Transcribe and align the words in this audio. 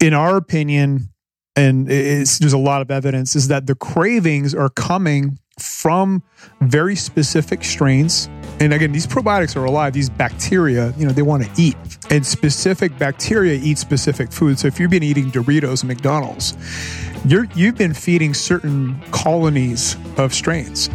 in 0.00 0.14
our 0.14 0.36
opinion, 0.36 1.10
and 1.54 1.86
there's 1.86 2.52
a 2.52 2.58
lot 2.58 2.80
of 2.80 2.90
evidence, 2.90 3.36
is 3.36 3.48
that 3.48 3.66
the 3.66 3.74
cravings 3.74 4.54
are 4.54 4.70
coming 4.70 5.38
from 5.58 6.22
very 6.62 6.96
specific 6.96 7.62
strains. 7.62 8.30
And 8.60 8.72
again, 8.72 8.92
these 8.92 9.06
probiotics 9.06 9.56
are 9.56 9.64
alive. 9.64 9.92
These 9.92 10.08
bacteria, 10.08 10.94
you 10.96 11.06
know, 11.06 11.12
they 11.12 11.22
want 11.22 11.44
to 11.44 11.50
eat. 11.60 11.76
And 12.08 12.24
specific 12.24 12.96
bacteria 12.98 13.60
eat 13.62 13.76
specific 13.76 14.32
foods. 14.32 14.62
So 14.62 14.68
if 14.68 14.80
you've 14.80 14.90
been 14.90 15.02
eating 15.02 15.30
Doritos 15.30 15.82
and 15.82 15.88
McDonald's, 15.88 16.56
you're, 17.26 17.46
you've 17.54 17.76
been 17.76 17.92
feeding 17.92 18.32
certain 18.32 18.98
colonies 19.10 19.96
of 20.16 20.32
strains. 20.32 20.88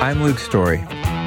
I'm 0.00 0.24
Luke 0.24 0.40
Story. 0.40 0.84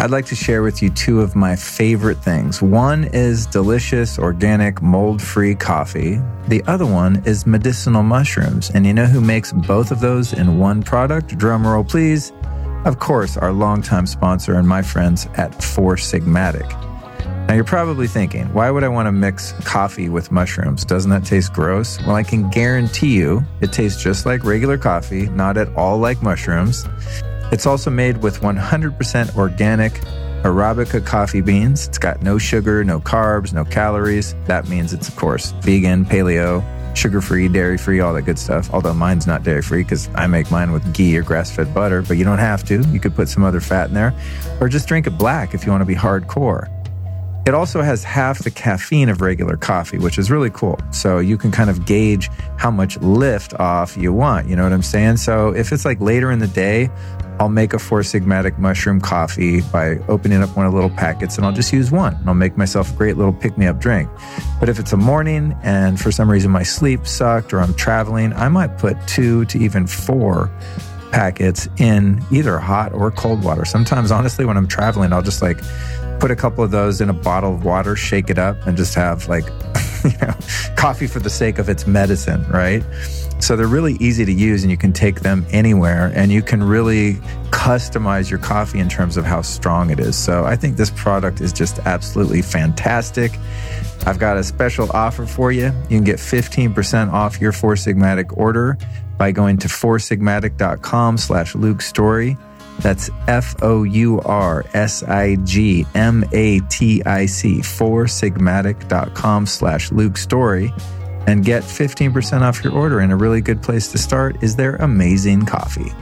I'd 0.00 0.10
like 0.10 0.24
to 0.26 0.34
share 0.34 0.62
with 0.62 0.80
you 0.80 0.88
two 0.88 1.20
of 1.20 1.36
my 1.36 1.54
favorite 1.54 2.24
things. 2.24 2.62
One 2.62 3.04
is 3.12 3.44
delicious, 3.44 4.18
organic, 4.18 4.80
mold 4.80 5.20
free 5.20 5.54
coffee. 5.54 6.18
The 6.48 6.64
other 6.66 6.86
one 6.86 7.22
is 7.26 7.46
medicinal 7.46 8.02
mushrooms. 8.02 8.70
And 8.70 8.86
you 8.86 8.94
know 8.94 9.04
who 9.04 9.20
makes 9.20 9.52
both 9.52 9.90
of 9.90 10.00
those 10.00 10.32
in 10.32 10.56
one 10.56 10.82
product? 10.82 11.36
Drum 11.36 11.66
roll, 11.66 11.84
please. 11.84 12.32
Of 12.86 12.98
course, 12.98 13.36
our 13.36 13.52
longtime 13.52 14.06
sponsor 14.06 14.54
and 14.54 14.66
my 14.66 14.80
friends 14.80 15.28
at 15.34 15.62
Four 15.62 15.96
Sigmatic. 15.96 16.70
Now, 17.46 17.52
you're 17.52 17.64
probably 17.64 18.06
thinking, 18.06 18.50
why 18.54 18.70
would 18.70 18.84
I 18.84 18.88
want 18.88 19.06
to 19.06 19.12
mix 19.12 19.52
coffee 19.64 20.08
with 20.08 20.32
mushrooms? 20.32 20.82
Doesn't 20.82 21.10
that 21.10 21.26
taste 21.26 21.52
gross? 21.52 22.00
Well, 22.06 22.16
I 22.16 22.22
can 22.22 22.48
guarantee 22.48 23.14
you 23.18 23.44
it 23.60 23.70
tastes 23.70 24.02
just 24.02 24.24
like 24.24 24.44
regular 24.44 24.78
coffee, 24.78 25.26
not 25.26 25.58
at 25.58 25.68
all 25.76 25.98
like 25.98 26.22
mushrooms. 26.22 26.88
It's 27.52 27.66
also 27.66 27.90
made 27.90 28.22
with 28.22 28.40
100% 28.40 29.36
organic 29.36 29.92
Arabica 30.44 31.04
coffee 31.04 31.40
beans. 31.40 31.88
It's 31.88 31.98
got 31.98 32.22
no 32.22 32.38
sugar, 32.38 32.84
no 32.84 33.00
carbs, 33.00 33.52
no 33.52 33.64
calories. 33.64 34.34
That 34.46 34.68
means 34.68 34.92
it's, 34.92 35.08
of 35.08 35.16
course, 35.16 35.50
vegan, 35.60 36.04
paleo, 36.04 36.64
sugar 36.96 37.20
free, 37.20 37.48
dairy 37.48 37.76
free, 37.76 38.00
all 38.00 38.14
that 38.14 38.22
good 38.22 38.38
stuff. 38.38 38.72
Although 38.72 38.94
mine's 38.94 39.26
not 39.26 39.42
dairy 39.42 39.62
free 39.62 39.82
because 39.82 40.08
I 40.14 40.26
make 40.28 40.50
mine 40.50 40.72
with 40.72 40.94
ghee 40.94 41.16
or 41.18 41.22
grass 41.22 41.50
fed 41.50 41.74
butter, 41.74 42.02
but 42.02 42.16
you 42.16 42.24
don't 42.24 42.38
have 42.38 42.64
to. 42.64 42.82
You 42.88 43.00
could 43.00 43.14
put 43.14 43.28
some 43.28 43.42
other 43.42 43.60
fat 43.60 43.88
in 43.88 43.94
there 43.94 44.14
or 44.60 44.68
just 44.68 44.88
drink 44.88 45.06
it 45.06 45.18
black 45.18 45.52
if 45.52 45.66
you 45.66 45.72
want 45.72 45.82
to 45.82 45.86
be 45.86 45.94
hardcore. 45.94 46.68
It 47.46 47.54
also 47.54 47.80
has 47.80 48.04
half 48.04 48.40
the 48.40 48.50
caffeine 48.50 49.08
of 49.08 49.22
regular 49.22 49.56
coffee, 49.56 49.98
which 49.98 50.18
is 50.18 50.30
really 50.30 50.50
cool. 50.50 50.78
So 50.92 51.18
you 51.18 51.38
can 51.38 51.50
kind 51.50 51.70
of 51.70 51.86
gauge 51.86 52.30
how 52.58 52.70
much 52.70 52.98
lift 52.98 53.54
off 53.54 53.96
you 53.96 54.12
want. 54.12 54.46
You 54.46 54.56
know 54.56 54.62
what 54.62 54.72
I'm 54.72 54.82
saying? 54.82 55.16
So 55.16 55.54
if 55.54 55.72
it's 55.72 55.86
like 55.86 56.00
later 56.00 56.30
in 56.30 56.38
the 56.38 56.46
day, 56.48 56.90
I'll 57.40 57.48
make 57.48 57.72
a 57.72 57.78
Four 57.78 58.00
Sigmatic 58.00 58.58
mushroom 58.58 59.00
coffee 59.00 59.62
by 59.62 59.96
opening 60.08 60.42
up 60.42 60.54
one 60.54 60.66
of 60.66 60.72
the 60.72 60.76
little 60.76 60.94
packets 60.94 61.38
and 61.38 61.46
I'll 61.46 61.54
just 61.54 61.72
use 61.72 61.90
one. 61.90 62.16
I'll 62.26 62.34
make 62.34 62.58
myself 62.58 62.92
a 62.92 62.96
great 62.96 63.16
little 63.16 63.32
pick 63.32 63.56
me 63.56 63.66
up 63.66 63.80
drink. 63.80 64.10
But 64.60 64.68
if 64.68 64.78
it's 64.78 64.92
a 64.92 64.98
morning 64.98 65.56
and 65.62 65.98
for 65.98 66.12
some 66.12 66.30
reason 66.30 66.50
my 66.50 66.62
sleep 66.62 67.06
sucked 67.06 67.54
or 67.54 67.60
I'm 67.60 67.72
traveling, 67.72 68.34
I 68.34 68.50
might 68.50 68.76
put 68.76 68.98
two 69.06 69.46
to 69.46 69.58
even 69.58 69.86
four 69.86 70.50
packets 71.12 71.66
in 71.78 72.22
either 72.30 72.58
hot 72.58 72.92
or 72.92 73.10
cold 73.10 73.42
water. 73.42 73.64
Sometimes, 73.64 74.10
honestly, 74.10 74.44
when 74.44 74.58
I'm 74.58 74.68
traveling, 74.68 75.10
I'll 75.10 75.22
just 75.22 75.40
like 75.40 75.58
put 76.20 76.30
a 76.30 76.36
couple 76.36 76.62
of 76.62 76.70
those 76.70 77.00
in 77.00 77.08
a 77.08 77.14
bottle 77.14 77.54
of 77.54 77.64
water, 77.64 77.96
shake 77.96 78.28
it 78.28 78.38
up, 78.38 78.66
and 78.66 78.76
just 78.76 78.94
have 78.94 79.28
like, 79.28 79.44
you 80.04 80.12
know, 80.20 80.34
coffee 80.76 81.06
for 81.06 81.20
the 81.20 81.30
sake 81.30 81.58
of 81.58 81.70
its 81.70 81.86
medicine, 81.86 82.46
right? 82.50 82.84
So 83.40 83.56
they're 83.56 83.66
really 83.66 83.94
easy 83.94 84.24
to 84.24 84.32
use 84.32 84.62
and 84.62 84.70
you 84.70 84.76
can 84.76 84.92
take 84.92 85.20
them 85.20 85.46
anywhere 85.50 86.12
and 86.14 86.30
you 86.30 86.42
can 86.42 86.62
really 86.62 87.14
customize 87.50 88.30
your 88.30 88.38
coffee 88.38 88.78
in 88.78 88.88
terms 88.88 89.16
of 89.16 89.24
how 89.24 89.42
strong 89.42 89.90
it 89.90 89.98
is. 89.98 90.16
So 90.16 90.44
I 90.44 90.56
think 90.56 90.76
this 90.76 90.90
product 90.90 91.40
is 91.40 91.52
just 91.52 91.78
absolutely 91.80 92.42
fantastic. 92.42 93.32
I've 94.06 94.18
got 94.18 94.36
a 94.36 94.44
special 94.44 94.90
offer 94.92 95.26
for 95.26 95.52
you. 95.52 95.66
You 95.88 95.96
can 95.96 96.04
get 96.04 96.18
15% 96.18 97.12
off 97.12 97.40
your 97.40 97.52
Four 97.52 97.74
Sigmatic 97.74 98.36
order 98.36 98.76
by 99.18 99.32
going 99.32 99.56
to 99.58 99.68
foursigmatic.com 99.68 101.18
slash 101.18 101.54
Luke 101.54 101.82
Story. 101.82 102.36
That's 102.80 103.10
F 103.26 103.54
O 103.62 103.82
U 103.82 104.20
R 104.20 104.64
S 104.72 105.02
I 105.02 105.36
G 105.44 105.86
M 105.94 106.24
A 106.32 106.60
T 106.60 107.02
I 107.04 107.26
C, 107.26 107.58
foursigmatic.com 107.58 109.46
slash 109.46 109.92
Luke 109.92 110.16
Story 110.16 110.72
and 111.30 111.44
get 111.44 111.62
15% 111.62 112.42
off 112.42 112.62
your 112.64 112.72
order. 112.72 112.98
And 112.98 113.12
a 113.12 113.16
really 113.16 113.40
good 113.40 113.62
place 113.62 113.88
to 113.92 113.98
start 113.98 114.42
is 114.42 114.56
their 114.56 114.76
amazing 114.76 115.46
coffee. 115.46 115.92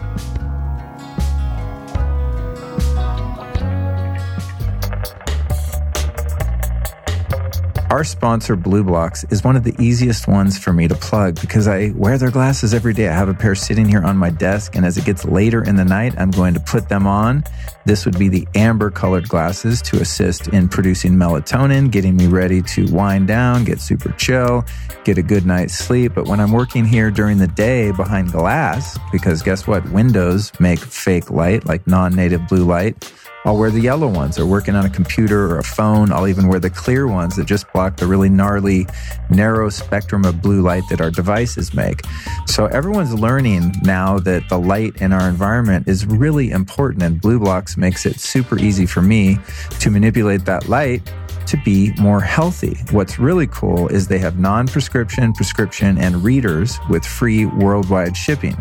Our 7.90 8.04
sponsor, 8.04 8.54
BLUblox, 8.54 9.32
is 9.32 9.42
one 9.42 9.56
of 9.56 9.64
the 9.64 9.74
easiest 9.82 10.28
ones 10.28 10.58
for 10.58 10.74
me 10.74 10.88
to 10.88 10.94
plug 10.94 11.40
because 11.40 11.66
I 11.66 11.92
wear 11.96 12.18
their 12.18 12.30
glasses 12.30 12.74
every 12.74 12.92
day. 12.92 13.08
I 13.08 13.14
have 13.14 13.30
a 13.30 13.34
pair 13.34 13.54
sitting 13.54 13.88
here 13.88 14.02
on 14.02 14.18
my 14.18 14.28
desk, 14.28 14.76
and 14.76 14.84
as 14.84 14.98
it 14.98 15.06
gets 15.06 15.24
later 15.24 15.64
in 15.64 15.76
the 15.76 15.86
night, 15.86 16.12
I'm 16.18 16.30
going 16.30 16.52
to 16.52 16.60
put 16.60 16.90
them 16.90 17.06
on. 17.06 17.44
This 17.86 18.04
would 18.04 18.18
be 18.18 18.28
the 18.28 18.46
amber 18.54 18.90
colored 18.90 19.26
glasses 19.26 19.80
to 19.82 20.02
assist 20.02 20.48
in 20.48 20.68
producing 20.68 21.14
melatonin, 21.14 21.90
getting 21.90 22.14
me 22.14 22.26
ready 22.26 22.60
to 22.60 22.92
wind 22.92 23.26
down, 23.26 23.64
get 23.64 23.80
super 23.80 24.12
chill, 24.18 24.66
get 25.04 25.16
a 25.16 25.22
good 25.22 25.46
night's 25.46 25.72
sleep. 25.72 26.12
But 26.14 26.28
when 26.28 26.40
I'm 26.40 26.52
working 26.52 26.84
here 26.84 27.10
during 27.10 27.38
the 27.38 27.48
day 27.48 27.90
behind 27.92 28.32
glass, 28.32 28.98
because 29.10 29.42
guess 29.42 29.66
what? 29.66 29.82
Windows 29.92 30.52
make 30.60 30.78
fake 30.78 31.30
light, 31.30 31.64
like 31.64 31.86
non 31.86 32.14
native 32.14 32.46
blue 32.48 32.66
light. 32.66 33.10
I'll 33.44 33.56
wear 33.56 33.70
the 33.70 33.80
yellow 33.80 34.08
ones 34.08 34.38
or 34.38 34.46
working 34.46 34.74
on 34.74 34.84
a 34.84 34.90
computer 34.90 35.46
or 35.50 35.58
a 35.58 35.64
phone. 35.64 36.12
I'll 36.12 36.28
even 36.28 36.48
wear 36.48 36.58
the 36.58 36.70
clear 36.70 37.06
ones 37.06 37.36
that 37.36 37.46
just 37.46 37.72
block 37.72 37.96
the 37.96 38.06
really 38.06 38.28
gnarly, 38.28 38.86
narrow 39.30 39.68
spectrum 39.70 40.24
of 40.24 40.42
blue 40.42 40.60
light 40.60 40.82
that 40.90 41.00
our 41.00 41.10
devices 41.10 41.72
make. 41.72 42.02
So 42.46 42.66
everyone's 42.66 43.14
learning 43.14 43.74
now 43.82 44.18
that 44.20 44.48
the 44.48 44.58
light 44.58 45.00
in 45.00 45.12
our 45.12 45.28
environment 45.28 45.88
is 45.88 46.04
really 46.06 46.50
important 46.50 47.02
and 47.02 47.20
BLUblox 47.20 47.76
makes 47.76 48.06
it 48.06 48.20
super 48.20 48.58
easy 48.58 48.86
for 48.86 49.02
me 49.02 49.38
to 49.80 49.90
manipulate 49.90 50.44
that 50.44 50.68
light 50.68 51.02
to 51.48 51.56
be 51.64 51.92
more 51.98 52.20
healthy. 52.20 52.76
What's 52.90 53.18
really 53.18 53.46
cool 53.46 53.88
is 53.88 54.08
they 54.08 54.18
have 54.18 54.38
non 54.38 54.66
prescription, 54.66 55.32
prescription, 55.32 55.98
and 55.98 56.22
readers 56.22 56.78
with 56.88 57.04
free 57.04 57.46
worldwide 57.46 58.16
shipping. 58.16 58.56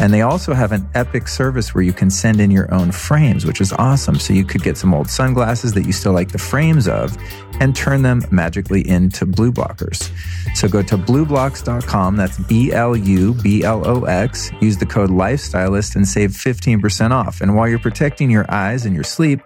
And 0.00 0.12
they 0.12 0.22
also 0.22 0.54
have 0.54 0.72
an 0.72 0.88
epic 0.94 1.28
service 1.28 1.74
where 1.74 1.82
you 1.82 1.92
can 1.92 2.10
send 2.10 2.40
in 2.40 2.50
your 2.50 2.72
own 2.72 2.92
frames, 2.92 3.44
which 3.44 3.60
is 3.60 3.72
awesome. 3.72 4.18
So 4.18 4.32
you 4.32 4.44
could 4.44 4.62
get 4.62 4.76
some 4.76 4.94
old 4.94 5.10
sunglasses 5.10 5.72
that 5.74 5.84
you 5.84 5.92
still 5.92 6.12
like 6.12 6.30
the 6.30 6.38
frames 6.38 6.86
of 6.86 7.16
and 7.60 7.74
turn 7.74 8.02
them 8.02 8.22
magically 8.30 8.88
into 8.88 9.26
blue 9.26 9.50
blockers. 9.50 10.10
So 10.56 10.68
go 10.68 10.82
to 10.82 10.96
blublox.com. 10.96 12.16
That's 12.16 12.38
B 12.38 12.72
L 12.72 12.96
U 12.96 13.34
B 13.34 13.64
L 13.64 13.86
O 13.86 14.04
X. 14.04 14.50
Use 14.60 14.76
the 14.76 14.86
code 14.86 15.10
lifestylist 15.10 15.96
and 15.96 16.06
save 16.06 16.30
15% 16.30 17.10
off. 17.10 17.40
And 17.40 17.56
while 17.56 17.68
you're 17.68 17.78
protecting 17.78 18.30
your 18.30 18.46
eyes 18.48 18.86
and 18.86 18.94
your 18.94 19.04
sleep, 19.04 19.40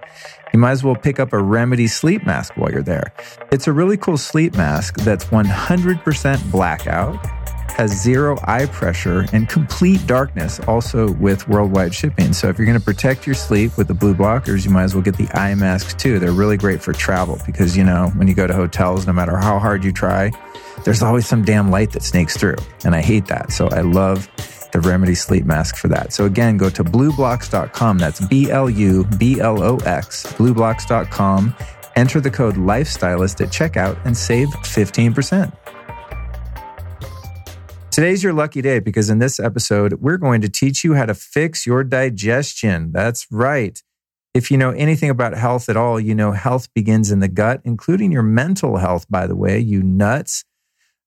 you 0.52 0.58
might 0.58 0.72
as 0.72 0.84
well 0.84 0.96
pick 0.96 1.18
up 1.18 1.32
a 1.32 1.42
Remedy 1.42 1.86
sleep 1.86 2.24
mask 2.26 2.56
while 2.56 2.70
you're 2.70 2.82
there. 2.82 3.12
It's 3.50 3.66
a 3.66 3.72
really 3.72 3.96
cool 3.96 4.18
sleep 4.18 4.54
mask 4.56 4.96
that's 4.96 5.24
100% 5.26 6.50
blackout, 6.50 7.24
has 7.72 7.90
zero 7.90 8.38
eye 8.44 8.66
pressure, 8.66 9.24
and 9.32 9.48
complete 9.48 10.06
darkness, 10.06 10.60
also 10.60 11.12
with 11.12 11.48
worldwide 11.48 11.94
shipping. 11.94 12.32
So 12.32 12.48
if 12.48 12.58
you're 12.58 12.66
going 12.66 12.78
to 12.78 12.84
protect 12.84 13.26
your 13.26 13.34
sleep 13.34 13.76
with 13.78 13.88
the 13.88 13.94
blue 13.94 14.14
blockers, 14.14 14.64
you 14.64 14.70
might 14.70 14.84
as 14.84 14.94
well 14.94 15.02
get 15.02 15.16
the 15.16 15.28
eye 15.32 15.54
masks 15.54 15.94
too. 15.94 16.18
They're 16.18 16.32
really 16.32 16.56
great 16.56 16.82
for 16.82 16.92
travel 16.92 17.40
because, 17.46 17.76
you 17.76 17.84
know, 17.84 18.08
when 18.16 18.28
you 18.28 18.34
go 18.34 18.46
to 18.46 18.54
hotels, 18.54 19.06
no 19.06 19.12
matter 19.12 19.36
how 19.36 19.58
hard 19.58 19.84
you 19.84 19.92
try, 19.92 20.30
there's 20.84 21.02
always 21.02 21.26
some 21.26 21.44
damn 21.44 21.70
light 21.70 21.92
that 21.92 22.02
snakes 22.02 22.36
through. 22.36 22.56
And 22.84 22.94
I 22.94 23.00
hate 23.00 23.26
that. 23.26 23.52
So 23.52 23.68
I 23.68 23.80
love 23.80 24.28
the 24.72 24.80
Remedy 24.80 25.14
Sleep 25.14 25.44
Mask 25.44 25.76
for 25.76 25.88
that. 25.88 26.12
So 26.12 26.24
again, 26.24 26.56
go 26.56 26.70
to 26.70 26.82
blublox.com. 26.82 27.98
That's 27.98 28.20
B 28.26 28.50
L 28.50 28.68
U 28.68 29.04
B 29.18 29.40
L 29.40 29.62
O 29.62 29.76
X, 29.76 30.26
blublox.com. 30.34 31.54
Enter 31.94 32.20
the 32.20 32.30
code 32.30 32.54
LIFESTYLIST 32.56 33.40
at 33.42 33.48
checkout 33.48 34.02
and 34.04 34.16
save 34.16 34.48
15%. 34.48 35.52
Today's 37.90 38.22
your 38.22 38.32
lucky 38.32 38.62
day 38.62 38.78
because 38.78 39.10
in 39.10 39.18
this 39.18 39.38
episode, 39.38 39.94
we're 40.00 40.16
going 40.16 40.40
to 40.40 40.48
teach 40.48 40.82
you 40.82 40.94
how 40.94 41.04
to 41.04 41.14
fix 41.14 41.66
your 41.66 41.84
digestion. 41.84 42.90
That's 42.90 43.26
right. 43.30 43.78
If 44.32 44.50
you 44.50 44.56
know 44.56 44.70
anything 44.70 45.10
about 45.10 45.34
health 45.34 45.68
at 45.68 45.76
all, 45.76 46.00
you 46.00 46.14
know 46.14 46.32
health 46.32 46.72
begins 46.72 47.10
in 47.10 47.20
the 47.20 47.28
gut, 47.28 47.60
including 47.64 48.10
your 48.10 48.22
mental 48.22 48.78
health, 48.78 49.04
by 49.10 49.26
the 49.26 49.36
way, 49.36 49.58
you 49.58 49.82
nuts. 49.82 50.42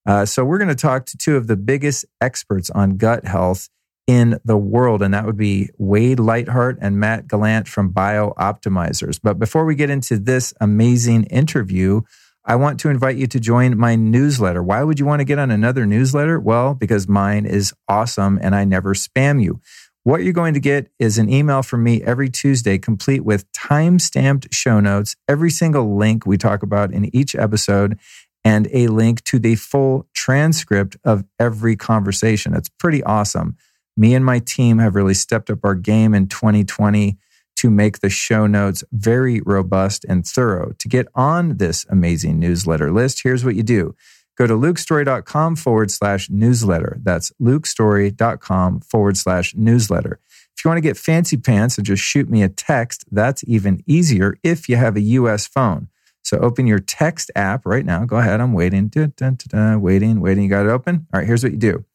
Uh, 0.05 0.25
so 0.25 0.45
we're 0.45 0.57
going 0.57 0.67
to 0.69 0.75
talk 0.75 1.05
to 1.07 1.17
two 1.17 1.35
of 1.35 1.47
the 1.47 1.57
biggest 1.57 2.05
experts 2.21 2.69
on 2.69 2.97
gut 2.97 3.25
health 3.25 3.69
in 4.07 4.39
the 4.45 4.57
world, 4.57 5.01
and 5.01 5.13
that 5.13 5.25
would 5.25 5.37
be 5.37 5.69
Wade 5.77 6.19
Lightheart 6.19 6.77
and 6.79 6.99
Matt 6.99 7.27
Gallant 7.27 7.67
from 7.67 7.91
BiOptimizers. 7.91 9.19
But 9.21 9.39
before 9.39 9.65
we 9.65 9.73
get 9.73 9.89
into 9.89 10.19
this 10.19 10.53
amazing 10.61 11.23
interview, 11.25 12.01
I 12.45 12.55
want 12.55 12.79
to 12.81 12.89
invite 12.89 13.17
you 13.17 13.25
to 13.25 13.39
join 13.39 13.75
my 13.75 13.95
newsletter. 13.95 14.61
Why 14.61 14.83
would 14.83 14.99
you 14.99 15.05
want 15.07 15.21
to 15.21 15.25
get 15.25 15.39
on 15.39 15.49
another 15.49 15.87
newsletter? 15.87 16.39
Well, 16.39 16.75
because 16.75 17.07
mine 17.07 17.47
is 17.47 17.73
awesome 17.87 18.37
and 18.39 18.53
I 18.53 18.65
never 18.65 18.93
spam 18.93 19.41
you. 19.41 19.59
What 20.03 20.21
you're 20.21 20.33
going 20.33 20.53
to 20.53 20.59
get 20.59 20.91
is 20.99 21.17
an 21.17 21.33
email 21.33 21.63
from 21.63 21.83
me 21.83 22.03
every 22.03 22.29
Tuesday, 22.29 22.77
complete 22.77 23.25
with 23.25 23.51
time 23.53 23.97
stamped 23.97 24.53
show 24.53 24.79
notes, 24.79 25.15
every 25.27 25.49
single 25.49 25.97
link 25.97 26.27
we 26.27 26.37
talk 26.37 26.61
about 26.61 26.93
in 26.93 27.09
each 27.15 27.33
episode, 27.33 27.97
and 28.45 28.69
a 28.71 28.87
link 28.87 29.23
to 29.23 29.39
the 29.39 29.55
full 29.55 30.07
transcript 30.13 30.95
of 31.03 31.25
every 31.39 31.75
conversation. 31.75 32.53
It's 32.53 32.69
pretty 32.69 33.03
awesome. 33.03 33.57
Me 33.97 34.13
and 34.13 34.23
my 34.23 34.39
team 34.39 34.77
have 34.77 34.95
really 34.95 35.15
stepped 35.15 35.49
up 35.49 35.65
our 35.65 35.73
game 35.73 36.13
in 36.13 36.27
2020 36.27 37.17
to 37.57 37.69
make 37.69 37.99
the 37.99 38.09
show 38.09 38.45
notes 38.45 38.83
very 38.91 39.41
robust 39.41 40.05
and 40.07 40.25
thorough. 40.25 40.73
To 40.77 40.87
get 40.87 41.07
on 41.15 41.57
this 41.57 41.85
amazing 41.89 42.39
newsletter 42.39 42.91
list, 42.91 43.23
here's 43.23 43.43
what 43.43 43.55
you 43.55 43.63
do 43.63 43.95
go 44.37 44.45
to 44.45 44.53
lukestory.com 44.53 45.55
forward 45.55 45.89
slash 45.89 46.29
newsletter. 46.29 46.99
That's 47.01 47.31
lukestory.com 47.41 48.81
forward 48.81 49.17
slash 49.17 49.55
newsletter. 49.55 50.19
If 50.55 50.63
you 50.63 50.69
want 50.69 50.77
to 50.77 50.81
get 50.81 50.97
fancy 50.97 51.37
pants 51.37 51.77
and 51.77 51.87
just 51.87 52.03
shoot 52.03 52.29
me 52.29 52.43
a 52.43 52.49
text, 52.49 53.05
that's 53.09 53.43
even 53.47 53.81
easier 53.87 54.37
if 54.43 54.67
you 54.67 54.75
have 54.75 54.97
a 54.97 55.01
US 55.01 55.47
phone. 55.47 55.87
So 56.25 56.39
open 56.39 56.65
your 56.65 56.79
text 56.79 57.29
app 57.35 57.67
right 57.67 57.85
now. 57.85 58.03
Go 58.03 58.17
ahead. 58.17 58.41
I'm 58.41 58.53
waiting. 58.53 58.87
Dun, 58.87 59.13
dun, 59.15 59.37
dun, 59.47 59.79
waiting, 59.79 60.19
waiting. 60.19 60.43
You 60.43 60.49
got 60.49 60.65
it 60.65 60.71
open? 60.71 61.05
All 61.13 61.19
right, 61.19 61.27
here's 61.27 61.43
what 61.43 61.51
you 61.51 61.59
do. 61.59 61.85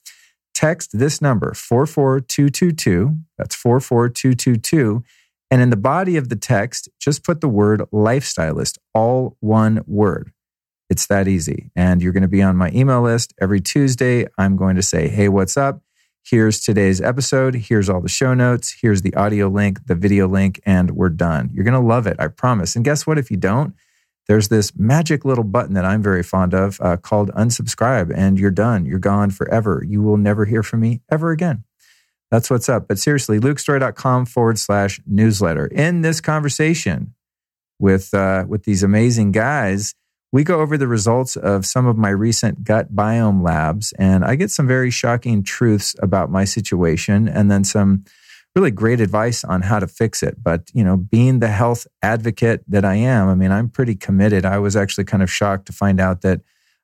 Text 0.54 0.96
this 0.96 1.20
number 1.20 1.52
44222. 1.52 3.16
That's 3.36 3.56
44222. 3.56 5.02
And 5.50 5.60
in 5.60 5.70
the 5.70 5.76
body 5.76 6.16
of 6.16 6.28
the 6.28 6.36
text, 6.36 6.88
just 7.00 7.24
put 7.24 7.40
the 7.40 7.48
word 7.48 7.80
lifestylist, 7.92 8.78
all 8.94 9.36
one 9.40 9.82
word. 9.88 10.30
It's 10.88 11.06
that 11.08 11.26
easy. 11.26 11.72
And 11.74 12.00
you're 12.00 12.12
going 12.12 12.22
to 12.22 12.28
be 12.28 12.42
on 12.42 12.56
my 12.56 12.70
email 12.72 13.02
list 13.02 13.34
every 13.40 13.60
Tuesday. 13.60 14.26
I'm 14.38 14.56
going 14.56 14.76
to 14.76 14.82
say, 14.82 15.08
hey, 15.08 15.28
what's 15.28 15.56
up? 15.56 15.82
Here's 16.22 16.60
today's 16.60 17.00
episode. 17.00 17.56
Here's 17.56 17.88
all 17.88 18.00
the 18.00 18.08
show 18.08 18.34
notes. 18.34 18.76
Here's 18.80 19.02
the 19.02 19.14
audio 19.14 19.48
link, 19.48 19.86
the 19.86 19.96
video 19.96 20.28
link, 20.28 20.60
and 20.64 20.92
we're 20.92 21.08
done. 21.08 21.50
You're 21.52 21.64
going 21.64 21.80
to 21.80 21.80
love 21.80 22.06
it. 22.06 22.16
I 22.20 22.28
promise. 22.28 22.76
And 22.76 22.84
guess 22.84 23.08
what? 23.08 23.18
If 23.18 23.30
you 23.30 23.36
don't, 23.36 23.74
there's 24.30 24.46
this 24.46 24.78
magic 24.78 25.24
little 25.24 25.42
button 25.42 25.74
that 25.74 25.84
I'm 25.84 26.04
very 26.04 26.22
fond 26.22 26.54
of 26.54 26.80
uh, 26.80 26.96
called 26.98 27.32
unsubscribe, 27.32 28.12
and 28.14 28.38
you're 28.38 28.52
done. 28.52 28.86
You're 28.86 29.00
gone 29.00 29.30
forever. 29.30 29.84
You 29.84 30.02
will 30.02 30.18
never 30.18 30.44
hear 30.44 30.62
from 30.62 30.78
me 30.78 31.00
ever 31.10 31.32
again. 31.32 31.64
That's 32.30 32.48
what's 32.48 32.68
up. 32.68 32.86
But 32.86 33.00
seriously, 33.00 33.40
lukestory.com 33.40 34.26
forward 34.26 34.56
slash 34.60 35.00
newsletter. 35.04 35.66
In 35.66 36.02
this 36.02 36.20
conversation 36.20 37.12
with, 37.80 38.14
uh, 38.14 38.44
with 38.46 38.62
these 38.62 38.84
amazing 38.84 39.32
guys, 39.32 39.96
we 40.30 40.44
go 40.44 40.60
over 40.60 40.78
the 40.78 40.86
results 40.86 41.34
of 41.34 41.66
some 41.66 41.86
of 41.86 41.96
my 41.96 42.10
recent 42.10 42.62
gut 42.62 42.94
biome 42.94 43.42
labs, 43.42 43.90
and 43.98 44.24
I 44.24 44.36
get 44.36 44.52
some 44.52 44.68
very 44.68 44.92
shocking 44.92 45.42
truths 45.42 45.96
about 46.00 46.30
my 46.30 46.44
situation 46.44 47.26
and 47.26 47.50
then 47.50 47.64
some 47.64 48.04
really 48.60 48.70
great 48.70 49.00
advice 49.00 49.42
on 49.42 49.62
how 49.62 49.78
to 49.78 49.86
fix 49.86 50.22
it. 50.22 50.42
But, 50.42 50.70
you 50.74 50.84
know, 50.84 50.96
being 50.96 51.38
the 51.40 51.48
health 51.48 51.86
advocate 52.02 52.62
that 52.68 52.84
I 52.84 52.96
am, 52.96 53.28
I 53.28 53.34
mean, 53.34 53.50
I'm 53.50 53.70
pretty 53.70 53.94
committed. 53.94 54.44
I 54.44 54.58
was 54.58 54.76
actually 54.76 55.04
kind 55.04 55.22
of 55.22 55.30
shocked 55.30 55.66
to 55.66 55.72
find 55.72 55.98
out 55.98 56.20
that 56.20 56.42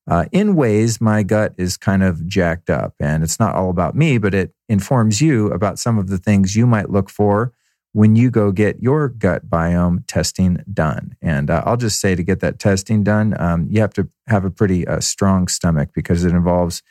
uh, 0.08 0.24
in 0.32 0.54
ways 0.54 1.00
my 1.00 1.22
gut 1.22 1.52
is 1.58 1.76
kind 1.76 2.02
of 2.02 2.26
jacked 2.26 2.70
up. 2.70 2.94
And 2.98 3.22
it's 3.22 3.38
not 3.38 3.54
all 3.54 3.68
about 3.68 3.94
me, 3.94 4.16
but 4.18 4.34
it 4.34 4.54
informs 4.68 5.20
you 5.20 5.48
about 5.48 5.78
some 5.78 5.98
of 5.98 6.08
the 6.08 6.18
things 6.18 6.56
you 6.56 6.66
might 6.66 6.90
look 6.90 7.10
for 7.10 7.52
when 7.92 8.16
you 8.16 8.30
go 8.30 8.52
get 8.52 8.80
your 8.80 9.08
gut 9.08 9.50
biome 9.50 10.04
testing 10.06 10.62
done. 10.72 11.16
And 11.20 11.50
uh, 11.50 11.62
I'll 11.66 11.76
just 11.76 12.00
say 12.00 12.14
to 12.14 12.22
get 12.22 12.40
that 12.40 12.58
testing 12.58 13.02
done, 13.02 13.34
um, 13.38 13.66
you 13.70 13.80
have 13.80 13.94
to 13.94 14.08
have 14.28 14.44
a 14.44 14.50
pretty 14.50 14.86
uh, 14.86 15.00
strong 15.00 15.48
stomach 15.48 15.90
because 15.94 16.24
it 16.24 16.32
involves 16.32 16.82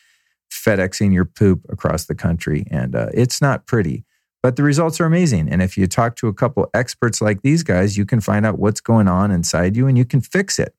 FedExing 0.52 1.14
your 1.14 1.26
poop 1.26 1.62
across 1.70 2.06
the 2.06 2.16
country. 2.16 2.66
And 2.70 2.96
uh, 2.96 3.10
it's 3.14 3.42
not 3.42 3.66
pretty, 3.66 4.04
but 4.46 4.58
the 4.58 4.62
results 4.62 5.02
are 5.02 5.08
amazing. 5.08 5.50
And 5.50 5.60
if 5.60 5.76
you 5.76 5.88
talk 5.88 6.16
to 6.18 6.28
a 6.28 6.34
couple 6.34 6.70
experts 6.72 7.20
like 7.20 7.42
these 7.42 7.64
guys, 7.64 7.98
you 7.98 8.06
can 8.06 8.22
find 8.22 8.46
out 8.46 8.60
what's 8.60 8.80
going 8.80 9.08
on 9.08 9.32
inside 9.32 9.76
you 9.76 9.88
and 9.88 9.98
you 9.98 10.06
can 10.06 10.22
fix 10.22 10.60
it. 10.60 10.76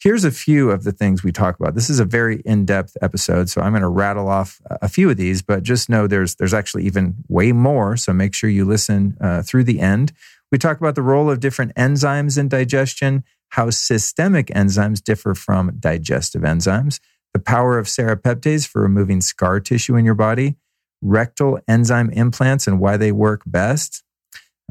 Here's 0.00 0.24
a 0.24 0.30
few 0.30 0.70
of 0.70 0.84
the 0.84 0.92
things 0.92 1.22
we 1.22 1.30
talk 1.30 1.60
about. 1.60 1.74
This 1.74 1.90
is 1.90 2.00
a 2.00 2.06
very 2.06 2.40
in-depth 2.46 2.96
episode, 3.02 3.50
so 3.50 3.60
I'm 3.60 3.72
going 3.72 3.82
to 3.82 3.88
rattle 3.88 4.26
off 4.26 4.62
a 4.70 4.88
few 4.88 5.10
of 5.10 5.18
these, 5.18 5.42
but 5.42 5.64
just 5.64 5.90
know 5.90 6.06
there's 6.06 6.36
there's 6.36 6.54
actually 6.54 6.84
even 6.84 7.16
way 7.28 7.52
more. 7.52 7.98
So 7.98 8.14
make 8.14 8.32
sure 8.34 8.48
you 8.48 8.64
listen 8.64 9.18
uh, 9.20 9.42
through 9.42 9.64
the 9.64 9.80
end. 9.80 10.14
We 10.50 10.56
talk 10.56 10.78
about 10.78 10.94
the 10.94 11.02
role 11.02 11.30
of 11.30 11.40
different 11.40 11.74
enzymes 11.74 12.38
in 12.38 12.48
digestion, 12.48 13.22
how 13.50 13.68
systemic 13.68 14.46
enzymes 14.46 15.04
differ 15.04 15.34
from 15.34 15.76
digestive 15.78 16.40
enzymes, 16.40 17.00
the 17.34 17.38
power 17.38 17.76
of 17.76 17.84
serrapeptase 17.84 18.66
for 18.66 18.80
removing 18.80 19.20
scar 19.20 19.60
tissue 19.60 19.94
in 19.94 20.06
your 20.06 20.14
body, 20.14 20.56
rectal 21.00 21.58
enzyme 21.68 22.10
implants 22.10 22.66
and 22.66 22.80
why 22.80 22.96
they 22.96 23.12
work 23.12 23.42
best. 23.46 24.02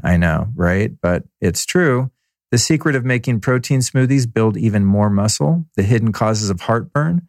I 0.02 0.16
know, 0.16 0.48
right? 0.54 0.92
But 1.00 1.24
it's 1.40 1.66
true. 1.66 2.10
The 2.50 2.58
secret 2.58 2.94
of 2.94 3.04
making 3.04 3.40
protein 3.40 3.80
smoothies 3.80 4.32
build 4.32 4.56
even 4.56 4.84
more 4.84 5.10
muscle, 5.10 5.66
the 5.76 5.82
hidden 5.82 6.12
causes 6.12 6.48
of 6.48 6.62
heartburn, 6.62 7.28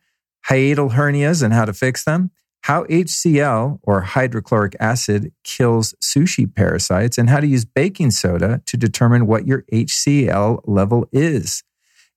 hiatal 0.50 0.94
hernias 0.94 1.44
and 1.44 1.54
how 1.54 1.66
to 1.66 1.74
fix 1.74 2.04
them, 2.04 2.32
how 2.62 2.84
HCl 2.86 3.80
or 3.84 4.02
hydrochloric 4.02 4.76
acid 4.80 5.32
kills 5.44 5.94
sushi 6.02 6.54
parasites, 6.54 7.18
and 7.18 7.30
how 7.30 7.40
to 7.40 7.48
use 7.48 7.66
baking 7.66 8.12
soda 8.12 8.62
to 8.66 8.78
determine 8.78 9.28
what 9.28 9.48
your 9.48 9.64
HCl 9.74 10.62
level 10.66 11.08
is. 11.12 11.64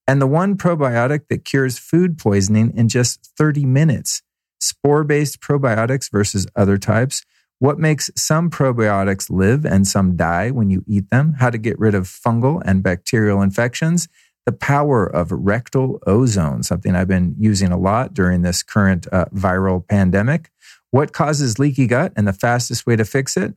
And 0.07 0.21
the 0.21 0.27
one 0.27 0.57
probiotic 0.57 1.29
that 1.29 1.45
cures 1.45 1.79
food 1.79 2.19
poisoning 2.19 2.73
in 2.77 2.89
just 2.89 3.33
30 3.39 3.65
minutes. 3.65 4.23
Spore 4.63 5.05
based 5.05 5.41
probiotics 5.41 6.11
versus 6.11 6.47
other 6.57 6.79
types 6.79 7.23
what 7.63 7.79
makes 7.79 8.11
some 8.17 8.51
probiotics 8.51 9.31
live 9.31 9.65
and 9.65 9.87
some 9.87 10.17
die 10.17 10.51
when 10.51 10.69
you 10.69 10.83
eat 10.89 11.11
them, 11.11 11.35
how 11.39 11.49
to 11.49 11.57
get 11.57 11.79
rid 11.79 11.95
of 11.95 12.09
fungal 12.09 12.61
and 12.65 12.83
bacterial 12.83 13.41
infections, 13.41 14.09
the 14.47 14.51
power 14.51 15.07
of 15.07 15.31
rectal 15.31 16.01
ozone, 16.05 16.65
something 16.65 16.97
I've 16.97 17.07
been 17.07 17.37
using 17.39 17.71
a 17.71 17.79
lot 17.79 18.15
during 18.15 18.43
this 18.43 18.65
current 18.65 19.07
uh, 19.13 19.27
viral 19.27 19.87
pandemic, 19.87 20.51
what 20.91 21.13
causes 21.13 21.61
leaky 21.61 21.87
gut 21.87 22.13
and 22.17 22.27
the 22.27 22.33
fastest 22.33 22.85
way 22.85 22.97
to 22.97 23.05
fix 23.05 23.37
it. 23.37 23.55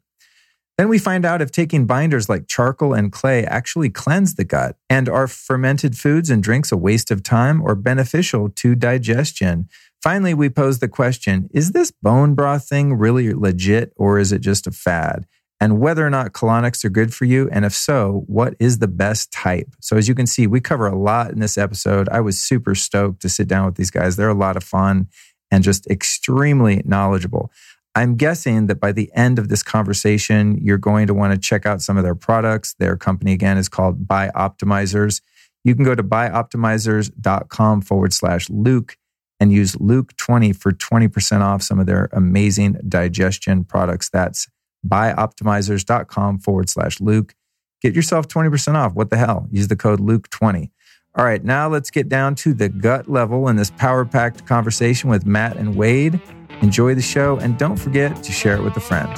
Then 0.78 0.88
we 0.88 1.00
find 1.00 1.26
out 1.26 1.42
if 1.42 1.50
taking 1.50 1.88
binders 1.88 2.30
like 2.30 2.48
charcoal 2.48 2.94
and 2.94 3.12
clay 3.12 3.44
actually 3.44 3.90
cleanse 3.90 4.36
the 4.36 4.44
gut, 4.44 4.78
and 4.88 5.10
are 5.10 5.28
fermented 5.28 5.98
foods 5.98 6.30
and 6.30 6.44
drinks 6.44 6.72
a 6.72 6.78
waste 6.78 7.10
of 7.10 7.24
time 7.24 7.60
or 7.60 7.74
beneficial 7.74 8.50
to 8.50 8.76
digestion. 8.76 9.68
Finally, 10.06 10.36
we 10.36 10.52
pose 10.52 10.78
the 10.78 10.88
question 10.88 11.50
Is 11.52 11.72
this 11.72 11.90
bone 11.90 12.36
broth 12.36 12.70
thing 12.70 12.94
really 12.94 13.34
legit 13.34 13.92
or 13.96 14.20
is 14.20 14.32
it 14.32 14.38
just 14.38 14.68
a 14.68 14.72
fad? 14.72 15.26
And 15.60 15.80
whether 15.80 16.06
or 16.06 16.12
not 16.12 16.32
colonics 16.32 16.86
are 16.86 16.92
good 16.92 17.12
for 17.12 17.26
you. 17.26 17.50
And 17.52 17.66
if 17.66 17.74
so, 17.74 18.24
what 18.28 18.54
is 18.60 18.78
the 18.78 18.88
best 18.88 19.32
type? 19.32 19.70
So, 19.82 19.98
as 19.98 20.08
you 20.08 20.14
can 20.14 20.28
see, 20.28 20.46
we 20.46 20.62
cover 20.62 20.86
a 20.86 20.96
lot 20.96 21.32
in 21.32 21.40
this 21.40 21.58
episode. 21.58 22.08
I 22.10 22.22
was 22.22 22.40
super 22.40 22.76
stoked 22.76 23.24
to 23.24 23.30
sit 23.30 23.48
down 23.48 23.66
with 23.66 23.78
these 23.78 23.90
guys. 23.90 24.16
They're 24.16 24.30
a 24.30 24.36
lot 24.36 24.56
of 24.56 24.64
fun 24.64 25.08
and 25.50 25.64
just 25.64 25.88
extremely 25.88 26.84
knowledgeable. 26.86 27.52
I'm 27.96 28.16
guessing 28.16 28.68
that 28.68 28.80
by 28.80 28.92
the 28.92 29.10
end 29.16 29.40
of 29.40 29.50
this 29.50 29.64
conversation, 29.64 30.60
you're 30.62 30.78
going 30.78 31.08
to 31.08 31.16
want 31.16 31.34
to 31.34 31.40
check 31.40 31.66
out 31.66 31.82
some 31.82 31.98
of 31.98 32.04
their 32.04 32.14
products. 32.14 32.76
Their 32.78 32.96
company, 32.96 33.34
again, 33.34 33.58
is 33.58 33.70
called 33.70 34.08
BiOptimizers. 34.08 35.22
You 35.64 35.74
can 35.74 35.84
go 35.84 35.96
to 35.96 36.04
bioptimizers.com 36.04 37.82
forward 37.82 38.14
slash 38.14 38.52
Luke 38.52 38.98
and 39.40 39.52
use 39.52 39.76
Luke20 39.76 40.56
for 40.56 40.72
20% 40.72 41.42
off 41.42 41.62
some 41.62 41.80
of 41.80 41.86
their 41.86 42.10
amazing 42.14 42.78
digestion 42.88 43.64
products. 43.64 44.10
That's 44.10 44.48
bioptimizers.com 44.88 46.40
forward 46.40 46.70
slash 46.70 47.02
Luke. 47.02 47.36
Get 47.82 47.96
yourself 47.96 48.28
20% 48.28 48.76
off. 48.76 48.94
What 48.94 49.10
the 49.10 49.18
hell? 49.18 49.48
Use 49.52 49.68
the 49.68 49.76
code 49.76 50.00
Luke20. 50.00 50.70
All 51.18 51.24
right, 51.24 51.44
now 51.44 51.70
let's 51.70 51.92
get 51.92 52.10
down 52.10 52.36
to 52.36 52.54
the 52.54 52.68
gut 52.68 53.10
level 53.10 53.48
in 53.48 53.56
this 53.56 53.72
power 53.72 54.04
packed 54.04 54.46
conversation 54.46 55.10
with 55.10 55.26
Matt 55.26 55.56
and 55.56 55.76
Wade. 55.76 56.20
Enjoy 56.62 56.94
the 56.94 57.02
show 57.02 57.38
and 57.38 57.58
don't 57.58 57.78
forget 57.78 58.22
to 58.24 58.32
share 58.32 58.56
it 58.56 58.64
with 58.64 58.76
a 58.76 58.82
friend. 58.82 59.10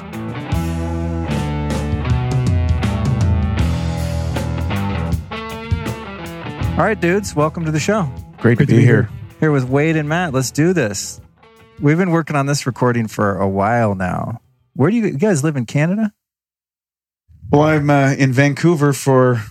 All 6.77 6.83
right, 6.83 6.99
dudes, 6.99 7.35
welcome 7.35 7.65
to 7.65 7.71
the 7.71 7.79
show. 7.79 8.03
Great, 8.37 8.57
Great 8.57 8.59
to, 8.59 8.65
be, 8.67 8.73
to 8.73 8.77
be 8.77 8.85
here. 8.85 9.03
here 9.03 9.16
here 9.39 9.51
with 9.51 9.69
Wade 9.69 9.95
and 9.95 10.09
Matt. 10.09 10.33
Let's 10.33 10.51
do 10.51 10.73
this. 10.73 11.21
We've 11.79 11.97
been 11.97 12.11
working 12.11 12.35
on 12.35 12.47
this 12.47 12.65
recording 12.65 13.07
for 13.07 13.37
a 13.37 13.47
while 13.47 13.93
now. 13.95 14.41
Where 14.73 14.89
do 14.89 14.97
you, 14.97 15.05
you 15.05 15.17
guys 15.17 15.43
live 15.43 15.55
in 15.55 15.65
Canada? 15.65 16.13
Well, 17.51 17.61
I'm 17.61 17.89
uh, 17.89 18.13
in 18.17 18.33
Vancouver 18.33 18.93
for 18.93 19.43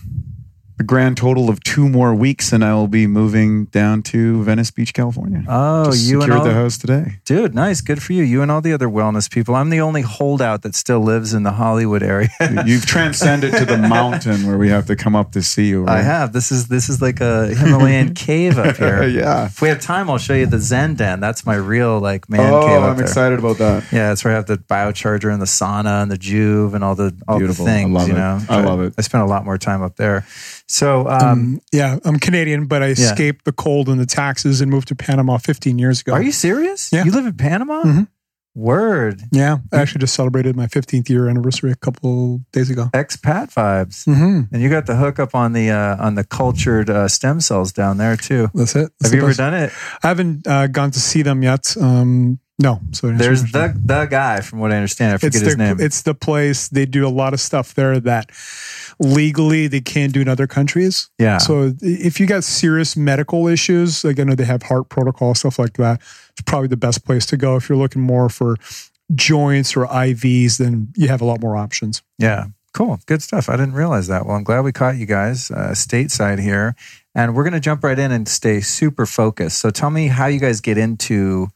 a 0.79 0.83
grand 0.83 1.17
total 1.17 1.49
of 1.49 1.63
two 1.63 1.89
more 1.89 2.13
weeks, 2.13 2.53
and 2.53 2.63
I 2.63 2.73
will 2.75 2.87
be 2.87 3.07
moving 3.07 3.65
down 3.65 4.03
to 4.03 4.43
Venice 4.43 4.69
Beach, 4.69 4.93
California. 4.93 5.43
Oh, 5.47 5.85
Just 5.85 6.07
you 6.07 6.21
and 6.21 6.31
all, 6.31 6.43
the 6.43 6.53
house 6.53 6.77
today. 6.77 7.19
dude, 7.25 7.55
nice, 7.55 7.81
good 7.81 8.01
for 8.03 8.13
you. 8.13 8.23
You 8.23 8.43
and 8.43 8.51
all 8.51 8.61
the 8.61 8.73
other 8.73 8.87
wellness 8.87 9.29
people. 9.29 9.55
I'm 9.55 9.71
the 9.71 9.81
only 9.81 10.01
holdout 10.03 10.61
that 10.61 10.75
still 10.75 10.99
lives 10.99 11.33
in 11.33 11.41
the 11.43 11.53
Hollywood 11.53 12.03
area. 12.03 12.29
You've 12.65 12.85
transcended 12.85 13.53
to 13.55 13.65
the 13.65 13.77
mountain 13.89 14.45
where 14.45 14.57
we 14.57 14.69
have 14.69 14.85
to 14.87 14.95
come 14.95 15.15
up 15.15 15.31
to 15.31 15.41
see 15.41 15.67
you. 15.67 15.87
I 15.87 16.01
have. 16.01 16.31
This 16.33 16.51
is 16.51 16.67
this 16.67 16.89
is 16.89 17.01
like 17.01 17.21
a 17.21 17.47
Himalayan 17.47 18.13
cave 18.15 18.59
up 18.59 18.77
here. 18.77 19.03
yeah. 19.07 19.47
If 19.47 19.61
we 19.61 19.69
have 19.69 19.81
time, 19.81 20.09
I'll 20.11 20.19
show 20.19 20.35
you 20.35 20.45
the 20.45 20.59
Zen 20.59 20.93
Den. 20.93 21.19
That's 21.19 21.43
my 21.45 21.55
real 21.55 21.99
like 21.99 22.29
man 22.29 22.53
oh, 22.53 22.67
cave 22.67 22.81
up 22.81 22.89
I'm 22.91 22.97
there. 22.97 23.05
excited 23.05 23.39
about 23.39 23.57
that. 23.57 23.83
Yeah, 23.91 24.09
that's 24.09 24.23
where 24.23 24.33
I 24.33 24.35
have 24.35 24.45
the 24.45 24.57
biocharger 24.57 25.31
and 25.33 25.41
the 25.41 25.45
sauna 25.47 26.03
and 26.03 26.11
the 26.11 26.17
Joovv 26.17 26.75
and 26.75 26.83
all 26.83 26.93
the 26.93 27.15
all 27.27 27.39
Beautiful. 27.39 27.65
the 27.65 27.71
I 27.71 27.73
things. 27.75 27.91
love 27.91 28.07
you 28.07 28.13
it. 28.13 28.17
know, 28.17 28.39
I 28.47 28.61
love 28.61 28.81
it. 28.81 28.93
I 28.97 29.01
spent 29.01 29.23
a 29.23 29.27
lot 29.27 29.43
more 29.43 29.57
time 29.57 29.81
up 29.81 29.95
there. 29.95 30.25
So, 30.67 31.07
um, 31.07 31.21
Um, 31.21 31.61
yeah, 31.71 31.97
I'm 32.03 32.19
Canadian, 32.19 32.65
but 32.65 32.83
I 32.83 32.87
escaped 32.87 33.45
the 33.45 33.53
cold 33.53 33.87
and 33.89 33.99
the 33.99 34.05
taxes 34.05 34.59
and 34.61 34.69
moved 34.69 34.89
to 34.89 34.95
Panama 34.95 35.37
15 35.37 35.79
years 35.79 36.01
ago. 36.01 36.13
are 36.13 36.21
you 36.21 36.31
serious? 36.33 36.91
Yeah. 36.91 37.05
You 37.05 37.11
live 37.11 37.25
in 37.25 37.33
Panama? 37.33 37.83
Mhm. 37.83 38.07
Word. 38.53 39.21
Yeah, 39.31 39.59
I 39.71 39.77
actually 39.81 39.99
just 39.99 40.15
celebrated 40.15 40.55
my 40.55 40.65
15th 40.65 41.09
year 41.11 41.29
anniversary 41.29 41.71
a 41.71 41.75
couple 41.75 42.41
days 42.51 42.71
ago. 42.71 42.89
Expat 42.91 43.53
vibes. 43.53 44.03
hmm 44.05 44.41
And 44.51 44.61
you 44.63 44.67
got 44.67 44.87
the 44.87 44.95
hookup 44.95 45.35
on 45.35 45.53
the 45.53 45.69
uh, 45.69 46.03
on 46.03 46.15
the 46.15 46.23
cultured 46.23 46.89
uh, 46.89 47.07
stem 47.07 47.39
cells 47.39 47.71
down 47.71 47.97
there 47.97 48.17
too. 48.17 48.49
That's 48.55 48.75
it. 48.75 48.79
Have 48.79 48.89
That's 48.99 49.11
the 49.11 49.17
you 49.17 49.23
ever 49.23 49.33
done 49.35 49.53
it? 49.53 49.71
I 50.03 50.07
haven't 50.07 50.47
uh, 50.47 50.65
gone 50.67 50.89
to 50.89 50.99
see 50.99 51.21
them 51.21 51.43
yet. 51.43 51.77
Um, 51.79 52.39
no. 52.59 52.81
So 52.91 53.11
There's 53.11 53.43
the 53.51 53.79
the 53.83 54.05
guy 54.05 54.41
from 54.41 54.59
what 54.59 54.71
I 54.71 54.75
understand. 54.77 55.11
I 55.11 55.15
it's 55.15 55.23
forget 55.23 55.41
the, 55.41 55.45
his 55.45 55.57
name. 55.57 55.77
It's 55.79 56.01
the 56.01 56.15
place. 56.15 56.67
They 56.69 56.85
do 56.85 57.07
a 57.07 57.09
lot 57.09 57.33
of 57.33 57.39
stuff 57.39 57.75
there 57.75 57.99
that 57.99 58.31
legally 58.99 59.67
they 59.67 59.81
can't 59.81 60.11
do 60.11 60.21
in 60.21 60.27
other 60.27 60.47
countries. 60.47 61.09
yeah. 61.19 61.37
So 61.37 61.73
if 61.81 62.19
you 62.19 62.25
got 62.25 62.43
serious 62.43 62.97
medical 62.97 63.47
issues, 63.47 64.03
like 64.03 64.19
I 64.19 64.23
know 64.23 64.33
they 64.35 64.45
have 64.45 64.63
heart 64.63 64.89
protocol 64.89 65.35
stuff 65.35 65.59
like 65.59 65.73
that, 65.73 66.01
it's 66.31 66.41
probably 66.45 66.67
the 66.67 66.77
best 66.77 67.05
place 67.05 67.25
to 67.27 67.37
go. 67.37 67.55
If 67.57 67.69
you're 67.69 67.77
looking 67.77 68.01
more 68.01 68.27
for 68.29 68.55
joints 69.13 69.77
or 69.77 69.85
IVs, 69.85 70.57
then 70.57 70.91
you 70.95 71.07
have 71.09 71.21
a 71.21 71.25
lot 71.25 71.41
more 71.41 71.55
options. 71.55 72.01
Yeah. 72.17 72.47
Cool. 72.73 72.99
Good 73.05 73.23
stuff. 73.23 73.49
I 73.49 73.55
didn't 73.55 73.73
realize 73.73 74.07
that. 74.07 74.25
Well, 74.25 74.35
I'm 74.35 74.43
glad 74.43 74.61
we 74.61 74.71
caught 74.71 74.97
you 74.97 75.05
guys 75.05 75.49
uh, 75.49 75.71
stateside 75.71 76.39
here. 76.39 76.75
And 77.15 77.35
we're 77.35 77.43
going 77.43 77.53
to 77.53 77.59
jump 77.59 77.83
right 77.83 77.97
in 77.97 78.11
and 78.11 78.27
stay 78.27 78.61
super 78.61 79.07
focused. 79.07 79.57
So 79.57 79.71
tell 79.71 79.89
me 79.89 80.07
how 80.07 80.27
you 80.27 80.39
guys 80.39 80.61
get 80.61 80.77
into 80.77 81.47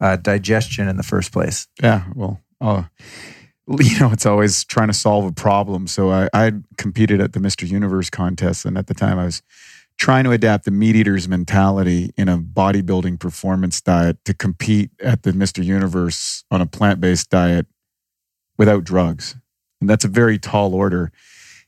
uh, 0.00 0.16
digestion 0.16 0.88
in 0.88 0.96
the 0.96 1.02
first 1.02 1.32
place. 1.32 1.66
Yeah, 1.82 2.04
well, 2.14 2.40
uh, 2.60 2.84
you 3.78 4.00
know, 4.00 4.10
it's 4.12 4.26
always 4.26 4.64
trying 4.64 4.88
to 4.88 4.94
solve 4.94 5.24
a 5.24 5.32
problem. 5.32 5.86
So 5.86 6.10
I, 6.10 6.28
I 6.32 6.52
competed 6.76 7.20
at 7.20 7.32
the 7.32 7.40
Mr. 7.40 7.68
Universe 7.68 8.10
contest, 8.10 8.64
and 8.64 8.78
at 8.78 8.86
the 8.86 8.94
time 8.94 9.18
I 9.18 9.24
was 9.26 9.42
trying 9.98 10.24
to 10.24 10.30
adapt 10.30 10.64
the 10.64 10.70
meat 10.70 10.96
eater's 10.96 11.28
mentality 11.28 12.12
in 12.16 12.28
a 12.28 12.38
bodybuilding 12.38 13.18
performance 13.18 13.80
diet 13.80 14.24
to 14.24 14.32
compete 14.32 14.90
at 15.02 15.24
the 15.24 15.32
Mr. 15.32 15.62
Universe 15.64 16.44
on 16.50 16.60
a 16.60 16.66
plant 16.66 17.00
based 17.00 17.30
diet 17.30 17.66
without 18.56 18.84
drugs. 18.84 19.36
And 19.80 19.90
that's 19.90 20.04
a 20.04 20.08
very 20.08 20.38
tall 20.38 20.74
order. 20.74 21.10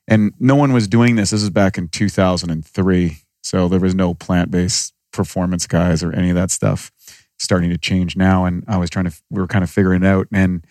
And 0.07 0.33
no 0.39 0.55
one 0.55 0.73
was 0.73 0.89
doing 0.89 1.17
this. 1.17 1.31
This 1.31 1.43
is 1.43 1.51
back 1.51 1.77
in 1.77 1.89
2003. 1.89 3.17
So 3.43 3.69
there 3.69 3.81
was 3.81 3.95
no 3.95 4.15
plant 4.15 4.51
based 4.51 4.95
performance 5.13 5.67
guys 5.67 6.03
or 6.03 6.13
any 6.13 6.31
of 6.31 6.37
that 6.37 6.53
stuff 6.53 6.93
starting 7.41 7.71
to 7.71 7.79
change 7.79 8.17
now. 8.17 8.45
And 8.45 8.65
I 8.69 8.77
was 8.77 8.91
trying 8.91 9.07
to, 9.07 9.13
we 9.31 9.41
were 9.41 9.47
kind 9.47 9.65
of 9.65 9.71
figuring 9.71 10.03
it 10.03 10.07
out. 10.07 10.29
And 10.31 10.65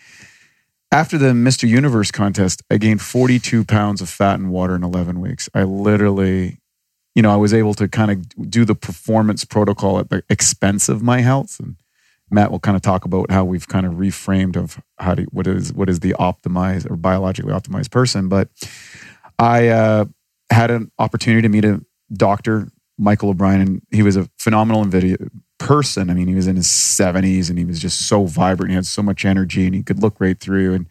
after 0.92 1.18
the 1.18 1.32
Mr. 1.32 1.68
Universe 1.68 2.12
contest, 2.12 2.64
I 2.70 2.78
gained 2.78 3.02
42 3.02 3.66
pounds 3.66 4.02
of 4.02 4.10
fat 4.10 4.36
and 4.36 4.52
water 4.52 4.76
in 4.76 4.84
11 4.84 5.20
weeks. 5.20 5.50
I 5.54 5.64
literally, 5.64 6.60
you 7.16 7.22
know, 7.22 7.32
I 7.32 7.38
was 7.38 7.54
able 7.54 7.74
to 7.76 7.88
kind 7.88 8.12
of 8.12 8.50
do 8.50 8.66
the 8.66 8.76
performance 8.76 9.46
protocol 9.46 10.00
at 10.00 10.10
the 10.10 10.24
expense 10.30 10.90
of 10.90 11.02
my 11.02 11.22
health. 11.22 11.60
And 11.60 11.76
Matt 12.30 12.52
will 12.52 12.60
kind 12.60 12.76
of 12.76 12.84
talk 12.84 13.04
about 13.04 13.32
how 13.32 13.44
we've 13.44 13.68
kind 13.68 13.88
of 13.88 13.94
reframed 13.94 14.56
of 14.56 14.80
how 15.00 15.16
to, 15.16 15.24
what 15.32 15.48
is, 15.48 15.74
what 15.74 15.90
is 15.90 16.02
the 16.02 16.16
optimized 16.20 16.90
or 16.90 16.96
biologically 16.96 17.52
optimized 17.52 17.90
person. 17.90 18.30
But 18.30 18.50
I 19.40 19.70
uh, 19.70 20.06
had 20.52 20.70
an 20.70 20.92
opportunity 21.00 21.42
to 21.42 21.50
meet 21.50 21.66
a 21.66 21.84
doctor, 22.14 22.70
Michael 22.98 23.30
O'Brien, 23.30 23.62
and 23.62 23.82
he 23.92 24.04
was 24.04 24.18
a 24.18 24.30
phenomenal 24.38 24.84
person. 25.60 26.10
I 26.10 26.14
mean, 26.14 26.28
he 26.28 26.36
was 26.36 26.48
in 26.48 26.56
his 26.56 26.68
70s 26.68 27.50
and 27.50 27.60
he 27.60 27.66
was 27.66 27.80
just 27.80 28.08
so 28.08 28.26
vibrant. 28.26 28.72
He 28.72 28.76
had 28.76 28.86
so 28.86 29.04
much 29.04 29.26
energy 29.26 29.66
and 29.66 29.76
he 29.76 29.84
could 29.84 30.02
look 30.02 30.20
right 30.20 30.40
through. 30.40 30.74
And, 30.74 30.88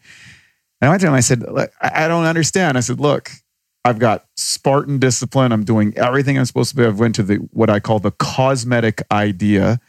and 0.81 0.89
I 0.89 0.91
went 0.91 1.01
to 1.01 1.09
him, 1.09 1.15
I 1.15 1.21
said, 1.21 1.45
I 1.81 2.07
don't 2.07 2.25
understand. 2.25 2.79
I 2.79 2.81
said, 2.81 3.01
look, 3.01 3.31
I've 3.85 3.99
got 3.99 4.27
Spartan 4.37 4.99
discipline. 4.99 5.51
I'm 5.51 5.65
doing 5.65 5.97
everything 5.97 6.39
I'm 6.39 6.45
supposed 6.45 6.71
to 6.71 6.77
do. 6.77 6.87
I've 6.87 7.01
went 7.01 7.15
to 7.17 7.23
the 7.23 7.37
what 7.53 7.71
I 7.71 7.81
call 7.81 7.99
the 7.99 8.11
cosmetic 8.11 9.03
idea 9.11 9.81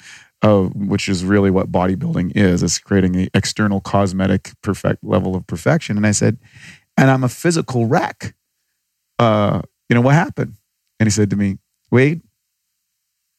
of 0.41 0.73
which 0.73 1.09
is 1.09 1.25
really 1.25 1.51
what 1.51 1.71
bodybuilding 1.71 2.31
is. 2.35 2.63
It's 2.63 2.79
creating 2.79 3.11
the 3.11 3.29
external 3.33 3.81
cosmetic 3.81 4.51
perfect 4.61 5.03
level 5.03 5.35
of 5.35 5.45
perfection. 5.47 5.97
And 5.97 6.07
I 6.07 6.11
said, 6.11 6.37
and 6.97 7.09
I'm 7.09 7.23
a 7.23 7.29
physical 7.29 7.87
wreck. 7.87 8.35
Uh, 9.17 9.61
you 9.89 9.95
know 9.95 10.01
what 10.01 10.15
happened? 10.15 10.55
And 10.99 11.07
he 11.07 11.11
said 11.11 11.29
to 11.31 11.35
me, 11.35 11.57
Wade, 11.91 12.21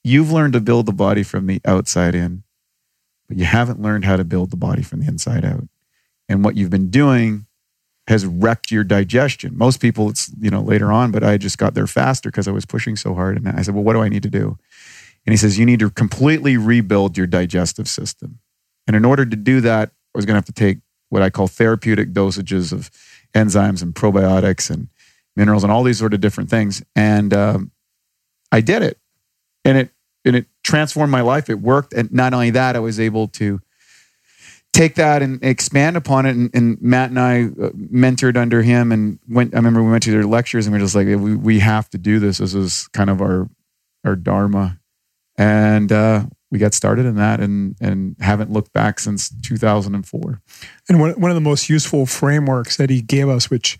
you've 0.05 0.33
learned 0.33 0.53
to 0.55 0.61
build 0.61 0.87
the 0.87 0.93
body 0.93 1.23
from 1.23 1.47
the 1.47 1.61
outside 1.65 2.15
in, 2.15 2.43
but 3.29 3.37
you 3.37 3.45
haven't 3.45 3.81
learned 3.81 4.05
how 4.05 4.17
to 4.17 4.25
build 4.25 4.51
the 4.51 4.57
body 4.57 4.83
from 4.83 5.01
the 5.01 5.09
inside 5.09 5.45
out. 5.45 5.69
And 6.29 6.45
what 6.45 6.57
you've 6.57 6.71
been 6.71 6.91
doing 6.91 7.47
has 8.07 8.27
wrecked 8.27 8.73
your 8.73 8.83
digestion. 8.83 9.57
Most 9.57 9.81
people, 9.81 10.11
it's, 10.11 10.33
you 10.41 10.51
know, 10.51 10.63
later 10.63 10.91
on, 10.91 11.13
but 11.13 11.23
I 11.23 11.37
just 11.37 11.59
got 11.59 11.75
there 11.75 11.87
faster 11.87 12.31
because 12.31 12.49
I 12.49 12.53
was 12.53 12.67
pushing 12.67 12.97
so 12.97 13.15
hard. 13.15 13.37
And 13.37 13.49
I 13.49 13.63
said, 13.63 13.75
well, 13.75 13.85
what 13.85 13.93
do 13.93 14.01
I 14.01 14.09
need 14.09 14.25
to 14.25 14.31
do? 14.31 14.59
And 15.27 15.33
he 15.33 15.37
says, 15.37 15.59
you 15.59 15.67
need 15.67 15.81
to 15.81 15.91
completely 15.91 16.57
rebuild 16.57 17.17
your 17.17 17.27
digestive 17.27 17.89
system. 17.89 18.41
And 18.87 18.97
in 18.97 19.05
order 19.05 19.25
to 19.25 19.37
do 19.37 19.61
that, 19.61 19.91
I 19.91 20.19
was 20.19 20.27
going 20.27 20.35
to 20.35 20.39
have 20.39 20.45
to 20.47 20.53
take 20.53 20.79
what 21.11 21.23
I 21.23 21.31
call 21.31 21.47
therapeutic 21.47 22.13
dosages 22.13 22.73
of 22.73 22.91
enzymes 23.35 23.83
and 23.83 23.95
probiotics 23.95 24.71
and 24.71 24.89
minerals 25.37 25.63
and 25.63 25.73
all 25.73 25.85
these 25.85 25.99
sort 25.99 26.15
of 26.15 26.21
different 26.21 26.51
things. 26.51 26.83
And 26.97 27.33
um, 27.33 27.71
I 28.51 28.61
did 28.61 28.83
it, 28.83 28.99
and 29.65 29.79
it 29.79 29.91
and 30.25 30.37
it 30.37 30.47
transformed 30.63 31.11
my 31.11 31.23
life. 31.23 31.49
It 31.49 31.61
worked, 31.61 31.93
and 31.93 32.13
not 32.13 32.35
only 32.35 32.51
that, 32.51 32.77
I 32.77 32.81
was 32.81 33.01
able 33.01 33.29
to 33.29 33.61
take 34.73 34.95
that 34.97 35.23
and 35.23 35.43
expand 35.45 35.97
upon 35.97 36.27
it. 36.27 36.37
And, 36.37 36.51
and 36.55 36.81
Matt 36.81 37.11
and 37.11 37.19
I 37.19 37.45
uh, 37.45 37.71
mentored 37.71 38.37
under 38.37 38.63
him, 38.63 38.93
and 38.93 39.19
went. 39.29 39.55
I 39.55 39.59
remember 39.59 39.83
we 39.83 39.91
went 39.91 40.03
to 40.05 40.11
their 40.11 40.25
lectures, 40.25 40.67
and 40.67 40.75
we 40.75 40.79
are 40.79 40.85
just 40.85 40.95
like, 40.95 41.07
we 41.07 41.35
we 41.35 41.59
have 41.61 41.89
to 41.91 41.99
do 41.99 42.19
this. 42.19 42.39
This 42.39 42.55
is 42.55 42.89
kind 42.89 43.11
of 43.11 43.21
our 43.21 43.49
our 44.05 44.17
dharma, 44.17 44.79
and 45.37 45.91
uh, 45.91 46.25
we 46.51 46.59
got 46.59 46.75
started 46.75 47.07
in 47.07 47.17
that, 47.17 47.41
and 47.41 47.77
and 47.81 48.17
haven't 48.21 48.51
looked 48.53 48.73
back 48.73 49.01
since 49.01 49.31
2004. 49.43 50.43
And 50.89 51.01
one, 51.01 51.21
one 51.21 51.31
of 51.31 51.35
the 51.35 51.41
most 51.41 51.69
useful 51.69 52.07
frameworks 52.07 52.77
that 52.77 52.91
he 52.91 53.01
gave 53.03 53.29
us, 53.29 53.51
which 53.51 53.79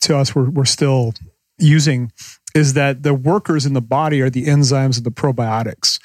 to 0.00 0.16
us 0.16 0.34
we're, 0.34 0.50
we're 0.50 0.64
still 0.64 1.14
using, 1.58 2.12
is 2.54 2.72
that 2.74 3.02
the 3.02 3.14
workers 3.14 3.66
in 3.66 3.74
the 3.74 3.80
body 3.80 4.20
are 4.20 4.30
the 4.30 4.46
enzymes 4.46 4.96
and 4.96 5.04
the 5.04 5.10
probiotics. 5.10 5.98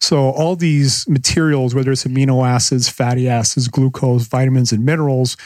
So 0.00 0.30
all 0.30 0.56
these 0.56 1.06
materials, 1.08 1.74
whether 1.74 1.92
it's 1.92 2.04
amino 2.04 2.46
acids, 2.46 2.88
fatty 2.88 3.28
acids, 3.28 3.68
glucose, 3.68 4.26
vitamins, 4.26 4.72
and 4.72 4.84
minerals, 4.84 5.36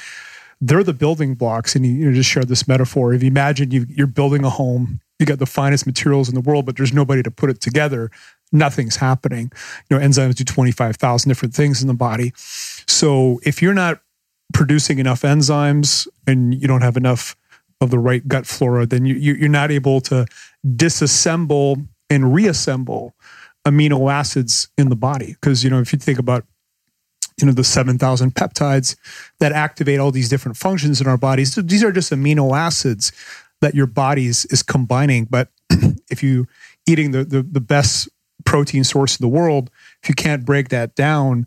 they're 0.61 0.85
the 0.85 0.93
building 0.93 1.35
blocks. 1.35 1.75
And 1.75 1.85
you, 1.85 1.93
you 1.93 2.07
know, 2.07 2.15
just 2.15 2.31
share 2.31 2.45
this 2.45 2.69
metaphor. 2.69 3.13
If 3.13 3.23
you 3.23 3.29
imagine 3.29 3.71
you, 3.71 3.87
you're 3.89 4.07
building 4.07 4.45
a 4.45 4.51
home, 4.51 5.01
you 5.19 5.27
got 5.27 5.39
the 5.39 5.47
finest 5.47 5.87
materials 5.87 6.29
in 6.29 6.35
the 6.35 6.41
world, 6.41 6.67
but 6.67 6.77
there's 6.77 6.93
nobody 6.93 7.23
to 7.23 7.31
put 7.31 7.51
it 7.51 7.61
together. 7.61 8.11
Nothing's 8.53 8.97
happening. 8.97 9.51
You 9.91 9.99
know, 9.99 10.05
enzymes 10.05 10.37
do 10.37 10.45
25,000 10.45 11.29
different 11.29 11.55
things 11.55 11.83
in 11.83 11.89
the 11.89 11.95
body. 11.95 12.33
So 12.37 13.41
if 13.45 13.61
you're 13.61 13.75
not 13.75 14.01
producing 14.53 14.99
enough 14.99 15.23
enzymes 15.23 16.07
and 16.27 16.55
you 16.55 16.69
don't 16.69 16.83
have 16.83 16.97
enough 16.97 17.37
of 17.85 17.91
the 17.91 17.99
right 17.99 18.27
gut 18.27 18.47
flora, 18.47 18.87
then 18.87 19.05
you, 19.05 19.15
you, 19.15 19.35
you're 19.35 19.49
not 19.49 19.71
able 19.71 20.01
to 20.03 20.27
disassemble 20.67 21.87
and 22.11 22.35
reassemble 22.35 23.15
amino 23.67 24.13
acids 24.13 24.69
in 24.77 24.89
the 24.89 24.97
body. 24.97 25.37
Because, 25.41 25.65
you 25.65 25.71
know, 25.71 25.81
if 25.81 25.93
you 25.93 25.99
think 25.99 26.19
about 26.19 26.45
you 27.41 27.47
know 27.47 27.53
the 27.53 27.65
7000 27.65 28.35
peptides 28.35 28.97
that 29.41 29.53
activate 29.53 29.99
all 29.99 30.11
these 30.11 30.29
different 30.29 30.57
functions 30.57 31.01
in 31.01 31.07
our 31.07 31.17
bodies 31.17 31.55
these 31.57 31.83
are 31.83 31.91
just 31.91 32.13
amino 32.13 32.57
acids 32.57 33.13
that 33.61 33.75
your 33.75 33.87
body 33.87 34.27
is, 34.27 34.45
is 34.47 34.63
combining 34.63 35.25
but 35.25 35.49
if 36.11 36.23
you 36.23 36.47
eating 36.87 37.11
the, 37.11 37.25
the 37.25 37.43
the 37.43 37.61
best 37.61 38.09
protein 38.45 38.85
source 38.85 39.19
in 39.19 39.25
the 39.25 39.29
world 39.29 39.71
if 40.03 40.09
you 40.09 40.15
can't 40.15 40.45
break 40.45 40.69
that 40.69 40.95
down 40.95 41.47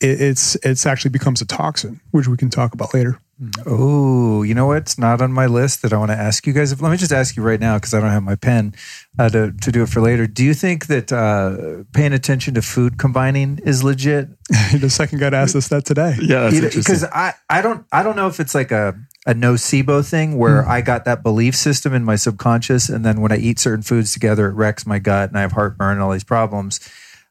it, 0.00 0.20
it's 0.20 0.54
it's 0.62 0.86
actually 0.86 1.10
becomes 1.10 1.40
a 1.42 1.46
toxin 1.46 2.00
which 2.12 2.28
we 2.28 2.36
can 2.36 2.48
talk 2.48 2.72
about 2.72 2.94
later 2.94 3.20
Oh, 3.66 4.42
you 4.42 4.54
know 4.54 4.66
what's 4.66 4.98
not 4.98 5.20
on 5.20 5.30
my 5.30 5.46
list 5.46 5.82
that 5.82 5.92
I 5.92 5.98
want 5.98 6.10
to 6.10 6.16
ask 6.16 6.46
you 6.46 6.54
guys? 6.54 6.80
Let 6.80 6.90
me 6.90 6.96
just 6.96 7.12
ask 7.12 7.36
you 7.36 7.42
right 7.42 7.60
now 7.60 7.76
because 7.76 7.92
I 7.92 8.00
don't 8.00 8.10
have 8.10 8.22
my 8.22 8.34
pen 8.34 8.74
uh, 9.18 9.28
to, 9.28 9.52
to 9.52 9.72
do 9.72 9.82
it 9.82 9.90
for 9.90 10.00
later. 10.00 10.26
Do 10.26 10.42
you 10.42 10.54
think 10.54 10.86
that 10.86 11.12
uh, 11.12 11.84
paying 11.92 12.14
attention 12.14 12.54
to 12.54 12.62
food 12.62 12.98
combining 12.98 13.58
is 13.64 13.84
legit? 13.84 14.28
the 14.78 14.88
second 14.88 15.18
guy 15.18 15.28
asked 15.28 15.54
us 15.54 15.68
that 15.68 15.84
today 15.84 16.16
Yeah, 16.22 16.50
Because 16.50 17.04
I, 17.04 17.34
I 17.50 17.60
don't 17.60 17.84
I 17.92 18.02
don't 18.02 18.16
know 18.16 18.28
if 18.28 18.40
it's 18.40 18.54
like 18.54 18.70
a 18.72 18.98
a 19.26 19.34
nocebo 19.34 20.08
thing 20.08 20.38
where 20.38 20.62
mm. 20.62 20.68
I 20.68 20.80
got 20.80 21.04
that 21.04 21.22
belief 21.22 21.56
system 21.56 21.92
in 21.92 22.04
my 22.04 22.16
subconscious. 22.16 22.88
And 22.88 23.04
then 23.04 23.20
when 23.20 23.32
I 23.32 23.36
eat 23.36 23.58
certain 23.58 23.82
foods 23.82 24.12
together, 24.12 24.48
it 24.48 24.54
wrecks 24.54 24.86
my 24.86 25.00
gut 25.00 25.28
and 25.28 25.36
I 25.36 25.42
have 25.42 25.52
heartburn 25.52 25.94
and 25.94 26.00
all 26.00 26.12
these 26.12 26.24
problems. 26.24 26.80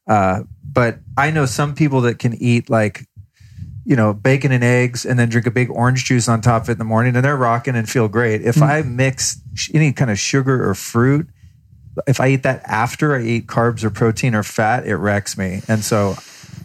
Uh, 0.06 0.42
but 0.62 0.98
I 1.16 1.30
know 1.30 1.46
some 1.46 1.74
people 1.74 2.02
that 2.02 2.18
can 2.18 2.34
eat 2.34 2.68
like, 2.68 3.06
you 3.86 3.94
know, 3.94 4.12
bacon 4.12 4.50
and 4.50 4.64
eggs 4.64 5.06
and 5.06 5.16
then 5.16 5.28
drink 5.28 5.46
a 5.46 5.50
big 5.50 5.70
orange 5.70 6.04
juice 6.04 6.28
on 6.28 6.40
top 6.40 6.64
of 6.64 6.68
it 6.68 6.72
in 6.72 6.78
the 6.78 6.84
morning 6.84 7.14
and 7.14 7.24
they're 7.24 7.36
rocking 7.36 7.76
and 7.76 7.88
feel 7.88 8.08
great. 8.08 8.42
If 8.42 8.56
mm. 8.56 8.62
I 8.62 8.82
mix 8.82 9.40
any 9.72 9.92
kind 9.92 10.10
of 10.10 10.18
sugar 10.18 10.68
or 10.68 10.74
fruit, 10.74 11.28
if 12.08 12.20
I 12.20 12.30
eat 12.30 12.42
that 12.42 12.62
after 12.64 13.14
I 13.14 13.22
eat 13.22 13.46
carbs 13.46 13.84
or 13.84 13.90
protein 13.90 14.34
or 14.34 14.42
fat, 14.42 14.86
it 14.88 14.96
wrecks 14.96 15.38
me. 15.38 15.62
And 15.68 15.84
so 15.84 16.16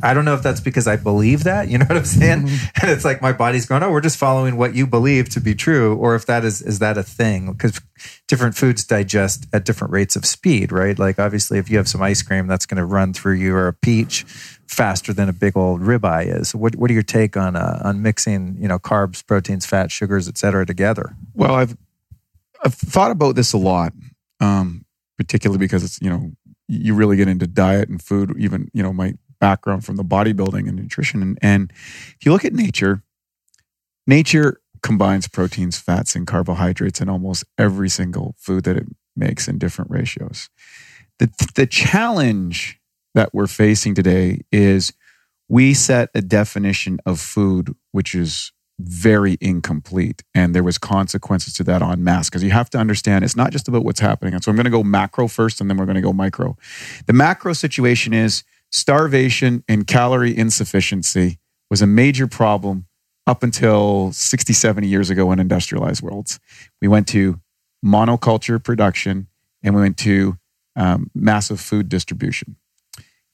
I 0.01 0.15
don't 0.15 0.25
know 0.25 0.33
if 0.33 0.41
that's 0.41 0.61
because 0.61 0.87
I 0.87 0.95
believe 0.95 1.43
that, 1.43 1.69
you 1.69 1.77
know 1.77 1.85
what 1.85 1.95
I'm 1.95 2.05
saying? 2.05 2.47
Mm-hmm. 2.47 2.67
And 2.81 2.91
it's 2.91 3.05
like 3.05 3.21
my 3.21 3.33
body's 3.33 3.67
going, 3.67 3.83
oh, 3.83 3.91
we're 3.91 4.01
just 4.01 4.17
following 4.17 4.57
what 4.57 4.73
you 4.73 4.87
believe 4.87 5.29
to 5.29 5.39
be 5.39 5.53
true, 5.53 5.95
or 5.97 6.15
if 6.15 6.25
that 6.25 6.43
is 6.43 6.63
is 6.63 6.79
that 6.79 6.97
a 6.97 7.03
thing? 7.03 7.51
Because 7.51 7.79
different 8.27 8.55
foods 8.55 8.83
digest 8.83 9.45
at 9.53 9.63
different 9.63 9.93
rates 9.93 10.15
of 10.15 10.25
speed, 10.25 10.71
right? 10.71 10.97
Like 10.97 11.19
obviously, 11.19 11.59
if 11.59 11.69
you 11.69 11.77
have 11.77 11.87
some 11.87 12.01
ice 12.01 12.23
cream, 12.23 12.47
that's 12.47 12.65
going 12.65 12.77
to 12.77 12.85
run 12.85 13.13
through 13.13 13.35
you, 13.35 13.53
or 13.53 13.67
a 13.67 13.73
peach 13.73 14.25
faster 14.71 15.13
than 15.13 15.27
a 15.27 15.33
big 15.33 15.57
old 15.57 15.81
ribeye 15.81 16.39
is. 16.39 16.55
What 16.55 16.75
what 16.75 16.89
are 16.89 16.93
your 16.93 17.03
take 17.03 17.35
on 17.35 17.55
uh, 17.55 17.81
on 17.83 18.01
mixing, 18.01 18.57
you 18.59 18.67
know, 18.67 18.79
carbs, 18.79 19.25
proteins, 19.25 19.65
fats, 19.65 19.93
sugars, 19.93 20.27
et 20.27 20.37
cetera, 20.37 20.65
together? 20.65 21.15
Well, 21.33 21.55
I've 21.55 21.77
I've 22.63 22.73
thought 22.73 23.11
about 23.11 23.35
this 23.35 23.53
a 23.53 23.57
lot, 23.57 23.93
um, 24.39 24.85
particularly 25.17 25.59
because 25.59 25.83
it's 25.83 26.01
you 26.01 26.09
know 26.09 26.31
you 26.67 26.95
really 26.95 27.17
get 27.17 27.27
into 27.27 27.47
diet 27.47 27.89
and 27.89 28.01
food, 28.01 28.33
even 28.37 28.69
you 28.73 28.81
know 28.81 28.93
my 28.93 29.15
background 29.39 29.83
from 29.83 29.97
the 29.97 30.03
bodybuilding 30.03 30.67
and 30.69 30.75
nutrition. 30.75 31.21
And, 31.21 31.39
and 31.41 31.71
if 31.71 32.25
you 32.25 32.31
look 32.31 32.45
at 32.45 32.53
nature, 32.53 33.03
nature 34.07 34.61
combines 34.83 35.27
proteins, 35.27 35.77
fats, 35.77 36.15
and 36.15 36.27
carbohydrates 36.27 37.01
in 37.01 37.09
almost 37.09 37.43
every 37.57 37.89
single 37.89 38.35
food 38.37 38.63
that 38.65 38.77
it 38.77 38.85
makes 39.15 39.47
in 39.47 39.57
different 39.57 39.91
ratios. 39.91 40.49
The, 41.17 41.29
the 41.55 41.67
challenge 41.67 42.79
that 43.13 43.33
we're 43.33 43.47
facing 43.47 43.93
today 43.93 44.41
is 44.51 44.93
we 45.49 45.73
set 45.73 46.09
a 46.15 46.21
definition 46.21 46.99
of 47.05 47.19
food 47.19 47.75
which 47.91 48.15
is 48.15 48.51
very 48.79 49.37
incomplete 49.41 50.23
and 50.33 50.55
there 50.55 50.63
was 50.63 50.77
consequences 50.79 51.53
to 51.53 51.63
that 51.63 51.83
on 51.83 52.03
mass 52.03 52.29
because 52.29 52.43
you 52.43 52.49
have 52.49 52.69
to 52.69 52.79
understand 52.79 53.23
it's 53.23 53.35
not 53.35 53.51
just 53.51 53.67
about 53.67 53.83
what's 53.83 53.99
happening 53.99 54.33
and 54.33 54.43
so 54.43 54.49
i'm 54.49 54.55
going 54.55 54.65
to 54.65 54.71
go 54.71 54.81
macro 54.81 55.27
first 55.27 55.61
and 55.61 55.69
then 55.69 55.77
we're 55.77 55.85
going 55.85 55.95
to 55.95 56.01
go 56.01 56.11
micro 56.11 56.57
the 57.05 57.13
macro 57.13 57.53
situation 57.53 58.11
is 58.11 58.43
starvation 58.71 59.63
and 59.67 59.85
calorie 59.85 60.35
insufficiency 60.35 61.37
was 61.69 61.81
a 61.81 61.87
major 61.87 62.27
problem 62.27 62.85
up 63.27 63.43
until 63.43 64.11
60, 64.11 64.53
70 64.53 64.87
years 64.87 65.09
ago 65.09 65.31
in 65.31 65.39
industrialized 65.39 66.01
worlds. 66.01 66.39
We 66.81 66.87
went 66.87 67.07
to 67.09 67.39
monoculture 67.83 68.61
production 68.63 69.27
and 69.63 69.75
we 69.75 69.81
went 69.81 69.97
to 69.99 70.37
um, 70.75 71.09
massive 71.13 71.59
food 71.59 71.89
distribution. 71.89 72.57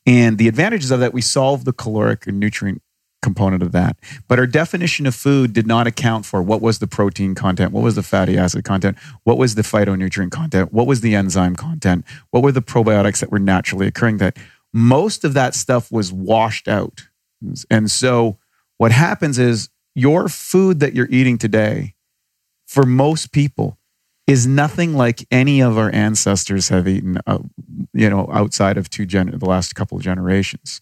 And 0.08 0.38
the 0.38 0.48
advantages 0.48 0.90
of 0.90 1.02
that, 1.02 1.14
we 1.14 1.22
solved 1.22 1.66
the 1.66 1.74
caloric 1.74 2.26
and 2.26 2.40
nutrient 2.40 2.82
component 3.22 3.62
of 3.62 3.74
that. 3.74 3.98
But 4.28 4.40
our 4.40 4.48
definition 4.48 5.06
of 5.06 5.14
food 5.14 5.52
did 5.52 5.68
not 5.68 5.86
account 5.86 6.26
for 6.26 6.42
what 6.42 6.62
was 6.62 6.80
the 6.80 6.88
protein 6.88 7.36
content, 7.36 7.74
what 7.74 7.84
was 7.84 7.96
the 7.96 8.04
fatty 8.04 8.38
acid 8.38 8.64
content, 8.64 8.98
what 9.24 9.38
was 9.38 9.56
the 9.56 9.64
phytonutrient 9.64 10.32
content, 10.32 10.72
what 10.72 10.88
was 10.88 11.02
the 11.02 11.14
enzyme 11.14 11.56
content, 11.56 12.06
what 12.32 12.42
were 12.42 12.52
the 12.52 12.62
probiotics 12.62 13.20
that 13.20 13.32
were 13.32 13.40
naturally 13.40 13.86
occurring 13.86 14.18
that 14.18 14.38
most 14.74 15.26
of 15.26 15.34
that 15.34 15.56
stuff 15.56 15.92
was 15.92 16.14
washed 16.14 16.68
out. 16.68 17.08
And 17.70 17.92
so 17.92 18.38
what 18.78 18.92
happens 18.92 19.40
is 19.40 19.70
your 19.96 20.30
food 20.30 20.80
that 20.80 20.94
you're 20.94 21.10
eating 21.10 21.38
today, 21.38 21.96
for 22.66 22.84
most 22.84 23.32
people, 23.32 23.77
is 24.28 24.46
nothing 24.46 24.94
like 24.94 25.26
any 25.32 25.62
of 25.62 25.78
our 25.78 25.90
ancestors 25.94 26.68
have 26.70 26.88
eaten, 26.88 27.18
uh, 27.26 27.40
you 27.94 28.10
know, 28.10 28.30
outside 28.32 28.78
of 28.78 28.90
two 28.90 29.06
gen- 29.06 29.32
the 29.34 29.46
last 29.46 29.74
couple 29.74 29.98
of 29.98 30.04
generations. 30.04 30.82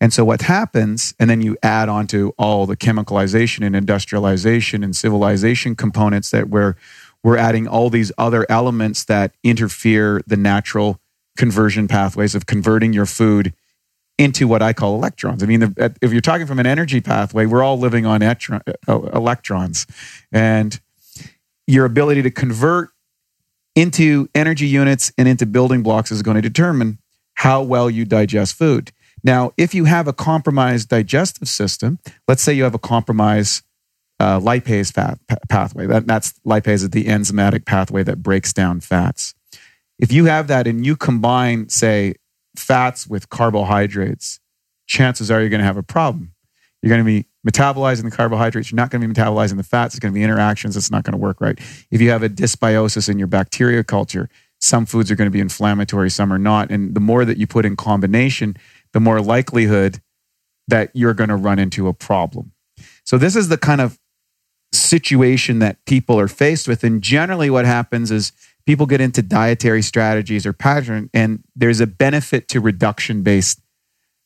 And 0.00 0.12
so 0.12 0.24
what 0.24 0.42
happens, 0.42 1.14
and 1.18 1.28
then 1.28 1.42
you 1.42 1.56
add 1.62 1.88
on 1.88 2.06
to 2.08 2.32
all 2.38 2.66
the 2.66 2.76
chemicalization 2.76 3.66
and 3.66 3.76
industrialization 3.76 4.82
and 4.82 4.96
civilization 4.96 5.76
components 5.76 6.30
that 6.30 6.48
we're 6.48 6.76
we're 7.24 7.36
adding 7.36 7.66
all 7.66 7.90
these 7.90 8.12
other 8.16 8.46
elements 8.48 9.04
that 9.04 9.32
interfere 9.42 10.22
the 10.28 10.36
natural 10.36 11.00
conversion 11.36 11.88
pathways 11.88 12.36
of 12.36 12.46
converting 12.46 12.92
your 12.92 13.06
food 13.06 13.52
into 14.18 14.46
what 14.46 14.62
I 14.62 14.72
call 14.72 14.94
electrons. 14.94 15.42
I 15.42 15.46
mean, 15.46 15.74
if 16.00 16.12
you're 16.12 16.20
talking 16.20 16.46
from 16.46 16.60
an 16.60 16.66
energy 16.66 17.00
pathway, 17.00 17.46
we're 17.46 17.62
all 17.62 17.78
living 17.78 18.06
on 18.06 18.22
uh, 18.22 18.38
electrons. 18.88 19.86
And 20.30 20.78
your 21.68 21.84
ability 21.84 22.22
to 22.22 22.30
convert 22.30 22.90
into 23.76 24.28
energy 24.34 24.66
units 24.66 25.12
and 25.16 25.28
into 25.28 25.46
building 25.46 25.82
blocks 25.82 26.10
is 26.10 26.22
going 26.22 26.34
to 26.34 26.40
determine 26.40 26.98
how 27.34 27.62
well 27.62 27.88
you 27.88 28.04
digest 28.04 28.56
food. 28.56 28.90
Now, 29.22 29.52
if 29.56 29.74
you 29.74 29.84
have 29.84 30.08
a 30.08 30.12
compromised 30.12 30.88
digestive 30.88 31.46
system, 31.46 31.98
let's 32.26 32.42
say 32.42 32.54
you 32.54 32.64
have 32.64 32.74
a 32.74 32.78
compromised 32.78 33.62
uh, 34.18 34.40
lipase 34.40 34.92
path, 34.94 35.20
pathway, 35.48 35.86
that, 35.86 36.06
that's 36.06 36.32
lipase 36.44 36.68
is 36.68 36.90
the 36.90 37.04
enzymatic 37.04 37.66
pathway 37.66 38.02
that 38.02 38.22
breaks 38.22 38.52
down 38.52 38.80
fats. 38.80 39.34
If 39.98 40.10
you 40.10 40.24
have 40.24 40.48
that 40.48 40.66
and 40.66 40.86
you 40.86 40.96
combine, 40.96 41.68
say, 41.68 42.14
fats 42.56 43.06
with 43.06 43.28
carbohydrates, 43.28 44.40
chances 44.86 45.30
are 45.30 45.40
you're 45.40 45.50
going 45.50 45.60
to 45.60 45.66
have 45.66 45.76
a 45.76 45.82
problem. 45.82 46.32
You're 46.82 46.90
going 46.90 47.04
to 47.04 47.22
be 47.22 47.26
metabolizing 47.46 48.04
the 48.04 48.10
carbohydrates. 48.10 48.70
You're 48.70 48.76
not 48.76 48.90
going 48.90 49.00
to 49.00 49.08
be 49.08 49.14
metabolizing 49.14 49.56
the 49.56 49.62
fats. 49.62 49.94
It's 49.94 50.00
going 50.00 50.12
to 50.12 50.18
be 50.18 50.24
interactions. 50.24 50.76
It's 50.76 50.90
not 50.90 51.04
going 51.04 51.12
to 51.12 51.18
work 51.18 51.40
right. 51.40 51.58
If 51.90 52.00
you 52.00 52.10
have 52.10 52.22
a 52.22 52.28
dysbiosis 52.28 53.08
in 53.08 53.18
your 53.18 53.28
bacteria 53.28 53.84
culture, 53.84 54.28
some 54.60 54.86
foods 54.86 55.10
are 55.10 55.14
going 55.14 55.26
to 55.26 55.32
be 55.32 55.40
inflammatory, 55.40 56.10
some 56.10 56.32
are 56.32 56.38
not. 56.38 56.70
And 56.70 56.94
the 56.94 57.00
more 57.00 57.24
that 57.24 57.38
you 57.38 57.46
put 57.46 57.64
in 57.64 57.76
combination, 57.76 58.56
the 58.92 59.00
more 59.00 59.20
likelihood 59.20 60.00
that 60.66 60.90
you're 60.94 61.14
going 61.14 61.28
to 61.28 61.36
run 61.36 61.58
into 61.58 61.88
a 61.88 61.94
problem. 61.94 62.52
So, 63.04 63.18
this 63.18 63.36
is 63.36 63.48
the 63.48 63.56
kind 63.56 63.80
of 63.80 63.98
situation 64.72 65.60
that 65.60 65.84
people 65.86 66.18
are 66.18 66.28
faced 66.28 66.68
with. 66.68 66.84
And 66.84 67.00
generally, 67.00 67.50
what 67.50 67.64
happens 67.64 68.10
is 68.10 68.32
people 68.66 68.84
get 68.84 69.00
into 69.00 69.22
dietary 69.22 69.82
strategies 69.82 70.44
or 70.44 70.52
pattern, 70.52 71.08
and 71.14 71.42
there's 71.56 71.80
a 71.80 71.86
benefit 71.86 72.48
to 72.48 72.60
reduction 72.60 73.22
based 73.22 73.60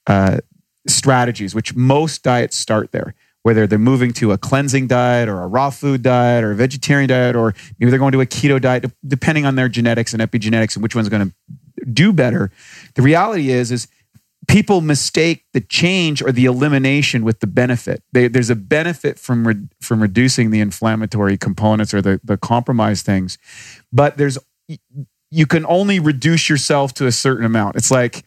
uh, 0.06 0.38
strategies, 0.86 1.54
which 1.54 1.74
most 1.74 2.22
diets 2.22 2.56
start 2.56 2.92
there. 2.92 3.14
Whether 3.44 3.66
they're 3.66 3.78
moving 3.78 4.12
to 4.14 4.30
a 4.30 4.38
cleansing 4.38 4.86
diet 4.86 5.28
or 5.28 5.42
a 5.42 5.48
raw 5.48 5.70
food 5.70 6.02
diet 6.02 6.44
or 6.44 6.52
a 6.52 6.54
vegetarian 6.54 7.08
diet, 7.08 7.34
or 7.34 7.54
maybe 7.78 7.90
they're 7.90 7.98
going 7.98 8.12
to 8.12 8.20
a 8.20 8.26
keto 8.26 8.60
diet, 8.60 8.84
depending 9.04 9.46
on 9.46 9.56
their 9.56 9.68
genetics 9.68 10.12
and 10.12 10.22
epigenetics 10.22 10.76
and 10.76 10.82
which 10.82 10.94
one's 10.94 11.08
going 11.08 11.28
to 11.28 11.84
do 11.86 12.12
better. 12.12 12.52
The 12.94 13.02
reality 13.02 13.50
is, 13.50 13.72
is 13.72 13.88
people 14.48 14.80
mistake 14.80 15.44
the 15.52 15.60
change 15.60 16.22
or 16.22 16.32
the 16.32 16.44
elimination 16.44 17.24
with 17.24 17.40
the 17.40 17.46
benefit. 17.46 18.02
They, 18.12 18.28
there's 18.28 18.50
a 18.50 18.56
benefit 18.56 19.18
from 19.18 19.46
re, 19.46 19.56
from 19.80 20.02
reducing 20.02 20.50
the 20.50 20.60
inflammatory 20.60 21.36
components 21.36 21.94
or 21.94 22.02
the 22.02 22.20
the 22.22 22.36
compromised 22.36 23.06
things, 23.06 23.38
but 23.92 24.16
there's 24.18 24.38
you 25.30 25.46
can 25.46 25.64
only 25.66 25.98
reduce 25.98 26.48
yourself 26.48 26.92
to 26.94 27.06
a 27.06 27.12
certain 27.12 27.44
amount. 27.44 27.76
It's 27.76 27.90
like 27.90 28.24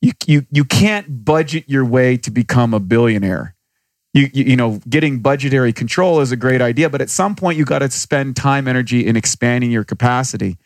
you 0.00 0.12
you 0.26 0.46
you 0.50 0.64
can't 0.64 1.24
budget 1.24 1.64
your 1.68 1.84
way 1.84 2.16
to 2.18 2.30
become 2.30 2.74
a 2.74 2.80
billionaire. 2.80 3.54
You, 4.12 4.30
you, 4.32 4.44
you 4.44 4.56
know 4.56 4.80
getting 4.88 5.20
budgetary 5.20 5.72
control 5.74 6.20
is 6.20 6.32
a 6.32 6.36
great 6.36 6.62
idea 6.62 6.88
but 6.88 7.02
at 7.02 7.10
some 7.10 7.36
point 7.36 7.58
you 7.58 7.66
got 7.66 7.80
to 7.80 7.90
spend 7.90 8.34
time 8.34 8.66
energy 8.66 9.06
in 9.06 9.14
expanding 9.14 9.70
your 9.70 9.84
capacity 9.84 10.56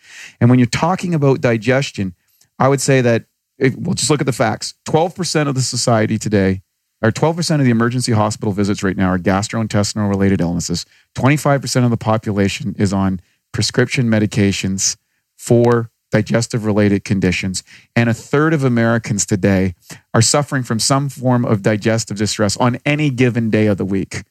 and 0.41 0.49
when 0.49 0.61
you're 0.61 0.67
talking 0.67 1.15
about 1.15 1.41
digestion 1.41 2.15
i 2.61 2.69
would 2.69 2.81
say 2.81 3.01
that 3.01 3.25
if, 3.61 3.77
well, 3.77 3.95
just 3.95 4.11
look 4.11 4.21
at 4.21 4.27
the 4.27 4.33
facts. 4.33 4.75
12% 4.89 5.47
of 5.47 5.55
the 5.55 5.61
society 5.61 6.19
today, 6.19 6.63
or 7.03 7.13
12% 7.13 7.59
of 7.59 7.65
the 7.65 7.71
emergency 7.71 8.13
hospital 8.13 8.53
visits 8.53 8.83
right 8.83 8.97
now 8.97 9.09
are 9.09 9.19
gastrointestinal 9.19 10.09
related 10.09 10.41
illnesses. 10.41 10.87
25% 11.15 11.85
of 11.85 11.91
the 11.91 11.97
population 11.97 12.75
is 12.79 12.93
on 12.93 13.21
prescription 13.53 14.09
medications 14.09 14.97
for 15.37 15.91
digestive 16.11 16.65
related 16.65 17.05
conditions. 17.05 17.63
And 17.95 18.09
a 18.09 18.15
third 18.15 18.53
of 18.53 18.65
Americans 18.65 19.27
today 19.27 19.75
are 20.15 20.23
suffering 20.23 20.63
from 20.63 20.79
some 20.79 21.09
form 21.09 21.45
of 21.45 21.63
digestive 21.63 22.17
distress 22.17 22.57
on 22.57 22.79
any 22.85 23.11
given 23.11 23.51
day 23.51 23.67
of 23.67 23.79
the 23.79 23.85
week. 23.85 24.23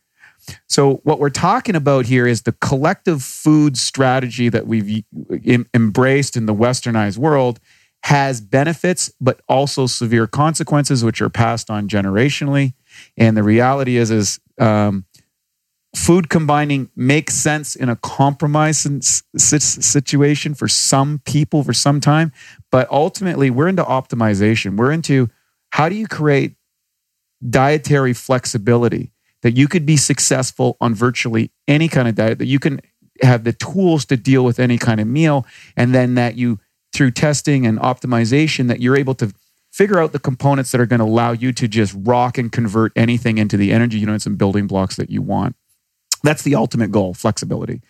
So, 0.68 0.96
what 1.04 1.20
we're 1.20 1.30
talking 1.30 1.76
about 1.76 2.06
here 2.06 2.26
is 2.26 2.44
the 2.44 2.54
collective 2.54 3.22
food 3.22 3.78
strategy 3.78 4.50
that 4.50 4.68
we've 4.68 5.04
embraced 5.74 6.38
in 6.38 6.46
the 6.46 6.56
westernized 6.56 7.18
world 7.18 7.60
has 8.04 8.40
benefits, 8.40 9.12
but 9.20 9.42
also 9.50 9.86
severe 9.86 10.28
consequences, 10.28 11.04
which 11.04 11.22
are 11.22 11.30
passed 11.30 11.70
on 11.70 11.88
generationally. 11.90 12.74
And 13.18 13.36
the 13.36 13.44
reality 13.44 13.98
is, 13.98 14.10
is 14.10 14.40
um, 14.58 15.06
food 15.96 16.30
combining 16.30 16.90
makes 16.96 17.34
sense 17.34 17.76
in 17.76 17.90
a 17.90 17.96
compromise 17.96 18.88
situation 19.36 20.54
for 20.54 20.68
some 20.68 21.20
people 21.26 21.64
for 21.64 21.74
some 21.74 22.00
time, 22.00 22.32
but 22.72 22.90
ultimately 22.92 23.50
we're 23.50 23.68
into 23.68 23.84
optimization. 23.84 24.78
We're 24.78 24.92
into 24.92 25.30
how 25.72 25.90
do 25.90 25.96
you 25.96 26.08
create 26.08 26.56
dietary 27.48 28.14
flexibility 28.14 29.12
that 29.42 29.52
you 29.52 29.68
could 29.68 29.86
be 29.86 29.98
successful 29.98 30.78
on 30.82 30.94
virtually 30.94 31.52
any 31.68 31.88
kind 31.88 32.08
of 32.08 32.16
diet, 32.16 32.40
that 32.40 32.46
you 32.46 32.60
can 32.60 32.82
have 33.22 33.44
the 33.44 33.54
tools 33.54 34.06
to 34.06 34.18
deal 34.18 34.44
with 34.44 34.60
any 34.60 34.78
kind 34.78 35.00
of 35.00 35.08
meal, 35.08 35.46
and 35.76 35.96
then 35.96 36.16
that 36.16 36.36
you, 36.36 36.60
through 36.94 37.12
testing 37.12 37.66
and 37.66 37.80
optimization, 37.80 38.68
that 38.68 38.82
you're 38.82 38.98
able 38.98 39.16
to 39.16 39.34
figure 39.72 40.00
out 40.00 40.12
the 40.12 40.20
components 40.20 40.72
that 40.72 40.82
are 40.82 40.86
going 40.86 41.00
to 41.00 41.06
allow 41.06 41.32
you 41.32 41.52
to 41.54 41.68
just 41.68 41.96
rock 42.00 42.38
and 42.38 42.52
convert 42.52 42.92
anything 42.96 43.38
into 43.38 43.56
the 43.56 43.72
energy 43.72 44.00
units 44.00 44.26
and 44.26 44.38
building 44.38 44.68
blocks 44.68 44.96
that 44.96 45.10
you 45.10 45.22
want. 45.22 45.56
That's 46.24 46.44
the 46.44 46.56
ultimate 46.56 46.92
goal, 46.92 47.14
flexibility. 47.14 47.82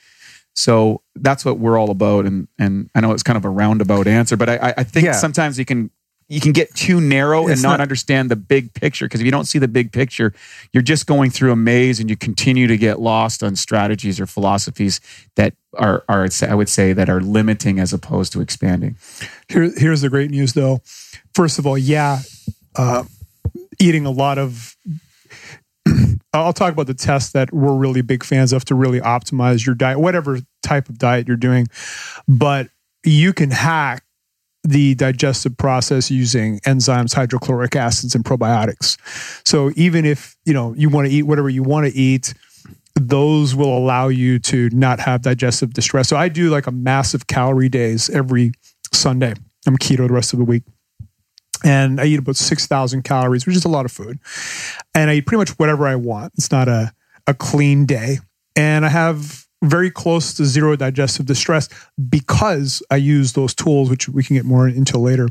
So 0.53 1.01
that's 1.15 1.45
what 1.45 1.57
we're 1.59 1.77
all 1.77 1.89
about. 1.89 2.25
And 2.25 2.47
and 2.57 2.89
I 2.95 3.01
know 3.01 3.11
it's 3.11 3.23
kind 3.23 3.37
of 3.37 3.45
a 3.45 3.49
roundabout 3.49 4.07
answer, 4.07 4.35
but 4.37 4.49
I, 4.49 4.73
I 4.77 4.83
think 4.83 5.05
Yeah. 5.05 5.11
sometimes 5.13 5.57
you 5.57 5.65
can 5.65 5.89
you 6.31 6.39
can 6.39 6.51
get 6.51 6.75
too 6.75 7.01
narrow 7.01 7.43
It's 7.47 7.53
and 7.53 7.61
not, 7.63 7.69
not- 7.77 7.81
understand 7.81 8.29
the 8.29 8.35
big 8.35 8.73
picture. 8.75 9.05
Because 9.05 9.19
if 9.21 9.25
you 9.25 9.31
don't 9.31 9.45
see 9.45 9.57
the 9.57 9.67
big 9.67 9.91
picture, 9.91 10.31
you're 10.73 10.83
just 10.83 11.07
going 11.07 11.31
through 11.31 11.51
a 11.51 11.55
maze 11.55 11.99
and 11.99 12.07
you 12.07 12.15
continue 12.15 12.67
to 12.67 12.77
get 12.77 12.99
lost 12.99 13.41
on 13.41 13.55
strategies 13.55 14.19
or 14.19 14.27
philosophies 14.27 14.99
that 15.35 15.53
are 15.75 16.03
are 16.09 16.27
I 16.47 16.53
would 16.55 16.69
say 16.69 16.93
that 16.93 17.09
are 17.09 17.21
limiting 17.21 17.79
as 17.79 17.93
opposed 17.93 18.33
to 18.33 18.41
expanding. 18.41 18.95
Here, 19.47 19.71
here's 19.75 20.01
the 20.01 20.09
great 20.09 20.29
news, 20.29 20.53
though. 20.53 20.81
First 21.33 21.57
of 21.57 21.65
all, 21.65 21.77
yeah, 21.77 22.19
uh, 22.75 23.03
eating 23.79 24.05
a 24.05 24.11
lot 24.11 24.37
of. 24.37 24.75
I'll 26.33 26.53
talk 26.53 26.73
about 26.73 26.87
the 26.87 26.93
tests 26.93 27.31
that 27.31 27.51
we're 27.51 27.75
really 27.75 28.01
big 28.01 28.23
fans 28.23 28.53
of 28.53 28.65
to 28.65 28.75
really 28.75 29.01
optimize 29.01 29.65
your 29.65 29.75
diet, 29.75 29.99
whatever 29.99 30.39
type 30.61 30.89
of 30.89 30.97
diet 30.97 31.27
you're 31.27 31.37
doing. 31.37 31.67
But 32.27 32.69
you 33.03 33.33
can 33.33 33.49
hack 33.49 34.03
the 34.63 34.93
digestive 34.95 35.57
process 35.57 36.11
using 36.11 36.59
enzymes, 36.59 37.15
hydrochloric 37.15 37.75
acids, 37.75 38.13
and 38.13 38.23
probiotics. 38.23 38.97
So 39.47 39.71
even 39.75 40.05
if 40.05 40.35
you 40.45 40.53
know 40.53 40.73
you 40.75 40.89
want 40.89 41.07
to 41.07 41.13
eat 41.13 41.23
whatever 41.23 41.49
you 41.49 41.63
want 41.63 41.87
to 41.87 41.97
eat, 41.97 42.33
those 42.95 43.55
will 43.55 43.75
allow 43.75 44.09
you 44.09 44.37
to 44.39 44.69
not 44.71 44.99
have 44.99 45.21
digestive 45.21 45.73
distress. 45.73 46.09
So 46.09 46.17
I 46.17 46.27
do 46.27 46.49
like 46.49 46.67
a 46.67 46.71
massive 46.71 47.27
calorie 47.27 47.69
days 47.69 48.09
every 48.09 48.51
Sunday. 48.93 49.33
I'm 49.65 49.77
keto 49.77 50.07
the 50.07 50.13
rest 50.13 50.33
of 50.33 50.39
the 50.39 50.45
week. 50.45 50.63
And 51.63 51.99
I 51.99 52.05
eat 52.05 52.19
about 52.19 52.35
6,000 52.35 53.03
calories, 53.03 53.45
which 53.45 53.55
is 53.55 53.65
a 53.65 53.69
lot 53.69 53.85
of 53.85 53.91
food. 53.91 54.19
And 54.93 55.09
I 55.09 55.15
eat 55.15 55.25
pretty 55.25 55.39
much 55.39 55.49
whatever 55.59 55.87
I 55.87 55.95
want. 55.95 56.33
It's 56.37 56.51
not 56.51 56.67
a, 56.67 56.93
a 57.27 57.33
clean 57.33 57.85
day. 57.85 58.19
And 58.55 58.85
I 58.85 58.89
have 58.89 59.45
very 59.61 59.91
close 59.91 60.33
to 60.35 60.45
zero 60.45 60.75
digestive 60.75 61.25
distress 61.25 61.67
because 62.09 62.81
I 62.89 62.95
use 62.95 63.33
those 63.33 63.53
tools, 63.53 63.89
which 63.89 64.07
we 64.07 64.23
can 64.23 64.35
get 64.35 64.45
more 64.45 64.67
into 64.67 64.97
later. 64.97 65.27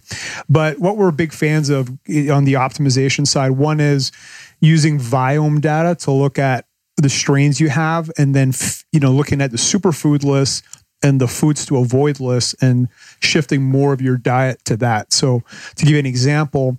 But 0.48 0.78
what 0.78 0.96
we're 0.96 1.10
big 1.10 1.32
fans 1.32 1.70
of 1.70 1.88
eh, 2.08 2.30
on 2.30 2.44
the 2.44 2.54
optimization 2.54 3.26
side, 3.26 3.52
one 3.52 3.80
is 3.80 4.12
using 4.60 4.98
Viome 4.98 5.60
data 5.60 5.94
to 6.04 6.10
look 6.10 6.38
at 6.38 6.66
the 6.98 7.08
strains 7.08 7.60
you 7.60 7.68
have 7.68 8.10
and 8.18 8.34
then 8.34 8.52
you 8.92 8.98
know 8.98 9.12
looking 9.12 9.40
at 9.40 9.52
the 9.52 9.56
superfood 9.56 10.24
list 10.24 10.64
and 11.02 11.20
the 11.20 11.28
foods 11.28 11.64
to 11.66 11.76
avoid 11.76 12.20
list 12.20 12.54
and 12.60 12.88
shifting 13.20 13.62
more 13.62 13.92
of 13.92 14.00
your 14.00 14.16
diet 14.16 14.64
to 14.64 14.76
that 14.76 15.12
so 15.12 15.42
to 15.76 15.84
give 15.84 15.92
you 15.92 15.98
an 15.98 16.06
example 16.06 16.78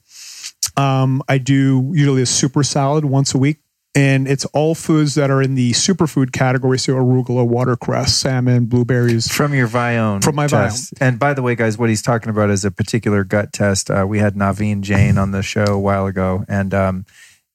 um, 0.77 1.21
i 1.27 1.37
do 1.37 1.91
usually 1.93 2.21
a 2.21 2.25
super 2.25 2.63
salad 2.63 3.05
once 3.05 3.33
a 3.33 3.37
week 3.37 3.57
and 3.95 4.27
it's 4.27 4.45
all 4.45 4.75
foods 4.75 5.15
that 5.15 5.31
are 5.31 5.41
in 5.41 5.55
the 5.55 5.71
superfood 5.71 6.31
category 6.31 6.77
so 6.77 6.93
arugula 6.93 7.45
watercress 7.45 8.15
salmon 8.15 8.65
blueberries 8.65 9.27
From 9.27 9.53
your 9.53 9.67
Viome. 9.67 10.23
From 10.23 10.35
my 10.35 10.47
test. 10.47 10.93
And 11.01 11.17
by 11.17 11.33
the 11.33 11.41
way, 11.41 11.55
guys, 11.55 11.77
what 11.77 11.89
he's 11.89 12.01
talking 12.01 12.29
about 12.29 12.49
is 12.49 12.63
a 12.63 12.71
particular 12.71 13.23
gut 13.23 13.51
test. 13.51 13.89
Uh, 13.89 14.05
we 14.07 14.19
had 14.19 14.35
Naveen 14.35 14.81
Jain 14.81 15.17
on 15.17 15.31
the 15.31 15.41
show 15.41 15.65
a 15.65 15.79
while 15.79 16.05
ago, 16.05 16.45
and 16.47 16.73
um, 16.73 17.05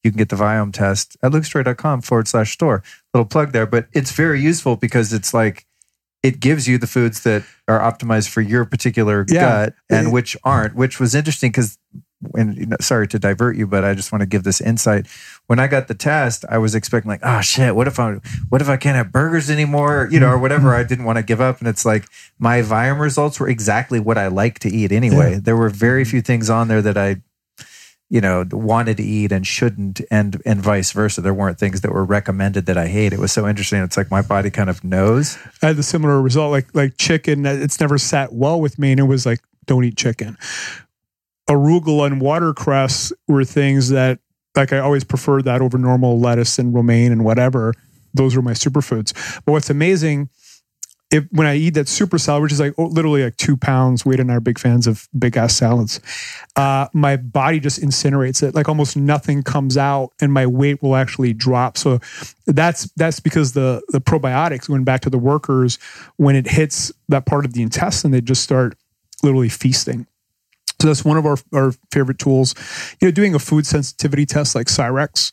you 0.03 0.11
can 0.11 0.19
get 0.19 0.29
the 0.29 0.37
Viome 0.37 0.73
test 0.73 1.17
at 1.23 1.33
lukestory.com 1.33 2.03
forward 2.03 2.29
slash 2.29 2.53
store. 2.53 2.83
Little 3.15 3.27
plug 3.27 3.53
there, 3.53 3.67
but 3.67 3.87
it's 3.93 4.13
very 4.13 4.41
useful 4.41 4.77
because 4.77 5.13
it's 5.13 5.33
like 5.33 5.67
it 6.25 6.41
gives 6.41 6.67
you 6.67 6.79
the 6.79 6.87
foods 6.89 7.23
that 7.23 7.45
are 7.69 7.79
optimized 7.79 8.31
for 8.31 8.41
your 8.41 8.65
particular 8.65 9.25
Yeah. 9.29 9.41
gut 9.41 9.75
and 9.91 10.09
It- 10.09 10.11
which 10.11 10.37
aren't, 10.43 10.75
which 10.75 10.99
was 10.99 11.15
interesting 11.15 11.51
because. 11.51 11.79
And 12.35 12.57
you 12.57 12.65
know, 12.65 12.77
sorry 12.81 13.07
to 13.09 13.19
divert 13.19 13.55
you, 13.55 13.67
but 13.67 13.85
I 13.85 13.93
just 13.93 14.11
want 14.11 14.21
to 14.23 14.27
give 14.27 14.45
this 14.45 14.59
insight. 14.59 15.07
When 15.47 15.59
I 15.59 15.67
got 15.67 15.89
the 15.89 15.95
test, 15.95 16.47
I 16.49 16.57
was 16.57 16.75
expecting 16.75 17.11
like, 17.11 17.21
oh 17.23 17.43
shit, 17.43 17.77
what 17.77 17.87
if 17.87 18.01
I, 18.01 18.15
what 18.49 18.63
if 18.63 18.69
I 18.71 18.79
can't 18.79 18.97
have 18.97 19.13
burgers 19.13 19.51
anymore, 19.51 20.09
you 20.11 20.21
know, 20.21 20.31
or 20.31 20.39
whatever. 20.39 20.71
Mm-hmm. 20.71 20.81
I 20.81 20.85
didn't 20.85 21.05
want 21.05 21.19
to 21.19 21.23
give 21.23 21.43
up, 21.43 21.59
and 21.59 21.69
it's 21.69 21.85
like 21.85 22.07
my 22.39 22.63
Viome 22.63 22.99
results 22.99 23.39
were 23.39 23.49
exactly 23.51 24.01
what 24.01 24.17
I 24.17 24.29
like 24.29 24.59
to 24.61 24.71
eat 24.71 24.91
anyway. 24.91 25.35
There 25.35 25.55
were 25.55 25.69
very 25.69 26.03
mm-hmm. 26.03 26.13
few 26.13 26.23
things 26.23 26.49
on 26.49 26.69
there 26.69 26.81
that 26.81 26.97
I, 26.97 27.21
you 28.15 28.21
know, 28.21 28.45
wanted 28.53 28.97
to 28.99 29.03
eat 29.03 29.33
and 29.33 29.45
shouldn't, 29.45 30.01
and 30.09 30.41
and 30.47 30.63
vice 30.63 30.93
versa. 30.93 31.21
There 31.21 31.35
weren't 31.35 31.59
things 31.59 31.81
that 31.81 31.91
were 31.91 32.05
recommended 32.05 32.67
that 32.67 32.79
I 32.79 32.87
hate. 32.87 33.13
It 33.13 33.19
was 33.19 33.33
so 33.33 33.49
interesting. 33.49 33.83
It's 33.83 33.97
like 33.97 34.09
my 34.09 34.23
body 34.23 34.51
kind 34.51 34.71
of 34.71 34.85
knows. 34.85 35.37
I 35.61 35.67
had 35.67 35.77
the 35.77 35.83
similar 35.83 36.23
result, 36.23 36.53
like 36.53 36.73
like 36.77 36.97
chicken. 36.97 37.45
uh, 37.45 37.51
It's 37.51 37.81
never 37.81 37.99
sat 37.99 38.33
well 38.33 38.61
with 38.61 38.79
me, 38.79 38.93
and 38.93 39.01
it 39.01 39.09
was 39.15 39.27
like, 39.27 39.41
don't 39.67 39.83
eat 39.83 39.97
chicken. 39.97 40.39
Arugula 41.51 42.07
and 42.07 42.21
watercress 42.21 43.13
were 43.27 43.45
things 43.45 43.89
that, 43.89 44.21
like, 44.55 44.73
I 44.73 44.79
always 44.79 45.03
preferred 45.03 45.45
that 45.47 45.61
over 45.61 45.77
normal 45.77 46.21
lettuce 46.21 46.57
and 46.61 46.73
romaine 46.73 47.11
and 47.11 47.25
whatever. 47.25 47.75
Those 48.15 48.37
were 48.37 48.43
my 48.43 48.53
superfoods. 48.53 49.13
But 49.45 49.51
what's 49.51 49.71
amazing, 49.71 50.29
if 51.15 51.25
when 51.31 51.47
I 51.47 51.55
eat 51.55 51.75
that 51.75 51.87
super 51.87 52.19
salad, 52.19 52.43
which 52.43 52.53
is 52.53 52.59
like 52.59 52.75
oh, 52.77 52.87
literally 52.87 53.23
like 53.23 53.37
two 53.37 53.57
pounds, 53.57 54.05
Wade 54.05 54.19
and 54.19 54.33
I 54.33 54.35
are 54.35 54.41
big 54.41 54.59
fans 54.59 54.89
of 54.89 55.09
big 55.17 55.37
ass 55.37 55.57
salads. 55.57 56.01
Uh, 56.57 56.89
my 56.93 57.17
body 57.17 57.61
just 57.61 57.81
incinerates 57.81 58.43
it. 58.43 58.53
Like 58.53 58.69
almost 58.69 58.97
nothing 58.97 59.45
comes 59.45 59.77
out, 59.77 60.11
and 60.21 60.33
my 60.33 60.45
weight 60.45 60.83
will 60.83 60.97
actually 60.97 61.33
drop. 61.33 61.79
So 61.79 62.01
that's 62.47 62.91
that's 62.97 63.21
because 63.21 63.53
the 63.53 63.81
the 63.91 64.01
probiotics 64.01 64.67
going 64.67 64.83
back 64.83 65.03
to 65.03 65.11
the 65.11 65.19
workers 65.19 65.79
when 66.17 66.35
it 66.35 66.49
hits 66.49 66.91
that 67.09 67.27
part 67.27 67.45
of 67.45 67.53
the 67.53 67.63
intestine, 67.63 68.11
they 68.11 68.21
just 68.21 68.43
start 68.43 68.77
literally 69.23 69.49
feasting. 69.49 70.09
So 70.83 70.89
that's 70.89 71.05
one 71.05 71.17
of 71.17 71.25
our, 71.25 71.37
our 71.53 71.73
favorite 71.93 72.19
tools. 72.19 72.57
You 73.01 73.07
know, 73.07 73.13
doing 73.13 73.37
a 73.37 73.39
food 73.39 73.67
sensitivity 73.67 74.27
test 74.27 74.57
like 74.57 74.67
Cyrex, 74.67 75.31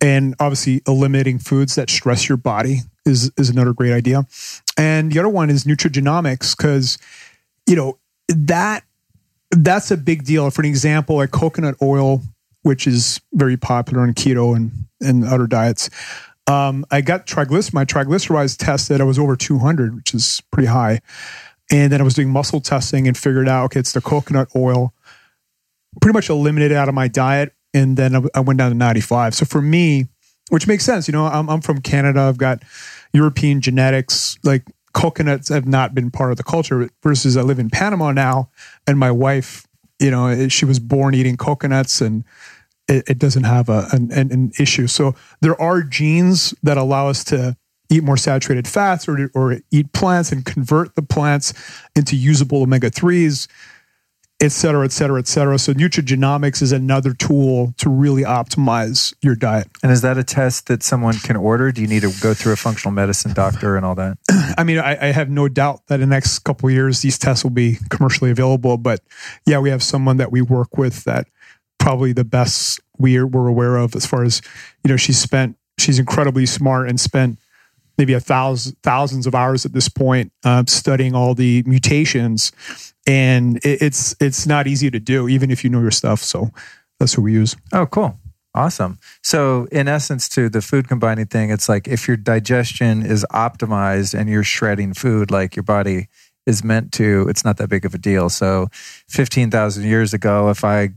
and 0.00 0.36
obviously 0.38 0.80
eliminating 0.86 1.40
foods 1.40 1.74
that 1.74 1.90
stress 1.90 2.28
your 2.28 2.38
body 2.38 2.82
is 3.08 3.30
is 3.36 3.48
another 3.50 3.72
great 3.72 3.92
idea. 3.92 4.26
And 4.76 5.10
the 5.10 5.18
other 5.18 5.28
one 5.28 5.50
is 5.50 5.64
nutrigenomics 5.64 6.56
because 6.56 6.98
you 7.66 7.74
know 7.74 7.98
that 8.28 8.84
that's 9.50 9.90
a 9.90 9.96
big 9.96 10.24
deal. 10.24 10.50
For 10.50 10.62
an 10.62 10.68
example, 10.68 11.16
like 11.16 11.30
coconut 11.30 11.76
oil, 11.82 12.22
which 12.62 12.86
is 12.86 13.20
very 13.32 13.56
popular 13.56 14.04
in 14.04 14.14
keto 14.14 14.54
and 14.54 14.70
and 15.00 15.24
other 15.24 15.46
diets. 15.46 15.90
Um, 16.48 16.86
I 16.90 17.02
got 17.02 17.26
triglycer 17.26 17.74
my 17.74 17.84
triglycerides 17.84 18.56
tested. 18.56 19.00
I 19.00 19.04
was 19.04 19.18
over 19.18 19.36
200, 19.36 19.94
which 19.94 20.14
is 20.14 20.42
pretty 20.50 20.68
high. 20.68 21.00
And 21.70 21.92
then 21.92 22.00
I 22.00 22.04
was 22.04 22.14
doing 22.14 22.30
muscle 22.30 22.62
testing 22.62 23.06
and 23.06 23.16
figured 23.16 23.48
out, 23.48 23.66
okay, 23.66 23.80
it's 23.80 23.92
the 23.92 24.00
coconut 24.00 24.48
oil. 24.56 24.94
Pretty 26.00 26.14
much 26.14 26.30
eliminated 26.30 26.76
out 26.76 26.88
of 26.88 26.94
my 26.94 27.06
diet. 27.06 27.52
And 27.74 27.98
then 27.98 28.16
I, 28.16 28.22
I 28.34 28.40
went 28.40 28.58
down 28.58 28.70
to 28.70 28.76
95. 28.76 29.34
So 29.34 29.44
for 29.44 29.60
me, 29.60 30.08
which 30.48 30.66
makes 30.66 30.84
sense, 30.84 31.06
you 31.06 31.12
know, 31.12 31.26
I'm, 31.26 31.50
I'm 31.50 31.60
from 31.60 31.82
Canada. 31.82 32.20
I've 32.20 32.38
got 32.38 32.62
European 33.12 33.60
genetics. 33.60 34.38
Like 34.42 34.64
coconuts 34.92 35.48
have 35.48 35.66
not 35.66 35.94
been 35.94 36.10
part 36.10 36.30
of 36.30 36.36
the 36.36 36.42
culture 36.42 36.88
versus 37.02 37.36
I 37.36 37.42
live 37.42 37.58
in 37.58 37.70
Panama 37.70 38.12
now. 38.12 38.50
And 38.86 38.98
my 38.98 39.10
wife, 39.10 39.66
you 39.98 40.10
know, 40.10 40.26
eh, 40.26 40.48
she 40.48 40.64
was 40.64 40.78
born 40.78 41.14
eating 41.14 41.36
coconuts 41.36 42.00
and 42.00 42.24
it, 42.88 43.04
it 43.08 43.18
doesn't 43.18 43.44
have 43.44 43.68
a, 43.68 43.86
an, 43.92 44.10
an, 44.12 44.52
issue. 44.58 44.86
So 44.86 45.14
there 45.40 45.60
are 45.60 45.82
genes 45.82 46.54
that 46.62 46.76
allow 46.76 47.08
us 47.08 47.22
to 47.24 47.56
eat 47.90 48.02
more 48.02 48.16
saturated 48.16 48.66
fats 48.66 49.08
or, 49.08 49.30
or 49.34 49.58
eat 49.70 49.92
plants 49.92 50.32
and 50.32 50.44
convert 50.44 50.94
the 50.94 51.02
plants 51.02 51.52
into 51.94 52.16
usable 52.16 52.62
omega 52.62 52.90
3s, 52.90 53.46
et 54.40 54.52
cetera, 54.52 54.84
et 54.84 54.92
cetera, 54.92 55.18
et 55.18 55.26
cetera. 55.26 55.58
So 55.58 55.72
nutrigenomics 55.74 56.62
is 56.62 56.70
another 56.70 57.12
tool 57.12 57.74
to 57.78 57.90
really 57.90 58.22
optimize 58.22 59.12
your 59.20 59.34
diet. 59.34 59.68
And 59.82 59.90
is 59.90 60.02
that 60.02 60.16
a 60.16 60.22
test 60.22 60.68
that 60.68 60.82
someone 60.82 61.14
can 61.18 61.36
order? 61.36 61.72
Do 61.72 61.82
you 61.82 61.88
need 61.88 62.02
to 62.02 62.12
go 62.20 62.34
through 62.34 62.52
a 62.52 62.56
functional 62.56 62.92
medicine 62.92 63.32
doctor 63.32 63.76
and 63.76 63.84
all 63.84 63.96
that? 63.96 64.18
I 64.58 64.62
mean, 64.62 64.78
I, 64.78 65.08
I 65.08 65.12
have 65.12 65.28
no 65.28 65.48
doubt 65.48 65.86
that 65.88 65.96
in 65.96 66.08
the 66.08 66.14
next 66.14 66.38
couple 66.40 66.68
of 66.68 66.74
years, 66.74 67.02
these 67.02 67.18
tests 67.18 67.42
will 67.42 67.50
be 67.50 67.78
commercially 67.90 68.30
available. 68.30 68.76
But 68.76 69.00
yeah, 69.44 69.58
we 69.58 69.70
have 69.70 69.82
someone 69.82 70.18
that 70.18 70.30
we 70.30 70.40
work 70.40 70.76
with 70.76 71.04
that 71.04 71.26
probably 71.78 72.12
the 72.12 72.24
best 72.24 72.80
we're, 72.96 73.26
we're 73.26 73.48
aware 73.48 73.76
of 73.76 73.96
as 73.96 74.06
far 74.06 74.22
as, 74.22 74.40
you 74.84 74.88
know, 74.88 74.96
she's 74.96 75.18
spent, 75.18 75.56
she's 75.78 75.98
incredibly 75.98 76.46
smart 76.46 76.88
and 76.88 77.00
spent 77.00 77.38
maybe 77.96 78.12
a 78.12 78.20
thousand 78.20 78.76
thousands 78.82 79.26
of 79.26 79.34
hours 79.34 79.66
at 79.66 79.72
this 79.72 79.88
point 79.88 80.32
uh, 80.44 80.62
studying 80.68 81.14
all 81.14 81.34
the 81.34 81.64
mutations 81.66 82.52
and 83.08 83.56
it, 83.64 83.82
it's 83.82 84.14
it's 84.20 84.46
not 84.46 84.68
easy 84.68 84.90
to 84.90 85.00
do 85.00 85.28
even 85.28 85.50
if 85.50 85.64
you 85.64 85.70
know 85.70 85.80
your 85.80 85.90
stuff 85.90 86.20
so 86.20 86.50
that's 87.00 87.16
what 87.16 87.24
we 87.24 87.32
use 87.32 87.56
Oh, 87.72 87.86
cool. 87.86 88.18
Awesome. 88.54 88.98
So, 89.22 89.68
in 89.70 89.86
essence, 89.86 90.28
to 90.30 90.48
the 90.48 90.62
food 90.62 90.88
combining 90.88 91.26
thing, 91.26 91.50
it's 91.50 91.68
like 91.68 91.86
if 91.86 92.08
your 92.08 92.16
digestion 92.16 93.04
is 93.04 93.24
optimized 93.30 94.18
and 94.18 94.28
you're 94.28 94.42
shredding 94.42 94.94
food 94.94 95.30
like 95.30 95.54
your 95.54 95.62
body 95.62 96.08
is 96.46 96.64
meant 96.64 96.92
to, 96.94 97.26
it's 97.28 97.44
not 97.44 97.58
that 97.58 97.68
big 97.68 97.84
of 97.84 97.94
a 97.94 97.98
deal. 97.98 98.28
So, 98.28 98.68
15,000 99.08 99.84
years 99.84 100.14
ago, 100.14 100.48
if 100.48 100.64
I, 100.64 100.90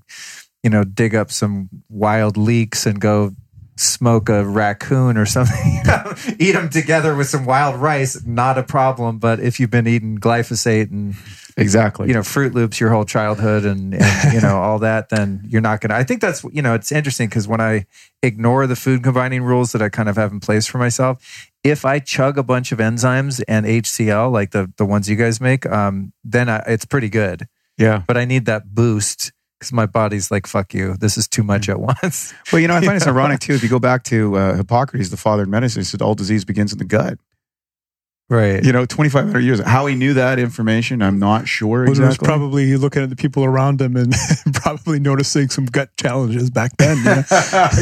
you 0.63 0.69
know, 0.69 0.83
dig 0.83 1.13
up 1.13 1.29
some 1.29 1.69
wild 1.89 2.37
leeks 2.37 2.85
and 2.85 2.99
go 2.99 3.35
smoke 3.81 4.29
a 4.29 4.45
raccoon 4.45 5.17
or 5.17 5.25
something, 5.25 5.81
eat 6.39 6.53
them 6.53 6.69
together 6.69 7.15
with 7.15 7.27
some 7.27 7.45
wild 7.45 7.81
rice, 7.81 8.23
not 8.25 8.57
a 8.57 8.63
problem. 8.63 9.17
But 9.17 9.39
if 9.39 9.59
you've 9.59 9.71
been 9.71 9.87
eating 9.87 10.17
glyphosate 10.17 10.91
and 10.91 11.15
exactly, 11.57 12.07
you 12.07 12.13
know, 12.13 12.23
Fruit 12.23 12.53
Loops 12.53 12.79
your 12.79 12.91
whole 12.91 13.05
childhood 13.05 13.65
and, 13.65 13.93
and 13.93 14.33
you 14.33 14.41
know 14.41 14.61
all 14.61 14.79
that, 14.79 15.09
then 15.09 15.41
you're 15.47 15.61
not 15.61 15.81
gonna. 15.81 15.95
I 15.95 16.03
think 16.03 16.21
that's 16.21 16.43
you 16.51 16.61
know 16.61 16.73
it's 16.73 16.91
interesting 16.91 17.27
because 17.27 17.47
when 17.47 17.61
I 17.61 17.85
ignore 18.23 18.67
the 18.67 18.75
food 18.75 19.03
combining 19.03 19.43
rules 19.43 19.71
that 19.71 19.81
I 19.81 19.89
kind 19.89 20.09
of 20.09 20.15
have 20.15 20.31
in 20.31 20.39
place 20.39 20.67
for 20.67 20.77
myself, 20.77 21.49
if 21.63 21.83
I 21.83 21.99
chug 21.99 22.37
a 22.37 22.43
bunch 22.43 22.71
of 22.71 22.79
enzymes 22.79 23.43
and 23.47 23.65
HCl 23.65 24.31
like 24.31 24.51
the 24.51 24.71
the 24.77 24.85
ones 24.85 25.09
you 25.09 25.15
guys 25.15 25.41
make, 25.41 25.65
um, 25.65 26.13
then 26.23 26.49
I, 26.49 26.63
it's 26.67 26.85
pretty 26.85 27.09
good. 27.09 27.47
Yeah, 27.77 28.03
but 28.05 28.17
I 28.17 28.25
need 28.25 28.45
that 28.45 28.75
boost 28.75 29.31
because 29.61 29.73
my 29.73 29.85
body's 29.85 30.31
like, 30.31 30.47
fuck 30.47 30.73
you. 30.73 30.97
This 30.97 31.19
is 31.19 31.27
too 31.27 31.43
much 31.43 31.69
at 31.69 31.79
once. 31.79 32.33
Well, 32.51 32.59
you 32.59 32.67
know, 32.67 32.75
I 32.75 32.81
find 32.81 32.97
it's 32.97 33.05
ironic 33.15 33.41
too. 33.41 33.53
If 33.53 33.61
you 33.61 33.69
go 33.69 33.77
back 33.77 34.03
to 34.05 34.35
uh, 34.35 34.55
Hippocrates, 34.55 35.11
the 35.11 35.17
father 35.17 35.43
of 35.43 35.49
medicine, 35.49 35.81
he 35.81 35.83
said 35.83 36.01
all 36.01 36.15
disease 36.15 36.43
begins 36.43 36.73
in 36.73 36.79
the 36.79 36.83
gut. 36.83 37.19
Right. 38.31 38.63
You 38.63 38.71
know, 38.71 38.85
2,500 38.85 39.41
years. 39.41 39.59
How 39.59 39.87
he 39.87 39.95
knew 39.95 40.13
that 40.13 40.39
information, 40.39 41.01
I'm 41.01 41.19
not 41.19 41.49
sure 41.49 41.81
well, 41.81 41.89
exactly. 41.89 42.25
probably 42.25 42.77
looking 42.77 43.03
at 43.03 43.09
the 43.09 43.15
people 43.17 43.43
around 43.43 43.81
him 43.81 43.97
and 43.97 44.15
probably 44.53 45.01
noticing 45.01 45.49
some 45.49 45.65
gut 45.65 45.89
challenges 45.97 46.49
back 46.49 46.77
then. 46.77 46.95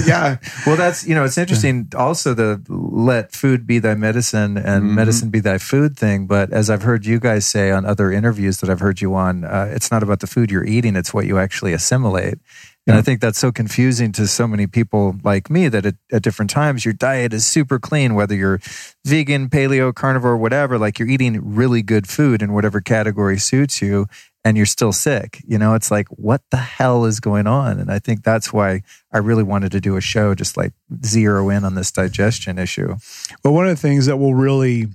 yeah. 0.08 0.38
Well, 0.66 0.76
that's, 0.76 1.06
you 1.06 1.14
know, 1.14 1.24
it's 1.24 1.38
interesting 1.38 1.92
also 1.96 2.34
the 2.34 2.64
let 2.68 3.32
food 3.32 3.68
be 3.68 3.78
thy 3.78 3.94
medicine 3.94 4.58
and 4.58 4.86
mm-hmm. 4.86 4.96
medicine 4.96 5.30
be 5.30 5.40
thy 5.40 5.60
food 5.60 5.96
thing. 5.96 6.26
But 6.26 6.52
as 6.52 6.72
I've 6.72 6.82
heard 6.82 7.06
you 7.06 7.20
guys 7.20 7.46
say 7.46 7.70
on 7.70 7.86
other 7.86 8.12
interviews 8.12 8.60
that 8.62 8.72
I've 8.72 8.80
heard 8.80 9.02
you 9.02 9.14
on, 9.14 9.44
uh, 9.44 9.72
it's 9.72 9.92
not 9.92 10.02
about 10.02 10.20
the 10.20 10.28
food 10.28 10.50
you're 10.50 10.66
eating, 10.66 10.96
it's 10.96 11.14
what 11.14 11.28
you 11.28 11.38
actually 11.38 11.74
assimilate. 11.74 12.40
And 12.90 12.98
I 12.98 13.02
think 13.02 13.22
that's 13.22 13.38
so 13.38 13.52
confusing 13.52 14.12
to 14.14 14.28
so 14.28 14.48
many 14.48 14.66
people 14.66 15.16
like 15.24 15.50
me 15.50 15.68
that 15.68 15.86
at, 15.86 15.96
at, 16.12 16.24
different 16.24 16.50
times 16.50 16.86
your 16.86 16.94
diet 16.94 17.34
is 17.34 17.46
super 17.46 17.80
clean, 17.80 18.16
whether 18.16 18.36
you're 18.36 18.60
vegan, 19.06 19.50
paleo, 19.50 19.94
carnivore, 19.94 20.38
whatever, 20.38 20.78
like 20.78 20.98
you're 20.98 21.08
eating 21.08 21.56
really 21.56 21.82
good 21.82 22.08
food 22.08 22.42
in 22.42 22.52
whatever 22.54 22.82
category 22.82 23.38
suits 23.38 23.82
you 23.82 24.08
and 24.44 24.58
you're 24.58 24.66
still 24.66 24.92
sick. 24.92 25.42
You 25.48 25.58
know, 25.58 25.76
it's 25.76 25.92
like, 25.92 26.08
what 26.10 26.42
the 26.50 26.58
hell 26.58 27.06
is 27.06 27.20
going 27.20 27.46
on? 27.46 27.80
And 27.80 27.92
I 27.92 28.00
think 28.00 28.24
that's 28.24 28.52
why 28.52 28.82
I 29.12 29.20
really 29.20 29.44
wanted 29.44 29.72
to 29.74 29.82
do 29.82 29.96
a 29.96 30.02
show, 30.02 30.34
just 30.34 30.58
like 30.58 30.74
zero 31.06 31.50
in 31.50 31.64
on 31.64 31.76
this 31.76 31.92
digestion 31.92 32.58
issue. 32.58 32.96
Well, 33.44 33.54
one 33.54 33.68
of 33.68 33.72
the 33.72 33.82
things 33.82 34.08
that 34.08 34.18
will 34.18 34.34
really, 34.36 34.88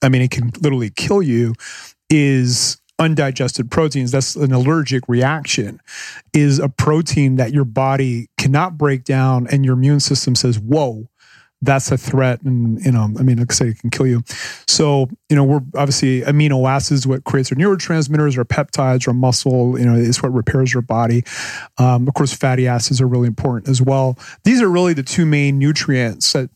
I 0.00 0.08
mean, 0.08 0.22
it 0.22 0.30
can 0.30 0.50
literally 0.60 0.90
kill 0.90 1.22
you 1.22 1.54
is 2.08 2.78
undigested 2.98 3.70
proteins, 3.70 4.10
that's 4.10 4.36
an 4.36 4.52
allergic 4.52 5.08
reaction, 5.08 5.80
is 6.32 6.58
a 6.58 6.68
protein 6.68 7.36
that 7.36 7.52
your 7.52 7.64
body 7.64 8.28
cannot 8.38 8.78
break 8.78 9.04
down 9.04 9.46
and 9.50 9.64
your 9.64 9.74
immune 9.74 10.00
system 10.00 10.34
says, 10.34 10.58
whoa, 10.58 11.08
that's 11.62 11.90
a 11.90 11.96
threat. 11.96 12.42
And, 12.42 12.78
you 12.84 12.92
know, 12.92 13.08
I 13.18 13.22
mean, 13.22 13.38
like 13.38 13.50
I 13.50 13.54
say, 13.54 13.68
it 13.68 13.78
can 13.78 13.90
kill 13.90 14.06
you. 14.06 14.22
So, 14.68 15.08
you 15.30 15.36
know, 15.36 15.44
we're 15.44 15.62
obviously 15.74 16.20
amino 16.20 16.68
acids, 16.68 17.06
what 17.06 17.24
creates 17.24 17.50
our 17.50 17.56
neurotransmitters, 17.56 18.36
our 18.36 18.44
peptides, 18.44 19.08
our 19.08 19.14
muscle, 19.14 19.78
you 19.78 19.86
know, 19.86 19.94
is 19.94 20.22
what 20.22 20.32
repairs 20.34 20.76
our 20.76 20.82
body. 20.82 21.24
Um, 21.78 22.06
of 22.06 22.14
course, 22.14 22.34
fatty 22.34 22.68
acids 22.68 23.00
are 23.00 23.08
really 23.08 23.28
important 23.28 23.68
as 23.68 23.80
well. 23.80 24.18
These 24.44 24.60
are 24.60 24.68
really 24.68 24.92
the 24.92 25.02
two 25.02 25.24
main 25.24 25.58
nutrients 25.58 26.32
that 26.34 26.50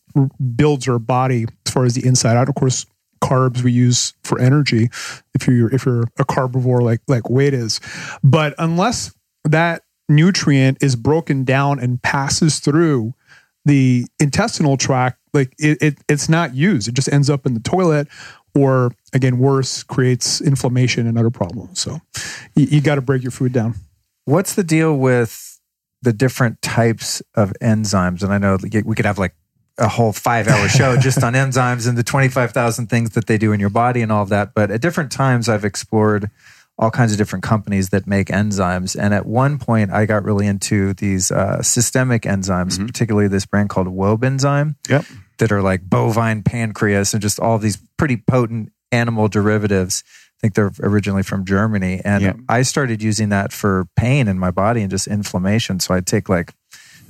builds 0.57 0.87
our 0.89 0.99
body 0.99 1.47
as 1.65 1.73
far 1.73 1.85
as 1.85 1.95
the 1.95 2.07
inside 2.07 2.37
out. 2.37 2.49
Of 2.49 2.55
course, 2.55 2.85
carbs 3.21 3.63
we 3.63 3.73
use 3.73 4.15
for 4.23 4.39
energy 4.39 4.91
if 5.35 5.47
you're 5.47 5.73
if 5.75 5.87
you're 5.87 6.05
a 6.19 6.25
carbivore 6.25 6.83
like 6.83 7.01
like 7.09 7.29
Wade 7.31 7.55
is. 7.55 7.81
But 8.23 8.55
unless 8.59 9.15
that 9.45 9.83
nutrient 10.09 10.83
is 10.83 10.97
broken 10.97 11.45
down 11.45 11.79
and 11.79 12.03
passes 12.03 12.59
through 12.59 13.15
the 13.65 14.07
intestinal 14.19 14.77
tract 14.77 15.19
like 15.35 15.55
it, 15.59 15.79
it 15.83 15.99
it's 16.09 16.29
not 16.29 16.55
used. 16.55 16.89
It 16.89 16.95
just 16.95 17.13
ends 17.13 17.29
up 17.29 17.47
in 17.47 17.55
the 17.55 17.61
toilet 17.61 18.09
or 18.55 18.93
again 19.13 19.39
worse 19.39 19.83
creates 19.83 20.41
inflammation 20.41 21.07
and 21.07 21.19
other 21.19 21.31
problems. 21.31 21.81
So 21.81 22.01
you, 22.55 22.67
you 22.67 22.81
got 22.81 22.97
to 22.97 23.03
break 23.03 23.23
your 23.23 23.31
food 23.31 23.53
down. 23.53 23.75
What's 24.25 24.55
the 24.55 24.65
deal 24.65 24.97
with 24.97 25.61
the 26.03 26.13
different 26.13 26.63
types 26.63 27.23
of 27.35 27.53
enzymes? 27.63 28.23
And 28.23 28.33
i 28.33 28.39
know 28.39 28.59
we 28.63 28.95
could 28.95 29.07
have 29.07 29.19
like 29.19 29.35
a 29.79 29.89
whole 29.89 30.13
five 30.13 30.49
hour 30.49 30.69
show 30.69 30.97
just 31.01 31.23
on 31.23 31.35
enzymes 31.35 31.89
and 31.89 31.97
the 31.97 32.03
25,000 32.03 32.89
things 32.89 33.11
that 33.11 33.27
they 33.27 33.39
do 33.39 33.53
in 33.53 33.61
your 33.61 33.71
body 33.71 34.03
and 34.03 34.13
all 34.13 34.23
of 34.23 34.29
that. 34.29 34.55
But 34.55 34.71
at 34.71 34.81
different 34.81 35.13
times, 35.13 35.49
I've 35.49 35.65
explored 35.65 36.31
all 36.79 36.91
kinds 36.91 37.11
of 37.13 37.19
different 37.19 37.43
companies 37.43 37.89
that 37.89 38.07
make 38.07 38.29
enzymes. 38.29 38.97
And 38.99 39.13
at 39.13 39.27
one 39.27 39.59
point, 39.59 39.91
I 39.91 40.07
got 40.07 40.25
really 40.25 40.47
into 40.47 40.95
these 40.95 41.31
uh, 41.31 41.61
systemic 41.61 42.23
enzymes, 42.23 42.75
mm-hmm. 42.75 42.87
particularly 42.87 43.29
this 43.29 43.47
brand 43.47 43.69
called 43.69 43.89
Wobenzym, 43.89 44.77
yep. 44.89 45.05
that 45.39 45.51
are 45.51 45.61
like 45.61 45.89
bovine 45.89 46.43
pancreas 46.43 47.13
and 47.15 47.21
just 47.21 47.41
all 47.41 47.59
these 47.59 47.79
pretty 47.97 48.17
potent 48.17 48.73
animal 48.93 49.27
derivatives. 49.27 50.05
I 50.07 50.39
think 50.41 50.55
they're 50.55 50.71
originally 50.81 51.25
from 51.25 51.45
Germany. 51.45 52.01
And 52.05 52.23
yep. 52.23 52.37
I 52.49 52.63
started 52.63 53.03
using 53.03 53.31
that 53.31 53.53
for 53.53 53.89
pain 53.97 54.29
in 54.29 54.39
my 54.39 54.53
body 54.53 54.83
and 54.83 54.91
just 54.91 55.09
inflammation. 55.09 55.81
So 55.81 55.95
I'd 55.95 56.07
take 56.07 56.29
like 56.29 56.53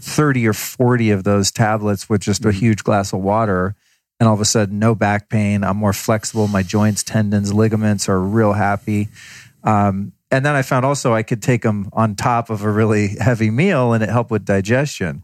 30 0.01 0.49
or 0.49 0.53
40 0.53 1.11
of 1.11 1.25
those 1.25 1.51
tablets 1.51 2.09
with 2.09 2.21
just 2.21 2.45
a 2.45 2.49
mm-hmm. 2.49 2.59
huge 2.59 2.85
glass 2.85 3.13
of 3.13 3.21
water 3.21 3.75
and 4.21 4.29
all 4.29 4.35
of 4.35 4.41
a 4.41 4.45
sudden 4.45 4.79
no 4.79 4.95
back 4.95 5.29
pain 5.29 5.65
i'm 5.65 5.77
more 5.77 5.93
flexible 5.93 6.49
my 6.49 6.63
joints 6.63 7.03
tendons 7.03 7.53
ligaments 7.53 8.09
are 8.09 8.21
real 8.21 8.53
happy 8.53 9.09
um, 9.65 10.13
and 10.31 10.45
then 10.47 10.55
i 10.55 10.63
found 10.63 10.85
also 10.85 11.15
i 11.15 11.23
could 11.23 11.43
take 11.43 11.63
them 11.63 11.89
on 11.93 12.15
top 12.15 12.51
of 12.51 12.63
a 12.63 12.71
really 12.71 13.17
heavy 13.21 13.51
meal 13.51 13.93
and 13.93 14.03
it 14.03 14.09
helped 14.09 14.31
with 14.31 14.45
digestion 14.45 15.23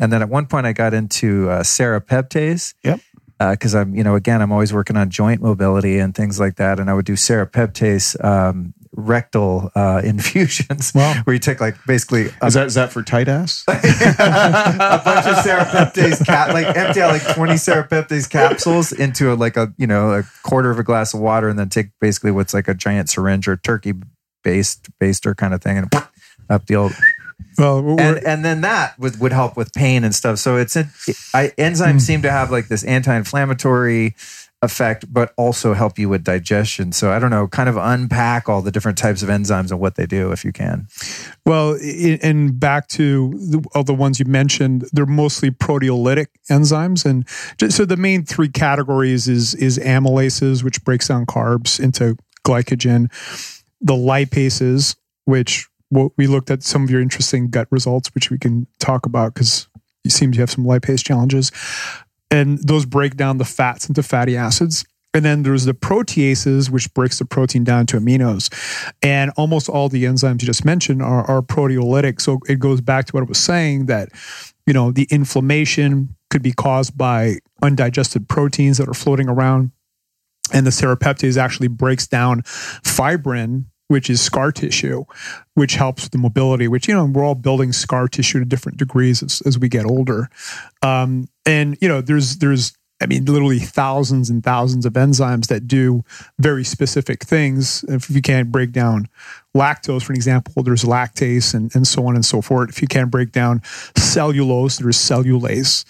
and 0.00 0.12
then 0.12 0.22
at 0.22 0.28
one 0.28 0.46
point 0.46 0.66
i 0.66 0.72
got 0.72 0.94
into 0.94 1.48
uh, 1.50 1.62
serrapeptase 1.62 2.74
yep 2.82 3.00
because 3.38 3.74
uh, 3.74 3.80
I'm, 3.80 3.94
you 3.94 4.04
know, 4.04 4.14
again, 4.14 4.40
I'm 4.40 4.52
always 4.52 4.72
working 4.72 4.96
on 4.96 5.10
joint 5.10 5.42
mobility 5.42 5.98
and 5.98 6.14
things 6.14 6.38
like 6.38 6.56
that. 6.56 6.78
And 6.78 6.88
I 6.88 6.94
would 6.94 7.04
do 7.04 7.14
serrapeptase 7.14 8.22
um, 8.24 8.74
rectal 8.96 9.70
uh, 9.74 10.00
infusions 10.04 10.92
wow. 10.94 11.14
where 11.24 11.34
you 11.34 11.40
take 11.40 11.60
like 11.60 11.76
basically 11.86 12.26
a, 12.40 12.46
is 12.46 12.54
that 12.54 12.66
is 12.66 12.74
that 12.74 12.92
for 12.92 13.02
tight 13.02 13.28
ass? 13.28 13.64
a 13.68 13.72
bunch 13.72 15.26
of 15.26 15.36
serrapeptase 15.44 16.24
cap 16.24 16.52
like 16.52 16.76
empty 16.76 17.00
out 17.00 17.12
like 17.12 17.34
20 17.34 17.54
serrapeptase 17.54 18.28
capsules 18.28 18.92
into 18.92 19.32
a, 19.32 19.34
like 19.34 19.56
a 19.56 19.72
you 19.76 19.86
know 19.86 20.12
a 20.12 20.22
quarter 20.42 20.70
of 20.70 20.78
a 20.78 20.84
glass 20.84 21.14
of 21.14 21.20
water 21.20 21.48
and 21.48 21.58
then 21.58 21.68
take 21.68 21.88
basically 22.00 22.30
what's 22.30 22.54
like 22.54 22.68
a 22.68 22.74
giant 22.74 23.10
syringe 23.10 23.48
or 23.48 23.56
turkey 23.56 23.94
based 24.42 24.88
baster 24.98 25.36
kind 25.36 25.54
of 25.54 25.62
thing 25.62 25.78
and 25.78 25.94
up 26.50 26.66
the 26.66 26.76
old 26.76 26.92
well, 27.58 28.00
and 28.00 28.24
and 28.24 28.44
then 28.44 28.62
that 28.62 28.98
would, 28.98 29.20
would 29.20 29.32
help 29.32 29.56
with 29.56 29.72
pain 29.72 30.02
and 30.02 30.14
stuff. 30.14 30.38
So 30.38 30.56
it's 30.56 30.74
a, 30.76 30.86
I, 31.32 31.52
enzymes 31.56 31.96
mm. 31.96 32.00
seem 32.00 32.22
to 32.22 32.30
have 32.30 32.50
like 32.50 32.68
this 32.68 32.82
anti-inflammatory 32.84 34.16
effect, 34.64 35.12
but 35.12 35.32
also 35.36 35.74
help 35.74 35.98
you 35.98 36.08
with 36.08 36.24
digestion. 36.24 36.92
So 36.92 37.12
I 37.12 37.18
don't 37.18 37.30
know, 37.30 37.46
kind 37.46 37.68
of 37.68 37.76
unpack 37.76 38.48
all 38.48 38.62
the 38.62 38.72
different 38.72 38.98
types 38.98 39.22
of 39.22 39.28
enzymes 39.28 39.70
and 39.70 39.78
what 39.78 39.94
they 39.94 40.06
do 40.06 40.32
if 40.32 40.44
you 40.44 40.52
can. 40.52 40.88
Well, 41.46 41.78
and 42.22 42.58
back 42.58 42.88
to 42.88 43.30
the, 43.30 43.64
all 43.74 43.84
the 43.84 43.94
ones 43.94 44.18
you 44.18 44.24
mentioned, 44.24 44.86
they're 44.92 45.06
mostly 45.06 45.50
proteolytic 45.50 46.26
enzymes, 46.50 47.04
and 47.04 47.28
so 47.72 47.84
the 47.84 47.96
main 47.96 48.24
three 48.24 48.48
categories 48.48 49.28
is 49.28 49.54
is 49.54 49.78
amylases, 49.78 50.64
which 50.64 50.82
breaks 50.84 51.08
down 51.08 51.26
carbs 51.26 51.78
into 51.78 52.16
glycogen, 52.44 53.12
the 53.80 53.94
lipases, 53.94 54.96
which 55.26 55.68
we 56.16 56.26
looked 56.26 56.50
at 56.50 56.62
some 56.62 56.82
of 56.82 56.90
your 56.90 57.00
interesting 57.00 57.50
gut 57.50 57.68
results, 57.70 58.12
which 58.14 58.30
we 58.30 58.38
can 58.38 58.66
talk 58.80 59.06
about 59.06 59.34
because 59.34 59.68
you 60.02 60.10
seem 60.10 60.32
to 60.32 60.40
have 60.40 60.50
some 60.50 60.64
lipase 60.64 61.02
challenges 61.02 61.50
and 62.30 62.58
those 62.66 62.86
break 62.86 63.16
down 63.16 63.38
the 63.38 63.44
fats 63.44 63.88
into 63.88 64.02
fatty 64.02 64.36
acids. 64.36 64.84
And 65.14 65.24
then 65.24 65.44
there's 65.44 65.64
the 65.64 65.74
proteases, 65.74 66.70
which 66.70 66.92
breaks 66.92 67.20
the 67.20 67.24
protein 67.24 67.62
down 67.62 67.86
to 67.86 68.00
aminos. 68.00 68.52
And 69.00 69.30
almost 69.36 69.68
all 69.68 69.88
the 69.88 70.04
enzymes 70.04 70.42
you 70.42 70.46
just 70.46 70.64
mentioned 70.64 71.02
are, 71.02 71.24
are 71.30 71.40
proteolytic. 71.40 72.20
So 72.20 72.40
it 72.48 72.58
goes 72.58 72.80
back 72.80 73.06
to 73.06 73.12
what 73.12 73.22
I 73.22 73.26
was 73.26 73.38
saying 73.38 73.86
that, 73.86 74.08
you 74.66 74.72
know, 74.72 74.90
the 74.90 75.06
inflammation 75.10 76.16
could 76.30 76.42
be 76.42 76.52
caused 76.52 76.98
by 76.98 77.36
undigested 77.62 78.28
proteins 78.28 78.78
that 78.78 78.88
are 78.88 78.94
floating 78.94 79.28
around. 79.28 79.70
And 80.52 80.66
the 80.66 80.70
serrapeptase 80.70 81.36
actually 81.36 81.68
breaks 81.68 82.08
down 82.08 82.42
fibrin, 82.42 83.66
which 83.94 84.10
is 84.10 84.20
scar 84.20 84.50
tissue, 84.50 85.04
which 85.54 85.76
helps 85.76 86.02
with 86.02 86.10
the 86.10 86.18
mobility, 86.18 86.66
which, 86.66 86.88
you 86.88 86.94
know, 86.94 87.04
we're 87.04 87.22
all 87.22 87.36
building 87.36 87.72
scar 87.72 88.08
tissue 88.08 88.40
to 88.40 88.44
different 88.44 88.76
degrees 88.76 89.22
as, 89.22 89.40
as 89.46 89.56
we 89.56 89.68
get 89.68 89.86
older. 89.86 90.28
Um, 90.82 91.28
and, 91.46 91.78
you 91.80 91.86
know, 91.86 92.00
there's, 92.00 92.38
there's, 92.38 92.72
I 93.00 93.06
mean, 93.06 93.24
literally 93.24 93.60
thousands 93.60 94.30
and 94.30 94.42
thousands 94.42 94.84
of 94.84 94.94
enzymes 94.94 95.46
that 95.46 95.68
do 95.68 96.02
very 96.40 96.64
specific 96.64 97.22
things. 97.22 97.84
If 97.86 98.10
you 98.10 98.20
can't 98.20 98.50
break 98.50 98.72
down 98.72 99.08
lactose, 99.56 100.02
for 100.02 100.12
an 100.12 100.16
example, 100.16 100.64
there's 100.64 100.82
lactase 100.82 101.54
and, 101.54 101.72
and 101.76 101.86
so 101.86 102.04
on 102.08 102.16
and 102.16 102.24
so 102.24 102.42
forth. 102.42 102.70
If 102.70 102.82
you 102.82 102.88
can't 102.88 103.12
break 103.12 103.30
down 103.30 103.62
cellulose, 103.96 104.78
there's 104.78 104.96
cellulase. 104.96 105.84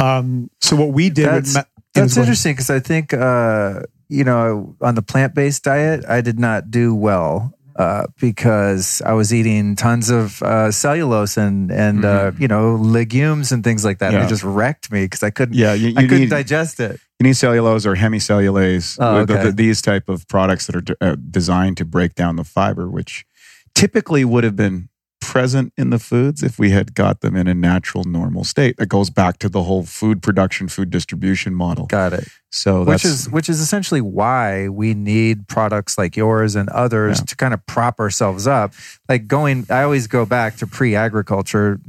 Um, 0.00 0.48
so 0.62 0.74
what 0.74 0.94
we 0.94 1.10
did 1.10 1.26
that's, 1.26 1.54
with, 1.54 1.66
that's 1.92 2.16
interesting 2.16 2.54
because 2.54 2.70
I 2.70 2.80
think, 2.80 3.12
uh, 3.12 3.82
you 4.12 4.24
know, 4.24 4.76
on 4.80 4.94
the 4.94 5.02
plant 5.02 5.34
based 5.34 5.64
diet, 5.64 6.04
I 6.08 6.20
did 6.20 6.38
not 6.38 6.70
do 6.70 6.94
well 6.94 7.52
uh, 7.76 8.04
because 8.20 9.00
I 9.04 9.12
was 9.14 9.32
eating 9.32 9.76
tons 9.76 10.10
of 10.10 10.42
uh, 10.42 10.70
cellulose 10.70 11.36
and 11.36 11.70
and 11.72 12.04
uh, 12.04 12.32
you 12.38 12.46
know 12.48 12.74
legumes 12.76 13.50
and 13.52 13.64
things 13.64 13.84
like 13.84 13.98
that. 14.00 14.08
And 14.12 14.16
Mm-hmm. 14.18 14.26
It 14.26 14.36
just 14.36 14.44
wrecked 14.44 14.92
me 14.92 15.04
because 15.06 15.22
I 15.22 15.30
couldn't 15.30 15.54
Yeah, 15.56 15.72
you, 15.74 15.88
you 15.88 15.94
I 15.96 16.02
couldn't 16.02 16.20
need, 16.20 16.30
digest 16.30 16.80
it. 16.80 17.00
you 17.18 17.24
need 17.24 17.36
cellulose 17.36 17.86
or 17.86 17.96
hemicellulase. 17.96 18.98
Oh, 19.00 19.04
uh, 19.22 19.24
the- 19.24 19.38
the- 19.44 19.52
these 19.52 19.80
type 19.82 20.08
of 20.08 20.26
products 20.28 20.66
that 20.66 20.76
are 20.76 20.96
uh, 21.00 21.16
designed 21.30 21.76
to 21.78 21.84
break 21.86 22.14
down 22.14 22.36
the 22.36 22.44
fiber, 22.44 22.90
which 22.90 23.24
typically 23.74 24.24
would 24.24 24.44
have 24.44 24.56
been 24.56 24.88
present 25.32 25.72
in 25.78 25.88
the 25.88 25.98
foods 25.98 26.42
if 26.42 26.58
we 26.58 26.68
had 26.72 26.94
got 26.94 27.22
them 27.22 27.34
in 27.34 27.48
a 27.48 27.54
natural, 27.54 28.04
normal 28.04 28.44
state. 28.44 28.76
That 28.76 28.90
goes 28.90 29.08
back 29.08 29.38
to 29.38 29.48
the 29.48 29.62
whole 29.62 29.82
food 29.82 30.22
production, 30.22 30.68
food 30.68 30.90
distribution 30.90 31.54
model. 31.54 31.86
Got 31.86 32.12
it. 32.12 32.28
So 32.50 32.84
which 32.84 33.02
is 33.06 33.30
which 33.30 33.48
is 33.48 33.58
essentially 33.58 34.02
why 34.02 34.68
we 34.68 34.92
need 34.92 35.48
products 35.48 35.96
like 35.96 36.18
yours 36.18 36.54
and 36.54 36.68
others 36.68 37.20
Yeah. 37.20 37.24
to 37.24 37.36
kind 37.36 37.54
of 37.54 37.64
prop 37.66 37.98
ourselves 37.98 38.46
up. 38.46 38.74
Like 39.08 39.26
going, 39.26 39.66
I 39.70 39.84
always 39.84 40.06
go 40.06 40.26
back 40.26 40.56
to 40.56 40.66
pre-agriculture. 40.66 41.80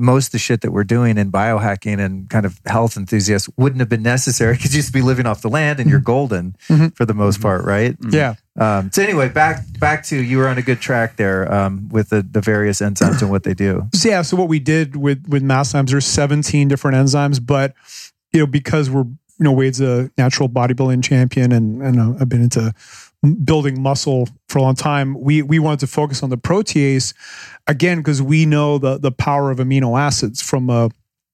Most 0.00 0.26
of 0.28 0.32
the 0.32 0.38
shit 0.38 0.62
that 0.62 0.72
we're 0.72 0.84
doing 0.84 1.18
in 1.18 1.30
biohacking 1.30 1.98
and 2.04 2.28
kind 2.30 2.46
of 2.46 2.58
health 2.66 2.96
enthusiasts 2.96 3.48
wouldn't 3.56 3.80
have 3.80 3.88
been 3.88 4.02
necessary 4.02 4.54
because 4.56 4.72
you 4.72 4.78
used 4.78 4.88
to 4.88 4.92
be 4.92 5.02
living 5.02 5.26
off 5.26 5.42
the 5.42 5.48
land 5.50 5.78
and 5.80 5.88
you're 5.90 6.00
golden 6.00 6.56
Mhm. 6.68 6.96
for 6.96 7.04
the 7.04 7.14
most 7.14 7.40
part, 7.40 7.64
right? 7.64 7.96
Yeah. 8.10 8.34
Um, 8.58 8.90
so 8.92 9.02
anyway, 9.02 9.28
back 9.28 9.64
back 9.78 10.04
to 10.06 10.16
you 10.16 10.38
were 10.38 10.48
on 10.48 10.58
a 10.58 10.62
good 10.62 10.80
track 10.80 11.16
there 11.16 11.52
um, 11.52 11.88
with 11.90 12.08
the, 12.10 12.22
the 12.22 12.40
various 12.40 12.80
enzymes 12.80 13.22
and 13.22 13.30
what 13.30 13.44
they 13.44 13.54
do. 13.54 13.88
So 13.94 14.08
yeah, 14.08 14.22
so 14.22 14.36
what 14.36 14.48
we 14.48 14.58
did 14.58 14.96
with 14.96 15.26
with 15.28 15.42
Masszymes, 15.42 15.90
there's 15.90 16.06
17 16.06 16.68
different 16.68 16.96
enzymes, 16.96 17.44
but 17.44 17.74
you 18.32 18.40
know 18.40 18.46
because 18.46 18.90
we're 18.90 19.04
you 19.04 19.44
know 19.44 19.52
Wade's 19.52 19.80
a 19.80 20.10
natural 20.18 20.48
bodybuilding 20.50 21.02
champion, 21.02 21.52
and 21.52 21.80
and 21.82 21.98
uh, 21.98 22.14
I've 22.20 22.28
been 22.28 22.42
into 22.42 22.74
building 23.44 23.82
muscle 23.82 24.28
for 24.48 24.58
a 24.58 24.62
long 24.62 24.74
time. 24.74 25.18
We 25.20 25.42
we 25.42 25.58
wanted 25.58 25.80
to 25.80 25.86
focus 25.86 26.22
on 26.22 26.30
the 26.30 26.38
protease 26.38 27.14
again 27.66 27.98
because 27.98 28.22
we 28.22 28.46
know 28.46 28.78
the 28.78 28.98
the 28.98 29.12
power 29.12 29.50
of 29.50 29.58
amino 29.58 29.98
acids 29.98 30.40
from 30.40 30.70
a 30.70 30.90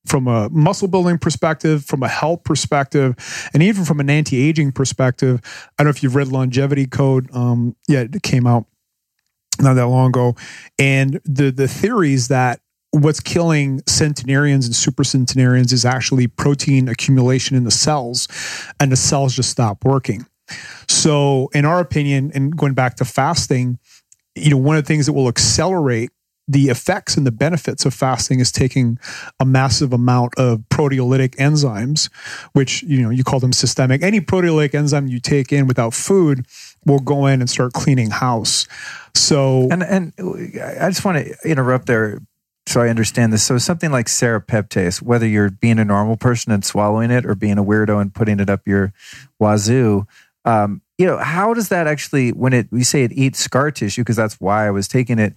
from 0.07 0.29
a 0.29 0.49
muscle 0.51 0.89
building 0.89 1.19
perspective, 1.19 1.85
from 1.85 2.03
a 2.03 2.09
health 2.09 2.45
perspective, 2.45 3.15
and 3.53 3.63
even 3.63 3.85
from 3.85 4.01
an 4.01 4.09
anti 4.09 4.37
aging 4.37 4.73
perspective. 4.73 5.41
I 5.79 5.83
don't 5.83 5.87
know 5.87 5.91
if 5.91 6.03
you've 6.03 6.15
read 6.15 6.29
Longevity 6.29 6.87
Code. 6.87 7.29
Um, 7.35 7.77
yeah, 7.89 8.01
it 8.01 8.23
came 8.23 8.47
out 8.47 8.67
not 9.61 9.75
that 9.75 9.87
long 9.87 10.09
ago, 10.09 10.37
and 10.79 11.21
the 11.25 11.51
the 11.51 11.69
theories 11.69 12.29
that 12.29 12.61
what's 12.91 13.21
killing 13.21 13.83
centenarians 13.87 14.67
and 14.67 14.75
super 14.75 15.05
centenarians 15.05 15.73
is 15.73 15.85
actually 15.85 16.27
protein 16.27 16.89
accumulation 16.89 17.57
in 17.57 17.65
the 17.65 17.71
cells, 17.71 18.29
and 18.81 18.91
the 18.91 18.97
cells 18.97 19.35
just 19.35 19.51
stop 19.51 19.85
working. 19.85 20.27
So, 20.89 21.51
in 21.53 21.65
our 21.65 21.81
opinion, 21.81 22.31
and 22.35 22.57
going 22.57 22.75
back 22.75 22.97
to 22.97 23.05
fasting, 23.05 23.79
you 24.35 24.51
know, 24.51 24.57
one 24.57 24.77
of 24.77 24.85
the 24.85 24.89
things 24.89 25.07
that 25.07 25.13
will 25.13 25.29
accelerate 25.29 26.11
the 26.49 26.69
effects 26.69 27.17
and 27.17 27.27
the 27.27 27.33
benefits 27.33 27.85
of 27.85 27.93
fasting 27.93 28.39
is 28.39 28.53
taking 28.53 28.99
a 29.41 29.45
massive 29.45 29.93
amount 29.93 30.35
of 30.37 30.61
proteolytic 30.71 31.35
enzymes, 31.37 32.09
which 32.53 32.83
you 32.85 33.03
know 33.03 33.11
you 33.11 33.25
call 33.25 33.41
them 33.41 33.53
systemic. 33.53 34.03
Any 34.03 34.21
proteolytic 34.21 34.75
enzyme 34.75 35.09
you 35.09 35.19
take 35.19 35.53
in 35.53 35.67
without 35.67 35.93
food 35.93 36.47
will 36.85 37.01
go 37.01 37.27
in 37.27 37.41
and 37.41 37.51
start 37.51 37.73
cleaning 37.73 38.11
house. 38.11 38.69
So 39.15 39.69
And 39.71 39.83
and 39.83 40.13
I 40.19 40.89
just 40.89 41.05
want 41.05 41.19
to 41.19 41.37
interrupt 41.45 41.87
there 41.87 42.21
so 42.69 42.81
I 42.81 42.89
understand 42.89 43.33
this. 43.33 43.45
So 43.45 43.59
something 43.59 43.93
like 43.93 44.07
serrapeptase, 44.07 45.01
whether 45.01 45.27
you're 45.27 45.51
being 45.51 45.79
a 45.79 45.85
normal 45.85 46.17
person 46.17 46.53
and 46.53 46.65
swallowing 46.65 47.13
it 47.13 47.25
or 47.25 47.37
being 47.37 47.59
a 47.59 47.65
weirdo 47.65 48.01
and 48.01 48.13
putting 48.13 48.41
it 48.41 48.51
up 48.51 48.67
your 48.67 48.93
wazoo, 49.41 50.07
um, 50.47 50.81
you 50.97 51.07
know, 51.07 51.19
how 51.19 51.53
does 51.53 51.69
that 51.69 51.87
actually 51.87 52.31
when 52.31 52.53
it 52.55 52.69
we 52.71 52.83
say 52.85 53.03
it 53.05 53.13
eats 53.13 53.39
scar 53.41 53.71
tissue 53.71 54.01
because 54.03 54.17
that's 54.17 54.41
why 54.41 54.67
I 54.67 54.71
was 54.71 54.89
taking 54.89 55.19
it, 55.19 55.35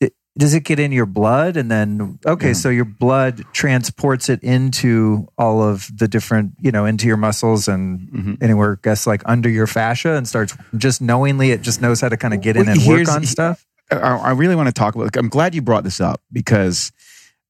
it 0.00 0.12
does 0.36 0.54
it 0.54 0.64
get 0.64 0.80
in 0.80 0.90
your 0.90 1.06
blood 1.06 1.56
and 1.56 1.70
then 1.70 2.18
okay, 2.26 2.48
Yeah. 2.48 2.52
so 2.54 2.68
your 2.68 2.84
blood 2.84 3.44
transports 3.52 4.28
it 4.28 4.42
into 4.42 5.28
all 5.38 5.62
of 5.62 5.88
the 5.96 6.08
different, 6.08 6.54
you 6.60 6.72
know, 6.72 6.84
into 6.84 7.06
your 7.06 7.16
muscles 7.16 7.68
and 7.68 8.08
Mhm. 8.08 8.42
anywhere 8.42 8.72
I 8.72 8.76
guess 8.82 9.06
like 9.06 9.22
under 9.26 9.48
your 9.48 9.66
fascia 9.68 10.14
and 10.16 10.26
starts 10.26 10.56
just 10.76 11.00
knowingly 11.00 11.50
it 11.52 11.62
just 11.62 11.80
knows 11.80 12.00
how 12.00 12.08
to 12.08 12.16
kind 12.16 12.34
of 12.34 12.40
get 12.40 12.56
in 12.56 12.68
and 12.68 12.84
work 12.86 13.08
on 13.08 13.24
stuff. 13.24 13.64
I, 13.90 13.96
I 13.96 14.30
really 14.32 14.56
want 14.56 14.66
to 14.68 14.72
talk 14.72 14.94
about. 14.96 15.16
I'm 15.16 15.28
glad 15.28 15.54
you 15.54 15.62
brought 15.62 15.84
this 15.84 16.00
up 16.00 16.20
because 16.32 16.90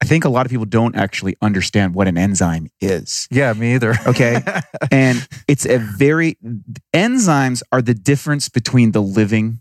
I 0.00 0.04
think 0.04 0.24
a 0.24 0.28
lot 0.28 0.46
of 0.46 0.50
people 0.50 0.66
don't 0.66 0.94
actually 0.94 1.36
understand 1.42 1.94
what 1.94 2.06
an 2.06 2.16
enzyme 2.16 2.68
is. 2.80 3.26
Yeah, 3.30 3.52
me 3.52 3.74
either. 3.74 3.96
Okay. 4.06 4.40
and 4.92 5.26
it's 5.48 5.66
a 5.66 5.78
very, 5.78 6.38
enzymes 6.94 7.62
are 7.72 7.82
the 7.82 7.94
difference 7.94 8.48
between 8.48 8.92
the 8.92 9.02
living 9.02 9.60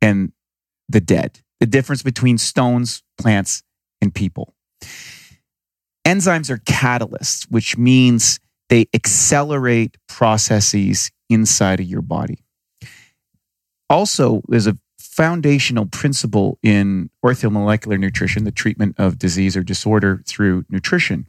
and 0.00 0.32
the 0.88 1.00
dead, 1.00 1.40
the 1.58 1.66
difference 1.66 2.02
between 2.02 2.38
stones, 2.38 3.02
plants, 3.18 3.64
and 4.00 4.14
people. 4.14 4.54
Enzymes 6.06 6.50
are 6.50 6.58
catalysts, 6.58 7.44
which 7.50 7.76
means 7.76 8.38
they 8.68 8.86
accelerate 8.94 9.96
processes 10.08 11.10
inside 11.28 11.80
of 11.80 11.86
your 11.86 12.02
body. 12.02 12.44
Also, 13.90 14.42
there's 14.48 14.66
a 14.66 14.76
foundational 15.12 15.84
principle 15.84 16.58
in 16.62 17.10
orthomolecular 17.22 17.98
nutrition, 17.98 18.44
the 18.44 18.50
treatment 18.50 18.94
of 18.98 19.18
disease 19.18 19.54
or 19.58 19.62
disorder 19.62 20.22
through 20.26 20.64
nutrition. 20.70 21.26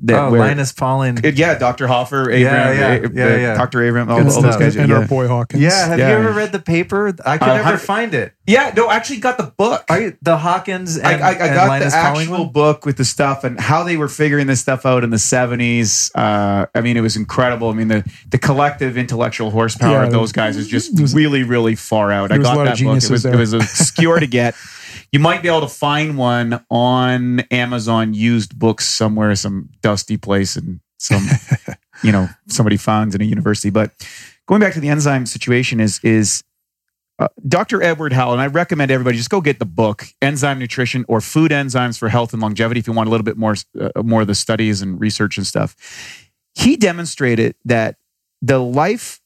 That 0.00 0.18
oh, 0.20 0.30
where- 0.30 0.40
Linus 0.40 0.70
Pauling. 0.72 1.18
it- 1.24 1.34
yeah, 1.36 1.58
Dr. 1.58 1.88
Hoffer, 1.88 2.22
Abram, 2.22 2.40
Yeah, 2.40 2.72
yeah, 2.72 3.08
yeah, 3.12 3.36
yeah. 3.36 3.54
Dr. 3.56 3.84
Abram, 3.88 4.08
all, 4.08 4.18
all 4.18 4.42
those 4.42 4.56
guys. 4.56 4.76
and 4.76 4.88
yeah. 4.90 4.98
our 4.98 5.06
boy 5.06 5.26
Hawkins. 5.26 5.60
Yeah, 5.60 5.88
have 5.88 5.98
Yeah. 5.98 6.10
you 6.10 6.16
ever 6.18 6.30
read 6.32 6.52
the 6.52 6.60
paper? 6.60 7.08
I 7.26 7.36
could 7.36 7.48
Uh, 7.48 7.56
never 7.56 7.70
how- 7.70 7.76
find 7.78 8.14
it. 8.14 8.32
yeah, 8.46 8.72
no, 8.76 8.86
I 8.86 8.94
actually 8.94 9.18
got 9.18 9.38
the 9.38 9.52
book. 9.56 9.84
Are 9.88 10.00
you, 10.00 10.16
the 10.22 10.36
Hawkins 10.36 10.96
and, 10.96 11.06
I, 11.06 11.10
I, 11.10 11.30
I 11.30 11.32
and 11.46 11.54
got 11.54 11.68
Linus 11.68 11.92
the 11.94 12.00
Pauling 12.00 12.20
actual 12.28 12.44
one? 12.44 12.52
book 12.52 12.86
with 12.86 12.96
the 12.96 13.04
stuff 13.04 13.42
and 13.42 13.58
how 13.58 13.82
they 13.82 13.96
were 13.96 14.06
figuring 14.08 14.46
this 14.46 14.60
stuff 14.60 14.86
out 14.86 15.02
in 15.02 15.10
the 15.10 15.16
70s. 15.16 16.12
Uh, 16.14 16.66
I 16.74 16.80
mean, 16.80 16.96
it 16.96 17.00
was 17.00 17.16
incredible. 17.16 17.68
I 17.70 17.72
mean, 17.74 17.88
the, 17.88 18.04
the 18.30 18.38
collective 18.38 18.96
intellectual 18.96 19.50
horsepower 19.50 19.94
Yeah, 19.94 20.04
of 20.04 20.12
those 20.12 20.30
guys 20.30 20.56
is 20.56 20.68
just 20.68 21.00
was- 21.00 21.12
really, 21.12 21.42
really 21.42 21.74
far 21.74 22.12
out. 22.12 22.26
I 22.30 22.36
there 22.36 22.38
was 22.38 22.48
a 22.48 22.54
got 22.54 22.64
that 22.64 22.78
book. 22.84 23.02
It 23.02 23.10
was, 23.10 23.24
it 23.24 23.34
was 23.36 23.52
obscure 23.52 24.20
to 24.20 24.26
get. 24.28 24.54
You 25.12 25.20
might 25.20 25.42
be 25.42 25.48
able 25.48 25.62
to 25.62 25.68
find 25.68 26.18
one 26.18 26.64
on 26.70 27.40
Amazon 27.50 28.14
used 28.14 28.58
books 28.58 28.86
somewhere, 28.86 29.34
some 29.34 29.70
dusty 29.80 30.16
place 30.16 30.56
and 30.56 30.80
some, 30.98 31.26
you 32.02 32.12
know, 32.12 32.28
somebody 32.46 32.76
found 32.76 33.14
in 33.14 33.22
a 33.22 33.24
university. 33.24 33.70
But 33.70 33.92
going 34.46 34.60
back 34.60 34.74
to 34.74 34.80
the 34.80 34.88
enzyme 34.88 35.26
situation 35.26 35.80
is, 35.80 36.00
is 36.02 36.44
uh, 37.18 37.28
Dr. 37.46 37.82
Edward 37.82 38.12
Howell, 38.12 38.34
and 38.34 38.42
I 38.42 38.46
recommend 38.46 38.90
everybody 38.90 39.16
just 39.16 39.30
go 39.30 39.40
get 39.40 39.58
the 39.58 39.64
book, 39.64 40.06
Enzyme 40.22 40.58
Nutrition 40.58 41.04
or 41.08 41.20
Food 41.20 41.50
Enzymes 41.50 41.98
for 41.98 42.08
Health 42.08 42.32
and 42.32 42.40
Longevity, 42.40 42.78
if 42.78 42.86
you 42.86 42.92
want 42.92 43.08
a 43.08 43.10
little 43.10 43.24
bit 43.24 43.36
more, 43.36 43.56
uh, 43.80 44.02
more 44.02 44.20
of 44.20 44.26
the 44.28 44.34
studies 44.34 44.82
and 44.82 45.00
research 45.00 45.36
and 45.36 45.46
stuff. 45.46 45.74
He 46.54 46.76
demonstrated 46.76 47.56
that 47.64 47.96
the 48.40 48.58
life, 48.58 49.20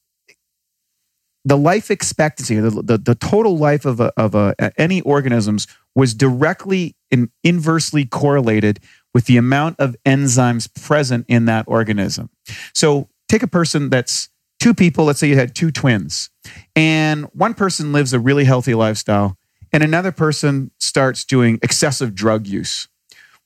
the 1.45 1.57
life 1.57 1.91
expectancy, 1.91 2.57
the, 2.57 2.71
the, 2.71 2.99
the 2.99 3.15
total 3.15 3.59
life 3.59 3.85
of 3.85 4.01
a, 4.01 4.13
of 4.17 4.35
a, 4.35 4.55
any 4.81 5.01
organisms 5.01 5.67
was 5.95 6.15
directly 6.15 6.97
and 7.11 7.31
inversely 7.43 8.05
correlated 8.05 8.81
with 9.13 9.27
the 9.27 9.37
amount 9.37 9.79
of 9.79 9.97
enzymes 10.07 10.73
present 10.83 11.27
in 11.29 11.47
that 11.47 11.65
organism. 11.67 12.31
So 12.75 13.09
take 13.29 13.43
a 13.43 13.49
person 13.49 13.91
that's 13.91 14.29
two 14.61 14.73
people, 14.73 15.05
let's 15.05 15.19
say 15.19 15.29
you 15.29 15.37
had 15.37 15.55
two 15.55 15.71
twins, 15.71 16.31
and 16.77 17.25
one 17.33 17.55
person 17.55 17.93
lives 17.93 18.13
a 18.13 18.21
really 18.21 18.45
healthy 18.45 18.75
lifestyle, 18.75 19.37
and 19.73 19.83
another 19.83 20.13
person 20.13 20.71
starts 20.79 21.25
doing 21.25 21.59
excessive 21.63 22.15
drug 22.15 22.47
use. 22.47 22.89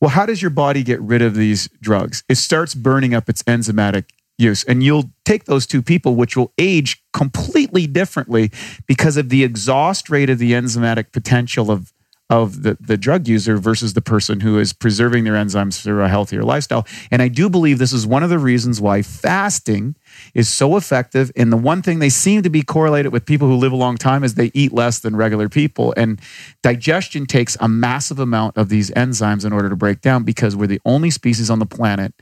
Well, 0.00 0.11
how 0.11 0.26
does 0.26 0.42
your 0.42 0.50
body 0.50 0.82
get 0.82 1.00
rid 1.00 1.22
of 1.22 1.35
these 1.35 1.68
drugs? 1.80 2.22
It 2.28 2.35
starts 2.35 2.74
burning 2.74 3.14
up 3.14 3.30
its 3.30 3.42
enzymatic 3.44 4.11
use. 4.38 4.64
And 4.64 4.83
you'll 4.83 5.11
take 5.25 5.44
those 5.44 5.66
two 5.66 5.83
people, 5.83 6.14
which 6.14 6.37
will 6.37 6.53
age 6.59 7.03
completely 7.12 7.87
differently 7.87 8.51
because 8.87 9.16
of 9.16 9.29
the 9.29 9.44
exhaust 9.44 10.11
rate 10.11 10.31
of 10.31 10.38
the 10.38 10.53
enzymatic 10.53 11.12
potential 11.12 11.70
of 11.70 11.92
of 12.29 12.62
the, 12.62 12.77
the 12.81 12.96
drug 12.96 13.29
user 13.29 13.57
versus 13.57 13.94
the 13.94 14.01
person 14.01 14.40
who 14.40 14.59
is 14.59 14.72
preserving 14.72 15.22
their 15.22 15.35
enzymes 15.35 15.81
through 15.81 16.03
a 16.03 16.09
healthier 16.09 16.42
lifestyle. 16.42 16.85
And 17.11 17.22
I 17.22 17.29
do 17.29 17.49
believe 17.49 17.79
this 17.79 17.92
is 17.92 18.05
one 18.05 18.25
of 18.25 18.31
the 18.31 18.38
reasons 18.38 18.81
why 18.81 19.03
fasting 19.03 19.94
is 20.35 20.49
so 20.49 20.77
effective. 20.77 21.31
And 21.37 21.53
the 21.53 21.57
one 21.57 21.83
thing 21.83 22.01
they 22.01 22.09
seem 22.09 22.42
to 22.42 22.51
be 22.51 22.62
correlated 22.62 23.12
with 23.12 23.27
people 23.27 23.46
who 23.46 23.55
live 23.55 23.70
a 23.70 23.77
long 23.77 23.96
time 23.96 24.25
is 24.25 24.35
they 24.35 24.51
eat 24.55 24.73
less 24.73 24.98
than 24.98 25.15
regular 25.15 25.48
people. 25.48 25.94
And 25.96 26.21
digestion 26.63 27.27
takes 27.27 27.56
a 27.60 27.69
massive 27.69 28.19
amount 28.19 28.56
of 28.56 28.71
these 28.71 28.90
enzymes 28.90 29.44
in 29.44 29.52
order 29.52 29.69
to 29.69 29.77
break 29.77 30.00
down 30.00 30.25
because 30.25 30.56
we're 30.56 30.67
the 30.67 30.81
only 30.85 31.10
species 31.10 31.48
on 31.48 31.60
the 31.60 31.67
planet 31.67 32.13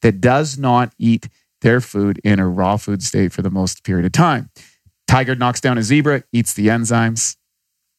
that 0.00 0.20
does 0.20 0.58
not 0.58 0.92
eat 0.98 1.28
their 1.62 1.80
food 1.80 2.20
in 2.22 2.38
a 2.38 2.48
raw 2.48 2.76
food 2.76 3.02
state 3.02 3.32
for 3.32 3.42
the 3.42 3.50
most 3.50 3.82
period 3.84 4.04
of 4.04 4.12
time. 4.12 4.50
Tiger 5.08 5.34
knocks 5.34 5.60
down 5.60 5.78
a 5.78 5.82
zebra, 5.82 6.24
eats 6.32 6.54
the 6.54 6.68
enzymes, 6.68 7.36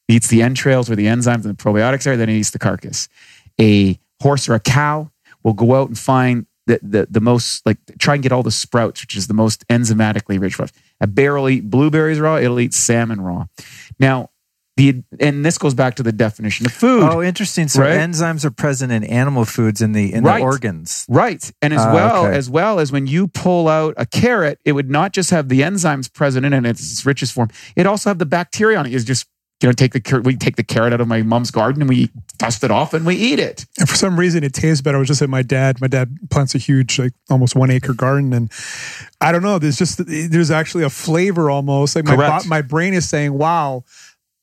eats 0.07 0.27
the 0.27 0.41
entrails 0.41 0.89
where 0.89 0.95
the 0.95 1.07
enzymes 1.07 1.45
and 1.45 1.57
the 1.57 1.63
probiotics 1.63 2.07
are, 2.07 2.15
then 2.15 2.29
eats 2.29 2.51
the 2.51 2.59
carcass. 2.59 3.09
A 3.59 3.99
horse 4.21 4.47
or 4.47 4.53
a 4.53 4.59
cow 4.59 5.11
will 5.43 5.53
go 5.53 5.75
out 5.75 5.87
and 5.87 5.97
find 5.97 6.45
the, 6.65 6.79
the, 6.81 7.07
the 7.09 7.19
most, 7.19 7.65
like, 7.65 7.77
try 7.99 8.13
and 8.13 8.23
get 8.23 8.31
all 8.31 8.43
the 8.43 8.51
sprouts, 8.51 9.01
which 9.01 9.17
is 9.17 9.27
the 9.27 9.33
most 9.33 9.67
enzymatically 9.67 10.39
rich 10.39 10.53
stuff. 10.53 10.71
A 11.01 11.07
bear 11.07 11.35
will 11.35 11.49
eat 11.49 11.69
blueberries 11.69 12.19
raw, 12.19 12.37
it'll 12.37 12.59
eat 12.59 12.73
salmon 12.73 13.19
raw. 13.19 13.45
Now, 13.99 14.29
the 14.75 15.03
and 15.19 15.45
this 15.45 15.57
goes 15.59 15.73
back 15.75 15.95
to 15.95 16.03
the 16.03 16.11
definition 16.11 16.65
of 16.65 16.71
food. 16.71 17.03
Oh, 17.03 17.21
interesting. 17.21 17.67
So 17.67 17.81
Right? 17.81 17.99
enzymes 17.99 18.43
are 18.43 18.49
present 18.51 18.91
in 18.91 19.03
animal 19.03 19.45
foods 19.45 19.81
in 19.81 19.91
the 19.91 20.11
in 20.13 20.23
Right. 20.23 20.39
the 20.39 20.43
organs. 20.45 21.05
Right. 21.07 21.51
And 21.61 21.73
as 21.73 21.81
Ah, 21.81 21.93
well 21.93 22.25
okay. 22.25 22.35
as 22.37 22.49
well 22.49 22.79
as 22.79 22.91
when 22.91 23.05
you 23.05 23.27
pull 23.27 23.67
out 23.67 23.93
a 23.97 24.05
carrot, 24.07 24.59
it 24.65 24.71
would 24.71 24.89
not 24.89 25.13
just 25.13 25.29
have 25.29 25.47
the 25.49 25.61
enzymes 25.61 26.11
present 26.11 26.45
in 26.45 26.53
it 26.53 26.57
in 26.57 26.65
its 26.65 27.05
richest 27.05 27.33
form. 27.33 27.49
It 27.75 27.85
also 27.85 28.09
have 28.09 28.17
the 28.17 28.25
bacteria 28.25 28.79
on 28.79 28.87
it. 28.87 28.93
It's 28.93 29.05
just 29.05 29.27
you 29.61 29.69
know 29.69 29.73
take 29.73 29.93
the 29.93 30.01
car- 30.01 30.19
we 30.21 30.35
take 30.35 30.55
the 30.55 30.63
carrot 30.63 30.91
out 30.91 30.99
of 31.01 31.07
my 31.07 31.21
mom's 31.21 31.51
garden 31.51 31.81
and 31.83 31.87
we 31.87 32.09
dust 32.39 32.63
it 32.63 32.71
off 32.71 32.93
and 32.95 33.05
we 33.05 33.15
eat 33.15 33.37
it. 33.39 33.65
And 33.79 33.87
for 33.87 33.95
some 33.95 34.19
reason, 34.19 34.43
it 34.43 34.53
tastes 34.53 34.81
better. 34.81 34.97
I 34.97 34.99
was 34.99 35.07
just 35.07 35.21
at 35.21 35.29
my 35.29 35.43
dad. 35.43 35.79
My 35.81 35.87
dad 35.87 36.17
plants 36.31 36.55
a 36.55 36.57
huge, 36.57 36.97
like 36.97 37.13
almost 37.29 37.55
one 37.55 37.69
acre 37.69 37.93
garden, 37.93 38.33
and 38.33 38.51
I 39.21 39.31
don't 39.31 39.43
know. 39.43 39.59
There's 39.59 39.77
just 39.77 40.01
there's 40.05 40.49
actually 40.51 40.83
a 40.83 40.89
flavor 40.89 41.49
almost 41.51 41.95
like 41.95 42.05
my 42.05 42.15
Correct. 42.15 42.47
my 42.47 42.61
brain 42.63 42.93
is 42.95 43.07
saying, 43.07 43.33
"Wow, 43.33 43.85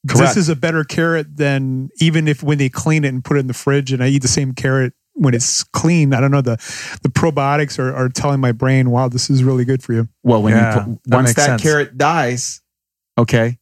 Correct. 0.08 0.34
this 0.34 0.36
is 0.36 0.48
a 0.48 0.56
better 0.56 0.82
carrot 0.84 1.36
than 1.36 1.90
even 2.00 2.26
if 2.26 2.42
when 2.42 2.58
they 2.58 2.68
clean 2.68 3.04
it 3.04 3.08
and 3.08 3.24
put 3.24 3.36
it 3.36 3.40
in 3.40 3.46
the 3.48 3.54
fridge, 3.54 3.92
and 3.92 4.02
I 4.02 4.08
eat 4.08 4.22
the 4.22 4.28
same 4.28 4.52
carrot." 4.54 4.94
When 5.14 5.34
it's 5.34 5.64
clean, 5.64 6.14
I 6.14 6.20
don't 6.20 6.30
know 6.30 6.40
the 6.40 6.56
the 7.02 7.10
probiotics 7.10 7.78
are, 7.78 7.94
are 7.94 8.08
telling 8.08 8.40
my 8.40 8.52
brain, 8.52 8.90
"Wow, 8.90 9.08
this 9.08 9.28
is 9.28 9.44
really 9.44 9.66
good 9.66 9.82
for 9.82 9.92
you." 9.92 10.08
Well, 10.22 10.42
when 10.42 10.54
Yeah, 10.54 10.74
you 10.74 10.80
put, 10.94 11.02
that 11.04 11.16
once 11.16 11.28
makes 11.28 11.36
that 11.36 11.46
sense. 11.46 11.62
carrot 11.62 11.98
dies, 11.98 12.62
okay, 13.18 13.58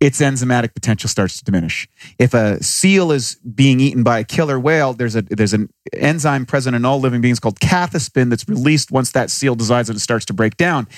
its 0.00 0.20
enzymatic 0.20 0.74
potential 0.74 1.08
starts 1.08 1.36
to 1.38 1.44
diminish. 1.44 1.86
If 2.18 2.34
a 2.34 2.60
seal 2.64 3.12
is 3.12 3.36
being 3.54 3.78
eaten 3.78 4.02
by 4.02 4.18
a 4.20 4.24
killer 4.24 4.58
whale, 4.58 4.92
there's 4.94 5.14
a 5.14 5.22
there's 5.22 5.52
an 5.52 5.68
enzyme 5.92 6.46
present 6.46 6.74
in 6.74 6.84
all 6.84 6.98
living 6.98 7.20
beings 7.20 7.38
called 7.38 7.60
cathepsin 7.60 8.30
that's 8.30 8.48
released 8.48 8.90
once 8.90 9.12
that 9.12 9.30
seal 9.30 9.54
decides 9.54 9.86
that 9.88 9.96
it 9.96 10.00
starts 10.00 10.24
to 10.24 10.32
break 10.32 10.56
down. 10.56 10.88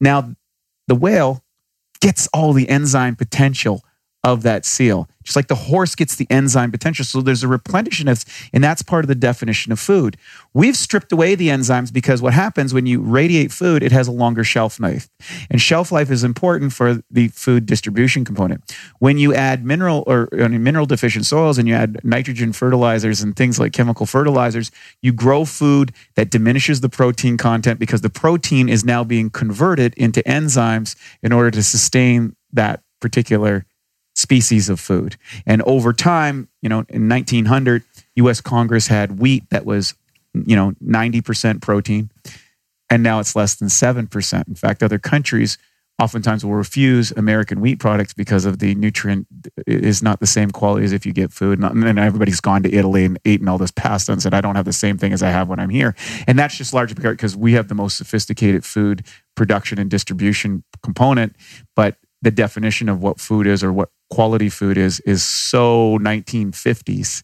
Now, 0.00 0.34
the 0.86 0.94
whale 0.94 1.42
gets 2.00 2.28
all 2.32 2.52
the 2.52 2.68
enzyme 2.68 3.16
potential 3.16 3.82
of 4.24 4.42
that 4.42 4.64
seal, 4.64 5.08
just 5.22 5.36
like 5.36 5.46
the 5.46 5.54
horse 5.54 5.94
gets 5.94 6.16
the 6.16 6.26
enzyme 6.28 6.72
potential. 6.72 7.04
So 7.04 7.20
there's 7.20 7.44
a 7.44 7.48
replenishment, 7.48 8.24
and 8.52 8.64
that's 8.64 8.82
part 8.82 9.04
of 9.04 9.08
the 9.08 9.14
definition 9.14 9.70
of 9.70 9.78
food. 9.78 10.16
We've 10.52 10.76
stripped 10.76 11.12
away 11.12 11.36
the 11.36 11.48
enzymes 11.48 11.92
because 11.92 12.20
what 12.20 12.34
happens 12.34 12.74
when 12.74 12.86
you 12.86 13.00
radiate 13.00 13.52
food, 13.52 13.82
it 13.82 13.92
has 13.92 14.08
a 14.08 14.12
longer 14.12 14.42
shelf 14.42 14.80
life. 14.80 15.08
And 15.50 15.60
shelf 15.60 15.92
life 15.92 16.10
is 16.10 16.24
important 16.24 16.72
for 16.72 17.00
the 17.10 17.28
food 17.28 17.66
distribution 17.66 18.24
component. 18.24 18.74
When 18.98 19.18
you 19.18 19.34
add 19.34 19.64
mineral 19.64 20.02
or 20.06 20.28
I 20.32 20.48
mean, 20.48 20.64
mineral 20.64 20.86
deficient 20.86 21.24
soils 21.24 21.56
and 21.56 21.68
you 21.68 21.74
add 21.74 22.00
nitrogen 22.02 22.52
fertilizers 22.52 23.20
and 23.20 23.36
things 23.36 23.60
like 23.60 23.72
chemical 23.72 24.04
fertilizers, 24.04 24.72
you 25.00 25.12
grow 25.12 25.44
food 25.44 25.92
that 26.16 26.30
diminishes 26.30 26.80
the 26.80 26.88
protein 26.88 27.36
content 27.36 27.78
because 27.78 28.00
the 28.00 28.10
protein 28.10 28.68
is 28.68 28.84
now 28.84 29.04
being 29.04 29.30
converted 29.30 29.94
into 29.94 30.22
enzymes 30.24 30.96
in 31.22 31.32
order 31.32 31.52
to 31.52 31.62
sustain 31.62 32.34
that 32.52 32.82
particular 33.00 33.64
species 34.18 34.68
of 34.68 34.80
food. 34.80 35.16
And 35.46 35.62
over 35.62 35.92
time, 35.92 36.48
you 36.60 36.68
know, 36.68 36.84
in 36.88 37.08
1900, 37.08 37.84
US 38.16 38.40
Congress 38.40 38.88
had 38.88 39.20
wheat 39.20 39.48
that 39.50 39.64
was, 39.64 39.94
you 40.34 40.56
know, 40.56 40.72
90% 40.84 41.62
protein 41.62 42.10
and 42.90 43.02
now 43.02 43.20
it's 43.20 43.36
less 43.36 43.54
than 43.54 43.68
7%. 43.68 44.48
In 44.48 44.54
fact, 44.54 44.82
other 44.82 44.98
countries 44.98 45.58
oftentimes 46.00 46.44
will 46.44 46.54
refuse 46.54 47.10
American 47.12 47.60
wheat 47.60 47.80
products 47.80 48.12
because 48.12 48.44
of 48.44 48.60
the 48.60 48.74
nutrient 48.76 49.26
is 49.66 50.00
not 50.02 50.20
the 50.20 50.26
same 50.26 50.50
quality 50.50 50.84
as 50.84 50.92
if 50.92 51.04
you 51.04 51.12
get 51.12 51.32
food. 51.32 51.60
And 51.60 51.82
then 51.82 51.98
everybody's 51.98 52.40
gone 52.40 52.62
to 52.62 52.72
Italy 52.72 53.04
and 53.04 53.18
eaten 53.24 53.48
all 53.48 53.58
this 53.58 53.72
pasta 53.72 54.12
and 54.12 54.22
said, 54.22 54.32
I 54.32 54.40
don't 54.40 54.54
have 54.54 54.64
the 54.64 54.72
same 54.72 54.96
thing 54.96 55.12
as 55.12 55.22
I 55.22 55.30
have 55.30 55.48
when 55.48 55.58
I'm 55.58 55.70
here. 55.70 55.96
And 56.26 56.38
that's 56.38 56.56
just 56.56 56.72
largely 56.72 56.94
because 56.94 57.36
we 57.36 57.52
have 57.54 57.68
the 57.68 57.74
most 57.74 57.98
sophisticated 57.98 58.64
food 58.64 59.04
production 59.34 59.78
and 59.78 59.90
distribution 59.90 60.62
component. 60.82 61.34
But 61.74 61.96
the 62.22 62.30
definition 62.30 62.88
of 62.88 63.02
what 63.02 63.20
food 63.20 63.46
is 63.46 63.64
or 63.64 63.72
what 63.72 63.90
quality 64.10 64.48
food 64.48 64.78
is 64.78 65.00
is 65.00 65.22
so 65.22 65.98
1950s 65.98 67.22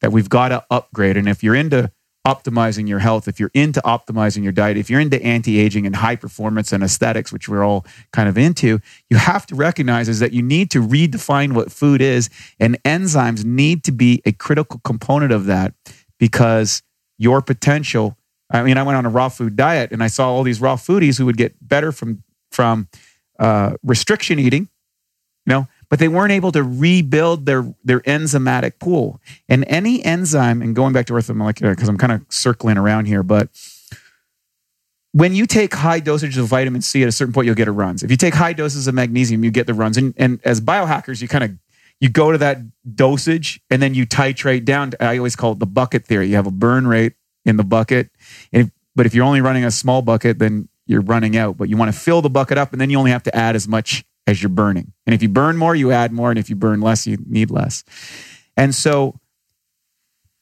that 0.00 0.12
we've 0.12 0.28
got 0.28 0.48
to 0.48 0.64
upgrade. 0.70 1.16
And 1.16 1.28
if 1.28 1.42
you're 1.42 1.54
into 1.54 1.90
optimizing 2.26 2.88
your 2.88 2.98
health, 2.98 3.28
if 3.28 3.38
you're 3.38 3.52
into 3.54 3.80
optimizing 3.82 4.42
your 4.42 4.52
diet, 4.52 4.76
if 4.76 4.90
you're 4.90 5.00
into 5.00 5.22
anti-aging 5.22 5.86
and 5.86 5.94
high 5.94 6.16
performance 6.16 6.72
and 6.72 6.82
aesthetics, 6.82 7.32
which 7.32 7.48
we're 7.48 7.62
all 7.62 7.86
kind 8.12 8.28
of 8.28 8.36
into, 8.36 8.80
you 9.08 9.16
have 9.16 9.46
to 9.46 9.54
recognize 9.54 10.08
is 10.08 10.18
that 10.18 10.32
you 10.32 10.42
need 10.42 10.70
to 10.72 10.82
redefine 10.82 11.52
what 11.52 11.70
food 11.70 12.02
is 12.02 12.28
and 12.58 12.82
enzymes 12.82 13.44
need 13.44 13.84
to 13.84 13.92
be 13.92 14.22
a 14.26 14.32
critical 14.32 14.80
component 14.82 15.30
of 15.30 15.46
that 15.46 15.72
because 16.18 16.82
your 17.16 17.40
potential 17.40 18.16
I 18.50 18.62
mean, 18.62 18.76
I 18.76 18.84
went 18.84 18.96
on 18.96 19.06
a 19.06 19.10
raw 19.10 19.28
food 19.28 19.56
diet 19.56 19.90
and 19.90 20.02
I 20.02 20.06
saw 20.06 20.30
all 20.30 20.42
these 20.42 20.60
raw 20.60 20.76
foodies 20.76 21.18
who 21.18 21.26
would 21.26 21.36
get 21.36 21.56
better 21.60 21.90
from 21.90 22.22
from 22.52 22.88
uh, 23.38 23.74
restriction 23.82 24.38
eating, 24.38 24.68
you 25.44 25.52
know, 25.52 25.68
but 25.88 25.98
they 25.98 26.08
weren't 26.08 26.32
able 26.32 26.52
to 26.52 26.62
rebuild 26.62 27.46
their 27.46 27.74
their 27.84 28.00
enzymatic 28.00 28.78
pool. 28.78 29.20
And 29.48 29.64
any 29.68 30.04
enzyme, 30.04 30.62
and 30.62 30.74
going 30.74 30.92
back 30.92 31.06
to 31.06 31.12
orthomolecular, 31.12 31.74
because 31.74 31.88
I'm 31.88 31.98
kind 31.98 32.12
of 32.12 32.24
circling 32.28 32.78
around 32.78 33.06
here, 33.06 33.22
but 33.22 33.48
when 35.12 35.34
you 35.34 35.46
take 35.46 35.72
high 35.72 36.00
dosages 36.00 36.38
of 36.38 36.46
vitamin 36.46 36.82
C 36.82 37.02
at 37.02 37.08
a 37.08 37.12
certain 37.12 37.32
point, 37.32 37.46
you'll 37.46 37.54
get 37.54 37.68
a 37.68 37.72
runs. 37.72 38.02
If 38.02 38.10
you 38.10 38.18
take 38.18 38.34
high 38.34 38.52
doses 38.52 38.86
of 38.86 38.94
magnesium, 38.94 39.44
you 39.44 39.50
get 39.50 39.66
the 39.66 39.72
runs. 39.72 39.96
And, 39.96 40.12
and 40.18 40.40
as 40.44 40.60
biohackers, 40.60 41.22
you 41.22 41.28
kind 41.28 41.42
of 41.42 41.52
you 42.00 42.10
go 42.10 42.32
to 42.32 42.38
that 42.38 42.58
dosage 42.94 43.60
and 43.70 43.80
then 43.80 43.94
you 43.94 44.06
titrate 44.06 44.66
down. 44.66 44.90
To, 44.90 45.02
I 45.02 45.16
always 45.16 45.34
call 45.34 45.52
it 45.52 45.58
the 45.58 45.66
bucket 45.66 46.04
theory. 46.04 46.28
You 46.28 46.36
have 46.36 46.46
a 46.46 46.50
burn 46.50 46.86
rate 46.86 47.14
in 47.46 47.56
the 47.56 47.64
bucket, 47.64 48.10
if, 48.52 48.70
but 48.94 49.06
if 49.06 49.14
you're 49.14 49.24
only 49.24 49.40
running 49.40 49.64
a 49.64 49.70
small 49.70 50.02
bucket, 50.02 50.38
then 50.38 50.68
you're 50.86 51.00
running 51.00 51.36
out. 51.36 51.56
But 51.56 51.70
you 51.70 51.78
want 51.78 51.94
to 51.94 51.98
fill 51.98 52.20
the 52.20 52.28
bucket 52.28 52.58
up, 52.58 52.72
and 52.72 52.80
then 52.80 52.90
you 52.90 52.98
only 52.98 53.12
have 53.12 53.22
to 53.22 53.34
add 53.34 53.56
as 53.56 53.66
much 53.66 54.04
as 54.26 54.42
you're 54.42 54.50
burning. 54.50 54.92
And 55.06 55.14
if 55.14 55.22
you 55.22 55.28
burn 55.28 55.56
more, 55.56 55.74
you 55.74 55.92
add 55.92 56.12
more, 56.12 56.30
and 56.30 56.38
if 56.38 56.50
you 56.50 56.56
burn 56.56 56.80
less, 56.80 57.06
you 57.06 57.18
need 57.26 57.50
less. 57.50 57.84
And 58.56 58.74
so 58.74 59.20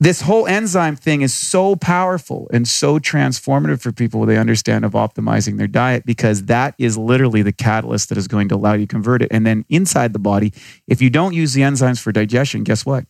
this 0.01 0.23
whole 0.23 0.47
enzyme 0.47 0.97
thing 0.97 1.23
is 1.23 1.33
so 1.33 1.77
powerful 1.77 2.49
and 2.53 2.67
so 2.67 2.99
transformative 2.99 3.81
for 3.81 3.93
people 3.93 4.27
they 4.27 4.37
understand 4.37 4.85
of 4.85 4.93
optimizing 4.93 5.57
their 5.57 5.69
diet 5.69 6.05
because 6.05 6.45
that 6.45 6.75
is 6.79 6.99
literally 6.99 7.43
the 7.43 7.53
catalyst 7.53 8.09
that 8.09 8.19
is 8.19 8.27
going 8.29 8.49
to 8.49 8.57
allow 8.57 8.73
you 8.75 8.87
to 8.87 8.91
convert 8.91 9.23
it. 9.23 9.29
And 9.31 9.47
then 9.47 9.65
inside 9.69 10.13
the 10.13 10.19
body, 10.19 10.53
if 10.89 11.01
you 11.01 11.11
don't 11.11 11.33
use 11.33 11.55
the 11.55 11.63
enzymes 11.63 12.01
for 12.01 12.13
digestion, 12.13 12.65
guess 12.65 12.85
what? 12.85 13.07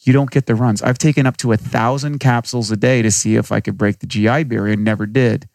You 0.00 0.12
don't 0.12 0.30
get 0.30 0.46
the 0.46 0.54
runs. 0.54 0.82
I've 0.82 0.98
taken 0.98 1.26
up 1.26 1.38
to 1.38 1.52
a 1.52 1.56
thousand 1.56 2.18
capsules 2.18 2.70
a 2.70 2.76
day 2.76 3.00
to 3.02 3.10
see 3.10 3.36
if 3.36 3.50
I 3.50 3.60
could 3.60 3.78
break 3.78 4.00
the 4.00 4.06
GI 4.06 4.44
barrier 4.44 4.74
and 4.74 4.84
never 4.84 5.06
did. 5.06 5.48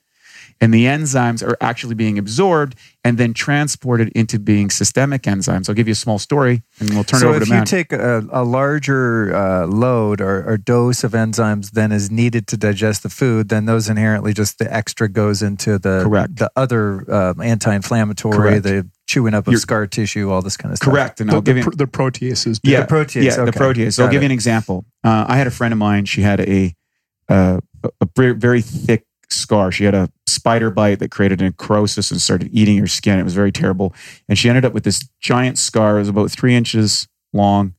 And 0.63 0.71
the 0.71 0.85
enzymes 0.85 1.41
are 1.45 1.57
actually 1.59 1.95
being 1.95 2.19
absorbed 2.19 2.75
and 3.03 3.17
then 3.17 3.33
transported 3.33 4.09
into 4.09 4.37
being 4.37 4.69
systemic 4.69 5.23
enzymes. 5.23 5.67
I'll 5.67 5.73
give 5.73 5.87
you 5.87 5.93
a 5.93 5.95
small 5.95 6.19
story 6.19 6.61
and 6.79 6.91
we'll 6.91 7.03
turn 7.03 7.19
so 7.19 7.27
it 7.27 7.29
over 7.31 7.37
if 7.41 7.47
to 7.47 7.53
you 7.55 7.59
Matt. 7.61 7.67
take 7.67 7.91
a, 7.91 8.23
a 8.31 8.43
larger 8.43 9.35
uh, 9.35 9.65
load 9.65 10.21
or, 10.21 10.47
or 10.47 10.57
dose 10.57 11.03
of 11.03 11.13
enzymes 11.13 11.71
than 11.71 11.91
is 11.91 12.11
needed 12.11 12.45
to 12.45 12.57
digest 12.57 13.01
the 13.01 13.09
food, 13.09 13.49
then 13.49 13.65
those 13.65 13.89
inherently 13.89 14.33
just 14.35 14.59
the 14.59 14.71
extra 14.71 15.09
goes 15.09 15.41
into 15.41 15.79
the 15.79 16.03
Correct. 16.03 16.35
the 16.35 16.51
other 16.55 17.11
uh, 17.11 17.33
anti-inflammatory, 17.41 18.37
Correct. 18.37 18.63
the 18.63 18.87
chewing 19.07 19.33
up 19.33 19.47
of 19.47 19.53
You're- 19.53 19.59
scar 19.61 19.87
tissue, 19.87 20.29
all 20.29 20.43
this 20.43 20.57
kind 20.57 20.71
of 20.71 20.77
stuff. 20.77 20.93
Correct. 20.93 21.19
And 21.21 21.31
The, 21.31 21.33
I'll 21.33 21.41
give 21.41 21.55
the, 21.55 21.61
you 21.61 21.69
pr- 21.71 21.75
the 21.75 21.85
proteases. 21.87 22.59
yeah, 22.63 22.81
The 22.85 22.93
protease, 22.93 23.23
Yeah, 23.23 23.35
the 23.37 23.41
okay. 23.43 23.59
protease. 23.59 23.93
So 23.95 24.03
I'll 24.03 24.07
Got 24.09 24.11
give 24.11 24.21
it. 24.21 24.25
you 24.25 24.27
an 24.27 24.31
example. 24.31 24.85
Uh, 25.03 25.25
I 25.27 25.37
had 25.37 25.47
a 25.47 25.51
friend 25.51 25.71
of 25.73 25.79
mine. 25.79 26.05
She 26.05 26.21
had 26.21 26.39
a 26.39 26.75
uh, 27.29 27.59
a 27.99 28.07
very, 28.15 28.33
very 28.35 28.61
thick 28.61 29.05
scar. 29.31 29.71
She 29.71 29.83
had 29.83 29.95
a 29.95 30.09
spider 30.27 30.69
bite 30.69 30.99
that 30.99 31.11
created 31.11 31.41
necrosis 31.41 32.11
and 32.11 32.21
started 32.21 32.49
eating 32.51 32.77
her 32.77 32.87
skin. 32.87 33.19
It 33.19 33.23
was 33.23 33.33
very 33.33 33.51
terrible. 33.51 33.93
And 34.27 34.37
she 34.37 34.49
ended 34.49 34.65
up 34.65 34.73
with 34.73 34.83
this 34.83 35.07
giant 35.19 35.57
scar. 35.57 35.97
It 35.97 36.01
was 36.01 36.09
about 36.09 36.31
three 36.31 36.55
inches 36.55 37.07
long 37.33 37.75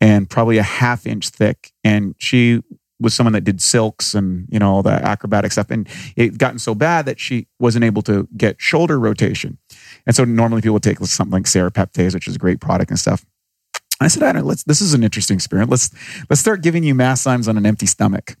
and 0.00 0.28
probably 0.28 0.58
a 0.58 0.62
half 0.62 1.06
inch 1.06 1.28
thick. 1.28 1.72
And 1.84 2.14
she 2.18 2.62
was 3.00 3.14
someone 3.14 3.32
that 3.32 3.44
did 3.44 3.60
silks 3.60 4.12
and 4.14 4.48
you 4.50 4.58
know 4.58 4.74
all 4.74 4.82
that 4.82 5.02
acrobatic 5.02 5.52
stuff. 5.52 5.70
And 5.70 5.88
it 6.16 6.38
gotten 6.38 6.58
so 6.58 6.74
bad 6.74 7.06
that 7.06 7.20
she 7.20 7.46
wasn't 7.58 7.84
able 7.84 8.02
to 8.02 8.28
get 8.36 8.60
shoulder 8.60 8.98
rotation. 8.98 9.58
And 10.06 10.16
so 10.16 10.24
normally 10.24 10.62
people 10.62 10.80
take 10.80 10.98
something 10.98 11.32
like 11.32 11.44
serrapeptase, 11.44 12.14
which 12.14 12.26
is 12.26 12.36
a 12.36 12.38
great 12.38 12.60
product 12.60 12.90
and 12.90 12.98
stuff. 12.98 13.24
I 14.00 14.08
said, 14.08 14.22
I 14.22 14.32
don't, 14.32 14.44
let's, 14.44 14.62
this 14.64 14.80
is 14.80 14.94
an 14.94 15.02
interesting 15.02 15.34
experiment. 15.36 15.70
Let's, 15.70 15.90
let's 16.30 16.40
start 16.40 16.62
giving 16.62 16.84
you 16.84 16.94
Masszymes 16.94 17.48
on 17.48 17.56
an 17.56 17.66
empty 17.66 17.86
stomach. 17.86 18.36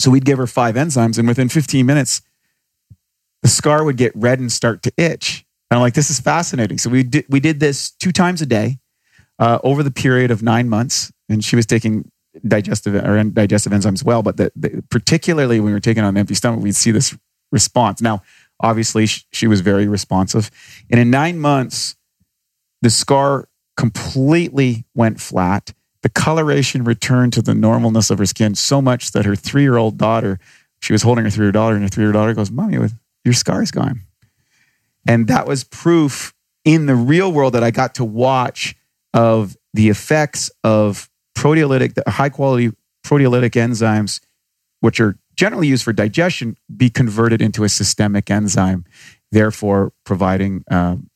So 0.00 0.10
we'd 0.10 0.24
give 0.24 0.38
her 0.38 0.46
five 0.46 0.76
enzymes, 0.76 1.18
and 1.18 1.28
within 1.28 1.48
15 1.48 1.84
minutes, 1.84 2.22
the 3.42 3.48
scar 3.48 3.84
would 3.84 3.96
get 3.96 4.12
red 4.14 4.38
and 4.38 4.50
start 4.50 4.82
to 4.82 4.92
itch. 4.96 5.44
And 5.70 5.76
I'm 5.76 5.82
like, 5.82 5.94
this 5.94 6.10
is 6.10 6.20
fascinating. 6.20 6.78
So 6.78 6.90
we 6.90 7.02
did, 7.02 7.26
we 7.28 7.38
did 7.38 7.60
this 7.60 7.90
two 7.90 8.12
times 8.12 8.42
a 8.42 8.46
day 8.46 8.78
uh, 9.38 9.58
over 9.62 9.82
the 9.82 9.90
period 9.90 10.30
of 10.30 10.42
nine 10.42 10.68
months. 10.68 11.12
And 11.28 11.44
she 11.44 11.54
was 11.54 11.66
taking 11.66 12.10
digestive 12.46 12.94
or 12.94 13.22
digestive 13.24 13.72
enzymes 13.72 14.02
well. 14.02 14.22
But 14.22 14.36
the, 14.36 14.52
the, 14.56 14.82
particularly 14.90 15.60
when 15.60 15.66
we 15.66 15.72
were 15.72 15.80
taking 15.80 16.02
on 16.02 16.10
an 16.10 16.16
empty 16.16 16.34
stomach, 16.34 16.60
we'd 16.60 16.74
see 16.74 16.90
this 16.90 17.16
response. 17.52 18.00
Now, 18.00 18.22
obviously, 18.60 19.06
she, 19.06 19.22
she 19.32 19.46
was 19.46 19.60
very 19.60 19.86
responsive. 19.86 20.50
And 20.90 21.00
in 21.00 21.10
nine 21.10 21.38
months, 21.38 21.96
the 22.82 22.90
scar 22.90 23.48
completely 23.76 24.84
went 24.94 25.20
flat. 25.20 25.72
The 26.02 26.08
coloration 26.08 26.84
returned 26.84 27.32
to 27.34 27.42
the 27.42 27.52
normalness 27.52 28.10
of 28.10 28.18
her 28.18 28.26
skin 28.26 28.54
so 28.54 28.80
much 28.80 29.12
that 29.12 29.26
her 29.26 29.36
three 29.36 29.62
year 29.62 29.76
old 29.76 29.98
daughter, 29.98 30.38
she 30.80 30.92
was 30.92 31.02
holding 31.02 31.24
her 31.24 31.30
three 31.30 31.44
year 31.44 31.48
old 31.48 31.54
daughter, 31.54 31.74
and 31.76 31.84
her 31.84 31.88
three 31.88 32.04
year 32.04 32.08
old 32.08 32.14
daughter 32.14 32.34
goes, 32.34 32.50
Mommy, 32.50 32.78
your 33.24 33.34
scar's 33.34 33.70
gone. 33.70 34.00
And 35.06 35.28
that 35.28 35.46
was 35.46 35.64
proof 35.64 36.34
in 36.64 36.86
the 36.86 36.94
real 36.94 37.32
world 37.32 37.54
that 37.54 37.62
I 37.62 37.70
got 37.70 37.94
to 37.96 38.04
watch 38.04 38.76
of 39.12 39.56
the 39.74 39.88
effects 39.88 40.50
of 40.64 41.08
proteolytic, 41.36 41.98
high 42.06 42.28
quality 42.28 42.72
proteolytic 43.04 43.52
enzymes, 43.52 44.20
which 44.80 45.00
are 45.00 45.16
generally 45.36 45.68
used 45.68 45.84
for 45.84 45.92
digestion, 45.92 46.56
be 46.76 46.90
converted 46.90 47.40
into 47.40 47.64
a 47.64 47.68
systemic 47.68 48.30
enzyme, 48.30 48.84
therefore 49.32 49.92
providing 50.04 50.64
um, 50.70 51.09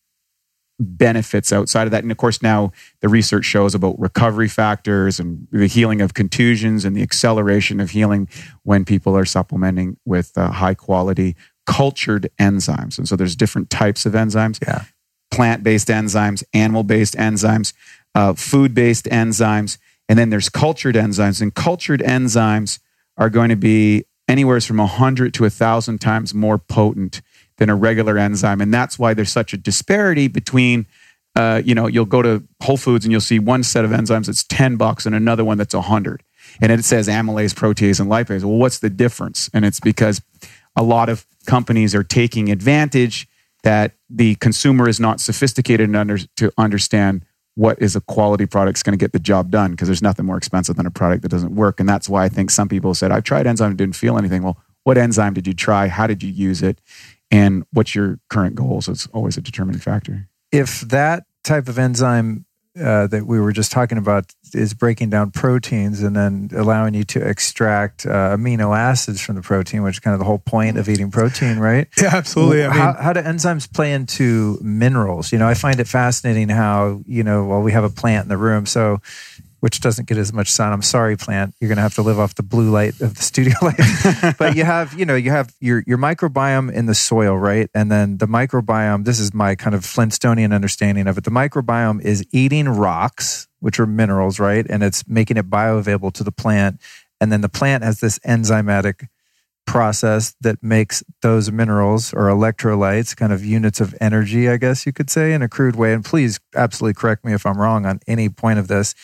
benefits 0.80 1.52
outside 1.52 1.86
of 1.86 1.90
that. 1.92 2.02
And 2.02 2.10
of 2.10 2.18
course, 2.18 2.42
now 2.42 2.72
the 3.00 3.08
research 3.08 3.44
shows 3.44 3.74
about 3.74 3.98
recovery 3.98 4.48
factors 4.48 5.20
and 5.20 5.46
the 5.52 5.66
healing 5.66 6.00
of 6.00 6.14
contusions 6.14 6.84
and 6.84 6.96
the 6.96 7.02
acceleration 7.02 7.80
of 7.80 7.90
healing 7.90 8.28
when 8.62 8.84
people 8.84 9.16
are 9.16 9.24
supplementing 9.24 9.96
with 10.04 10.36
uh, 10.36 10.50
high 10.50 10.74
quality 10.74 11.36
cultured 11.66 12.28
enzymes. 12.38 12.98
And 12.98 13.08
so 13.08 13.16
there's 13.16 13.36
different 13.36 13.70
types 13.70 14.04
of 14.06 14.12
enzymes. 14.12 14.60
Yeah. 14.66 14.84
Plant-based 15.30 15.88
enzymes, 15.88 16.44
animal-based 16.52 17.14
enzymes, 17.14 17.72
uh, 18.14 18.34
food-based 18.34 19.06
enzymes, 19.06 19.78
and 20.08 20.18
then 20.18 20.30
there's 20.30 20.48
cultured 20.48 20.94
enzymes. 20.94 21.40
And 21.40 21.54
cultured 21.54 22.00
enzymes 22.00 22.78
are 23.16 23.30
going 23.30 23.48
to 23.48 23.56
be 23.56 24.04
anywhere 24.28 24.60
from 24.60 24.78
100 24.78 25.34
to 25.34 25.42
1,000 25.42 26.00
times 26.00 26.34
more 26.34 26.58
potent 26.58 27.20
than 27.58 27.70
a 27.70 27.74
regular 27.76 28.18
enzyme. 28.18 28.60
And 28.60 28.72
that's 28.72 28.98
why 28.98 29.14
there's 29.14 29.30
such 29.32 29.52
a 29.52 29.56
disparity 29.56 30.28
between, 30.28 30.86
uh, 31.36 31.62
you 31.64 31.74
know, 31.74 31.86
you'll 31.86 32.04
go 32.04 32.22
to 32.22 32.42
Whole 32.62 32.76
Foods 32.76 33.04
and 33.04 33.12
you'll 33.12 33.20
see 33.20 33.38
one 33.38 33.62
set 33.62 33.84
of 33.84 33.90
enzymes 33.90 34.26
that's 34.26 34.44
10 34.44 34.76
bucks 34.76 35.06
and 35.06 35.14
another 35.14 35.44
one 35.44 35.58
that's 35.58 35.74
100. 35.74 36.22
And 36.60 36.72
it 36.72 36.84
says 36.84 37.08
amylase, 37.08 37.54
protease, 37.54 38.00
and 38.00 38.10
lipase. 38.10 38.44
Well, 38.44 38.58
what's 38.58 38.78
the 38.78 38.90
difference? 38.90 39.48
And 39.54 39.64
it's 39.64 39.80
because 39.80 40.20
a 40.76 40.82
lot 40.82 41.08
of 41.08 41.26
companies 41.46 41.94
are 41.94 42.04
taking 42.04 42.50
advantage 42.50 43.28
that 43.62 43.92
the 44.10 44.34
consumer 44.36 44.88
is 44.88 45.00
not 45.00 45.20
sophisticated 45.20 45.94
under, 45.94 46.18
to 46.36 46.52
understand 46.58 47.24
what 47.54 47.80
is 47.80 47.96
a 47.96 48.00
quality 48.00 48.46
product 48.46 48.78
is 48.78 48.82
going 48.82 48.96
to 48.96 49.02
get 49.02 49.12
the 49.12 49.18
job 49.18 49.50
done 49.50 49.70
because 49.70 49.88
there's 49.88 50.02
nothing 50.02 50.26
more 50.26 50.36
expensive 50.36 50.76
than 50.76 50.86
a 50.86 50.90
product 50.90 51.22
that 51.22 51.28
doesn't 51.28 51.54
work. 51.54 51.80
And 51.80 51.88
that's 51.88 52.08
why 52.08 52.24
I 52.24 52.28
think 52.28 52.50
some 52.50 52.68
people 52.68 52.94
said, 52.94 53.12
I've 53.12 53.24
tried 53.24 53.46
enzyme 53.46 53.70
and 53.70 53.78
didn't 53.78 53.96
feel 53.96 54.18
anything. 54.18 54.42
Well, 54.42 54.58
what 54.82 54.98
enzyme 54.98 55.34
did 55.34 55.46
you 55.46 55.54
try? 55.54 55.88
How 55.88 56.06
did 56.06 56.22
you 56.22 56.30
use 56.30 56.62
it? 56.62 56.78
And 57.34 57.64
what's 57.72 57.94
your 57.96 58.20
current 58.30 58.54
goals? 58.54 58.88
It's 58.88 59.06
always 59.08 59.36
a 59.36 59.40
determining 59.40 59.80
factor. 59.80 60.28
If 60.52 60.82
that 60.82 61.24
type 61.42 61.66
of 61.66 61.78
enzyme 61.80 62.46
uh, 62.80 63.06
that 63.06 63.26
we 63.26 63.38
were 63.38 63.52
just 63.52 63.70
talking 63.70 63.98
about 63.98 64.32
is 64.52 64.74
breaking 64.74 65.10
down 65.10 65.30
proteins 65.30 66.02
and 66.02 66.14
then 66.16 66.50
allowing 66.56 66.94
you 66.94 67.04
to 67.04 67.20
extract 67.20 68.04
uh, 68.04 68.36
amino 68.36 68.76
acids 68.76 69.20
from 69.20 69.36
the 69.36 69.42
protein, 69.42 69.82
which 69.82 69.96
is 69.96 70.00
kind 70.00 70.12
of 70.12 70.18
the 70.18 70.24
whole 70.24 70.38
point 70.38 70.76
of 70.76 70.88
eating 70.88 71.10
protein, 71.10 71.58
right? 71.58 71.88
Yeah, 72.00 72.10
absolutely. 72.14 72.64
I 72.64 72.68
mean, 72.68 72.76
how, 72.76 72.92
how 72.94 73.12
do 73.12 73.20
enzymes 73.20 73.72
play 73.72 73.92
into 73.92 74.58
minerals? 74.60 75.32
You 75.32 75.38
know, 75.38 75.48
I 75.48 75.54
find 75.54 75.80
it 75.80 75.88
fascinating 75.88 76.48
how, 76.50 77.02
you 77.06 77.22
know, 77.22 77.44
well, 77.44 77.62
we 77.62 77.72
have 77.72 77.84
a 77.84 77.88
plant 77.88 78.24
in 78.24 78.28
the 78.28 78.36
room. 78.36 78.66
So 78.66 79.00
which 79.64 79.80
doesn't 79.80 80.06
get 80.06 80.18
as 80.18 80.30
much 80.30 80.52
sun. 80.52 80.74
I'm 80.74 80.82
sorry, 80.82 81.16
plant. 81.16 81.54
You're 81.58 81.68
going 81.68 81.76
to 81.76 81.82
have 81.82 81.94
to 81.94 82.02
live 82.02 82.18
off 82.18 82.34
the 82.34 82.42
blue 82.42 82.70
light 82.70 83.00
of 83.00 83.14
the 83.14 83.22
studio 83.22 83.54
light. 83.62 84.34
but 84.36 84.56
you 84.56 84.62
have, 84.62 84.92
you 84.92 85.06
know, 85.06 85.14
you 85.14 85.30
have 85.30 85.54
your 85.58 85.82
your 85.86 85.96
microbiome 85.96 86.70
in 86.70 86.84
the 86.84 86.94
soil, 86.94 87.34
right? 87.38 87.70
And 87.72 87.90
then 87.90 88.18
the 88.18 88.26
microbiome. 88.26 89.06
This 89.06 89.18
is 89.18 89.32
my 89.32 89.54
kind 89.54 89.74
of 89.74 89.80
Flintstonian 89.80 90.54
understanding 90.54 91.06
of 91.06 91.16
it. 91.16 91.24
The 91.24 91.30
microbiome 91.30 92.02
is 92.02 92.26
eating 92.30 92.68
rocks, 92.68 93.48
which 93.60 93.80
are 93.80 93.86
minerals, 93.86 94.38
right? 94.38 94.66
And 94.68 94.82
it's 94.82 95.08
making 95.08 95.38
it 95.38 95.48
bioavailable 95.48 96.12
to 96.12 96.24
the 96.24 96.30
plant. 96.30 96.78
And 97.18 97.32
then 97.32 97.40
the 97.40 97.48
plant 97.48 97.84
has 97.84 98.00
this 98.00 98.18
enzymatic 98.18 99.08
process 99.66 100.34
that 100.42 100.62
makes 100.62 101.02
those 101.22 101.50
minerals 101.50 102.12
or 102.12 102.24
electrolytes 102.24 103.16
kind 103.16 103.32
of 103.32 103.42
units 103.42 103.80
of 103.80 103.94
energy, 103.98 104.46
I 104.46 104.58
guess 104.58 104.84
you 104.84 104.92
could 104.92 105.08
say, 105.08 105.32
in 105.32 105.40
a 105.40 105.48
crude 105.48 105.74
way. 105.74 105.94
And 105.94 106.04
please 106.04 106.38
absolutely 106.54 107.00
correct 107.00 107.24
me 107.24 107.32
if 107.32 107.46
I'm 107.46 107.58
wrong 107.58 107.86
on 107.86 108.00
any 108.06 108.28
point 108.28 108.58
of 108.58 108.68
this 108.68 108.94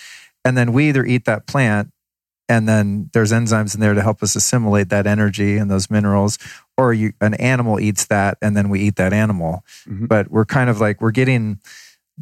and 0.45 0.57
then 0.57 0.73
we 0.73 0.89
either 0.89 1.05
eat 1.05 1.25
that 1.25 1.47
plant 1.47 1.93
and 2.51 2.69
then 2.69 3.09
there's 3.13 3.31
enzymes 3.31 3.75
in 3.75 3.81
there 3.81 3.95
to 3.95 4.03
help 4.03 4.25
us 4.25 4.35
assimilate 4.35 4.89
that 4.89 5.07
energy 5.07 5.57
and 5.57 5.71
those 5.71 5.89
minerals 5.89 6.37
or 6.77 6.93
you, 6.93 7.13
an 7.21 7.35
animal 7.35 7.79
eats 7.79 8.07
that 8.07 8.37
and 8.43 8.57
then 8.57 8.69
we 8.69 8.81
eat 8.81 8.97
that 8.97 9.13
animal. 9.13 9.65
Mm-hmm. 9.89 10.07
but 10.07 10.31
we're 10.31 10.45
kind 10.45 10.69
of 10.69 10.81
like 10.81 11.01
we're 11.01 11.13
getting 11.13 11.61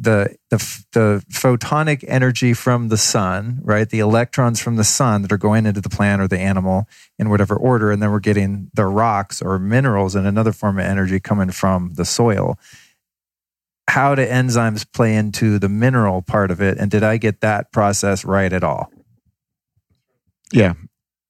the, 0.01 0.33
the 0.49 0.57
the 0.93 1.25
photonic 1.29 2.05
energy 2.07 2.53
from 2.53 2.87
the 2.87 2.95
sun 2.95 3.59
right? 3.63 3.89
The 3.89 3.99
electrons 3.99 4.61
from 4.61 4.77
the 4.77 4.85
sun 4.85 5.23
that 5.23 5.31
are 5.31 5.37
going 5.37 5.65
into 5.65 5.81
the 5.81 5.89
plant 5.89 6.21
or 6.21 6.27
the 6.27 6.39
animal 6.39 6.87
in 7.17 7.29
whatever 7.29 7.55
order 7.55 7.91
and 7.91 8.01
then 8.01 8.11
we're 8.11 8.19
getting 8.19 8.69
the 8.75 8.85
rocks 8.85 9.41
or 9.41 9.59
minerals 9.59 10.15
and 10.15 10.25
another 10.27 10.53
form 10.53 10.77
of 10.77 10.85
energy 10.85 11.19
coming 11.19 11.51
from 11.51 11.95
the 11.95 12.05
soil 12.05 12.57
how 13.89 14.15
do 14.15 14.25
enzymes 14.25 14.85
play 14.91 15.15
into 15.15 15.59
the 15.59 15.67
mineral 15.67 16.21
part 16.21 16.51
of 16.51 16.61
it? 16.61 16.77
And 16.77 16.89
did 16.91 17.03
I 17.03 17.17
get 17.17 17.41
that 17.41 17.71
process 17.71 18.23
right 18.23 18.53
at 18.53 18.63
all? 18.63 18.91
Yeah. 20.53 20.73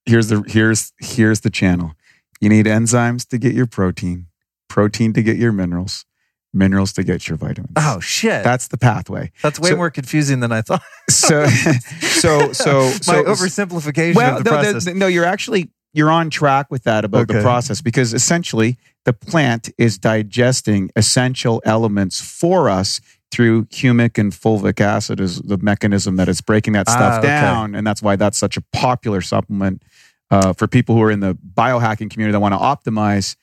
Here's 0.05 0.27
the 0.27 0.43
here's 0.47 0.91
here's 0.99 1.41
the 1.41 1.49
channel. 1.49 1.93
You 2.39 2.49
need 2.49 2.65
enzymes 2.65 3.27
to 3.29 3.37
get 3.37 3.53
your 3.53 3.67
protein, 3.67 4.27
protein 4.67 5.13
to 5.13 5.23
get 5.23 5.37
your 5.37 5.51
minerals, 5.51 6.05
minerals 6.53 6.93
to 6.93 7.03
get 7.03 7.27
your 7.27 7.37
vitamins. 7.37 7.73
Oh 7.75 7.99
shit. 7.99 8.43
That's 8.43 8.67
the 8.67 8.77
pathway. 8.77 9.31
That's 9.41 9.59
way 9.59 9.69
so, 9.69 9.75
more 9.75 9.89
confusing 9.89 10.39
than 10.39 10.51
I 10.51 10.61
thought. 10.61 10.81
so 11.09 11.45
so 11.47 12.51
so 12.53 12.89
so 13.01 13.11
my 13.11 13.19
oversimplification 13.23 14.15
well, 14.15 14.37
of 14.37 14.43
the 14.43 14.49
no, 14.49 14.57
process. 14.57 14.85
no, 14.85 15.07
you're 15.07 15.25
actually 15.25 15.69
you're 15.93 16.11
on 16.11 16.29
track 16.29 16.67
with 16.69 16.83
that 16.83 17.05
about 17.05 17.23
okay. 17.23 17.35
the 17.35 17.41
process 17.41 17.81
because 17.81 18.13
essentially 18.13 18.77
the 19.05 19.13
plant 19.13 19.69
is 19.77 19.97
digesting 19.97 20.91
essential 20.95 21.61
elements 21.65 22.21
for 22.21 22.69
us 22.69 23.01
through 23.31 23.65
humic 23.65 24.17
and 24.17 24.31
fulvic 24.31 24.79
acid 24.81 25.19
is 25.19 25.39
the 25.41 25.57
mechanism 25.57 26.15
that 26.15 26.27
is 26.27 26.41
breaking 26.41 26.73
that 26.73 26.89
stuff 26.89 27.15
ah, 27.15 27.19
okay. 27.19 27.27
down. 27.27 27.75
And 27.75 27.85
that's 27.85 28.01
why 28.01 28.15
that's 28.15 28.37
such 28.37 28.57
a 28.57 28.61
popular 28.73 29.21
supplement 29.21 29.83
uh, 30.31 30.53
for 30.53 30.67
people 30.67 30.95
who 30.95 31.01
are 31.01 31.11
in 31.11 31.19
the 31.19 31.35
biohacking 31.35 32.09
community 32.09 32.31
that 32.31 32.39
want 32.39 32.53
to 32.53 32.59
optimize 32.59 33.35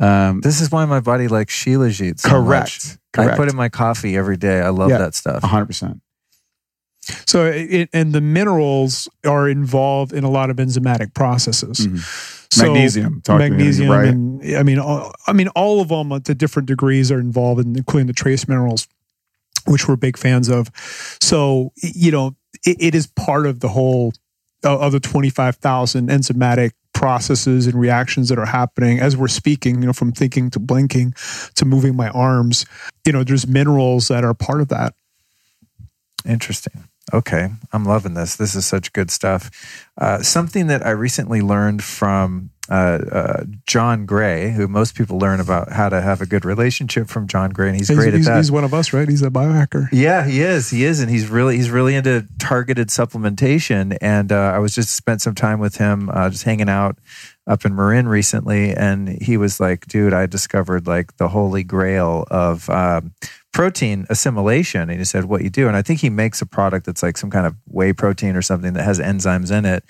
um, 0.00 0.40
this 0.40 0.62
is 0.62 0.70
why 0.70 0.86
my 0.86 1.00
body 1.00 1.28
likes 1.28 1.54
shilajit 1.54 2.20
so 2.20 2.30
correct, 2.30 2.46
much. 2.46 2.98
correct. 3.12 3.32
I 3.32 3.36
put 3.36 3.50
in 3.50 3.56
my 3.56 3.68
coffee 3.68 4.16
every 4.16 4.38
day. 4.38 4.60
I 4.60 4.70
love 4.70 4.88
yeah, 4.88 4.98
that 4.98 5.14
stuff. 5.14 5.42
100% 5.42 6.00
so, 7.26 7.44
it, 7.44 7.88
and 7.92 8.12
the 8.12 8.20
minerals 8.20 9.08
are 9.24 9.48
involved 9.48 10.12
in 10.12 10.24
a 10.24 10.30
lot 10.30 10.50
of 10.50 10.56
enzymatic 10.56 11.14
processes. 11.14 11.86
Mm-hmm. 11.86 11.96
So 12.52 12.64
magnesium, 12.64 13.22
magnesium, 13.28 13.90
right? 13.90 14.08
and 14.08 14.56
I 14.56 14.64
mean, 14.64 14.80
all, 14.80 15.14
I 15.28 15.32
mean, 15.32 15.46
all 15.48 15.80
of 15.80 15.88
them 15.88 16.20
to 16.20 16.34
different 16.34 16.66
degrees 16.66 17.12
are 17.12 17.20
involved, 17.20 17.64
in, 17.64 17.76
including 17.76 18.08
the 18.08 18.12
trace 18.12 18.48
minerals, 18.48 18.88
which 19.66 19.86
we're 19.86 19.94
big 19.94 20.18
fans 20.18 20.48
of. 20.48 20.68
So, 21.20 21.72
you 21.76 22.10
know, 22.10 22.34
it, 22.66 22.76
it 22.80 22.94
is 22.96 23.06
part 23.06 23.46
of 23.46 23.60
the 23.60 23.68
whole 23.68 24.12
uh, 24.64 24.80
of 24.80 24.90
the 24.90 24.98
twenty 24.98 25.30
five 25.30 25.56
thousand 25.56 26.08
enzymatic 26.08 26.72
processes 26.92 27.68
and 27.68 27.80
reactions 27.80 28.28
that 28.30 28.38
are 28.38 28.46
happening 28.46 28.98
as 28.98 29.16
we're 29.16 29.28
speaking, 29.28 29.80
you 29.80 29.86
know, 29.86 29.92
from 29.92 30.10
thinking 30.10 30.50
to 30.50 30.58
blinking 30.58 31.14
to 31.54 31.64
moving 31.64 31.94
my 31.94 32.08
arms. 32.10 32.66
You 33.06 33.12
know, 33.12 33.22
there's 33.22 33.46
minerals 33.46 34.08
that 34.08 34.24
are 34.24 34.34
part 34.34 34.60
of 34.60 34.68
that. 34.68 34.94
Interesting. 36.26 36.84
Okay, 37.12 37.48
I'm 37.72 37.84
loving 37.84 38.14
this. 38.14 38.36
This 38.36 38.54
is 38.54 38.66
such 38.66 38.92
good 38.92 39.10
stuff. 39.10 39.50
Uh, 39.98 40.22
something 40.22 40.68
that 40.68 40.86
I 40.86 40.90
recently 40.90 41.40
learned 41.40 41.82
from 41.82 42.50
uh, 42.70 42.98
uh, 43.10 43.44
John 43.66 44.06
Gray, 44.06 44.52
who 44.52 44.68
most 44.68 44.94
people 44.94 45.18
learn 45.18 45.40
about 45.40 45.72
how 45.72 45.88
to 45.88 46.00
have 46.00 46.20
a 46.20 46.26
good 46.26 46.44
relationship 46.44 47.08
from 47.08 47.26
John 47.26 47.50
Gray, 47.50 47.68
and 47.68 47.76
he's, 47.76 47.88
he's 47.88 47.98
great 47.98 48.14
he's, 48.14 48.28
at 48.28 48.32
that. 48.32 48.36
He's 48.38 48.52
one 48.52 48.62
of 48.62 48.72
us, 48.72 48.92
right? 48.92 49.08
He's 49.08 49.22
a 49.22 49.30
biohacker. 49.30 49.88
Yeah, 49.92 50.24
he 50.24 50.40
is. 50.40 50.70
He 50.70 50.84
is, 50.84 51.00
and 51.00 51.10
he's 51.10 51.28
really 51.28 51.56
he's 51.56 51.68
really 51.68 51.96
into 51.96 52.28
targeted 52.38 52.88
supplementation. 52.88 53.98
And 54.00 54.30
uh, 54.30 54.52
I 54.54 54.58
was 54.58 54.72
just 54.72 54.94
spent 54.94 55.20
some 55.20 55.34
time 55.34 55.58
with 55.58 55.76
him, 55.76 56.10
uh, 56.10 56.30
just 56.30 56.44
hanging 56.44 56.68
out 56.68 56.98
up 57.46 57.64
in 57.64 57.74
Marin 57.74 58.06
recently, 58.06 58.72
and 58.72 59.20
he 59.20 59.36
was 59.36 59.58
like, 59.58 59.86
"Dude, 59.86 60.12
I 60.12 60.26
discovered 60.26 60.86
like 60.86 61.16
the 61.16 61.28
holy 61.28 61.64
grail 61.64 62.24
of." 62.30 62.70
Um, 62.70 63.14
protein 63.52 64.06
assimilation 64.08 64.88
and 64.88 64.98
he 64.98 65.04
said 65.04 65.24
what 65.24 65.42
you 65.42 65.50
do 65.50 65.66
and 65.66 65.76
i 65.76 65.82
think 65.82 66.00
he 66.00 66.10
makes 66.10 66.40
a 66.40 66.46
product 66.46 66.86
that's 66.86 67.02
like 67.02 67.16
some 67.16 67.30
kind 67.30 67.46
of 67.46 67.56
whey 67.66 67.92
protein 67.92 68.36
or 68.36 68.42
something 68.42 68.74
that 68.74 68.84
has 68.84 69.00
enzymes 69.00 69.56
in 69.56 69.64
it 69.64 69.84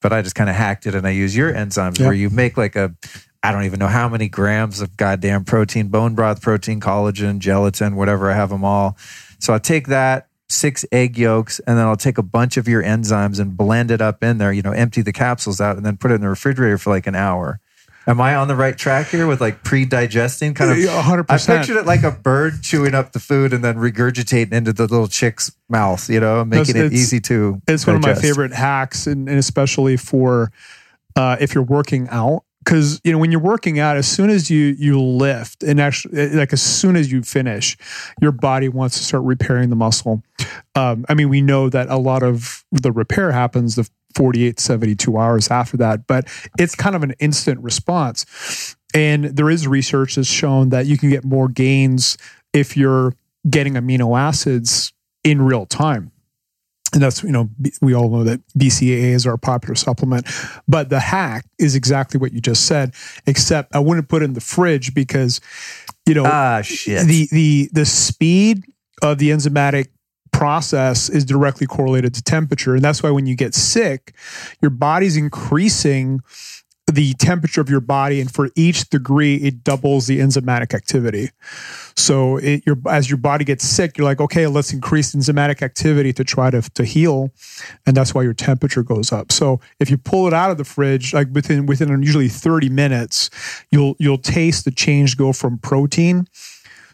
but 0.00 0.12
i 0.12 0.22
just 0.22 0.34
kind 0.34 0.48
of 0.48 0.56
hacked 0.56 0.86
it 0.86 0.94
and 0.94 1.06
i 1.06 1.10
use 1.10 1.36
your 1.36 1.52
enzymes 1.52 1.98
yep. 1.98 2.06
where 2.06 2.14
you 2.14 2.30
make 2.30 2.56
like 2.56 2.74
a 2.74 2.94
i 3.42 3.52
don't 3.52 3.64
even 3.64 3.78
know 3.78 3.86
how 3.86 4.08
many 4.08 4.28
grams 4.28 4.80
of 4.80 4.96
goddamn 4.96 5.44
protein 5.44 5.88
bone 5.88 6.14
broth 6.14 6.40
protein 6.40 6.80
collagen 6.80 7.38
gelatin 7.38 7.96
whatever 7.96 8.30
i 8.30 8.34
have 8.34 8.48
them 8.48 8.64
all 8.64 8.96
so 9.38 9.52
i 9.52 9.58
take 9.58 9.88
that 9.88 10.28
six 10.48 10.84
egg 10.90 11.18
yolks 11.18 11.58
and 11.60 11.76
then 11.76 11.86
i'll 11.86 11.96
take 11.96 12.16
a 12.16 12.22
bunch 12.22 12.56
of 12.56 12.66
your 12.66 12.82
enzymes 12.82 13.38
and 13.38 13.56
blend 13.58 13.90
it 13.90 14.00
up 14.00 14.22
in 14.22 14.38
there 14.38 14.52
you 14.52 14.62
know 14.62 14.72
empty 14.72 15.02
the 15.02 15.12
capsules 15.12 15.60
out 15.60 15.76
and 15.76 15.84
then 15.84 15.98
put 15.98 16.10
it 16.10 16.14
in 16.14 16.20
the 16.22 16.28
refrigerator 16.28 16.78
for 16.78 16.90
like 16.90 17.06
an 17.06 17.14
hour 17.14 17.60
Am 18.06 18.20
I 18.20 18.34
on 18.34 18.48
the 18.48 18.56
right 18.56 18.76
track 18.76 19.08
here 19.08 19.26
with 19.26 19.40
like 19.40 19.62
pre-digesting 19.62 20.54
kind 20.54 20.70
of? 20.70 20.76
100%. 20.76 21.24
I 21.28 21.58
pictured 21.58 21.76
it 21.76 21.86
like 21.86 22.02
a 22.02 22.10
bird 22.10 22.62
chewing 22.62 22.94
up 22.94 23.12
the 23.12 23.20
food 23.20 23.52
and 23.52 23.62
then 23.62 23.76
regurgitating 23.76 24.52
into 24.52 24.72
the 24.72 24.82
little 24.82 25.08
chick's 25.08 25.52
mouth, 25.68 26.08
you 26.10 26.20
know, 26.20 26.44
making 26.44 26.76
it's, 26.76 26.92
it 26.92 26.92
easy 26.92 27.20
to. 27.20 27.62
It's 27.68 27.84
digest. 27.84 27.86
one 27.86 27.96
of 27.96 28.02
my 28.02 28.14
favorite 28.14 28.52
hacks, 28.52 29.06
and, 29.06 29.28
and 29.28 29.38
especially 29.38 29.96
for 29.96 30.50
uh, 31.14 31.36
if 31.40 31.54
you're 31.54 31.64
working 31.64 32.08
out 32.08 32.44
because 32.64 33.00
you 33.04 33.12
know 33.12 33.18
when 33.18 33.32
you're 33.32 33.40
working 33.40 33.78
out, 33.78 33.96
as 33.96 34.06
soon 34.06 34.30
as 34.30 34.50
you 34.50 34.74
you 34.78 35.00
lift 35.00 35.62
and 35.62 35.80
actually 35.80 36.30
like 36.30 36.52
as 36.52 36.62
soon 36.62 36.96
as 36.96 37.10
you 37.10 37.22
finish, 37.22 37.76
your 38.20 38.32
body 38.32 38.68
wants 38.68 38.98
to 38.98 39.04
start 39.04 39.24
repairing 39.24 39.70
the 39.70 39.76
muscle. 39.76 40.22
Um, 40.74 41.04
I 41.08 41.14
mean, 41.14 41.28
we 41.28 41.40
know 41.40 41.68
that 41.68 41.88
a 41.88 41.96
lot 41.96 42.22
of 42.22 42.64
the 42.70 42.92
repair 42.92 43.32
happens 43.32 43.76
the 43.76 43.88
48 44.14 44.60
72 44.60 45.16
hours 45.16 45.48
after 45.50 45.76
that, 45.78 46.06
but 46.06 46.26
it's 46.58 46.74
kind 46.74 46.96
of 46.96 47.02
an 47.02 47.14
instant 47.20 47.60
response. 47.60 48.76
And 48.94 49.24
there 49.24 49.48
is 49.48 49.66
research 49.66 50.16
that's 50.16 50.28
shown 50.28 50.68
that 50.70 50.86
you 50.86 50.98
can 50.98 51.10
get 51.10 51.24
more 51.24 51.48
gains 51.48 52.18
if 52.52 52.76
you're 52.76 53.14
getting 53.48 53.74
amino 53.74 54.18
acids 54.18 54.92
in 55.24 55.40
real 55.40 55.66
time 55.66 56.12
and 56.92 57.02
that's 57.02 57.22
you 57.22 57.30
know 57.30 57.48
we 57.80 57.94
all 57.94 58.08
know 58.10 58.24
that 58.24 58.40
BCAA 58.56 59.14
is 59.14 59.26
our 59.26 59.36
popular 59.36 59.74
supplement, 59.74 60.26
but 60.68 60.90
the 60.90 61.00
hack 61.00 61.46
is 61.58 61.74
exactly 61.74 62.20
what 62.20 62.32
you 62.32 62.40
just 62.40 62.66
said. 62.66 62.94
Except 63.26 63.74
I 63.74 63.78
wouldn't 63.78 64.08
put 64.08 64.22
it 64.22 64.26
in 64.26 64.34
the 64.34 64.40
fridge 64.40 64.94
because 64.94 65.40
you 66.06 66.14
know 66.14 66.24
ah 66.26 66.60
shit. 66.62 67.06
the 67.06 67.28
the 67.32 67.70
the 67.72 67.86
speed 67.86 68.64
of 69.02 69.18
the 69.18 69.30
enzymatic 69.30 69.88
process 70.42 71.08
is 71.08 71.24
directly 71.24 71.68
correlated 71.68 72.12
to 72.12 72.20
temperature, 72.20 72.74
and 72.74 72.82
that's 72.82 73.00
why 73.00 73.12
when 73.12 73.26
you 73.26 73.36
get 73.36 73.54
sick, 73.54 74.12
your 74.60 74.72
body's 74.72 75.16
increasing 75.16 76.20
the 76.92 77.14
temperature 77.14 77.60
of 77.60 77.70
your 77.70 77.80
body, 77.80 78.20
and 78.20 78.28
for 78.28 78.50
each 78.56 78.90
degree, 78.90 79.36
it 79.36 79.62
doubles 79.62 80.08
the 80.08 80.18
enzymatic 80.18 80.74
activity. 80.74 81.30
So, 81.94 82.38
it, 82.38 82.66
your, 82.66 82.76
as 82.90 83.08
your 83.08 83.18
body 83.18 83.44
gets 83.44 83.62
sick, 83.62 83.96
you're 83.96 84.04
like, 84.04 84.20
okay, 84.20 84.48
let's 84.48 84.72
increase 84.72 85.14
enzymatic 85.14 85.62
activity 85.62 86.12
to 86.14 86.24
try 86.24 86.50
to, 86.50 86.60
to 86.60 86.84
heal, 86.84 87.30
and 87.86 87.96
that's 87.96 88.12
why 88.12 88.22
your 88.22 88.34
temperature 88.34 88.82
goes 88.82 89.12
up. 89.12 89.30
So, 89.30 89.60
if 89.78 89.90
you 89.90 89.96
pull 89.96 90.26
it 90.26 90.32
out 90.32 90.50
of 90.50 90.58
the 90.58 90.64
fridge, 90.64 91.14
like 91.14 91.28
within 91.30 91.66
within 91.66 92.02
usually 92.02 92.28
30 92.28 92.68
minutes, 92.68 93.30
you'll 93.70 93.94
you'll 94.00 94.18
taste 94.18 94.64
the 94.64 94.72
change 94.72 95.16
go 95.16 95.32
from 95.32 95.58
protein 95.58 96.26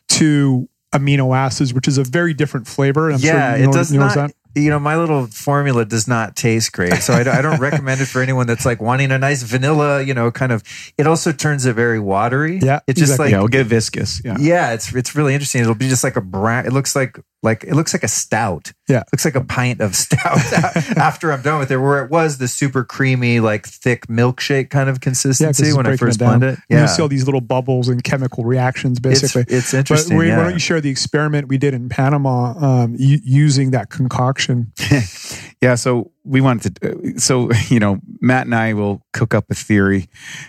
to 0.09 0.69
amino 0.93 1.37
acids, 1.37 1.75
which 1.75 1.89
is 1.89 1.99
a 1.99 2.05
very 2.05 2.35
different 2.35 2.67
flavor. 2.67 3.11
I'm 3.11 3.21
yeah, 3.21 3.51
sure 3.51 3.59
you 3.59 3.65
know, 3.65 3.71
it 3.71 3.75
does 3.75 3.93
you 3.93 3.99
know 4.01 4.09
not 4.09 4.33
you 4.59 4.71
know, 4.71 4.79
my 4.79 4.97
little 4.97 5.27
formula 5.27 5.85
does 5.85 6.09
not 6.09 6.37
taste 6.37 6.73
great. 6.73 6.95
So 7.03 7.13
I, 7.13 7.21
I, 7.21 7.43
don't 7.43 7.61
recommend 7.61 8.01
it 8.01 8.07
for 8.07 8.23
anyone 8.23 8.47
that's 8.47 8.67
like 8.67 8.81
wanting 8.81 9.13
a 9.13 9.19
nice 9.19 9.43
vanilla, 9.43 10.03
you 10.03 10.15
know, 10.15 10.31
kind 10.31 10.53
of, 10.53 10.63
it 10.97 11.07
also 11.07 11.33
turns 11.33 11.67
it 11.67 11.75
very 11.75 11.99
watery. 11.99 12.59
Yeah. 12.59 12.81
It's 12.87 12.99
just 12.99 13.13
exactly. 13.13 13.27
like, 13.27 13.31
yeah, 13.33 13.37
it'll 13.37 13.49
get 13.49 13.67
viscous. 13.67 14.21
Yeah. 14.25 14.37
Yeah. 14.39 14.73
It's, 14.73 14.95
it's 14.95 15.15
really 15.15 15.35
interesting. 15.35 15.63
It'll 15.63 15.75
be 15.75 15.89
just 15.89 16.05
like 16.05 16.17
a 16.17 16.21
brown, 16.21 16.67
it 16.67 16.73
looks 16.73 16.97
like, 16.97 17.19
like, 17.43 17.65
it 17.65 17.75
looks 17.75 17.93
like 17.93 18.03
a 18.03 18.09
stout. 18.09 18.73
Yeah. 18.89 19.01
It 19.01 19.07
looks 19.13 19.25
like 19.25 19.37
a 19.37 19.45
pint 19.45 19.81
of 19.81 19.95
stout 19.97 20.39
after 20.97 21.33
I'm 21.33 21.43
done 21.43 21.59
with 21.59 21.71
it, 21.71 21.77
where 21.79 22.05
it 22.05 22.11
was 22.11 22.39
the 22.39 22.49
super 22.49 22.85
creamy, 22.85 23.41
like 23.41 23.67
thick 23.67 24.07
milkshake 24.07 24.71
kind 24.71 24.89
of 24.89 25.01
consistency 25.01 25.69
yeah, 25.69 25.75
when 25.75 25.87
I 25.87 25.97
first 25.97 26.19
blend 26.19 26.43
it. 26.43 26.59
Yeah. 26.69 26.83
You 26.83 26.89
see 26.89 27.03
all 27.03 27.09
these 27.09 27.27
little 27.27 27.41
bubbles 27.41 27.89
and 27.89 28.03
chemical 28.03 28.45
reactions 28.45 28.99
basically. 28.99 29.43
It's, 29.43 29.53
it's 29.53 29.75
interesting. 29.75 30.17
But 30.17 30.27
yeah. 30.27 30.39
why 30.39 30.45
don't 30.45 30.55
you 30.55 30.59
share 30.59 30.81
the 30.81 30.91
experiment 30.91 31.49
we 31.49 31.59
did 31.59 31.75
in 31.75 31.89
Panama 31.89 32.55
um, 32.59 32.97
using 32.99 33.71
that 33.71 33.91
concoction? 33.91 34.73
yeah. 35.63 35.75
So 35.75 36.11
we 36.25 36.41
wanted 36.41 36.77
to, 36.77 36.91
uh, 36.91 37.19
so, 37.19 37.51
you 37.69 37.81
know, 37.81 38.01
Matt 38.21 38.47
and 38.47 38.55
I 38.55 38.75
will 38.75 39.03
cook 39.13 39.35
up 39.35 39.47
a 39.51 39.55
theory 39.55 40.09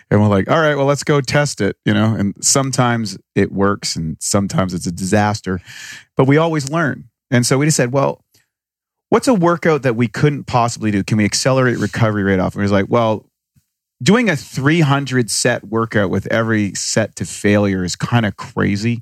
and 0.10 0.22
we're 0.22 0.28
like, 0.28 0.50
all 0.50 0.60
right, 0.60 0.76
well, 0.76 0.86
let's 0.86 1.04
go 1.04 1.22
test 1.22 1.62
it, 1.62 1.78
you 1.86 1.94
know, 1.94 2.16
and 2.16 2.34
sometimes 2.42 3.18
it 3.36 3.52
works 3.52 3.96
and 3.96 4.18
sometimes 4.20 4.74
it's 4.74 4.88
a 4.88 4.92
disaster, 4.92 5.62
but 6.20 6.28
we 6.28 6.36
always 6.36 6.70
learn. 6.70 7.06
And 7.32 7.46
so 7.46 7.58
we 7.58 7.66
just 7.66 7.78
said, 7.78 7.94
well, 7.94 8.26
what's 9.08 9.30
a 9.30 9.34
workout 9.34 9.84
that 9.84 9.96
we 9.96 10.10
couldn't 10.10 10.48
possibly 10.48 10.92
do? 10.92 11.02
Can 11.02 11.18
we 11.18 11.24
accelerate 11.24 11.78
recovery 11.78 12.24
rate 12.24 12.42
off? 12.42 12.56
And 12.56 12.60
we 12.60 12.64
was 12.64 12.74
like, 12.74 12.88
well, 12.90 13.26
doing 14.04 14.30
a 14.30 14.36
300 14.36 15.32
set 15.32 15.64
workout 15.64 16.10
with 16.10 16.28
every 16.28 16.74
set 16.74 17.16
to 17.16 17.24
failure 17.24 17.86
is 17.86 17.96
kind 17.96 18.26
of 18.26 18.36
crazy 18.36 19.02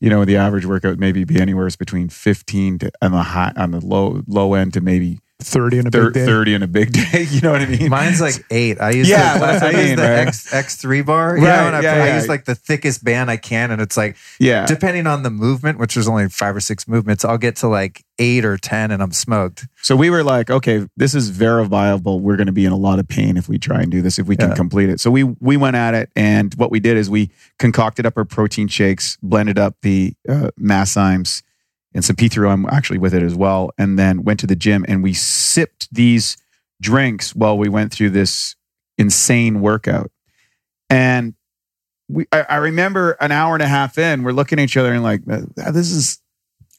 you 0.00 0.10
know, 0.10 0.26
the 0.26 0.36
average 0.36 0.66
workout 0.66 0.98
maybe 0.98 1.24
be 1.24 1.40
anywhere 1.40 1.66
between 1.78 2.10
15 2.10 2.78
to 2.80 2.92
on 3.00 3.12
the 3.12 3.22
high 3.22 3.52
on 3.56 3.70
the 3.70 3.80
low 3.80 4.22
low 4.26 4.52
end 4.52 4.74
to 4.74 4.82
maybe 4.82 5.18
30 5.44 5.78
in 5.78 5.86
a 5.86 5.90
big 5.90 6.12
day. 6.12 6.26
30 6.26 6.54
in 6.54 6.62
a 6.62 6.66
big 6.66 6.92
day. 6.92 7.26
You 7.34 7.40
know 7.40 7.52
what 7.52 7.62
I 7.62 7.66
mean? 7.66 7.90
Mine's 7.90 8.20
like 8.20 8.44
eight. 8.50 8.80
I 8.80 8.90
use 8.92 9.08
yeah, 9.08 9.38
the, 9.38 9.44
I, 9.44 9.68
I 9.68 9.72
mean, 9.72 9.88
use 9.88 9.96
the 9.96 10.02
right? 10.02 10.28
X, 10.28 10.50
X3 10.52 11.04
bar. 11.04 11.36
You 11.36 11.44
know, 11.44 11.48
and 11.48 11.76
I, 11.76 11.80
yeah, 11.80 11.92
I, 11.94 12.06
yeah. 12.06 12.16
use 12.16 12.28
like 12.28 12.44
the 12.44 12.54
thickest 12.54 13.02
band 13.02 13.30
I 13.30 13.36
can. 13.36 13.70
And 13.70 13.80
it's 13.80 13.96
like, 13.96 14.16
yeah, 14.38 14.66
depending 14.66 15.06
on 15.06 15.22
the 15.22 15.30
movement, 15.30 15.78
which 15.78 15.94
there's 15.94 16.06
only 16.06 16.28
five 16.28 16.54
or 16.54 16.60
six 16.60 16.86
movements, 16.86 17.24
I'll 17.24 17.38
get 17.38 17.56
to 17.56 17.68
like 17.68 18.04
eight 18.18 18.44
or 18.44 18.56
10 18.56 18.90
and 18.90 19.02
I'm 19.02 19.12
smoked. 19.12 19.66
So 19.82 19.96
we 19.96 20.10
were 20.10 20.22
like, 20.22 20.50
okay, 20.50 20.86
this 20.96 21.14
is 21.14 21.30
verifiable. 21.30 22.20
We're 22.20 22.36
going 22.36 22.46
to 22.46 22.52
be 22.52 22.64
in 22.64 22.72
a 22.72 22.76
lot 22.76 22.98
of 22.98 23.08
pain 23.08 23.36
if 23.36 23.48
we 23.48 23.58
try 23.58 23.80
and 23.80 23.90
do 23.90 24.02
this, 24.02 24.18
if 24.18 24.26
we 24.26 24.36
can 24.36 24.50
yeah. 24.50 24.54
complete 24.54 24.88
it. 24.88 25.00
So 25.00 25.10
we, 25.10 25.24
we 25.24 25.56
went 25.56 25.76
at 25.76 25.94
it. 25.94 26.10
And 26.14 26.54
what 26.54 26.70
we 26.70 26.80
did 26.80 26.96
is 26.96 27.10
we 27.10 27.30
concocted 27.58 28.06
up 28.06 28.16
our 28.16 28.24
protein 28.24 28.68
shakes, 28.68 29.18
blended 29.22 29.58
up 29.58 29.76
the 29.82 30.14
uh, 30.28 30.50
Masszymes 30.60 31.42
and 31.94 32.04
some 32.04 32.16
P3OM 32.16 32.70
actually 32.70 32.98
with 32.98 33.14
it 33.14 33.22
as 33.22 33.34
well. 33.34 33.70
And 33.78 33.98
then 33.98 34.24
went 34.24 34.40
to 34.40 34.46
the 34.46 34.56
gym 34.56 34.84
and 34.88 35.02
we 35.02 35.12
sipped 35.12 35.88
these 35.92 36.36
drinks 36.80 37.34
while 37.34 37.56
we 37.56 37.68
went 37.68 37.92
through 37.92 38.10
this 38.10 38.56
insane 38.98 39.60
workout. 39.60 40.10
And 40.90 41.34
we, 42.08 42.26
I, 42.32 42.42
I 42.42 42.56
remember 42.56 43.12
an 43.12 43.32
hour 43.32 43.54
and 43.54 43.62
a 43.62 43.68
half 43.68 43.96
in, 43.96 44.24
we're 44.24 44.32
looking 44.32 44.58
at 44.58 44.64
each 44.64 44.76
other 44.76 44.92
and 44.92 45.02
like, 45.02 45.22
uh, 45.30 45.70
this 45.70 45.90
is, 45.90 46.20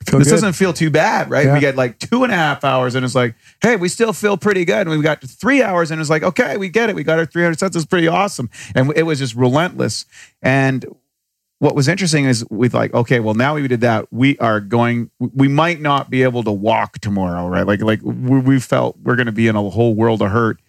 feel 0.05 0.19
this 0.19 0.27
good. 0.27 0.35
doesn't 0.35 0.53
feel 0.53 0.73
too 0.73 0.91
bad, 0.91 1.29
right? 1.29 1.45
Yeah. 1.45 1.53
We 1.53 1.59
get 1.59 1.75
like 1.75 1.97
two 1.97 2.23
and 2.23 2.31
a 2.31 2.35
half 2.35 2.63
hours 2.63 2.93
and 2.93 3.03
it's 3.03 3.15
like, 3.15 3.35
hey, 3.61 3.77
we 3.77 3.89
still 3.89 4.13
feel 4.13 4.37
pretty 4.37 4.65
good. 4.65 4.87
And 4.87 4.89
we 4.91 5.01
got 5.01 5.21
three 5.21 5.63
hours 5.63 5.91
and 5.91 5.99
it's 5.99 6.09
like, 6.09 6.23
okay, 6.23 6.57
we 6.57 6.69
get 6.69 6.89
it. 6.89 6.95
We 6.95 7.03
got 7.03 7.17
our 7.17 7.25
300 7.25 7.57
sets. 7.57 7.75
It's 7.75 7.85
pretty 7.85 8.07
awesome. 8.07 8.49
And 8.75 8.93
it 8.95 9.03
was 9.03 9.19
just 9.19 9.33
relentless. 9.33 10.05
And 10.41 10.85
what 11.65 11.75
was 11.75 11.87
interesting 11.87 12.25
is 12.25 12.45
we 12.51 12.69
like, 12.69 12.93
okay, 12.93 13.19
well 13.19 13.33
now 13.33 13.55
we 13.55 13.67
did 13.67 13.81
that. 13.81 14.05
We 14.11 14.37
are 14.37 14.59
going. 14.59 15.09
We 15.17 15.47
might 15.47 15.81
not 15.81 16.11
be 16.11 16.21
able 16.21 16.43
to 16.43 16.51
walk 16.51 16.99
tomorrow, 16.99 17.47
right? 17.47 17.65
Like 17.65 17.81
like 17.81 18.01
we, 18.03 18.39
we 18.39 18.59
felt 18.59 18.99
we're 19.01 19.15
going 19.15 19.25
to 19.25 19.31
be 19.31 19.47
in 19.47 19.55
a 19.55 19.69
whole 19.71 19.95
world 19.95 20.21
of 20.21 20.29
hurt. 20.29 20.59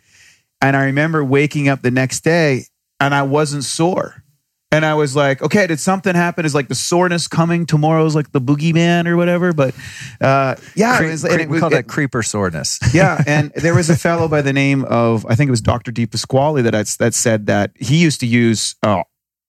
And 0.63 0.75
I 0.75 0.85
remember 0.85 1.23
waking 1.23 1.69
up 1.69 1.83
the 1.83 1.91
next 1.91 2.25
day 2.25 2.65
and 2.99 3.15
I 3.15 3.25
wasn't 3.25 3.65
sore. 3.65 4.25
And 4.73 4.87
I 4.87 4.95
was 4.95 5.15
like, 5.15 5.43
okay, 5.43 5.67
did 5.67 5.79
something 5.81 6.15
happen? 6.15 6.47
Is 6.47 6.55
like 6.55 6.69
the 6.69 6.75
soreness 6.75 7.29
coming? 7.29 7.67
Tomorrow's 7.67 8.17
like 8.17 8.33
the 8.33 8.41
boogeyman 8.41 9.07
or 9.07 9.19
whatever. 9.19 9.53
But 9.53 9.75
uh, 10.21 10.57
yeah, 10.75 10.97
Cre- 10.97 11.05
it 11.05 11.11
was, 11.11 11.25
cre- 11.25 11.41
it, 11.41 11.49
we 11.51 11.61
call 11.61 11.69
it, 11.69 11.77
that 11.77 11.89
creeper 11.89 12.23
soreness. 12.23 12.81
yeah, 12.95 13.23
and 13.27 13.53
there 13.55 13.75
was 13.75 13.91
a 13.91 13.97
fellow 13.97 14.29
by 14.29 14.41
the 14.41 14.53
name 14.55 14.87
of 14.87 15.27
I 15.27 15.35
think 15.35 15.49
it 15.49 15.53
was 15.53 15.61
Dr. 15.61 15.93
Di 15.93 16.07
Pasquale 16.07 16.63
that 16.63 16.87
that 16.99 17.13
said 17.13 17.47
that 17.47 17.73
he 17.77 17.99
used 17.99 18.21
to 18.21 18.27
use 18.27 18.75
uh, 18.83 19.03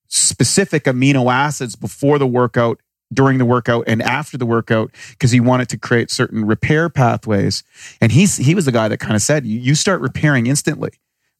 specific 0.07 0.85
amino 0.85 1.31
acids 1.31 1.75
before 1.75 2.17
the 2.19 2.27
workout, 2.27 2.79
during 3.13 3.37
the 3.37 3.45
workout, 3.45 3.85
and 3.87 4.01
after 4.01 4.37
the 4.37 4.45
workout 4.45 4.91
because 5.11 5.31
he 5.31 5.39
wanted 5.39 5.69
to 5.69 5.77
create 5.77 6.11
certain 6.11 6.45
repair 6.45 6.89
pathways. 6.89 7.63
And 8.01 8.11
he's 8.11 8.37
he 8.37 8.55
was 8.55 8.65
the 8.65 8.71
guy 8.71 8.87
that 8.87 8.99
kind 8.99 9.15
of 9.15 9.21
said 9.21 9.45
you, 9.45 9.75
start 9.75 10.01
repairing 10.01 10.47
instantly 10.47 10.91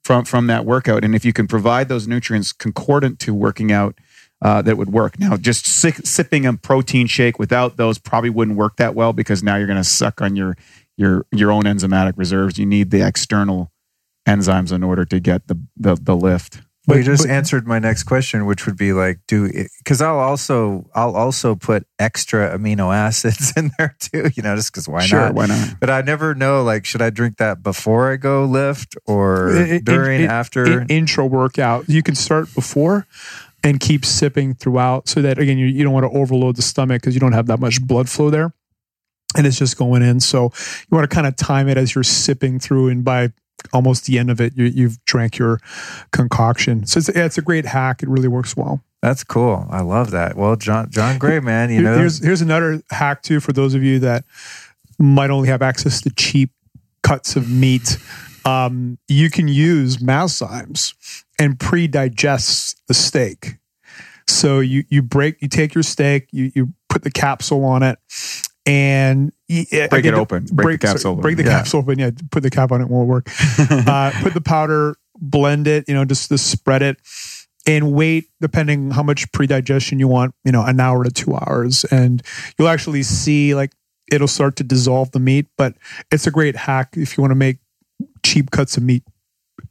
from 0.04 0.26
from 0.26 0.48
that 0.48 0.66
workout, 0.66 1.04
and 1.04 1.16
if 1.16 1.26
you 1.26 1.34
can 1.34 1.48
provide 1.48 1.90
those 1.90 2.08
nutrients 2.08 2.52
concordant 2.52 3.20
to 3.20 3.34
working 3.34 3.72
out. 3.72 3.98
Uh, 4.40 4.62
that 4.62 4.78
would 4.78 4.94
work. 4.94 5.20
Now, 5.20 5.36
just 5.36 5.66
si- 5.66 5.90
sipping 6.04 6.46
a 6.46 6.54
protein 6.54 7.08
shake 7.08 7.40
without 7.40 7.78
those 7.78 7.98
probably 7.98 8.30
wouldn't 8.30 8.56
work 8.56 8.76
that 8.76 8.94
well 8.94 9.12
because 9.12 9.42
now 9.42 9.56
you're 9.56 9.66
going 9.66 9.78
to 9.78 9.84
suck 9.84 10.22
on 10.22 10.36
your 10.36 10.56
your 10.96 11.26
your 11.32 11.52
own 11.52 11.64
enzymatic 11.64 12.14
reserves. 12.18 12.60
You 12.60 12.68
need 12.68 12.92
the 12.92 13.02
external 13.02 13.72
enzymes 14.28 14.72
in 14.72 14.84
order 14.84 15.06
to 15.06 15.20
get 15.20 15.48
the 15.48 15.60
the, 15.76 15.96
the 15.96 16.16
lift. 16.16 16.62
But, 16.88 16.94
well, 16.94 17.00
you 17.00 17.04
just 17.04 17.24
but, 17.24 17.32
answered 17.32 17.68
my 17.68 17.80
next 17.80 18.04
question, 18.04 18.46
which 18.46 18.66
would 18.66 18.78
be 18.78 18.94
like, 18.94 19.20
do 19.28 19.52
because 19.80 20.02
I'll 20.02 20.20
also 20.20 20.90
I'll 20.96 21.18
also 21.18 21.54
put 21.54 21.86
extra 22.00 22.58
amino 22.58 22.96
acids 22.96 23.52
in 23.58 23.72
there 23.78 23.98
too, 24.00 24.30
you 24.36 24.42
know, 24.42 24.56
just 24.56 24.72
because 24.72 24.88
why 24.88 25.02
sure, 25.02 25.20
not? 25.20 25.36
Why 25.36 25.48
not? 25.48 25.82
But 25.82 25.90
I 25.90 26.00
never 26.00 26.34
know, 26.34 26.64
like, 26.64 26.86
should 26.86 27.02
I 27.02 27.10
drink 27.10 27.38
that 27.38 27.62
before 27.62 28.10
I 28.10 28.16
go 28.16 28.46
lift 28.46 28.96
or 29.06 29.54
it, 29.54 29.84
during, 29.84 30.22
it, 30.22 30.30
after? 30.30 30.84
It, 30.84 30.90
intro 30.90 31.26
workout, 31.26 31.90
you 31.90 32.02
can 32.02 32.16
start 32.16 32.54
before 32.56 33.06
and 33.66 33.82
keep 33.82 34.06
sipping 34.06 34.54
throughout, 34.54 35.10
so 35.10 35.22
that 35.22 35.40
again, 35.40 35.58
you, 35.58 35.66
you 35.66 35.84
don't 35.84 35.94
want 35.94 36.10
to 36.10 36.18
overload 36.18 36.56
the 36.56 36.62
stomach 36.62 37.02
because 37.02 37.14
you 37.14 37.20
don't 37.20 37.34
have 37.34 37.48
that 37.48 37.60
much 37.60 37.86
blood 37.86 38.08
flow 38.08 38.30
there 38.30 38.54
and 39.36 39.46
it's 39.46 39.58
just 39.58 39.78
going 39.78 40.04
in. 40.04 40.22
So 40.22 40.44
you 40.44 40.96
want 40.96 41.10
to 41.10 41.14
kind 41.14 41.28
of 41.28 41.36
time 41.36 41.68
it 41.68 41.78
as 41.78 41.96
you're 41.96 42.04
sipping 42.06 42.60
through, 42.60 42.88
and 42.88 43.04
by 43.04 43.34
almost 43.74 44.06
the 44.06 44.20
end 44.20 44.30
of 44.30 44.40
it, 44.40 44.54
you, 44.56 44.88
have 44.88 45.04
drank 45.06 45.38
your 45.38 45.60
concoction. 46.12 46.86
So 46.86 47.00
it's, 47.00 47.10
it's 47.10 47.38
a 47.38 47.42
great 47.42 47.66
hack. 47.66 48.04
It 48.04 48.10
really 48.10 48.28
works 48.28 48.56
well. 48.56 48.82
That's 49.02 49.24
cool. 49.24 49.68
I 49.70 49.82
love 49.82 50.12
that. 50.12 50.36
Well, 50.36 50.56
John 50.56 50.90
John 50.90 51.18
Gray, 51.20 51.40
man, 51.40 51.70
you 51.70 51.82
know. 51.82 51.98
Here's 51.98 52.24
here's 52.24 52.42
another 52.42 52.82
hack 52.90 53.22
too 53.22 53.40
for 53.40 53.54
those 53.54 53.76
of 53.76 53.84
you 53.84 54.00
that 54.00 54.26
might 54.98 55.30
only 55.30 55.50
have 55.50 55.62
access 55.62 56.02
to 56.02 56.10
cheap 56.10 56.50
cuts 57.04 57.36
of 57.36 57.50
meat. 57.50 57.98
Um, 58.44 58.98
you 59.08 59.30
can 59.30 59.48
use 59.48 59.98
Masszymes 59.98 60.94
and 61.38 61.60
pre-digest 61.60 62.82
the 62.88 62.94
steak. 62.94 63.58
So 64.28 64.60
you 64.60 64.84
you 64.90 65.04
break 65.04 65.42
you 65.42 65.48
take 65.48 65.76
your 65.76 65.84
steak, 65.84 66.28
you 66.32 66.52
you 66.56 66.74
put 66.90 67.04
the 67.04 67.12
capsule 67.12 67.64
on 67.64 67.84
it, 67.84 68.00
and 68.68 69.32
break 69.48 70.06
it 70.06 70.14
open, 70.14 70.46
break, 70.52 70.66
break 70.66 70.82
the 70.82 70.88
capsule, 70.88 71.14
sorry, 71.14 71.22
break 71.22 71.38
the 71.38 71.44
yeah. 71.44 71.58
capsule 71.58 71.80
open. 71.80 71.98
Yeah, 71.98 72.12
put 72.30 72.44
the 72.44 72.50
cap 72.50 72.72
on 72.72 72.82
it 72.82 72.90
won't 72.90 73.08
work. 73.08 73.30
uh, 73.60 74.12
put 74.22 74.34
the 74.34 74.42
powder 74.42 74.96
blend 75.20 75.68
it, 75.68 75.86
you 75.88 75.94
know, 75.94 76.06
just 76.06 76.30
to 76.30 76.38
spread 76.38 76.82
it 76.82 76.98
and 77.66 77.94
wait 77.94 78.26
depending 78.40 78.92
how 78.92 79.04
much 79.04 79.32
pre-digestion 79.32 80.00
you 80.00 80.08
want, 80.08 80.34
you 80.46 80.52
know, 80.52 80.64
an 80.64 80.80
hour 80.80 81.04
to 81.04 81.12
two 81.12 81.36
hours. 81.36 81.86
And 81.86 82.22
you'll 82.58 82.68
actually 82.68 83.04
see 83.04 83.56
like 83.56 83.72
it'll 84.12 84.28
start 84.28 84.56
to 84.58 84.64
dissolve 84.64 85.12
the 85.12 85.20
meat, 85.20 85.48
but 85.58 85.76
it's 86.12 86.28
a 86.28 86.32
great 86.32 86.56
hack 86.56 86.96
if 86.96 87.18
you 87.18 87.22
want 87.22 87.32
to 87.32 87.36
make 87.36 87.58
cheap 88.24 88.52
cuts 88.52 88.78
of 88.78 88.84
meat 88.84 89.04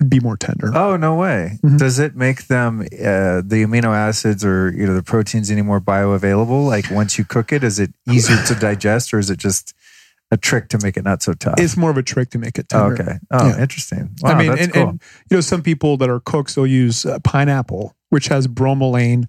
be 0.09 0.21
more 0.21 0.37
tender. 0.37 0.71
Oh 0.75 0.97
no 0.97 1.15
way! 1.17 1.59
Mhm. 1.65 1.79
Does 1.79 1.99
it 1.99 2.17
make 2.17 2.47
them 2.49 2.81
uh, 2.81 3.41
the 3.45 3.65
amino 3.65 3.95
acids 3.95 4.45
or 4.45 4.73
you 4.73 4.87
know 4.87 4.95
the 4.95 5.03
proteins 5.03 5.51
any 5.51 5.63
more 5.63 5.81
bioavailable? 5.81 6.67
Like 6.67 6.91
once 6.91 7.19
you 7.19 7.25
cook 7.25 7.53
it, 7.53 7.63
is 7.65 7.79
it 7.79 7.93
easier 8.11 8.43
to 8.45 8.55
digest, 8.55 9.15
or 9.15 9.19
is 9.19 9.31
it 9.31 9.39
just 9.39 9.75
a 10.33 10.37
trick 10.37 10.69
to 10.71 10.79
make 10.83 10.97
it 10.97 11.05
not 11.05 11.23
so 11.23 11.33
tough? 11.35 11.55
It's 11.59 11.77
more 11.77 11.91
of 11.91 11.97
a 11.97 12.03
trick 12.03 12.31
to 12.31 12.39
make 12.39 12.59
it 12.59 12.67
Oh, 12.75 12.89
tender. 12.89 13.03
okay. 13.03 13.19
Oh, 13.31 13.47
Yeah. 13.49 13.61
interesting. 13.63 14.11
Wow, 14.23 14.31
I 14.33 14.35
mean, 14.39 14.59
and, 14.59 14.73
cool. 14.73 14.89
and 14.89 15.03
you 15.31 15.37
know, 15.37 15.41
some 15.41 15.63
people 15.63 15.97
that 15.99 16.11
are 16.11 16.19
cooks, 16.19 16.57
they'll 16.57 16.67
use 16.67 17.07
uh, 17.07 17.21
pineapple, 17.21 17.95
which 18.11 18.27
has 18.27 18.49
bromelain 18.49 19.29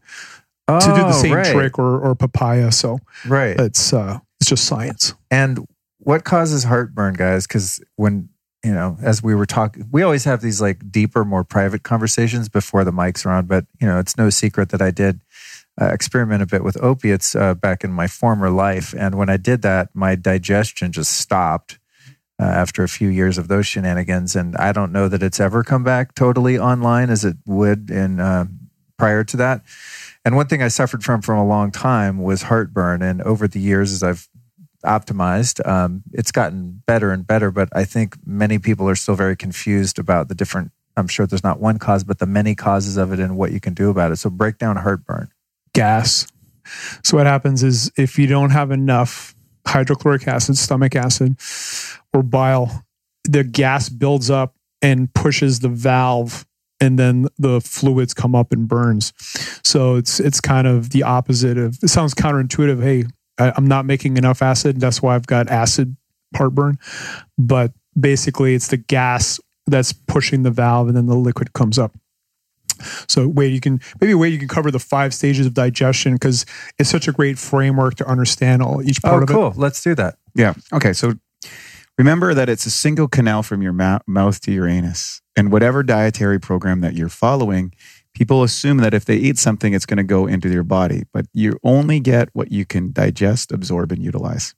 oh, 0.68 0.80
to 0.80 0.88
do 0.88 1.02
the 1.04 1.12
same 1.14 1.34
right, 1.34 1.54
trick, 1.54 1.78
or 1.78 2.00
or 2.00 2.16
papaya. 2.16 2.72
So 2.72 2.98
Right. 3.28 3.56
it's 3.60 3.94
uh, 3.94 4.18
it's 4.42 4.50
just 4.50 4.66
science. 4.66 5.14
And 5.30 5.68
what 6.00 6.24
causes 6.24 6.64
heartburn, 6.64 7.14
guys? 7.14 7.46
Because 7.46 7.80
when 7.96 8.30
you 8.68 8.74
know, 8.74 8.98
as 9.02 9.24
we 9.24 9.34
were 9.34 9.46
talking, 9.46 9.88
we 9.94 10.04
always 10.04 10.26
have 10.26 10.42
these 10.42 10.60
like 10.60 10.92
deeper, 10.92 11.24
more 11.24 11.46
private 11.46 11.84
conversations 11.84 12.50
before 12.50 12.84
the 12.84 12.92
mics 12.92 13.26
are 13.26 13.30
on. 13.30 13.46
But 13.46 13.66
you 13.80 13.88
know, 13.88 13.98
it's 13.98 14.18
no 14.18 14.30
secret 14.30 14.70
that 14.70 14.82
I 14.82 14.92
did 14.92 15.22
uh, 15.80 15.86
experiment 15.86 16.44
a 16.44 16.46
bit 16.46 16.66
with 16.66 16.76
opiates 16.84 17.34
uh, 17.34 17.54
back 17.54 17.86
in 17.86 17.94
my 17.94 18.08
former 18.08 18.50
life, 18.50 18.94
and 18.94 19.16
when 19.16 19.30
I 19.30 19.38
did 19.38 19.62
that, 19.62 19.88
my 19.94 20.16
digestion 20.16 20.92
just 20.92 21.14
stopped. 21.14 21.80
Uh, 22.40 22.44
after 22.44 22.84
a 22.84 22.88
few 22.88 23.08
years 23.08 23.40
of 23.40 23.48
those 23.48 23.66
shenanigans, 23.66 24.36
and 24.36 24.56
I 24.58 24.72
don't 24.72 24.92
know 24.92 25.08
that 25.08 25.24
it's 25.24 25.40
ever 25.40 25.64
come 25.64 25.84
back 25.84 26.14
totally 26.14 26.60
online 26.60 27.10
as 27.10 27.26
it 27.26 27.36
would 27.48 27.90
in 27.90 28.20
uh, 28.20 28.46
prior 28.96 29.24
to 29.24 29.38
that. 29.38 29.64
And 30.24 30.36
one 30.36 30.46
thing 30.46 30.62
I 30.62 30.68
suffered 30.68 31.04
from 31.04 31.24
for 31.24 31.34
a 31.34 31.44
long 31.44 31.72
time 31.72 32.20
was 32.20 32.44
heartburn. 32.44 33.02
And 33.02 33.24
over 33.24 33.48
the 33.48 33.60
years, 33.60 33.92
as 33.92 34.04
I've 34.04 34.30
optimized. 34.88 35.66
Um, 35.68 36.02
it's 36.14 36.32
gotten 36.32 36.82
better 36.88 37.12
and 37.12 37.28
better, 37.28 37.52
but 37.52 37.70
I 37.74 37.84
think 37.86 38.16
many 38.26 38.58
people 38.58 38.90
are 38.90 38.96
still 38.96 39.16
very 39.16 39.36
confused 39.36 40.00
about 40.00 40.30
the 40.30 40.36
different. 40.36 40.72
I'm 40.96 41.08
sure 41.08 41.28
there's 41.28 41.44
not 41.44 41.60
one 41.60 41.78
cause, 41.78 42.04
but 42.04 42.18
the 42.18 42.26
many 42.26 42.56
causes 42.56 42.98
of 42.98 43.14
it 43.14 43.20
and 43.20 43.38
what 43.38 43.52
you 43.52 43.60
can 43.60 43.76
do 43.76 43.90
about 43.92 44.12
it. 44.12 44.16
So 44.16 44.30
break 44.32 44.58
down 44.58 44.78
heartburn. 44.78 45.30
gas. 45.74 46.26
So 47.04 47.18
what 47.18 47.28
happens 47.28 47.62
is 47.64 47.92
if 47.98 48.18
you 48.18 48.26
don't 48.28 48.50
have 48.50 48.72
enough 48.72 49.36
hydrochloric 49.68 50.28
acid, 50.28 50.58
stomach 50.58 50.96
acid, 50.96 51.36
or 52.14 52.24
bile, 52.24 52.84
the 53.26 53.44
gas 53.44 53.90
builds 53.90 54.30
up 54.30 54.56
and 54.82 55.14
pushes 55.14 55.60
the 55.60 55.70
valve 55.70 56.46
and 56.80 56.98
then 57.00 57.28
the 57.38 57.60
fluids 57.62 58.14
come 58.14 58.36
up 58.36 58.52
and 58.52 58.68
burns. 58.68 59.14
So 59.64 59.96
it's 59.96 60.20
it's 60.20 60.40
kind 60.40 60.68
of 60.68 60.92
the 60.92 61.04
opposite 61.04 61.58
of 61.58 61.78
it 61.82 61.88
sounds 61.90 62.14
counterintuitive. 62.14 62.82
Hey, 62.82 63.06
I, 63.40 63.54
I'm 63.56 63.68
not 63.68 63.86
making 63.86 64.18
enough 64.18 64.42
acid. 64.42 64.80
That's 64.80 65.02
why 65.02 65.16
I've 65.16 65.28
got 65.28 65.50
acid 65.50 65.96
heartburn. 66.36 66.78
But 67.38 67.72
basically 68.00 68.54
it's 68.56 68.68
the 68.68 68.78
gas 68.78 69.40
that's 69.66 69.92
pushing 69.94 70.44
the 70.44 70.52
valve 70.52 70.88
and 70.88 70.96
then 70.98 71.06
the 71.08 71.16
liquid 71.16 71.54
comes 71.54 71.78
up. 71.80 71.96
So 73.08 73.28
wait, 73.28 73.54
you 73.54 73.60
can 73.60 73.80
maybe 74.00 74.14
wait 74.14 74.34
you 74.34 74.40
can 74.40 74.48
cover 74.48 74.70
the 74.70 74.80
five 74.80 75.14
stages 75.14 75.46
of 75.48 75.54
digestion 75.54 76.14
because 76.14 76.46
it's 76.78 76.90
such 76.90 77.08
a 77.08 77.12
great 77.12 77.40
framework 77.40 77.96
to 77.96 78.06
understand 78.08 78.62
all 78.62 78.84
each 78.84 79.02
part 79.02 79.14
Oh, 79.14 79.18
of 79.24 79.30
it. 79.30 79.34
Oh, 79.34 79.52
cool. 79.52 79.62
Let's 79.62 79.82
do 79.82 79.96
that. 79.96 80.18
Yeah. 80.36 80.54
Okay. 80.72 80.94
So 80.94 81.14
remember 81.98 82.34
that 82.36 82.50
it's 82.50 82.66
a 82.68 82.72
single 82.72 83.08
canal 83.08 83.42
from 83.42 83.62
your 83.64 83.74
mou- 83.74 84.00
mouth 84.06 84.40
to 84.42 84.52
your 84.52 84.68
anus. 84.68 85.22
And 85.36 85.52
whatever 85.52 85.82
dietary 85.84 86.40
program 86.40 86.82
that 86.82 86.94
you're 86.94 87.10
following, 87.10 87.74
people 88.18 88.42
assume 88.42 88.78
that 88.78 88.94
if 88.96 89.06
they 89.06 89.16
eat 89.16 89.38
something, 89.38 89.74
it's 89.74 89.86
going 89.86 89.98
to 89.98 90.04
go 90.04 90.26
into 90.26 90.50
your 90.50 90.64
body. 90.64 91.04
But 91.14 91.28
you 91.34 91.60
only 91.64 92.00
get 92.00 92.30
what 92.34 92.52
you 92.52 92.66
can 92.66 92.92
digest, 92.92 93.52
absorb, 93.52 93.92
and 93.92 94.02
utilize. 94.04 94.56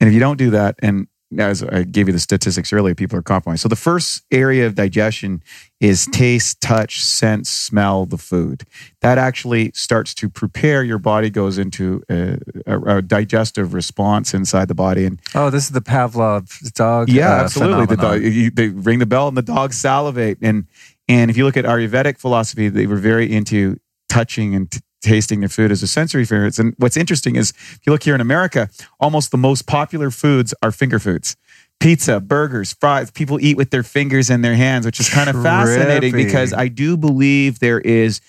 And 0.00 0.08
if 0.08 0.12
you 0.14 0.20
don't 0.20 0.36
do 0.36 0.50
that, 0.50 0.76
and 0.80 1.06
as 1.38 1.62
I 1.62 1.82
gave 1.82 2.06
you 2.08 2.12
the 2.12 2.18
statistics 2.18 2.72
earlier, 2.72 2.94
people 2.94 3.18
are 3.18 3.22
compromised. 3.22 3.62
So 3.62 3.68
the 3.68 3.76
first 3.76 4.22
area 4.30 4.66
of 4.66 4.74
digestion 4.74 5.42
is 5.80 6.06
taste, 6.12 6.60
touch, 6.60 7.02
sense, 7.02 7.48
smell 7.50 8.06
the 8.06 8.16
food. 8.18 8.64
That 9.00 9.18
actually 9.18 9.72
starts 9.74 10.14
to 10.14 10.28
prepare 10.30 10.82
your 10.82 10.98
body 10.98 11.28
goes 11.30 11.58
into 11.58 12.02
a, 12.10 12.38
a, 12.66 12.96
a 12.96 13.02
digestive 13.02 13.74
response 13.74 14.32
inside 14.34 14.68
the 14.68 14.74
body, 14.74 15.04
and 15.04 15.20
Oh, 15.34 15.50
this 15.50 15.64
is 15.64 15.70
the 15.70 15.82
Pavlov 15.82 16.72
dog. 16.74 17.08
yeah, 17.08 17.32
uh, 17.40 17.44
absolutely. 17.44 17.86
The 17.86 17.96
dog, 17.96 18.22
you, 18.22 18.50
they 18.50 18.68
ring 18.68 18.98
the 18.98 19.06
bell 19.06 19.28
and 19.28 19.36
the 19.36 19.42
dogs 19.42 19.76
salivate. 19.76 20.38
And 20.42 20.66
and 21.08 21.30
if 21.30 21.36
you 21.36 21.44
look 21.44 21.56
at 21.56 21.64
Ayurvedic 21.64 22.18
philosophy, 22.18 22.68
they 22.68 22.86
were 22.86 22.96
very 22.96 23.32
into 23.32 23.78
touching 24.08 24.54
and 24.54 24.70
t- 24.70 24.80
tasting 25.00 25.40
their 25.40 25.48
food 25.48 25.70
as 25.70 25.82
a 25.82 25.86
sensory 25.86 26.22
experience. 26.22 26.58
And 26.58 26.74
what's 26.78 26.96
interesting 26.96 27.36
is 27.36 27.50
if 27.50 27.80
you 27.86 27.92
look 27.92 28.02
here 28.02 28.14
in 28.14 28.20
America, 28.20 28.68
almost 29.00 29.30
the 29.30 29.38
most 29.38 29.66
popular 29.66 30.10
foods 30.10 30.52
are 30.62 30.72
finger 30.72 30.98
foods. 30.98 31.36
Pizza, 31.80 32.18
burgers, 32.20 32.72
fries. 32.72 33.10
People 33.10 33.38
eat 33.40 33.56
with 33.56 33.70
their 33.70 33.84
fingers 33.84 34.30
and 34.30 34.44
their 34.44 34.56
hands, 34.56 34.84
which 34.84 34.98
is 34.98 35.08
kind 35.08 35.30
of 35.30 35.40
fascinating 35.42 36.12
because 36.12 36.52
I 36.52 36.66
do 36.66 36.96
believe 36.96 37.60
there 37.60 37.80
is 37.80 38.20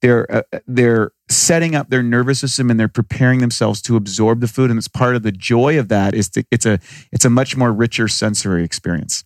they're 0.00 0.30
uh, 0.30 0.42
they're 0.66 1.12
setting 1.28 1.74
up 1.74 1.90
their 1.90 2.02
nervous 2.02 2.38
system 2.40 2.70
and 2.70 2.78
they're 2.78 2.88
preparing 2.88 3.40
themselves 3.40 3.82
to 3.82 3.96
absorb 3.96 4.40
the 4.40 4.48
food 4.48 4.70
and 4.70 4.78
it's 4.78 4.88
part 4.88 5.16
of 5.16 5.22
the 5.22 5.32
joy 5.32 5.78
of 5.78 5.88
that 5.88 6.14
is 6.14 6.28
to, 6.30 6.44
it's 6.50 6.64
a 6.66 6.78
it's 7.12 7.24
a 7.24 7.30
much 7.30 7.56
more 7.56 7.72
richer 7.72 8.08
sensory 8.08 8.64
experience 8.64 9.24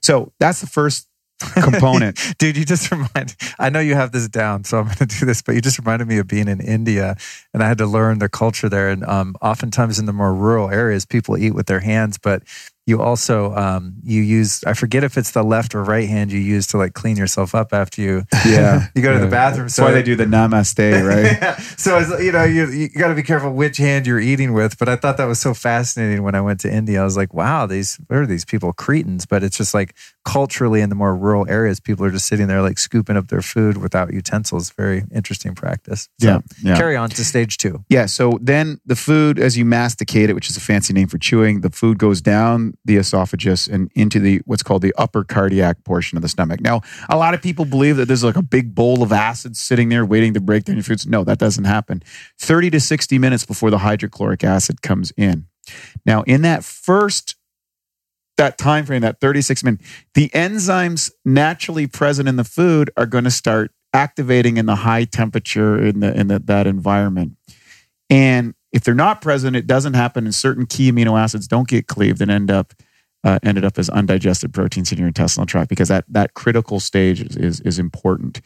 so 0.00 0.32
that's 0.38 0.60
the 0.60 0.66
first 0.66 1.08
component 1.62 2.18
Dude, 2.38 2.56
you 2.56 2.64
just 2.64 2.90
remind 2.90 3.36
I 3.58 3.70
know 3.70 3.80
you 3.80 3.94
have 3.94 4.12
this 4.12 4.28
down, 4.28 4.64
so 4.64 4.78
I'm 4.78 4.84
going 4.84 4.96
to 4.96 5.06
do 5.06 5.26
this, 5.26 5.42
but 5.42 5.54
you 5.54 5.60
just 5.60 5.78
reminded 5.78 6.08
me 6.08 6.18
of 6.18 6.28
being 6.28 6.48
in 6.48 6.60
India 6.60 7.16
and 7.52 7.62
I 7.62 7.68
had 7.68 7.78
to 7.78 7.86
learn 7.86 8.18
the 8.18 8.28
culture 8.28 8.68
there. 8.68 8.90
And 8.90 9.04
um, 9.04 9.34
oftentimes 9.40 9.98
in 9.98 10.06
the 10.06 10.12
more 10.12 10.34
rural 10.34 10.70
areas, 10.70 11.06
people 11.06 11.36
eat 11.36 11.52
with 11.52 11.66
their 11.66 11.80
hands, 11.80 12.18
but 12.18 12.42
you 12.86 13.00
also 13.00 13.54
um, 13.54 13.94
you 14.02 14.22
use 14.22 14.64
I 14.64 14.72
forget 14.74 15.04
if 15.04 15.16
it's 15.16 15.30
the 15.32 15.42
left 15.44 15.74
or 15.74 15.84
right 15.84 16.08
hand 16.08 16.32
you 16.32 16.40
use 16.40 16.66
to 16.68 16.76
like 16.78 16.94
clean 16.94 17.16
yourself 17.16 17.54
up 17.54 17.72
after 17.72 18.00
you 18.02 18.24
yeah 18.46 18.86
you 18.94 19.02
go 19.02 19.12
to 19.12 19.18
Yeah. 19.18 19.24
the 19.24 19.30
bathroom. 19.30 19.66
that's 19.66 19.78
why 19.78 19.90
they 19.92 20.02
do 20.02 20.16
the 20.16 20.24
namaste 20.24 20.78
right 21.06 21.38
Yeah. 21.40 21.56
So 21.76 21.98
it's, 21.98 22.10
you 22.22 22.32
know, 22.32 22.44
you 22.44 22.68
you 22.70 22.88
got 22.88 23.08
to 23.08 23.14
be 23.14 23.22
careful 23.22 23.52
which 23.52 23.76
hand 23.78 24.06
you're 24.06 24.20
eating 24.20 24.52
with. 24.52 24.78
But 24.78 24.88
I 24.88 24.96
thought 24.96 25.16
that 25.18 25.24
was 25.26 25.38
so 25.40 25.54
fascinating 25.54 26.22
when 26.22 26.34
I 26.34 26.40
went 26.40 26.60
to 26.60 26.72
India. 26.72 27.00
I 27.00 27.04
was 27.04 27.16
like, 27.16 27.32
wow, 27.32 27.66
these 27.66 27.96
what 28.08 28.18
are 28.18 28.26
these 28.26 28.44
people 28.44 28.72
cretins? 28.72 29.24
But 29.26 29.42
it's 29.44 29.56
just 29.56 29.72
like 29.72 29.94
culturally 30.24 30.80
in 30.80 30.88
the 30.88 30.94
more 30.94 31.14
rural 31.16 31.46
areas, 31.48 31.80
people 31.80 32.04
are 32.04 32.10
just 32.10 32.26
sitting 32.26 32.46
there 32.48 32.60
like 32.62 32.78
scooping 32.78 33.16
up 33.16 33.28
their 33.28 33.40
food 33.42 33.76
without 33.78 34.12
utensils. 34.12 34.70
Very 34.70 35.04
interesting 35.14 35.54
practice. 35.54 36.08
So 36.20 36.26
Yeah, 36.28 36.38
yeah. 36.62 36.76
carry 36.76 36.96
on 36.96 37.08
to 37.10 37.24
stage 37.24 37.56
two. 37.56 37.84
Yeah. 37.88 38.06
So 38.06 38.38
then 38.42 38.78
the 38.84 38.96
food, 38.96 39.38
as 39.38 39.56
you 39.56 39.64
masticate 39.64 40.28
it, 40.30 40.34
which 40.34 40.50
is 40.50 40.56
a 40.56 40.60
fancy 40.60 40.92
name 40.92 41.08
for 41.08 41.18
chewing, 41.18 41.60
the 41.62 41.70
food 41.70 41.98
goes 41.98 42.20
down 42.20 42.69
the 42.84 42.96
esophagus 42.96 43.66
and 43.66 43.90
into 43.94 44.18
the 44.18 44.40
what's 44.44 44.62
called 44.62 44.82
the 44.82 44.94
upper 44.96 45.24
cardiac 45.24 45.84
portion 45.84 46.16
of 46.16 46.22
the 46.22 46.28
stomach. 46.28 46.60
Now, 46.60 46.82
a 47.08 47.16
lot 47.16 47.34
of 47.34 47.42
people 47.42 47.64
believe 47.64 47.96
that 47.96 48.06
there's 48.06 48.24
like 48.24 48.36
a 48.36 48.42
big 48.42 48.74
bowl 48.74 49.02
of 49.02 49.12
acid 49.12 49.56
sitting 49.56 49.88
there 49.88 50.04
waiting 50.04 50.34
to 50.34 50.40
break 50.40 50.64
down 50.64 50.76
your 50.76 50.82
foods. 50.82 51.06
No, 51.06 51.24
that 51.24 51.38
doesn't 51.38 51.64
happen. 51.64 52.02
30 52.38 52.70
to 52.70 52.80
60 52.80 53.18
minutes 53.18 53.44
before 53.44 53.70
the 53.70 53.78
hydrochloric 53.78 54.44
acid 54.44 54.82
comes 54.82 55.12
in. 55.16 55.46
Now, 56.04 56.22
in 56.22 56.42
that 56.42 56.64
first 56.64 57.36
that 58.36 58.56
time 58.56 58.86
frame, 58.86 59.02
that 59.02 59.20
36 59.20 59.62
minutes, 59.62 59.84
the 60.14 60.30
enzymes 60.30 61.10
naturally 61.26 61.86
present 61.86 62.26
in 62.26 62.36
the 62.36 62.44
food 62.44 62.90
are 62.96 63.04
going 63.04 63.24
to 63.24 63.30
start 63.30 63.70
activating 63.92 64.56
in 64.56 64.64
the 64.66 64.76
high 64.76 65.04
temperature 65.04 65.78
in 65.84 66.00
the 66.00 66.18
in 66.18 66.28
the, 66.28 66.38
that 66.38 66.66
environment. 66.66 67.32
And 68.08 68.54
if 68.72 68.84
they're 68.84 68.94
not 68.94 69.20
present, 69.20 69.56
it 69.56 69.66
doesn't 69.66 69.94
happen, 69.94 70.24
and 70.24 70.34
certain 70.34 70.66
key 70.66 70.92
amino 70.92 71.18
acids 71.18 71.48
don't 71.48 71.68
get 71.68 71.86
cleaved 71.86 72.20
and 72.20 72.30
end 72.30 72.50
up 72.50 72.74
uh, 73.22 73.38
ended 73.42 73.64
up 73.64 73.78
as 73.78 73.90
undigested 73.90 74.54
proteins 74.54 74.90
in 74.92 74.98
your 74.98 75.08
intestinal 75.08 75.46
tract 75.46 75.68
because 75.68 75.88
that 75.88 76.04
that 76.08 76.34
critical 76.34 76.80
stage 76.80 77.20
is, 77.20 77.36
is 77.36 77.60
is 77.60 77.78
important. 77.78 78.40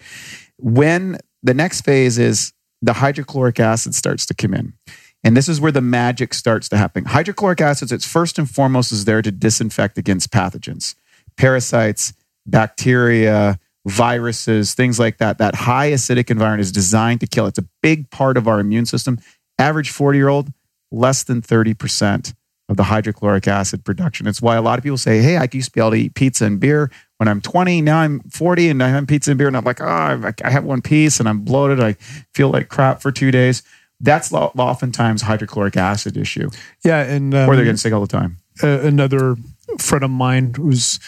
When 0.59 1.19
the 1.43 1.55
next 1.55 1.83
phase 1.83 2.19
is 2.19 2.53
the 2.83 2.95
hydrochloric 2.95 3.59
acid 3.61 3.95
starts 3.95 4.27
to 4.27 4.35
come 4.35 4.55
in. 4.55 4.75
And 5.23 5.35
this 5.35 5.49
is 5.49 5.59
where 5.59 5.73
the 5.73 5.81
magic 5.81 6.35
starts 6.35 6.69
to 6.69 6.77
happen. 6.77 7.07
Hydrochloric 7.07 7.61
acids, 7.63 7.93
it's 7.93 8.07
first 8.07 8.39
and 8.39 8.49
foremost 8.49 8.93
is 8.93 9.07
there 9.07 9.23
to 9.23 9.33
disinfect 9.33 9.97
against 9.97 10.31
pathogens, 10.31 10.95
parasites, 11.39 12.13
bacteria, 12.47 13.59
viruses, 13.87 14.75
things 14.75 14.99
like 14.99 15.17
that. 15.19 15.39
That 15.39 15.55
high 15.55 15.93
acidic 15.93 16.31
environment 16.31 16.61
is 16.61 16.73
designed 16.73 17.21
to 17.21 17.27
kill. 17.27 17.47
It's 17.47 17.59
a 17.59 17.67
big 17.83 18.11
part 18.11 18.37
of 18.37 18.47
our 18.47 18.61
immune 18.61 18.85
system. 18.85 19.19
Average 19.59 19.91
40 19.91 20.19
year 20.19 20.29
old, 20.29 20.53
less 20.91 21.23
than 21.23 21.43
30% 21.43 22.35
of 22.69 22.77
the 22.77 22.85
hydrochloric 22.85 23.47
acid 23.47 23.85
production. 23.85 24.27
It's 24.27 24.41
why 24.41 24.57
a 24.57 24.63
lot 24.63 24.79
of 24.79 24.83
people 24.83 24.97
say, 24.99 25.21
Hey, 25.21 25.37
I 25.37 25.49
used 25.53 25.69
to 25.69 25.73
be 25.73 25.81
able 25.81 25.91
to 25.93 25.97
eat 25.97 26.15
pizza 26.15 26.47
and 26.47 26.59
beer 26.59 26.91
when 27.19 27.29
I'm 27.29 27.41
20. 27.41 27.83
Now 27.83 27.99
I'm 27.99 28.21
40 28.31 28.71
and 28.71 28.83
I 28.83 28.89
have 28.89 29.07
pizza 29.07 29.31
and 29.31 29.39
beer. 29.39 29.49
And 29.49 29.57
I'm 29.57 29.65
like, 29.65 29.81
Oh, 29.81 30.33
I 30.43 30.51
have 30.51 30.65
one 30.65 30.81
piece 30.83 31.21
and 31.21 31.29
I'm 31.29 31.41
bloated. 31.41 31.81
I 31.81 31.93
feel 32.33 32.51
like 32.51 32.69
crap 32.69 33.03
for 33.03 33.13
two 33.13 33.31
days. 33.31 33.63
That's 34.01 34.33
oftentimes 34.33 35.23
hydrochloric 35.23 35.77
acid 35.77 36.17
issue, 36.17 36.51
Yeah, 36.85 37.01
and 37.03 37.33
um, 37.33 37.49
or 37.49 37.55
they're 37.55 37.65
getting 37.65 37.77
sick 37.79 37.93
all 37.93 38.01
the 38.01 38.07
time. 38.09 38.39
uh, 38.63 38.81
another 38.81 39.37
friend 39.79 40.05
of 40.05 40.11
mine 40.11 40.53
who's 40.55 40.99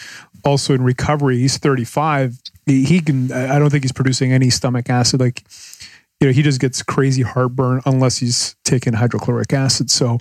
also 0.45 0.73
in 0.73 0.81
recovery. 0.81 1.37
He's 1.37 1.57
35, 1.57 2.39
he 2.65 2.85
he 2.85 3.01
can. 3.01 3.31
I 3.31 3.59
don't 3.59 3.69
think 3.69 3.83
he's 3.83 3.91
producing 3.91 4.31
any 4.31 4.49
stomach 4.49 4.89
acid. 4.89 5.19
Like, 5.19 5.43
you 6.19 6.27
know, 6.27 6.33
he 6.33 6.41
just 6.41 6.59
gets 6.59 6.81
crazy 6.81 7.21
heartburn 7.21 7.81
unless 7.85 8.17
he's 8.17 8.55
taking 8.63 8.93
hydrochloric 8.93 9.53
acid. 9.53 9.91
So, 9.91 10.17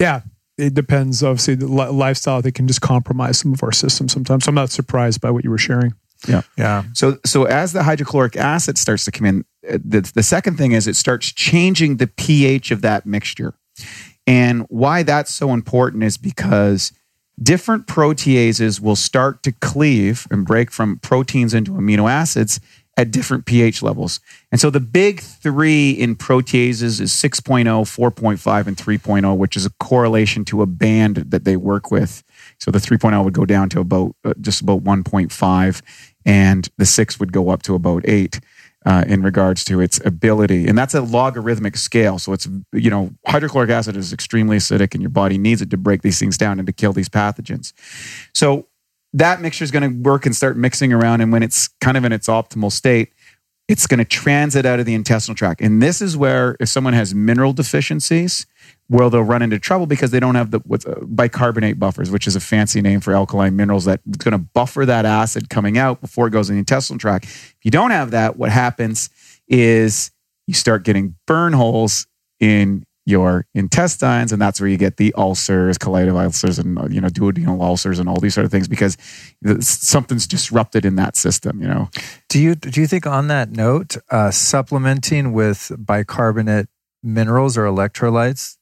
yeah, 0.00 0.22
it 0.58 0.74
depends. 0.74 1.22
Obviously, 1.22 1.54
the 1.54 1.66
li- 1.66 1.88
lifestyle 1.88 2.42
they 2.42 2.50
can 2.50 2.66
just 2.66 2.80
compromise 2.80 3.38
some 3.38 3.52
of 3.52 3.62
our 3.62 3.72
systems 3.72 4.12
sometimes. 4.12 4.44
So 4.44 4.48
I'm 4.48 4.54
not 4.54 4.70
surprised 4.70 5.20
by 5.20 5.30
what 5.30 5.44
you 5.44 5.50
were 5.50 5.58
sharing. 5.58 5.94
Yeah. 6.26 6.42
Yeah. 6.56 6.84
So, 6.94 7.18
so 7.24 7.44
as 7.44 7.72
the 7.72 7.82
hydrochloric 7.82 8.36
acid 8.36 8.78
starts 8.78 9.04
to 9.04 9.12
come 9.12 9.26
in, 9.26 9.44
uh, 9.68 9.78
the, 9.84 10.10
the 10.14 10.22
second 10.22 10.56
thing 10.56 10.72
is 10.72 10.88
it 10.88 10.96
starts 10.96 11.30
changing 11.30 11.98
the 11.98 12.06
pH 12.06 12.70
of 12.70 12.82
that 12.82 13.06
mixture. 13.06 13.54
And 14.26 14.62
why 14.68 15.02
that's 15.02 15.32
so 15.32 15.52
important 15.52 16.02
is 16.02 16.16
because 16.16 16.92
different 17.40 17.86
proteases 17.86 18.80
will 18.80 18.96
start 18.96 19.42
to 19.42 19.52
cleave 19.52 20.26
and 20.30 20.46
break 20.46 20.70
from 20.70 20.98
proteins 20.98 21.52
into 21.54 21.72
amino 21.72 22.10
acids 22.10 22.60
at 22.96 23.10
different 23.10 23.44
pH 23.44 23.82
levels. 23.82 24.20
And 24.50 24.60
so 24.60 24.70
the 24.70 24.80
big 24.80 25.20
three 25.20 25.90
in 25.90 26.16
proteases 26.16 27.00
is 27.00 27.12
6.0, 27.12 27.64
4.5, 27.64 28.66
and 28.66 28.76
3.0, 28.76 29.36
which 29.36 29.56
is 29.56 29.66
a 29.66 29.70
correlation 29.80 30.44
to 30.46 30.62
a 30.62 30.66
band 30.66 31.16
that 31.16 31.44
they 31.44 31.56
work 31.56 31.90
with. 31.90 32.22
So 32.58 32.70
the 32.70 32.78
3.0 32.78 33.22
would 33.22 33.34
go 33.34 33.44
down 33.44 33.68
to 33.70 33.80
about 33.80 34.16
uh, 34.24 34.32
just 34.40 34.62
about 34.62 34.82
1.5, 34.82 35.82
and 36.24 36.68
the 36.78 36.86
6 36.86 37.20
would 37.20 37.32
go 37.32 37.50
up 37.50 37.62
to 37.64 37.74
about 37.74 38.08
8 38.08 38.40
uh, 38.86 39.04
in 39.06 39.22
regards 39.22 39.64
to 39.64 39.80
its 39.80 40.00
ability. 40.04 40.66
And 40.66 40.78
that's 40.78 40.94
a 40.94 41.02
logarithmic 41.02 41.76
scale. 41.76 42.18
So 42.18 42.32
it's, 42.32 42.48
you 42.72 42.88
know, 42.88 43.10
hydrochloric 43.26 43.68
acid 43.68 43.96
is 43.96 44.12
extremely 44.12 44.56
acidic, 44.56 44.94
and 44.94 45.02
your 45.02 45.10
body 45.10 45.36
needs 45.36 45.60
it 45.60 45.70
to 45.70 45.76
break 45.76 46.02
these 46.02 46.18
things 46.18 46.38
down 46.38 46.58
and 46.58 46.66
to 46.66 46.72
kill 46.72 46.92
these 46.92 47.08
pathogens. 47.08 47.72
So 48.32 48.68
that 49.16 49.40
mixture 49.40 49.64
is 49.64 49.70
going 49.70 49.82
to 49.82 50.08
work 50.08 50.26
and 50.26 50.36
start 50.36 50.56
mixing 50.56 50.92
around. 50.92 51.22
And 51.22 51.32
when 51.32 51.42
it's 51.42 51.68
kind 51.80 51.96
of 51.96 52.04
in 52.04 52.12
its 52.12 52.28
optimal 52.28 52.70
state, 52.70 53.12
it's 53.66 53.86
going 53.86 53.98
to 53.98 54.04
transit 54.04 54.64
out 54.64 54.78
of 54.78 54.86
the 54.86 54.94
intestinal 54.94 55.34
tract. 55.34 55.60
And 55.60 55.82
this 55.82 56.00
is 56.00 56.16
where, 56.16 56.56
if 56.60 56.68
someone 56.68 56.92
has 56.92 57.14
mineral 57.14 57.52
deficiencies, 57.52 58.46
where 58.88 59.10
they'll 59.10 59.22
run 59.22 59.42
into 59.42 59.58
trouble 59.58 59.86
because 59.86 60.12
they 60.12 60.20
don't 60.20 60.36
have 60.36 60.52
the 60.52 60.60
what's, 60.60 60.86
uh, 60.86 61.00
bicarbonate 61.02 61.78
buffers, 61.78 62.10
which 62.10 62.26
is 62.26 62.36
a 62.36 62.40
fancy 62.40 62.80
name 62.80 63.00
for 63.00 63.14
alkaline 63.14 63.56
minerals 63.56 63.86
that's 63.86 64.02
going 64.18 64.32
to 64.32 64.38
buffer 64.38 64.86
that 64.86 65.04
acid 65.04 65.48
coming 65.48 65.76
out 65.76 66.00
before 66.00 66.28
it 66.28 66.30
goes 66.30 66.48
in 66.48 66.54
the 66.54 66.60
intestinal 66.60 66.98
tract. 66.98 67.24
If 67.24 67.56
you 67.64 67.70
don't 67.70 67.90
have 67.90 68.12
that, 68.12 68.36
what 68.36 68.50
happens 68.50 69.10
is 69.48 70.12
you 70.46 70.54
start 70.54 70.84
getting 70.84 71.16
burn 71.26 71.54
holes 71.54 72.06
in 72.38 72.85
your 73.06 73.46
intestines, 73.54 74.32
and 74.32 74.42
that's 74.42 74.60
where 74.60 74.68
you 74.68 74.76
get 74.76 74.96
the 74.96 75.14
ulcers, 75.16 75.78
colitis 75.78 76.12
ulcers, 76.12 76.58
and 76.58 76.92
you 76.92 77.00
know 77.00 77.08
duodenal 77.08 77.62
ulcers, 77.62 77.98
and 77.98 78.08
all 78.08 78.18
these 78.20 78.34
sort 78.34 78.44
of 78.44 78.50
things 78.50 78.68
because 78.68 78.98
something's 79.60 80.26
disrupted 80.26 80.84
in 80.84 80.96
that 80.96 81.16
system. 81.16 81.62
You 81.62 81.68
know, 81.68 81.88
Do 82.28 82.40
you 82.40 82.56
do 82.56 82.80
you 82.80 82.86
think 82.88 83.06
on 83.06 83.28
that 83.28 83.50
note, 83.50 83.96
uh, 84.10 84.30
supplementing 84.32 85.32
with 85.32 85.70
bicarbonate 85.78 86.68
minerals 87.02 87.56
or 87.56 87.64
electrolytes 87.64 88.56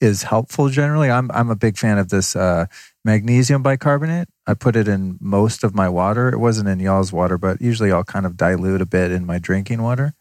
is 0.00 0.22
helpful 0.22 0.68
generally? 0.68 1.10
I'm 1.10 1.30
I'm 1.32 1.50
a 1.50 1.56
big 1.56 1.76
fan 1.76 1.98
of 1.98 2.08
this 2.08 2.36
uh, 2.36 2.66
magnesium 3.04 3.64
bicarbonate. 3.64 4.28
I 4.46 4.54
put 4.54 4.76
it 4.76 4.86
in 4.86 5.18
most 5.20 5.64
of 5.64 5.74
my 5.74 5.88
water. 5.88 6.28
It 6.28 6.38
wasn't 6.38 6.68
in 6.68 6.78
y'all's 6.78 7.12
water, 7.12 7.36
but 7.36 7.60
usually 7.60 7.90
I'll 7.90 8.04
kind 8.04 8.26
of 8.26 8.36
dilute 8.36 8.80
a 8.80 8.86
bit 8.86 9.10
in 9.10 9.26
my 9.26 9.38
drinking 9.40 9.82
water. 9.82 10.14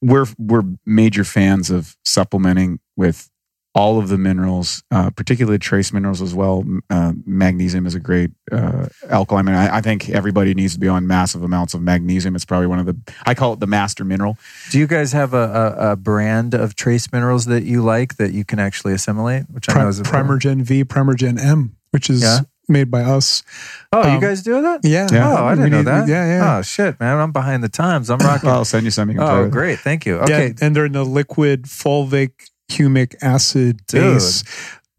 We're 0.00 0.26
we're 0.38 0.62
major 0.86 1.24
fans 1.24 1.70
of 1.70 1.96
supplementing 2.04 2.80
with 2.96 3.30
all 3.74 3.98
of 3.98 4.08
the 4.08 4.18
minerals, 4.18 4.82
uh, 4.90 5.10
particularly 5.10 5.58
trace 5.58 5.92
minerals 5.92 6.20
as 6.20 6.34
well. 6.34 6.64
Uh, 6.90 7.12
magnesium 7.24 7.86
is 7.86 7.94
a 7.94 8.00
great 8.00 8.30
uh, 8.50 8.88
alkaline. 9.08 9.44
mineral. 9.44 9.62
I, 9.62 9.76
I 9.76 9.80
think 9.82 10.08
everybody 10.08 10.52
needs 10.54 10.72
to 10.72 10.80
be 10.80 10.88
on 10.88 11.06
massive 11.06 11.44
amounts 11.44 11.74
of 11.74 11.82
magnesium. 11.82 12.34
It's 12.34 12.44
probably 12.44 12.66
one 12.66 12.80
of 12.80 12.86
the 12.86 12.96
I 13.24 13.34
call 13.34 13.52
it 13.52 13.60
the 13.60 13.66
master 13.68 14.04
mineral. 14.04 14.36
Do 14.70 14.78
you 14.78 14.86
guys 14.86 15.12
have 15.12 15.32
a, 15.32 15.76
a, 15.78 15.92
a 15.92 15.96
brand 15.96 16.54
of 16.54 16.74
trace 16.74 17.12
minerals 17.12 17.44
that 17.44 17.64
you 17.64 17.82
like 17.82 18.16
that 18.16 18.32
you 18.32 18.44
can 18.44 18.58
actually 18.58 18.94
assimilate? 18.94 19.44
Which 19.50 19.68
I 19.70 19.74
know 19.82 19.88
is 19.88 20.00
a 20.00 20.02
Primergen 20.02 20.62
V, 20.62 20.84
Primergen 20.84 21.38
M, 21.38 21.76
which 21.90 22.10
is 22.10 22.22
Yeah. 22.22 22.40
Made 22.68 22.90
by 22.90 23.02
us. 23.02 23.42
Oh, 23.92 24.06
you 24.06 24.14
um, 24.14 24.20
guys 24.20 24.42
do 24.42 24.60
that? 24.62 24.80
Yeah. 24.84 25.08
Yeah. 25.10 25.32
Oh, 25.32 25.46
I 25.46 25.50
didn't 25.54 25.64
We 25.64 25.70
know 25.70 25.78
need- 25.78 25.86
that. 25.86 26.08
Yeah, 26.08 26.26
yeah. 26.26 26.58
Oh 26.58 26.62
shit, 26.62 26.98
man! 27.00 27.18
I'm 27.18 27.32
behind 27.32 27.62
the 27.64 27.68
times. 27.68 28.10
I'm 28.10 28.18
rocking. 28.18 28.48
I'll 28.50 28.64
send 28.64 28.84
you 28.84 28.90
some. 28.90 29.08
You 29.10 29.16
can 29.18 29.26
play 29.26 29.36
oh, 29.36 29.48
great! 29.48 29.78
Thank 29.80 30.06
you. 30.06 30.16
Okay, 30.18 30.48
Yeah, 30.48 30.64
and 30.66 30.76
they're 30.76 30.86
in 30.86 30.92
the 30.92 31.04
liquid 31.04 31.64
fulvic 31.64 32.32
humic 32.70 33.14
acid 33.22 33.86
Dude. 33.86 34.14
base. 34.14 34.44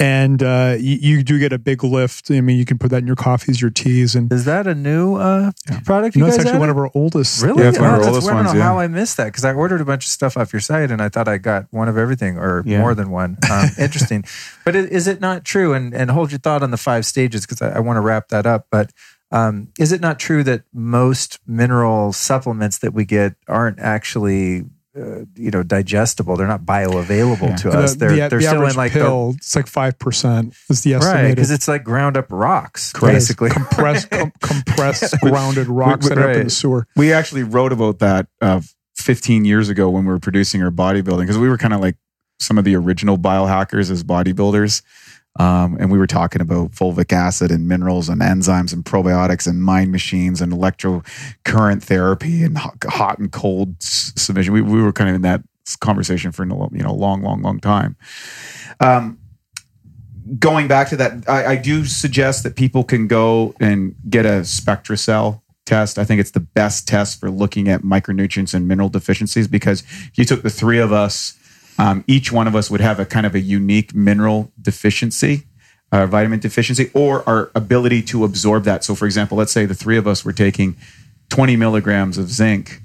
And 0.01 0.41
uh, 0.41 0.77
you, 0.79 0.95
you 1.17 1.23
do 1.23 1.37
get 1.39 1.51
a 1.51 1.57
big 1.59 1.83
lift. 1.83 2.31
I 2.31 2.39
mean, 2.39 2.57
you 2.57 2.63
can 2.63 2.77
put 2.77 2.89
that 2.91 2.99
in 2.99 3.07
your 3.07 3.17
coffees, 3.17 3.61
your 3.61 3.69
teas, 3.69 4.15
and 4.15 4.31
is 4.31 4.45
that 4.45 4.65
a 4.65 4.73
new 4.73 5.15
uh, 5.15 5.51
Yeah. 5.69 5.79
product? 5.81 6.15
you 6.15 6.19
You 6.19 6.23
know, 6.23 6.27
it's 6.29 6.37
guys 6.37 6.45
actually 6.45 6.59
one 6.59 6.69
of 6.69 6.77
our 6.77 6.89
oldest. 6.93 7.43
Really? 7.43 7.63
Yeah, 7.63 7.69
it's 7.69 7.79
one 7.79 7.87
of 7.89 7.91
Oh, 7.91 7.95
our 7.95 7.99
that's 7.99 8.07
oldest 8.07 8.25
weird. 8.27 8.35
I 8.35 8.37
don't 8.39 8.45
ones, 8.45 8.53
know 8.53 8.59
yeah. 8.59 8.65
how 8.65 8.79
I 8.79 8.87
missed 8.87 9.17
that 9.17 9.25
because 9.25 9.43
I 9.43 9.51
ordered 9.51 9.81
a 9.81 9.85
bunch 9.85 10.05
of 10.05 10.09
stuff 10.09 10.37
off 10.37 10.53
your 10.53 10.61
site 10.61 10.89
and 10.89 11.01
I 11.01 11.09
thought 11.09 11.27
I 11.27 11.37
got 11.37 11.65
one 11.71 11.89
of 11.89 11.97
everything 11.97 12.37
or 12.37 12.63
Yeah. 12.65 12.79
more 12.79 12.95
than 12.95 13.09
one. 13.09 13.37
Um, 13.51 13.69
interesting. 13.77 14.23
But 14.63 14.77
i- 14.77 14.79
is 14.79 15.05
it 15.07 15.19
not 15.19 15.43
true? 15.43 15.73
And, 15.73 15.93
and 15.93 16.09
hold 16.11 16.31
your 16.31 16.39
thought 16.39 16.63
on 16.63 16.71
the 16.71 16.77
five 16.77 17.05
stages 17.05 17.45
because 17.45 17.61
I, 17.61 17.75
I 17.75 17.79
want 17.79 17.97
to 17.97 18.01
wrap 18.01 18.29
that 18.29 18.45
up. 18.45 18.67
But 18.71 18.93
um, 19.31 19.67
is 19.77 19.91
it 19.91 19.99
not 19.99 20.17
true 20.17 20.45
that 20.45 20.63
most 20.73 21.39
mineral 21.45 22.13
supplements 22.13 22.77
that 22.79 22.93
we 22.93 23.03
get 23.03 23.35
aren't 23.49 23.79
actually, 23.79 24.63
uh, 24.99 25.25
you 25.35 25.51
know, 25.51 25.63
digestible? 25.63 26.35
They're 26.35 26.47
not 26.47 26.61
bioavailable 26.63 27.41
Yeah. 27.41 27.55
to 27.57 27.69
The- 27.69 27.77
us. 27.79 27.95
They're, 27.95 28.09
the, 28.09 28.15
they're 28.17 28.29
the 28.39 28.41
still 28.41 28.65
in 28.65 28.75
like 28.75 28.91
pill. 28.91 29.33
It's 29.37 29.55
like 29.55 29.67
five 29.67 29.97
percent 29.99 30.53
is 30.69 30.81
the 30.83 30.91
the 30.93 30.97
right 30.99 31.05
estimated. 31.05 31.35
because 31.35 31.51
it's 31.51 31.67
like 31.67 31.83
ground 31.83 32.17
up 32.17 32.25
rocks, 32.29 32.91
That 32.93 33.15
is 33.15 33.25
basically. 33.27 33.49
compressed, 33.51 34.09
com- 34.09 34.31
compressed, 34.41 35.19
grounded 35.21 35.67
rocks 35.67 36.09
that 36.09 36.17
end 36.17 36.27
up 36.29 36.35
in 36.35 36.43
the 36.45 36.49
sewer. 36.49 36.87
We 36.95 37.13
actually 37.13 37.43
wrote 37.43 37.71
about 37.71 37.99
that 37.99 38.27
uh, 38.41 38.61
15 38.97 39.45
years 39.45 39.69
ago 39.69 39.89
when 39.89 40.03
we 40.05 40.09
were 40.11 40.19
producing 40.19 40.61
our 40.61 40.71
bodybuilding 40.71 41.21
because 41.21 41.37
we 41.37 41.47
were 41.49 41.57
kind 41.57 41.73
of 41.73 41.79
like 41.81 41.95
some 42.39 42.57
of 42.57 42.63
the 42.65 42.75
original 42.75 43.17
biohackers 43.17 43.89
as 43.91 44.03
bodybuilders. 44.03 44.81
Um, 45.37 45.77
and 45.79 45.91
we 45.91 45.97
were 45.97 46.07
talking 46.07 46.41
about 46.41 46.71
fulvic 46.71 47.13
acid 47.13 47.51
and 47.51 47.67
minerals 47.67 48.09
and 48.09 48.21
enzymes 48.21 48.73
and 48.73 48.83
probiotics 48.83 49.47
and 49.47 49.63
mind 49.63 49.91
machines 49.91 50.41
and 50.41 50.51
electrocurrent 50.51 51.83
therapy 51.83 52.43
and 52.43 52.57
hot, 52.57 53.19
and 53.19 53.31
cold 53.31 53.75
submission. 53.79 54.53
We, 54.53 54.61
we 54.61 54.81
were 54.81 54.91
kind 54.91 55.09
of 55.09 55.15
in 55.15 55.21
that 55.21 55.41
conversation 55.79 56.31
for 56.31 56.43
you 56.43 56.83
know 56.83 56.89
a 56.89 56.91
long, 56.91 57.21
long, 57.21 57.41
long 57.41 57.59
time. 57.59 57.95
Um, 58.79 59.19
going 60.37 60.67
back 60.67 60.89
to 60.89 60.97
that, 60.97 61.27
I, 61.29 61.45
I 61.45 61.55
do 61.55 61.85
suggest 61.85 62.43
that 62.43 62.55
people 62.55 62.83
can 62.83 63.07
go 63.07 63.55
and 63.59 63.95
get 64.09 64.25
a 64.25 64.41
SpectraCell 64.41 65.41
test. 65.65 65.97
I 65.97 66.03
think 66.03 66.19
it's 66.19 66.31
the 66.31 66.39
best 66.39 66.87
test 66.87 67.19
for 67.19 67.29
looking 67.31 67.69
at 67.69 67.81
micronutrients 67.81 68.53
and 68.53 68.67
mineral 68.67 68.89
deficiencies 68.89 69.47
because 69.47 69.83
you 70.15 70.25
took 70.25 70.41
the 70.41 70.49
three 70.49 70.79
of 70.79 70.91
us, 70.91 71.37
um, 71.79 72.03
each 72.07 72.31
one 72.31 72.45
of 72.45 72.55
us 72.55 72.69
would 72.69 72.81
have 72.81 72.99
a 72.99 73.05
kind 73.05 73.25
of 73.25 73.33
a 73.33 73.39
unique 73.39 73.95
mineral 73.95 74.51
deficiency. 74.61 75.45
Uh, 75.91 76.05
vitamin 76.05 76.39
deficiency 76.39 76.91
or 76.93 77.27
our 77.27 77.49
ability 77.55 78.03
to 78.03 78.23
absorb 78.23 78.63
that. 78.63 78.83
So, 78.83 78.93
for 78.93 79.07
example, 79.07 79.37
let's 79.37 79.51
say 79.51 79.65
the 79.65 79.73
three 79.73 79.97
of 79.97 80.05
us 80.05 80.23
were 80.23 80.33
taking 80.33 80.75
20 81.29 81.55
milligrams 81.55 82.19
of 82.19 82.29
zinc. 82.29 82.81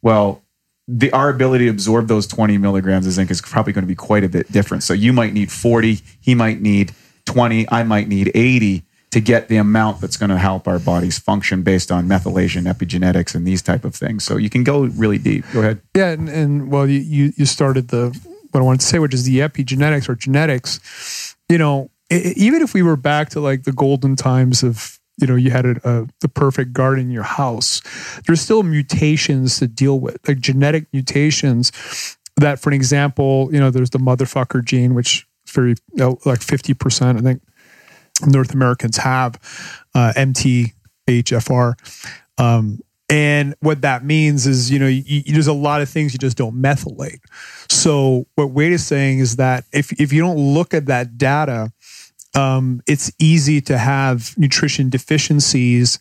Well, 0.00 0.44
the 0.86 1.10
our 1.10 1.28
ability 1.28 1.64
to 1.64 1.70
absorb 1.72 2.06
those 2.06 2.28
20 2.28 2.56
milligrams 2.58 3.04
of 3.06 3.14
zinc 3.14 3.32
is 3.32 3.40
probably 3.40 3.72
going 3.72 3.82
to 3.82 3.88
be 3.88 3.96
quite 3.96 4.22
a 4.22 4.28
bit 4.28 4.52
different. 4.52 4.84
So 4.84 4.92
you 4.92 5.12
might 5.12 5.32
need 5.32 5.50
40, 5.50 6.00
he 6.20 6.36
might 6.36 6.60
need 6.60 6.92
20, 7.24 7.68
I 7.72 7.82
might 7.82 8.06
need 8.06 8.30
80 8.32 8.84
to 9.10 9.20
get 9.20 9.48
the 9.48 9.56
amount 9.56 10.00
that's 10.00 10.16
going 10.16 10.30
to 10.30 10.38
help 10.38 10.66
our 10.68 10.78
bodies 10.78 11.18
function 11.18 11.62
based 11.62 11.90
on 11.92 12.06
methylation, 12.08 12.70
epigenetics, 12.70 13.34
and 13.34 13.46
these 13.46 13.62
type 13.62 13.84
of 13.84 13.94
things. 13.94 14.24
So 14.24 14.36
you 14.36 14.50
can 14.50 14.64
go 14.64 14.82
really 14.84 15.18
deep. 15.18 15.44
Go 15.52 15.60
ahead. 15.60 15.80
Yeah, 15.96 16.10
and, 16.10 16.28
and 16.28 16.70
well, 16.70 16.86
you, 16.88 17.32
you 17.36 17.46
started 17.46 17.88
the 17.88 18.18
what 18.50 18.60
I 18.60 18.64
wanted 18.64 18.80
to 18.80 18.86
say, 18.86 18.98
which 18.98 19.14
is 19.14 19.24
the 19.24 19.38
epigenetics 19.40 20.08
or 20.08 20.14
genetics. 20.16 21.34
You 21.48 21.58
know, 21.58 21.90
i 22.10 22.14
i- 22.16 22.34
even 22.36 22.62
if 22.62 22.74
we 22.74 22.82
were 22.82 22.96
back 22.96 23.30
to 23.30 23.40
like 23.40 23.62
the 23.64 23.72
golden 23.72 24.16
times 24.16 24.62
of 24.62 24.98
you 25.18 25.26
know 25.26 25.34
you 25.36 25.50
had 25.50 25.64
a, 25.66 25.76
a 25.88 26.06
the 26.20 26.28
perfect 26.28 26.72
garden 26.72 27.04
in 27.06 27.10
your 27.10 27.22
house, 27.22 27.80
there's 28.26 28.40
still 28.40 28.62
mutations 28.62 29.58
to 29.60 29.66
deal 29.66 29.98
with, 30.00 30.18
like 30.28 30.38
genetic 30.40 30.86
mutations. 30.92 31.72
That, 32.38 32.58
for 32.60 32.68
an 32.70 32.74
example, 32.74 33.48
you 33.52 33.58
know, 33.60 33.70
there's 33.70 33.90
the 33.90 33.98
motherfucker 33.98 34.62
gene, 34.64 34.94
which 34.94 35.26
is 35.46 35.52
very 35.52 35.74
like 36.26 36.42
fifty 36.42 36.74
percent, 36.74 37.18
I 37.18 37.22
think, 37.22 37.42
North 38.24 38.54
Americans 38.54 38.96
have 38.98 39.34
uh, 39.94 40.12
MTHFR. 40.16 41.74
Um, 42.38 42.80
and 43.08 43.54
what 43.60 43.82
that 43.82 44.04
means 44.04 44.46
is, 44.46 44.70
you 44.70 44.78
know, 44.78 44.88
you, 44.88 45.02
you, 45.06 45.32
there's 45.32 45.46
a 45.46 45.52
lot 45.52 45.80
of 45.80 45.88
things 45.88 46.12
you 46.12 46.18
just 46.18 46.36
don't 46.36 46.60
methylate. 46.60 47.20
So 47.70 48.26
what 48.34 48.50
Wade 48.50 48.72
is 48.72 48.84
saying 48.84 49.20
is 49.20 49.36
that 49.36 49.64
if 49.72 49.92
if 50.00 50.12
you 50.12 50.20
don't 50.20 50.38
look 50.38 50.74
at 50.74 50.86
that 50.86 51.16
data, 51.16 51.72
um, 52.34 52.82
it's 52.86 53.12
easy 53.20 53.60
to 53.62 53.78
have 53.78 54.36
nutrition 54.36 54.90
deficiencies 54.90 56.00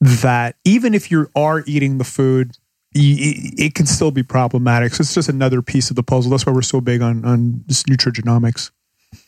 that 0.00 0.56
even 0.64 0.94
if 0.94 1.10
you 1.10 1.28
are 1.34 1.64
eating 1.66 1.98
the 1.98 2.04
food, 2.04 2.56
it 2.94 3.74
can 3.74 3.86
still 3.86 4.10
be 4.10 4.22
problematic. 4.22 4.94
So 4.94 5.02
it's 5.02 5.14
just 5.14 5.28
another 5.28 5.62
piece 5.62 5.90
of 5.90 5.96
the 5.96 6.02
puzzle. 6.02 6.30
That's 6.30 6.46
why 6.46 6.52
we're 6.52 6.62
so 6.62 6.80
big 6.80 7.02
on 7.02 7.24
on 7.24 7.64
nutrigenomics. 7.66 8.70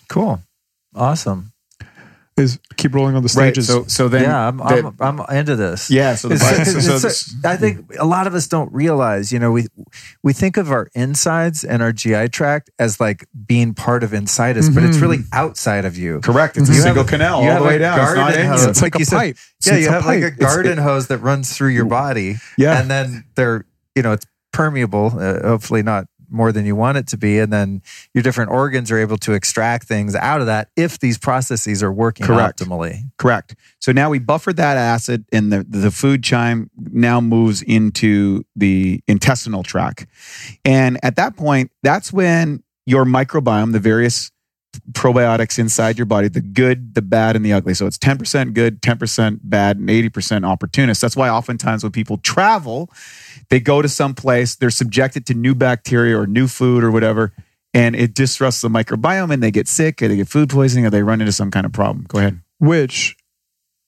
cool. 0.08 0.40
Awesome. 0.94 1.52
Is 2.38 2.58
keep 2.76 2.94
rolling 2.94 3.14
on 3.16 3.22
the 3.22 3.34
Right. 3.36 3.52
stages. 3.54 3.66
So 3.66 3.84
so 3.86 4.08
then 4.08 4.22
yeah, 4.22 4.48
I'm, 4.48 4.56
the- 4.58 4.94
I'm, 5.00 5.20
I'm 5.20 5.36
into 5.36 5.56
this. 5.56 5.90
yeah. 5.90 6.14
So 6.14 6.28
the 6.28 6.34
It's- 6.36 6.72
so, 6.72 6.80
so, 6.80 6.94
it's- 6.96 7.34
I 7.44 7.56
think 7.56 7.86
a 7.98 8.04
lot 8.04 8.26
of 8.26 8.34
us 8.34 8.46
don't 8.46 8.72
realize, 8.72 9.32
you 9.32 9.38
know, 9.38 9.50
we 9.52 9.66
we 10.22 10.32
think 10.32 10.56
of 10.56 10.70
our 10.70 10.88
insides 10.94 11.64
and 11.64 11.82
our 11.82 11.92
GI 11.92 12.28
tract 12.28 12.70
as 12.78 13.00
like 13.00 13.26
being 13.46 13.74
part 13.74 14.02
of 14.04 14.12
inside 14.14 14.56
us, 14.58 14.68
but 14.68 14.82
it's 14.84 14.96
Mhm. 14.98 15.02
really 15.02 15.18
outside 15.32 15.84
of 15.84 15.96
you. 15.96 16.20
correct. 16.20 16.56
It's 16.56 16.68
a 16.70 16.74
single 16.74 17.02
have- 17.04 17.06
canal 17.10 17.42
all 17.42 17.58
the 17.62 17.64
way 17.66 17.78
down. 17.78 17.98
It's 18.00 18.14
not 18.14 18.34
in 18.36 18.46
hose. 18.46 18.64
it's 18.64 18.82
like 18.82 18.94
like 18.94 18.96
a 18.96 18.98
you 19.00 19.04
said- 19.04 19.16
pipe. 19.16 19.36
Yeah, 19.66 19.72
It's 19.74 19.82
you 19.82 19.88
a 19.88 19.92
have 19.92 20.06
like 20.06 20.22
a 20.22 20.30
pipe. 20.30 20.38
garden 20.38 20.78
hose 20.78 21.08
that 21.08 21.18
runs 21.18 21.52
through 21.56 21.70
your 21.70 21.84
body, 21.84 22.36
Yeah. 22.56 22.80
and 22.80 22.90
then 22.90 23.24
they're 23.34 23.64
you 23.96 24.02
know 24.02 24.12
it's 24.12 24.26
permeable. 24.52 25.12
Uh, 25.18 25.40
hopefully 25.46 25.82
not 25.82 26.06
more 26.30 26.52
than 26.52 26.66
you 26.66 26.76
want 26.76 26.98
it 26.98 27.06
to 27.08 27.16
be, 27.16 27.38
and 27.38 27.52
then 27.52 27.82
your 28.14 28.22
different 28.22 28.50
organs 28.50 28.90
are 28.90 28.98
able 28.98 29.18
to 29.18 29.32
extract 29.32 29.86
things 29.86 30.14
out 30.14 30.40
of 30.40 30.46
that 30.46 30.68
if 30.76 30.98
these 30.98 31.18
processes 31.18 31.82
are 31.82 31.92
working 31.92 32.26
Correct. 32.26 32.60
optimally. 32.60 33.10
Correct. 33.18 33.54
So 33.80 33.92
now 33.92 34.10
we 34.10 34.18
buffered 34.18 34.56
that 34.56 34.76
acid, 34.76 35.24
and 35.32 35.52
the 35.52 35.64
the 35.68 35.90
food 35.90 36.22
chyme 36.22 36.70
now 36.76 37.20
moves 37.20 37.62
into 37.62 38.44
the 38.56 39.02
intestinal 39.06 39.62
tract, 39.62 40.06
and 40.64 40.98
at 41.02 41.16
that 41.16 41.36
point, 41.36 41.70
that's 41.82 42.12
when 42.12 42.62
your 42.86 43.04
microbiome, 43.04 43.72
the 43.72 43.78
various 43.78 44.30
probiotics 44.92 45.58
inside 45.58 45.96
your 45.98 46.06
body, 46.06 46.28
the 46.28 46.40
good, 46.40 46.94
the 46.94 47.02
bad, 47.02 47.36
and 47.36 47.44
the 47.44 47.52
ugly. 47.52 47.74
So 47.74 47.86
it's 47.86 47.98
ten 47.98 48.18
percent 48.18 48.54
good, 48.54 48.82
ten 48.82 48.98
percent 48.98 49.48
bad, 49.48 49.76
and 49.78 49.88
eighty 49.90 50.08
percent 50.08 50.44
opportunist. 50.44 51.00
That's 51.00 51.16
why 51.16 51.28
oftentimes 51.28 51.82
when 51.82 51.92
people 51.92 52.18
travel, 52.18 52.90
they 53.50 53.60
go 53.60 53.82
to 53.82 53.88
some 53.88 54.14
place, 54.14 54.54
they're 54.56 54.70
subjected 54.70 55.26
to 55.26 55.34
new 55.34 55.54
bacteria 55.54 56.18
or 56.18 56.26
new 56.26 56.48
food 56.48 56.84
or 56.84 56.90
whatever. 56.90 57.32
And 57.74 57.94
it 57.94 58.14
disrupts 58.14 58.60
the 58.62 58.68
microbiome, 58.68 59.32
and 59.32 59.42
they 59.42 59.50
get 59.50 59.68
sick, 59.68 60.00
or 60.02 60.08
they 60.08 60.16
get 60.16 60.28
food 60.28 60.48
poisoning, 60.48 60.86
or 60.86 60.90
they 60.90 61.02
run 61.02 61.20
into 61.20 61.32
some 61.32 61.50
kind 61.50 61.66
of 61.66 61.72
problem. 61.72 62.06
Go 62.08 62.18
ahead. 62.18 62.40
which 62.58 63.14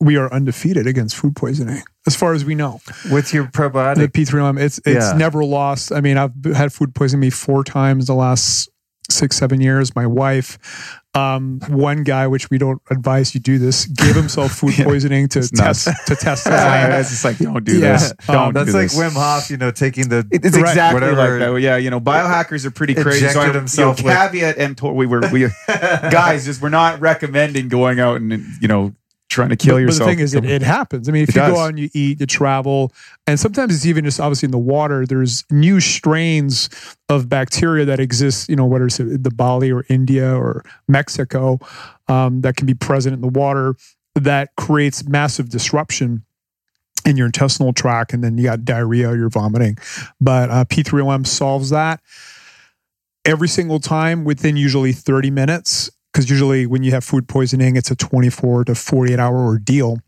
we 0.03 0.17
are 0.17 0.33
undefeated 0.33 0.87
against 0.87 1.15
food 1.15 1.37
poisoning, 1.37 1.83
as 2.07 2.17
far 2.17 2.33
as 2.33 2.43
we 2.43 2.55
know. 2.55 2.81
With 3.11 3.35
your 3.35 3.45
probiotic, 3.45 3.97
The 3.97 4.09
probiotic, 4.09 4.13
P3OM, 4.13 4.59
it's 4.61 4.79
it's 4.79 5.11
Yeah. 5.11 5.13
never 5.17 5.45
lost. 5.45 5.93
I 5.93 6.01
mean, 6.01 6.17
I've 6.17 6.33
had 6.55 6.73
food 6.73 6.95
poisoning 6.95 7.21
me 7.21 7.29
four 7.31 7.65
times 7.65 8.07
the 8.07 8.15
last 8.15 8.70
six 9.11 9.37
seven 9.37 9.61
years. 9.61 9.95
My 9.97 10.07
wife, 10.07 10.59
um, 11.15 11.61
one 11.69 12.05
guy, 12.05 12.27
which 12.27 12.51
we 12.51 12.59
don't 12.59 12.81
advise 12.91 13.35
you 13.35 13.41
do 13.41 13.59
this, 13.59 13.87
gave 13.87 14.15
himself 14.15 14.53
food 14.53 14.75
Yeah. 14.79 14.85
poisoning 14.85 15.29
to 15.29 15.41
It's 15.41 15.51
test 15.51 15.87
nuts. 15.89 16.05
to 16.07 16.17
test 16.17 16.45
his 16.47 16.53
Yeah, 16.55 16.99
it's 17.01 17.11
just 17.11 17.25
like 17.25 17.39
don't 17.39 17.65
do 17.65 17.79
Yeah. 17.79 17.93
this. 17.93 18.13
Um, 18.29 18.35
Don't 18.35 18.55
that's 18.55 18.71
do 18.73 18.79
like 18.79 18.91
this. 18.91 18.99
Wim 18.99 19.13
Hof, 19.13 19.51
you 19.51 19.57
know, 19.57 19.71
taking 19.71 20.09
the 20.09 20.27
It's 20.31 20.57
Right. 20.57 20.69
exactly 20.69 21.01
Whatever- 21.01 21.39
like 21.41 21.55
that. 21.55 21.61
Yeah, 21.61 21.77
you 21.77 21.91
know, 21.91 22.01
biohackers 22.01 22.65
are 22.65 22.71
pretty 22.71 22.95
crazy. 22.95 23.27
So 23.29 23.41
I, 23.41 23.53
himself 23.53 24.01
you 24.01 24.07
know, 24.09 24.15
caveat 24.15 24.57
and 24.59 24.77
to, 24.79 24.87
we 24.87 25.07
were 25.07 25.23
we 25.33 25.49
guys 25.67 26.45
just 26.45 26.63
we're 26.63 26.69
not 26.69 27.01
recommending 27.01 27.69
going 27.69 27.99
out 28.01 28.21
and 28.21 28.45
you 28.61 28.69
know 28.69 28.93
trying 29.31 29.49
to 29.49 29.57
kill 29.57 29.77
but, 29.77 29.79
yourself. 29.79 30.01
But 30.01 30.05
the 30.07 30.17
thing 30.17 30.25
is, 30.25 30.35
it, 30.35 30.45
it 30.45 30.63
happens. 30.63 31.09
I 31.09 31.13
mean, 31.13 31.23
if 31.23 31.31
It 31.31 31.37
you 31.37 31.41
does. 31.41 31.53
go 31.55 31.61
out 31.61 31.69
and 31.71 31.79
you 31.79 31.89
eat, 31.95 32.21
you 32.21 32.27
travel, 32.27 32.93
and 33.27 33.41
sometimes 33.41 33.75
it's 33.75 33.87
even 33.87 34.05
just 34.05 34.21
obviously 34.21 34.49
in 34.49 34.51
the 34.51 34.59
water. 34.59 35.07
There's 35.07 35.45
new 35.51 35.81
strains 35.81 36.69
of 37.09 37.29
bacteria 37.29 37.85
that 37.87 38.01
exist. 38.01 38.49
You 38.49 38.57
know, 38.57 38.67
whether 38.67 38.87
it's 38.87 38.99
the 38.99 39.33
Bali 39.35 39.73
or 39.73 39.87
India 39.89 40.35
or 40.37 40.65
Mexico, 40.89 41.59
um, 42.09 42.43
that 42.43 42.57
can 42.57 42.67
be 42.67 42.75
present 42.75 43.15
in 43.15 43.21
the 43.21 43.29
water 43.29 43.77
that 44.17 44.55
creates 44.57 45.07
massive 45.09 45.49
disruption 45.49 46.25
in 47.07 47.17
your 47.17 47.27
intestinal 47.27 47.73
tract, 47.73 48.13
and 48.13 48.23
then 48.23 48.37
you 48.37 48.45
got 48.45 48.65
diarrhea, 48.65 49.15
you're 49.15 49.31
vomiting. 49.31 49.79
But 50.21 50.51
uh, 50.51 50.65
P3OM 50.67 51.27
solves 51.27 51.71
that 51.71 52.01
every 53.25 53.49
single 53.49 53.81
time 53.81 54.25
within 54.25 54.57
usually 54.57 54.93
30 54.93 55.31
minutes 55.31 55.91
because 56.13 56.29
usually 56.29 56.67
when 56.67 56.83
you 56.83 56.91
have 56.91 57.05
food 57.05 57.29
poisoning 57.29 57.77
it's 57.77 57.91
a 57.91 57.97
24 57.97 58.65
to 58.65 58.75
48 58.75 59.19
hour 59.19 59.39
ordeal 59.39 59.99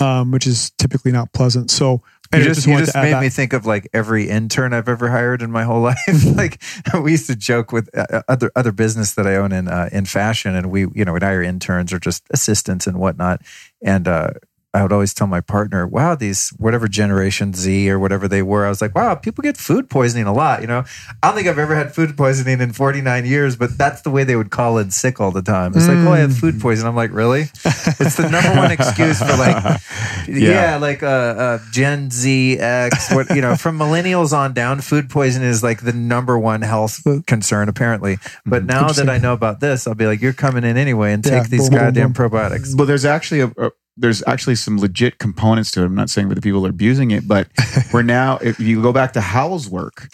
um, 0.00 0.30
which 0.30 0.46
is 0.46 0.70
typically 0.78 1.12
not 1.12 1.32
pleasant 1.32 1.70
so 1.70 2.02
You 2.32 2.40
anyway, 2.40 2.54
just, 2.54 2.66
you 2.66 2.78
just 2.78 2.94
made 2.96 3.12
that. 3.12 3.20
me 3.22 3.28
think 3.28 3.52
of 3.52 3.64
like 3.64 3.88
every 3.92 4.28
intern 4.28 4.72
I've 4.72 4.88
ever 4.88 5.08
hired 5.10 5.40
in 5.42 5.50
my 5.52 5.62
whole 5.62 5.80
life. 5.90 5.96
like 6.36 6.60
we 7.00 7.12
used 7.12 7.28
to 7.28 7.36
joke 7.36 7.70
with 7.70 7.88
uh, 7.96 8.22
other 8.28 8.50
other 8.56 8.72
business 8.72 9.14
that 9.14 9.26
I 9.26 9.36
own 9.36 9.52
in 9.52 9.68
uh, 9.68 9.88
in 9.92 10.04
fashion, 10.06 10.56
and 10.56 10.70
we 10.70 10.86
you 10.94 11.04
know 11.04 11.12
we'd 11.12 11.22
hire 11.22 11.42
interns 11.42 11.92
or 11.92 12.00
just 12.00 12.24
assistants 12.30 12.86
and 12.88 12.98
whatnot. 12.98 13.42
And 13.82 14.08
uh, 14.08 14.30
I 14.74 14.82
would 14.82 14.92
always 14.92 15.14
tell 15.14 15.26
my 15.28 15.40
partner, 15.40 15.86
"Wow, 15.86 16.14
these 16.16 16.50
whatever 16.58 16.88
Generation 16.88 17.54
Z 17.54 17.88
or 17.90 17.98
whatever 17.98 18.26
they 18.28 18.42
were." 18.42 18.66
I 18.66 18.68
was 18.68 18.82
like, 18.82 18.94
"Wow, 18.94 19.14
people 19.14 19.42
get 19.42 19.56
food 19.56 19.88
poisoning 19.88 20.26
a 20.26 20.32
lot." 20.32 20.60
You 20.62 20.66
know, 20.66 20.84
I 21.22 21.28
don't 21.28 21.36
think 21.36 21.46
I've 21.48 21.58
ever 21.58 21.74
had 21.76 21.94
food 21.94 22.16
poisoning 22.16 22.60
in 22.60 22.72
49 22.72 23.24
years, 23.24 23.56
but 23.56 23.78
that's 23.78 24.02
the 24.02 24.10
way 24.10 24.24
they 24.24 24.36
would 24.36 24.50
call 24.50 24.78
in 24.78 24.90
sick 24.90 25.20
all 25.20 25.30
the 25.30 25.42
time. 25.42 25.72
It's 25.76 25.86
like, 25.88 25.98
"Oh, 25.98 26.12
I 26.12 26.18
have 26.18 26.36
food 26.36 26.60
poisoning." 26.60 26.88
I'm 26.88 26.96
like, 26.96 27.12
"Really?" 27.12 27.44
It's 28.00 28.16
the 28.16 28.28
number 28.28 28.50
one 28.56 28.70
excuse 28.72 29.18
for 29.20 29.36
like 29.36 29.80
yeah, 30.28 30.76
like 30.76 31.02
uh, 31.02 31.06
uh, 31.06 31.58
Gen 31.70 32.10
Z, 32.10 32.58
X, 32.58 33.14
what 33.14 33.30
you 33.34 33.40
know, 33.40 33.56
from 33.56 33.78
millennials 33.78 34.32
on 34.36 34.52
down, 34.54 34.80
food 34.80 35.08
poisoning 35.10 35.48
is 35.48 35.62
like 35.62 35.82
the 35.82 35.92
number 35.92 36.38
one 36.38 36.62
health 36.62 37.00
concern, 37.26 37.68
apparently. 37.68 38.18
But 38.44 38.64
now 38.64 38.88
that 38.88 39.08
I 39.08 39.18
know 39.18 39.32
about 39.32 39.60
this, 39.60 39.86
I'll 39.86 39.94
be 39.94 40.06
like, 40.06 40.20
you're 40.20 40.32
coming 40.32 40.64
in 40.64 40.76
anyway 40.76 41.12
and 41.12 41.22
take 41.22 41.32
Yeah, 41.32 41.42
these 41.44 41.68
boom, 41.68 41.70
boom, 41.70 41.78
goddamn 41.78 42.12
boom. 42.12 42.30
probiotics. 42.30 42.74
Well, 42.76 42.86
there's 42.86 43.04
actually 43.04 43.40
a, 43.40 43.46
a 43.58 43.70
there's 43.96 44.22
actually 44.26 44.56
some 44.56 44.78
legit 44.78 45.18
components 45.18 45.70
to 45.72 45.82
it. 45.82 45.86
I'm 45.86 45.94
not 45.94 46.10
saying 46.10 46.28
that 46.28 46.34
the 46.34 46.40
people 46.40 46.66
are 46.66 46.70
abusing 46.70 47.10
it, 47.10 47.28
but 47.28 47.48
we're 47.92 48.02
now 48.02 48.38
if 48.38 48.58
you 48.58 48.82
go 48.82 48.92
back 48.92 49.12
to 49.12 49.20
Howell's 49.20 49.68
work, 49.68 50.08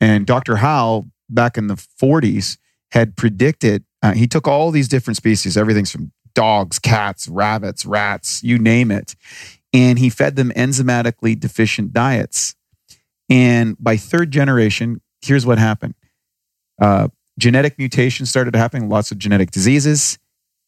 and 0.00 0.26
Dr. 0.26 0.56
Howell 0.56 1.08
back 1.28 1.56
in 1.56 1.66
the 1.66 1.74
40s 1.74 2.58
had 2.92 3.16
predicted. 3.16 3.84
Uh, 4.02 4.12
he 4.12 4.26
took 4.26 4.46
all 4.46 4.70
these 4.70 4.88
different 4.88 5.16
species, 5.16 5.56
everything's 5.56 5.90
from 5.90 6.12
dogs, 6.34 6.78
cats, 6.78 7.28
rabbits, 7.28 7.86
rats, 7.86 8.42
you 8.42 8.58
name 8.58 8.90
it, 8.90 9.16
and 9.72 9.98
he 9.98 10.10
fed 10.10 10.36
them 10.36 10.50
enzymatically 10.50 11.38
deficient 11.38 11.92
diets. 11.92 12.54
And 13.30 13.76
by 13.78 13.96
third 13.96 14.30
generation, 14.30 15.00
here's 15.22 15.46
what 15.46 15.58
happened: 15.58 15.94
uh, 16.80 17.08
genetic 17.38 17.78
mutations 17.78 18.30
started 18.30 18.54
happening, 18.54 18.88
lots 18.88 19.10
of 19.10 19.18
genetic 19.18 19.50
diseases, 19.50 20.18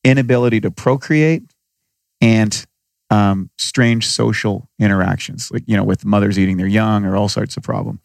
inability 0.03 0.61
to 0.63 0.71
procreate 0.71 1.43
and 2.21 2.67
um, 3.11 3.51
strange 3.59 4.07
social 4.07 4.69
interactions, 4.79 5.51
like 5.51 5.63
you 5.67 5.77
know, 5.77 5.85
with 5.85 6.05
mothers 6.05 6.39
eating 6.39 6.57
their 6.57 6.67
young, 6.67 7.05
or 7.05 7.17
all 7.17 7.29
sorts 7.29 7.57
of 7.57 7.63
problem, 7.63 8.01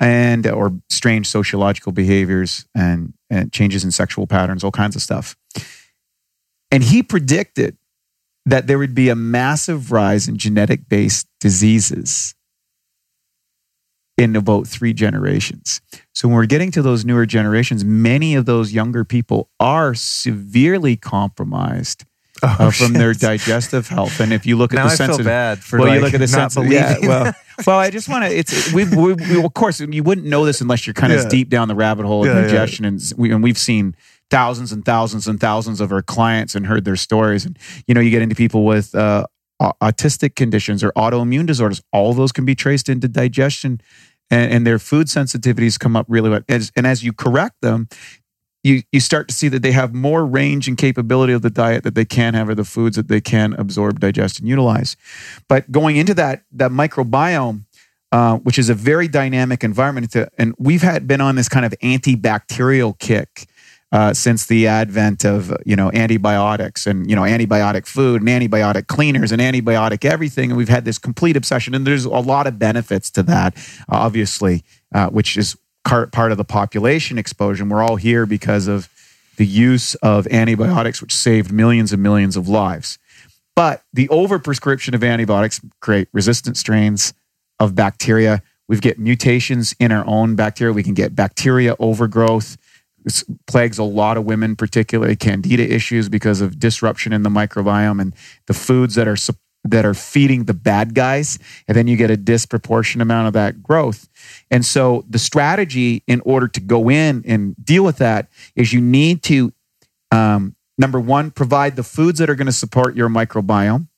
and 0.00 0.46
or 0.46 0.72
strange 0.88 1.28
sociological 1.28 1.92
behaviors 1.92 2.66
and, 2.74 3.12
and 3.28 3.52
changes 3.52 3.84
in 3.84 3.90
sexual 3.90 4.26
patterns, 4.26 4.64
all 4.64 4.70
kinds 4.70 4.96
of 4.96 5.02
stuff. 5.02 5.36
And 6.70 6.82
he 6.82 7.02
predicted 7.02 7.76
that 8.46 8.66
there 8.66 8.78
would 8.78 8.94
be 8.94 9.08
a 9.08 9.14
massive 9.14 9.92
rise 9.92 10.26
in 10.26 10.36
genetic 10.38 10.88
based 10.88 11.26
diseases 11.40 12.34
in 14.16 14.36
about 14.36 14.66
three 14.66 14.92
generations. 14.92 15.80
So 16.14 16.28
when 16.28 16.36
we're 16.36 16.46
getting 16.46 16.70
to 16.72 16.82
those 16.82 17.04
newer 17.04 17.24
generations, 17.26 17.84
many 17.84 18.34
of 18.34 18.44
those 18.44 18.72
younger 18.72 19.04
people 19.04 19.48
are 19.58 19.94
severely 19.94 20.96
compromised 20.96 22.04
uh, 22.42 22.70
from 22.70 22.92
their 22.92 23.12
digestive 23.14 23.88
health. 23.88 24.20
And 24.20 24.32
if 24.32 24.46
you 24.46 24.56
look 24.56 24.72
at 24.72 24.76
now 24.76 24.86
the 24.86 24.92
I 24.92 24.96
feel 24.96 25.06
sensitive, 25.06 25.26
bad 25.26 25.58
for 25.58 25.78
well, 25.78 25.88
like, 25.88 25.96
you 25.96 26.00
look 26.04 26.14
at 26.14 26.18
the 26.20 26.36
not 26.36 26.52
sensitive, 26.52 26.72
yeah, 26.72 26.96
well, 27.02 27.32
well, 27.66 27.78
I 27.78 27.90
just 27.90 28.08
want 28.08 28.24
to. 28.24 28.30
It's 28.36 28.72
we, 28.72 28.84
we, 28.84 29.14
we, 29.14 29.44
of 29.44 29.54
course 29.54 29.80
you 29.80 30.02
wouldn't 30.02 30.26
know 30.26 30.44
this 30.44 30.60
unless 30.60 30.86
you're 30.86 30.94
kind 30.94 31.12
of 31.12 31.22
Yeah. 31.22 31.28
deep 31.28 31.48
down 31.48 31.68
the 31.68 31.74
rabbit 31.74 32.06
hole 32.06 32.22
of 32.22 32.28
Yeah, 32.28 32.40
yeah. 32.40 32.46
digestion, 32.46 32.84
and 32.84 33.00
we 33.16 33.32
and 33.32 33.42
we've 33.42 33.58
seen 33.58 33.94
thousands 34.30 34.72
and 34.72 34.84
thousands 34.84 35.26
and 35.26 35.40
thousands 35.40 35.80
of 35.80 35.92
our 35.92 36.02
clients 36.02 36.54
and 36.54 36.66
heard 36.66 36.84
their 36.84 36.96
stories, 36.96 37.44
and 37.44 37.58
you 37.86 37.94
know 37.94 38.00
you 38.00 38.10
get 38.10 38.22
into 38.22 38.34
people 38.34 38.64
with. 38.64 38.94
Uh, 38.94 39.26
Autistic 39.82 40.36
conditions 40.36 40.82
or 40.82 40.90
autoimmune 40.92 41.44
disorders, 41.44 41.82
all 41.92 42.14
those 42.14 42.32
can 42.32 42.46
be 42.46 42.54
traced 42.54 42.88
into 42.88 43.08
digestion 43.08 43.78
and, 44.30 44.50
and 44.50 44.66
their 44.66 44.78
food 44.78 45.06
sensitivities 45.08 45.78
come 45.78 45.96
up 45.96 46.06
really 46.08 46.30
well. 46.30 46.40
As, 46.48 46.72
and 46.76 46.86
as 46.86 47.04
you 47.04 47.12
correct 47.12 47.56
them, 47.60 47.86
you 48.62 48.82
you 48.92 49.00
start 49.00 49.28
to 49.28 49.34
see 49.34 49.48
that 49.48 49.62
they 49.62 49.72
have 49.72 49.94
more 49.94 50.26
range 50.26 50.68
and 50.68 50.76
capability 50.76 51.32
of 51.32 51.42
the 51.42 51.50
diet 51.50 51.84
that 51.84 51.94
they 51.94 52.04
can 52.04 52.34
have 52.34 52.48
or 52.48 52.54
the 52.54 52.64
foods 52.64 52.96
that 52.96 53.08
they 53.08 53.20
can 53.20 53.54
absorb, 53.54 54.00
digest, 54.00 54.38
and 54.38 54.48
utilize. 54.48 54.96
But 55.48 55.70
going 55.72 55.96
into 55.96 56.14
that 56.14 56.42
that 56.52 56.70
microbiome, 56.70 57.64
uh, 58.12 58.36
which 58.38 58.58
is 58.58 58.68
a 58.68 58.74
very 58.74 59.08
dynamic 59.08 59.64
environment, 59.64 60.14
and 60.36 60.54
we've 60.58 60.82
had 60.82 61.06
been 61.06 61.20
on 61.20 61.36
this 61.36 61.48
kind 61.48 61.64
of 61.64 61.74
antibacterial 61.82 62.98
kick. 62.98 63.46
Uh, 63.92 64.14
since 64.14 64.46
the 64.46 64.68
advent 64.68 65.24
of 65.24 65.52
you 65.66 65.74
know 65.74 65.90
antibiotics 65.90 66.86
and 66.86 67.10
you 67.10 67.16
know 67.16 67.22
antibiotic 67.22 67.88
food 67.88 68.22
and 68.22 68.28
antibiotic 68.28 68.86
cleaners 68.86 69.32
and 69.32 69.42
antibiotic 69.42 70.04
everything, 70.04 70.52
and 70.52 70.56
we've 70.56 70.68
had 70.68 70.84
this 70.84 70.96
complete 70.96 71.36
obsession. 71.36 71.74
And 71.74 71.84
there's 71.84 72.04
a 72.04 72.10
lot 72.10 72.46
of 72.46 72.56
benefits 72.56 73.10
to 73.10 73.24
that, 73.24 73.56
obviously, 73.88 74.62
uh, 74.94 75.08
which 75.08 75.36
is 75.36 75.56
part 75.84 76.32
of 76.32 76.38
the 76.38 76.44
population 76.44 77.18
explosion. 77.18 77.68
We're 77.68 77.82
all 77.82 77.96
here 77.96 78.26
because 78.26 78.68
of 78.68 78.88
the 79.36 79.46
use 79.46 79.94
of 79.96 80.26
antibiotics, 80.28 81.00
which 81.00 81.14
saved 81.14 81.50
millions 81.50 81.92
and 81.92 82.02
millions 82.02 82.36
of 82.36 82.48
lives. 82.48 82.98
But 83.56 83.82
the 83.92 84.08
overprescription 84.08 84.94
of 84.94 85.02
antibiotics 85.02 85.60
create 85.80 86.08
resistant 86.12 86.56
strains 86.56 87.14
of 87.58 87.74
bacteria. 87.74 88.42
We 88.68 88.78
get 88.78 88.98
mutations 88.98 89.74
in 89.80 89.92
our 89.92 90.06
own 90.06 90.36
bacteria. 90.36 90.72
We 90.72 90.82
can 90.82 90.94
get 90.94 91.16
bacteria 91.16 91.74
overgrowth, 91.78 92.56
This 93.04 93.24
plagues 93.46 93.78
a 93.78 93.82
lot 93.82 94.16
of 94.16 94.24
women, 94.24 94.56
particularly 94.56 95.16
candida 95.16 95.62
issues 95.62 96.08
because 96.08 96.40
of 96.40 96.58
disruption 96.58 97.12
in 97.12 97.22
the 97.22 97.30
microbiome 97.30 98.00
and 98.00 98.14
the 98.46 98.54
foods 98.54 98.94
that 98.94 99.08
are 99.08 99.16
that 99.64 99.84
are 99.84 99.94
feeding 99.94 100.44
the 100.44 100.54
bad 100.54 100.94
guys, 100.94 101.38
and 101.68 101.76
then 101.76 101.86
you 101.86 101.96
get 101.96 102.10
a 102.10 102.16
disproportionate 102.16 103.02
amount 103.02 103.26
of 103.26 103.34
that 103.34 103.62
growth. 103.62 104.08
And 104.50 104.64
so 104.64 105.04
the 105.08 105.18
strategy 105.18 106.02
in 106.06 106.22
order 106.24 106.48
to 106.48 106.60
go 106.60 106.90
in 106.90 107.22
and 107.26 107.54
deal 107.62 107.84
with 107.84 107.98
that 107.98 108.28
is 108.56 108.72
you 108.72 108.80
need 108.80 109.22
to 109.24 109.52
um, 110.10 110.56
number 110.78 110.98
one 110.98 111.30
provide 111.30 111.76
the 111.76 111.82
foods 111.82 112.18
that 112.18 112.30
are 112.30 112.34
going 112.34 112.46
to 112.46 112.52
support 112.52 112.96
your 112.96 113.08
microbiome, 113.08 113.88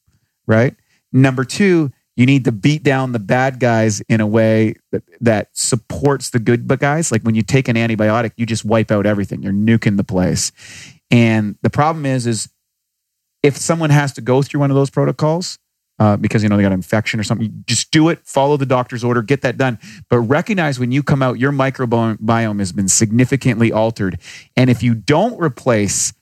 right? 0.47 0.75
Number 1.13 1.45
two, 1.45 1.93
you 2.17 2.27
need 2.27 2.45
to 2.45 2.53
beat 2.53 2.83
down 2.83 3.13
the 3.13 3.19
bad 3.19 3.59
guys 3.59 4.03
in 4.09 4.21
a 4.21 4.27
way 4.27 4.75
that, 4.91 5.03
that 5.21 5.49
supports 5.53 6.31
the 6.31 6.39
good 6.39 6.67
guys. 6.79 7.11
Like 7.11 7.23
when 7.23 7.35
you 7.35 7.43
take 7.43 7.69
an 7.69 7.77
antibiotic, 7.77 8.33
you 8.37 8.45
just 8.45 8.65
wipe 8.65 8.91
out 8.91 9.07
everything. 9.07 9.43
You're 9.43 9.53
nuking 9.53 9.97
the 9.97 10.05
place. 10.05 10.53
And 11.11 11.57
the 11.63 11.71
problem 11.71 12.05
is, 12.05 12.27
is 12.27 12.49
if 13.43 13.57
someone 13.57 13.91
has 13.91 14.13
to 14.15 14.21
go 14.21 14.43
through 14.43 14.61
one 14.61 14.71
of 14.71 14.75
those 14.75 14.91
protocols, 14.91 15.59
uh, 15.99 16.17
because 16.17 16.43
you 16.43 16.49
know 16.49 16.57
they 16.57 16.63
got 16.63 16.69
an 16.69 16.75
infection 16.75 17.21
or 17.21 17.23
something. 17.23 17.63
Just 17.67 17.91
do 17.91 18.09
it. 18.09 18.21
Follow 18.25 18.57
the 18.57 18.67
doctor's 18.67 19.05
order. 19.05 19.23
Get 19.23 19.43
that 19.43 19.57
done. 19.57 19.79
But 20.09 20.21
recognize 20.21 20.81
when 20.81 20.91
you 20.91 21.03
come 21.03 21.23
out, 21.23 21.39
your 21.39 21.53
microbiome 21.53 22.59
has 22.59 22.73
been 22.73 22.89
significantly 22.89 23.71
altered, 23.71 24.19
and 24.57 24.69
if 24.71 24.83
you 24.83 24.95
don't 24.95 25.41
replace 25.41 26.13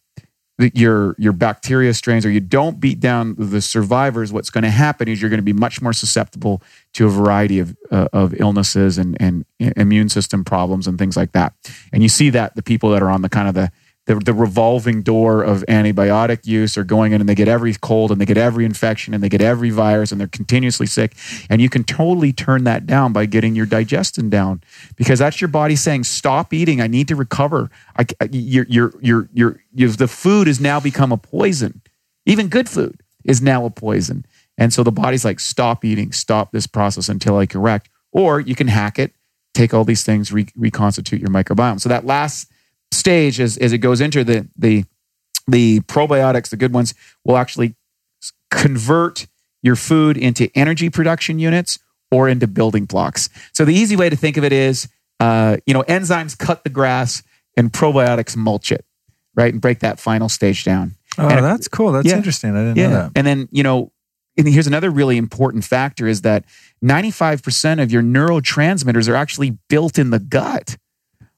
your 0.75 1.15
your 1.19 1.33
bacteria 1.33 1.95
strains 1.95 2.27
or 2.27 2.31
you 2.31 2.41
don't 2.41 2.81
beat 2.81 3.01
down 3.01 3.35
the 3.39 3.61
survivors, 3.61 4.33
what's 4.33 4.51
going 4.51 4.65
to 4.65 4.71
happen 4.71 5.09
is 5.09 5.21
you're 5.21 5.31
going 5.31 5.39
to 5.39 5.43
be 5.43 5.53
much 5.53 5.81
more 5.81 5.93
susceptible 5.93 6.63
to 6.93 7.07
a 7.07 7.11
variety 7.11 7.59
of 7.59 7.77
uh, 7.91 8.09
of 8.13 8.39
illnesses 8.39 8.99
and 8.99 9.17
and 9.21 9.45
immune 9.59 10.09
system 10.09 10.45
problems 10.45 10.87
and 10.87 10.99
things 10.99 11.17
like 11.17 11.33
that. 11.33 11.55
And 11.93 12.03
you 12.03 12.09
see 12.09 12.31
that 12.31 12.55
the 12.57 12.63
people 12.63 12.91
that 12.91 13.03
are 13.03 13.11
on 13.11 13.23
the 13.23 13.29
kind 13.29 13.49
of 13.49 13.55
the 13.55 13.73
the, 14.11 14.19
the 14.19 14.35
revolving 14.35 15.03
door 15.03 15.45
of 15.45 15.65
antibiotic 15.69 16.45
use 16.45 16.77
are 16.77 16.83
going 16.83 17.13
in 17.13 17.21
and 17.21 17.29
they 17.29 17.35
get 17.37 17.47
every 17.47 17.73
cold 17.75 18.11
and 18.11 18.21
they 18.21 18.27
get 18.27 18.37
every 18.37 18.65
infection 18.65 19.15
and 19.15 19.23
they 19.23 19.29
get 19.29 19.41
every 19.41 19.71
virus 19.71 20.11
and 20.11 20.21
they're 20.21 20.27
continuously 20.27 20.87
sick. 20.87 21.15
And 21.49 21.63
you 21.63 21.69
can 21.69 21.85
totally 21.85 22.33
turn 22.33 22.65
that 22.65 22.87
down 22.87 23.13
by 23.13 23.27
getting 23.27 23.55
your 23.55 23.67
digestion 23.67 24.29
down 24.29 24.65
because 24.97 25.21
that's 25.21 25.41
your 25.41 25.47
body 25.47 25.77
saying, 25.77 26.05
stop 26.05 26.53
eating. 26.53 26.81
I 26.81 26.89
need 26.89 27.07
to 27.07 27.15
recover. 27.15 27.71
I, 27.97 28.03
the 28.03 30.09
food 30.11 30.47
has 30.49 30.61
now 30.61 30.81
become 30.81 31.13
a 31.13 31.17
poison. 31.17 31.81
Even 32.27 32.49
good 32.49 32.69
food 32.69 33.01
is 33.25 33.41
now 33.41 33.65
a 33.65 33.71
poison. 33.71 34.27
And 34.59 34.73
so 34.73 34.83
the 34.83 34.91
body's 34.91 35.25
like, 35.25 35.39
stop 35.39 35.85
eating, 35.85 36.11
stop 36.11 36.51
this 36.51 36.67
process 36.67 37.09
until 37.09 37.37
I 37.37 37.47
correct. 37.47 37.89
Or 38.11 38.41
you 38.41 38.57
can 38.57 38.67
hack 38.67 38.99
it, 38.99 39.13
take 39.55 39.73
all 39.73 39.85
these 39.85 40.03
things, 40.03 40.33
re- 40.33 40.49
reconstitute 40.57 41.21
your 41.21 41.31
microbiome. 41.31 41.81
So 41.81 41.89
that 41.89 42.05
last 42.05 42.50
stage 42.93 43.41
as, 43.41 43.57
as 43.59 43.73
it 43.73 43.79
goes 43.79 44.01
into 44.01 44.25
the, 44.25 44.49
the, 44.57 44.85
the 45.47 45.81
probiotics, 45.81 46.51
the 46.51 46.57
good 46.57 46.73
ones, 46.73 46.95
will 47.25 47.37
actually 47.37 47.75
convert 48.51 49.27
your 49.63 49.77
food 49.77 50.17
into 50.17 50.51
energy 50.55 50.91
production 50.91 51.39
units 51.39 51.79
or 52.11 52.29
into 52.29 52.47
building 52.47 52.85
blocks. 52.85 53.29
So 53.53 53.65
the 53.65 53.75
easy 53.75 53.97
way 53.97 54.09
to 54.09 54.17
think 54.17 54.37
of 54.37 54.45
it 54.45 54.53
is, 54.53 54.89
uh, 55.21 55.59
you 55.67 55.75
know, 55.75 55.83
enzymes 55.83 56.37
cut 56.37 56.65
the 56.65 56.71
grass 56.71 57.23
and 57.57 57.73
probiotics 57.73 58.37
mulch 58.37 58.73
it, 58.73 58.85
right, 59.35 59.53
and 59.53 59.61
break 59.61 59.81
that 59.81 60.01
final 60.01 60.29
stage 60.29 60.65
down. 60.65 60.97
Oh, 61.19 61.29
and, 61.29 61.45
that's 61.45 61.69
cool. 61.69 61.93
That's 61.93 62.09
yeah, 62.09 62.17
interesting. 62.17 62.57
I 62.57 62.61
didn't 62.61 62.77
yeah. 62.77 62.89
know 62.89 62.95
that. 62.95 63.13
And 63.15 63.27
then 63.27 63.49
you 63.51 63.63
know, 63.63 63.93
and 64.37 64.49
here's 64.49 64.67
another 64.67 64.91
really 64.91 65.17
important 65.17 65.65
factor 65.65 66.07
is 66.07 66.23
that 66.23 66.45
95% 66.83 67.83
of 67.83 67.93
your 67.93 68.03
neurotransmitters 68.03 69.09
are 69.09 69.17
actually 69.17 69.59
built 69.69 69.99
in 69.99 70.11
the 70.11 70.19
gut. 70.19 70.77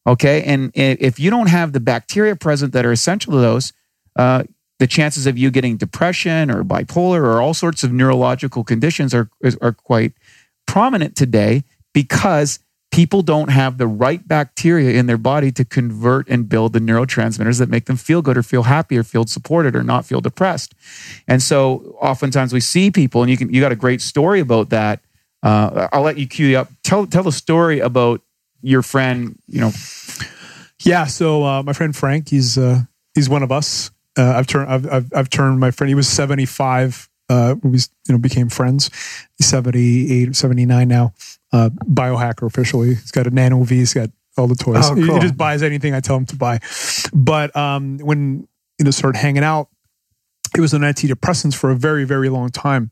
Okay. 0.06 0.42
And 0.42 0.72
if 0.74 1.20
you 1.20 1.30
don't 1.30 1.48
have 1.48 1.72
the 1.72 1.80
bacteria 1.80 2.34
present 2.34 2.72
that 2.72 2.84
are 2.84 2.92
essential 2.92 3.32
to 3.32 3.38
those, 3.38 3.72
uh, 4.16 4.44
the 4.78 4.86
chances 4.88 5.26
of 5.26 5.38
you 5.38 5.50
getting 5.50 5.76
depression 5.76 6.50
or 6.50 6.64
bipolar 6.64 7.22
or 7.22 7.40
all 7.40 7.54
sorts 7.54 7.84
of 7.84 7.92
neurological 7.92 8.64
conditions 8.64 9.14
are, 9.14 9.30
are 9.60 9.72
quite 9.72 10.12
prominent 10.66 11.14
today 11.14 11.62
because 11.94 12.58
people 12.90 13.22
don't 13.22 13.48
have 13.48 13.78
the 13.78 13.86
right 13.86 14.26
bacteria 14.28 14.98
in 14.98 15.06
their 15.06 15.18
body 15.18 15.50
to 15.52 15.64
convert 15.64 16.28
and 16.28 16.48
build 16.48 16.72
the 16.72 16.78
neurotransmitters 16.78 17.58
that 17.58 17.68
make 17.68 17.86
them 17.86 17.96
feel 17.96 18.22
good 18.22 18.36
or 18.36 18.42
feel 18.42 18.64
happy 18.64 18.98
or 18.98 19.02
feel 19.02 19.24
supported 19.24 19.74
or 19.74 19.82
not 19.82 20.04
feel 20.04 20.20
depressed. 20.20 20.74
And 21.26 21.42
so 21.42 21.96
oftentimes 22.00 22.52
we 22.52 22.60
see 22.60 22.90
people, 22.90 23.22
and 23.22 23.30
you 23.30 23.36
can 23.36 23.52
you 23.52 23.60
got 23.60 23.72
a 23.72 23.76
great 23.76 24.00
story 24.00 24.40
about 24.40 24.70
that. 24.70 25.00
Uh, 25.42 25.88
I'll 25.92 26.02
let 26.02 26.18
you 26.18 26.28
cue 26.28 26.46
you 26.46 26.58
up. 26.58 26.68
Tell 26.84 27.06
tell 27.06 27.22
the 27.22 27.32
story 27.32 27.80
about 27.80 28.20
your 28.62 28.82
friend, 28.82 29.38
you 29.46 29.60
know. 29.60 29.72
Yeah, 30.84 31.06
so 31.06 31.44
uh, 31.44 31.62
my 31.62 31.72
friend 31.72 31.94
Frank, 31.94 32.28
he's 32.28 32.58
uh, 32.58 32.80
he's 33.14 33.28
one 33.28 33.42
of 33.42 33.52
us. 33.52 33.90
Uh, 34.16 34.32
I've 34.36 34.46
turned 34.46 34.70
I've, 34.70 34.92
I've, 34.92 35.12
I've 35.14 35.30
turned 35.30 35.60
my 35.60 35.70
friend. 35.70 35.88
He 35.88 35.94
was 35.94 36.08
seventy 36.08 36.46
five. 36.46 37.08
Uh, 37.28 37.54
we 37.62 37.78
you 37.78 38.12
know 38.12 38.18
became 38.18 38.48
friends. 38.48 38.90
He's 39.38 39.46
78, 39.46 40.36
79 40.36 40.88
now. 40.88 41.14
Uh, 41.52 41.70
biohacker 41.70 42.46
officially. 42.46 42.88
He's 42.88 43.10
got 43.10 43.26
a 43.26 43.30
NanoVi. 43.30 43.70
He's 43.70 43.94
got 43.94 44.10
all 44.36 44.46
the 44.46 44.54
toys. 44.54 44.84
Oh, 44.84 44.94
cool. 44.94 45.04
he, 45.04 45.12
he, 45.12 45.20
just 45.20 45.36
buys 45.36 45.62
anything 45.62 45.94
I 45.94 46.00
tell 46.00 46.16
him 46.16 46.26
to 46.26 46.36
buy. 46.36 46.60
But 47.12 47.54
um, 47.56 47.98
when 47.98 48.48
you 48.78 48.84
know 48.84 48.90
started 48.90 49.18
hanging 49.18 49.44
out, 49.44 49.68
it 50.56 50.60
was 50.60 50.74
on 50.74 50.80
antidepressants 50.80 51.54
for 51.54 51.70
a 51.70 51.76
very 51.76 52.04
very 52.04 52.28
long 52.28 52.50
time, 52.50 52.90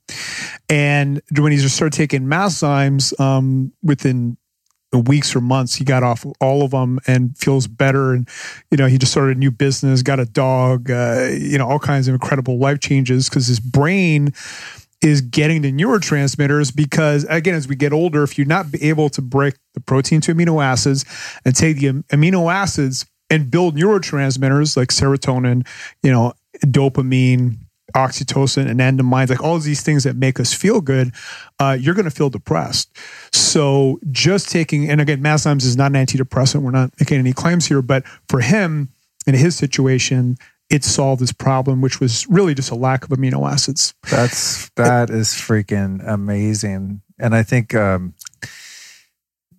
and 0.68 1.20
when 1.36 1.52
he 1.52 1.58
just 1.58 1.76
started 1.76 1.96
taking 1.96 2.22
Masszymes, 2.22 3.18
um, 3.20 3.72
within 3.82 4.36
weeks 4.98 5.36
or 5.36 5.40
months 5.40 5.74
he 5.74 5.84
got 5.84 6.02
off 6.02 6.26
all 6.40 6.62
of 6.62 6.72
them 6.72 6.98
and 7.06 7.36
feels 7.38 7.66
better. 7.66 8.12
And 8.12 8.28
you 8.70 8.76
know 8.76 8.86
he 8.86 8.98
just 8.98 9.12
started 9.12 9.36
a 9.36 9.40
new 9.40 9.50
business 9.50 10.02
got 10.02 10.20
a 10.20 10.26
dog 10.26 10.90
uh, 10.90 11.28
you 11.30 11.58
know 11.58 11.68
all 11.68 11.78
kinds 11.78 12.08
of 12.08 12.14
incredible 12.14 12.58
life 12.58 12.80
changes 12.80 13.28
because 13.28 13.46
his 13.46 13.60
brain 13.60 14.32
is 15.00 15.22
getting 15.22 15.62
the 15.62 15.72
neurotransmitters 15.72 16.74
because 16.74 17.24
again 17.24 17.54
as 17.54 17.68
we 17.68 17.76
get 17.76 17.92
older 17.92 18.22
if 18.22 18.36
you're 18.36 18.46
not 18.46 18.66
able 18.80 19.08
to 19.10 19.22
break 19.22 19.54
the 19.74 19.80
protein 19.80 20.20
to 20.20 20.34
amino 20.34 20.62
acids 20.62 21.04
and 21.44 21.54
take 21.54 21.78
the 21.78 21.92
amino 22.14 22.52
acids 22.52 23.06
and 23.30 23.50
build 23.50 23.76
neurotransmitters 23.76 24.76
like 24.76 24.88
serotonin 24.88 25.66
you 26.02 26.10
know 26.10 26.32
dopamine 26.66 27.56
oxytocin 27.92 28.68
and 28.68 28.80
anandamide, 28.80 29.30
like 29.30 29.42
all 29.42 29.56
of 29.56 29.62
these 29.62 29.82
things 29.82 30.04
that 30.04 30.16
make 30.16 30.40
us 30.40 30.52
feel 30.52 30.80
good, 30.80 31.12
uh, 31.58 31.76
you're 31.78 31.94
going 31.94 32.04
to 32.04 32.10
feel 32.10 32.30
depressed. 32.30 32.90
So 33.32 33.98
just 34.10 34.50
taking, 34.50 34.88
and 34.88 35.00
again, 35.00 35.22
Masszymes 35.22 35.64
is 35.64 35.76
not 35.76 35.94
an 35.94 36.06
antidepressant. 36.06 36.62
We're 36.62 36.70
not 36.70 36.92
making 37.00 37.18
any 37.18 37.32
claims 37.32 37.66
here, 37.66 37.82
but 37.82 38.04
for 38.28 38.40
him, 38.40 38.90
in 39.26 39.34
his 39.34 39.56
situation, 39.56 40.38
it 40.70 40.84
solved 40.84 41.20
this 41.20 41.32
problem, 41.32 41.80
which 41.80 42.00
was 42.00 42.26
really 42.28 42.54
just 42.54 42.70
a 42.70 42.74
lack 42.74 43.04
of 43.04 43.10
amino 43.10 43.50
acids. 43.50 43.92
That's 44.10 44.70
that 44.76 45.10
is 45.10 45.28
freaking 45.28 46.00
amazing, 46.06 47.02
and 47.18 47.34
I 47.34 47.42
think 47.42 47.74
um, 47.74 48.14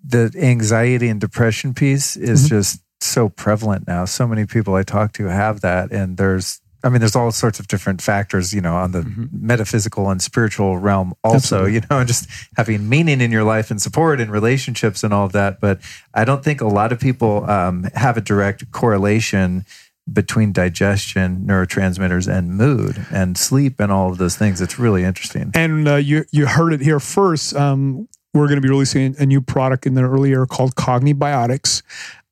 the 0.03 0.33
anxiety 0.37 1.09
and 1.09 1.19
depression 1.19 1.73
piece 1.73 2.15
is 2.15 2.41
mm-hmm. 2.41 2.55
just 2.55 2.81
so 3.01 3.29
prevalent 3.29 3.87
now. 3.87 4.05
So 4.05 4.25
many 4.25 4.45
people 4.45 4.75
I 4.75 4.83
talk 4.83 5.13
to 5.13 5.25
have 5.25 5.61
that, 5.61 5.91
and 5.91 6.17
there's 6.17 6.61
I 6.83 6.89
mean, 6.89 6.99
there's 6.99 7.15
all 7.15 7.31
sorts 7.31 7.59
of 7.59 7.67
different 7.67 8.01
factors, 8.01 8.53
you 8.53 8.61
know, 8.61 8.75
on 8.75 8.91
the 8.91 9.01
mm-hmm. 9.01 9.25
metaphysical 9.31 10.09
and 10.09 10.21
spiritual 10.21 10.77
realm, 10.77 11.13
also, 11.23 11.65
Absolutely. 11.65 11.73
you 11.73 11.81
know, 11.89 11.99
and 11.99 12.07
just 12.07 12.27
having 12.57 12.89
meaning 12.89 13.21
in 13.21 13.31
your 13.31 13.43
life 13.43 13.69
and 13.69 13.81
support 13.81 14.19
and 14.19 14.31
relationships 14.31 15.03
and 15.03 15.13
all 15.13 15.25
of 15.25 15.31
that. 15.33 15.59
But 15.59 15.79
I 16.13 16.25
don't 16.25 16.43
think 16.43 16.61
a 16.61 16.67
lot 16.67 16.91
of 16.91 16.99
people 16.99 17.49
um, 17.49 17.83
have 17.93 18.17
a 18.17 18.21
direct 18.21 18.71
correlation 18.71 19.65
between 20.11 20.51
digestion, 20.51 21.45
neurotransmitters, 21.45 22.31
and 22.31 22.55
mood 22.55 23.05
and 23.11 23.37
sleep 23.37 23.79
and 23.79 23.91
all 23.91 24.11
of 24.11 24.17
those 24.17 24.35
things. 24.35 24.61
It's 24.61 24.79
really 24.79 25.03
interesting. 25.03 25.51
And 25.53 25.87
uh, 25.87 25.95
you 25.95 26.25
you 26.31 26.47
heard 26.47 26.73
it 26.73 26.81
here 26.81 26.99
first. 26.99 27.55
Um, 27.55 28.07
we're 28.33 28.47
going 28.47 28.61
to 28.61 28.61
be 28.61 28.69
releasing 28.69 29.15
a 29.19 29.25
new 29.25 29.41
product 29.41 29.85
in 29.85 29.93
the 29.93 30.03
earlier 30.03 30.45
called 30.45 30.75
Cognibiotics, 30.75 31.83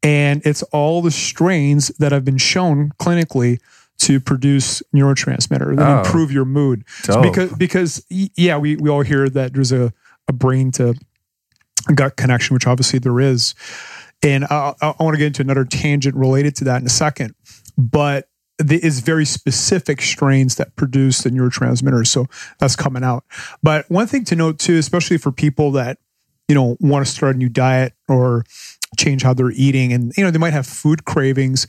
and 0.01 0.41
it's 0.45 0.63
all 0.63 1.01
the 1.01 1.11
strains 1.11 1.89
that 1.99 2.11
have 2.11 2.26
been 2.26 2.38
shown 2.38 2.91
clinically 2.99 3.59
to 3.99 4.19
produce 4.19 4.81
neurotransmitter 4.95 5.76
that 5.76 5.97
oh, 5.97 5.99
improve 5.99 6.31
your 6.31 6.45
mood. 6.45 6.84
So 7.03 7.21
because 7.21 7.53
because 7.53 8.05
yeah, 8.09 8.57
we 8.57 8.76
we 8.76 8.89
all 8.89 9.01
hear 9.01 9.30
that 9.30 9.53
there's 9.53 9.71
a 9.71 9.93
a 10.27 10.34
brain 10.34 10.71
to 10.73 10.95
gut 11.93 12.15
connection, 12.15 12.53
which 12.53 12.67
obviously 12.67 12.99
there 12.99 13.19
is. 13.19 13.55
And 14.21 14.45
I, 14.45 14.73
I 14.81 14.93
want 14.99 15.13
to 15.13 15.17
get 15.17 15.27
into 15.27 15.41
another 15.41 15.63
tangent 15.63 16.15
related 16.15 16.55
to 16.57 16.65
that 16.65 16.81
in 16.81 16.85
a 16.85 16.89
second, 16.89 17.35
but 17.77 18.27
there 18.57 18.80
is 18.81 18.99
very 18.99 19.26
specific 19.26 20.01
strains 20.01 20.55
that 20.55 20.76
produce 20.76 21.23
the 21.23 21.30
neurotransmitters. 21.30 22.07
So 22.07 22.27
that's 22.59 22.76
coming 22.76 23.03
out. 23.03 23.23
But 23.63 23.89
one 23.89 24.07
thing 24.07 24.26
to 24.26 24.35
note 24.35 24.59
too, 24.59 24.77
especially 24.77 25.17
for 25.17 25.31
people 25.31 25.71
that 25.71 25.97
you 26.47 26.55
know 26.55 26.76
want 26.80 27.05
to 27.05 27.11
start 27.11 27.35
a 27.35 27.38
new 27.38 27.49
diet 27.49 27.93
or 28.07 28.43
change 28.97 29.23
how 29.23 29.34
they're 29.34 29.51
eating, 29.51 29.93
and 29.93 30.13
you 30.17 30.23
know 30.23 30.31
they 30.31 30.39
might 30.39 30.53
have 30.53 30.67
food 30.67 31.05
cravings. 31.05 31.67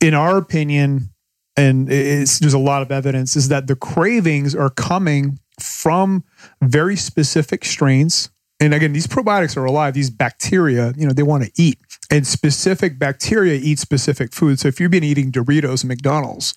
In 0.00 0.14
our 0.14 0.38
opinion, 0.38 1.10
and 1.56 1.88
there's 1.88 2.54
a 2.54 2.58
lot 2.58 2.82
of 2.82 2.90
evidence 2.92 3.36
is 3.36 3.48
that 3.48 3.66
the 3.66 3.76
cravings 3.76 4.54
are 4.54 4.70
coming 4.70 5.38
from 5.58 6.24
very 6.62 6.96
specific 6.96 7.64
strains 7.64 8.30
and 8.60 8.72
again 8.72 8.92
these 8.92 9.06
probiotics 9.06 9.56
are 9.56 9.64
alive 9.64 9.94
these 9.94 10.10
bacteria 10.10 10.92
you 10.96 11.06
know 11.06 11.12
they 11.12 11.22
want 11.22 11.44
to 11.44 11.50
eat 11.60 11.78
And 12.10 12.26
specific 12.26 12.98
bacteria 12.98 13.54
eat 13.54 13.78
specific 13.78 14.32
foods. 14.34 14.62
So 14.62 14.68
if 14.68 14.80
you've 14.80 14.90
been 14.90 15.04
eating 15.04 15.30
Doritos 15.30 15.84
McDonald's, 15.84 16.54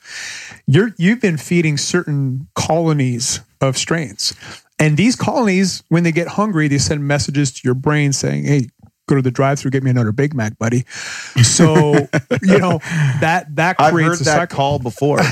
you're 0.65 0.95
you've 0.97 1.21
been 1.21 1.37
feeding 1.37 1.77
certain 1.77 2.47
colonies 2.55 3.39
of 3.61 3.77
strains. 3.77 4.33
And 4.79 4.97
these 4.97 5.15
colonies, 5.15 5.83
when 5.89 6.03
they 6.03 6.11
get 6.11 6.27
hungry, 6.27 6.67
they 6.67 6.79
send 6.79 7.07
messages 7.07 7.51
to 7.51 7.61
your 7.63 7.75
brain 7.75 8.13
saying, 8.13 8.45
Hey, 8.45 8.69
go 9.07 9.15
to 9.15 9.21
the 9.21 9.31
drive 9.31 9.59
through, 9.59 9.71
get 9.71 9.83
me 9.83 9.91
another 9.91 10.11
Big 10.11 10.33
Mac, 10.33 10.57
buddy. 10.57 10.85
So, 11.43 11.93
you 12.41 12.57
know, 12.59 12.79
that 13.19 13.47
that 13.55 13.75
I've 13.79 13.91
creates 13.93 14.19
heard 14.19 14.21
a 14.21 14.23
that 14.25 14.37
cycle. 14.49 14.55
call 14.55 14.79
before. 14.79 15.17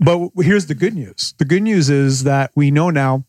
But 0.00 0.30
here's 0.44 0.66
the 0.66 0.74
good 0.74 0.94
news. 0.94 1.34
The 1.38 1.44
good 1.44 1.62
news 1.62 1.88
is 1.90 2.24
that 2.24 2.50
we 2.54 2.70
know 2.70 2.90
now 2.90 3.24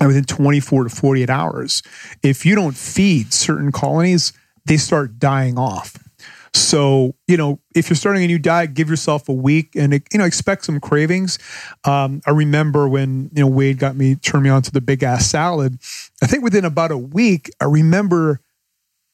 that 0.00 0.06
within 0.06 0.24
24 0.24 0.84
to 0.84 0.90
48 0.90 1.30
hours, 1.30 1.82
if 2.22 2.44
you 2.46 2.54
don't 2.54 2.76
feed 2.76 3.32
certain 3.32 3.70
colonies, 3.72 4.32
they 4.66 4.76
start 4.76 5.18
dying 5.18 5.58
off. 5.58 5.96
So, 6.54 7.16
you 7.26 7.36
know, 7.36 7.60
if 7.74 7.90
you're 7.90 7.96
starting 7.96 8.22
a 8.22 8.26
new 8.28 8.38
diet, 8.38 8.74
give 8.74 8.88
yourself 8.88 9.28
a 9.28 9.32
week 9.32 9.74
and, 9.74 9.92
you 9.92 10.18
know, 10.18 10.24
expect 10.24 10.64
some 10.64 10.78
cravings. 10.78 11.38
Um, 11.84 12.22
I 12.26 12.30
remember 12.30 12.88
when, 12.88 13.30
you 13.34 13.42
know, 13.42 13.48
Wade 13.48 13.78
got 13.78 13.96
me, 13.96 14.14
turned 14.14 14.44
me 14.44 14.50
on 14.50 14.62
to 14.62 14.70
the 14.70 14.80
big 14.80 15.02
ass 15.02 15.26
salad. 15.26 15.78
I 16.22 16.26
think 16.26 16.44
within 16.44 16.64
about 16.64 16.92
a 16.92 16.98
week, 16.98 17.50
I 17.60 17.64
remember 17.64 18.40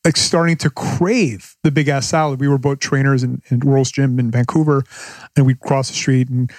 like 0.05 0.17
starting 0.17 0.57
to 0.57 0.71
crave 0.71 1.57
the 1.63 1.71
big 1.71 1.89
ass 1.89 2.07
salad. 2.07 2.41
We 2.41 2.49
were 2.49 2.59
both 2.59 2.79
trainers 2.79 3.23
in, 3.23 3.43
in 3.51 3.61
World's 3.61 3.93
Gym 3.93 4.19
in 4.19 4.31
Vancouver, 4.31 4.83
and 5.37 5.47
we'd 5.47 5.61
cross 5.61 5.89
the 5.89 5.95
street 5.95 6.29
and 6.29 6.51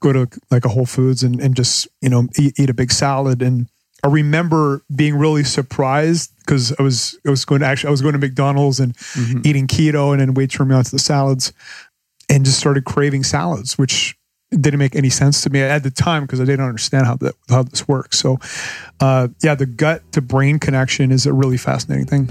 go 0.00 0.12
to 0.12 0.28
like 0.50 0.64
a 0.64 0.68
Whole 0.68 0.86
Foods 0.86 1.22
and, 1.22 1.40
and 1.40 1.56
just 1.56 1.88
you 2.02 2.10
know 2.10 2.28
eat, 2.38 2.58
eat 2.58 2.70
a 2.70 2.74
big 2.74 2.92
salad. 2.92 3.42
And 3.42 3.68
I 4.02 4.08
remember 4.08 4.82
being 4.94 5.16
really 5.16 5.44
surprised 5.44 6.32
because 6.38 6.74
I 6.78 6.82
was 6.82 7.18
I 7.26 7.30
was 7.30 7.44
going 7.44 7.60
to 7.60 7.66
actually 7.66 7.88
I 7.88 7.90
was 7.90 8.02
going 8.02 8.14
to 8.14 8.18
McDonald's 8.18 8.80
and 8.80 8.96
eating 9.44 9.66
keto, 9.66 10.12
and 10.12 10.20
then 10.20 10.34
Wade 10.34 10.50
turned 10.50 10.70
me 10.70 10.76
on 10.76 10.84
to 10.84 10.90
the 10.90 10.98
salads, 10.98 11.52
and 12.28 12.44
just 12.44 12.58
started 12.58 12.84
craving 12.84 13.24
salads, 13.24 13.76
which 13.76 14.16
didn't 14.50 14.78
make 14.78 14.96
any 14.96 15.10
sense 15.10 15.42
to 15.42 15.50
me 15.50 15.60
at 15.60 15.82
the 15.82 15.90
time 15.90 16.22
because 16.22 16.40
I 16.40 16.44
didn't 16.44 16.64
understand 16.64 17.06
how 17.06 17.16
that 17.16 17.34
how 17.48 17.62
this 17.62 17.86
works. 17.86 18.18
So, 18.18 18.38
uh, 19.00 19.28
yeah, 19.42 19.54
the 19.54 19.66
gut 19.66 20.10
to 20.12 20.20
brain 20.20 20.58
connection 20.58 21.12
is 21.12 21.26
a 21.26 21.32
really 21.32 21.56
fascinating 21.56 22.06
thing. 22.06 22.28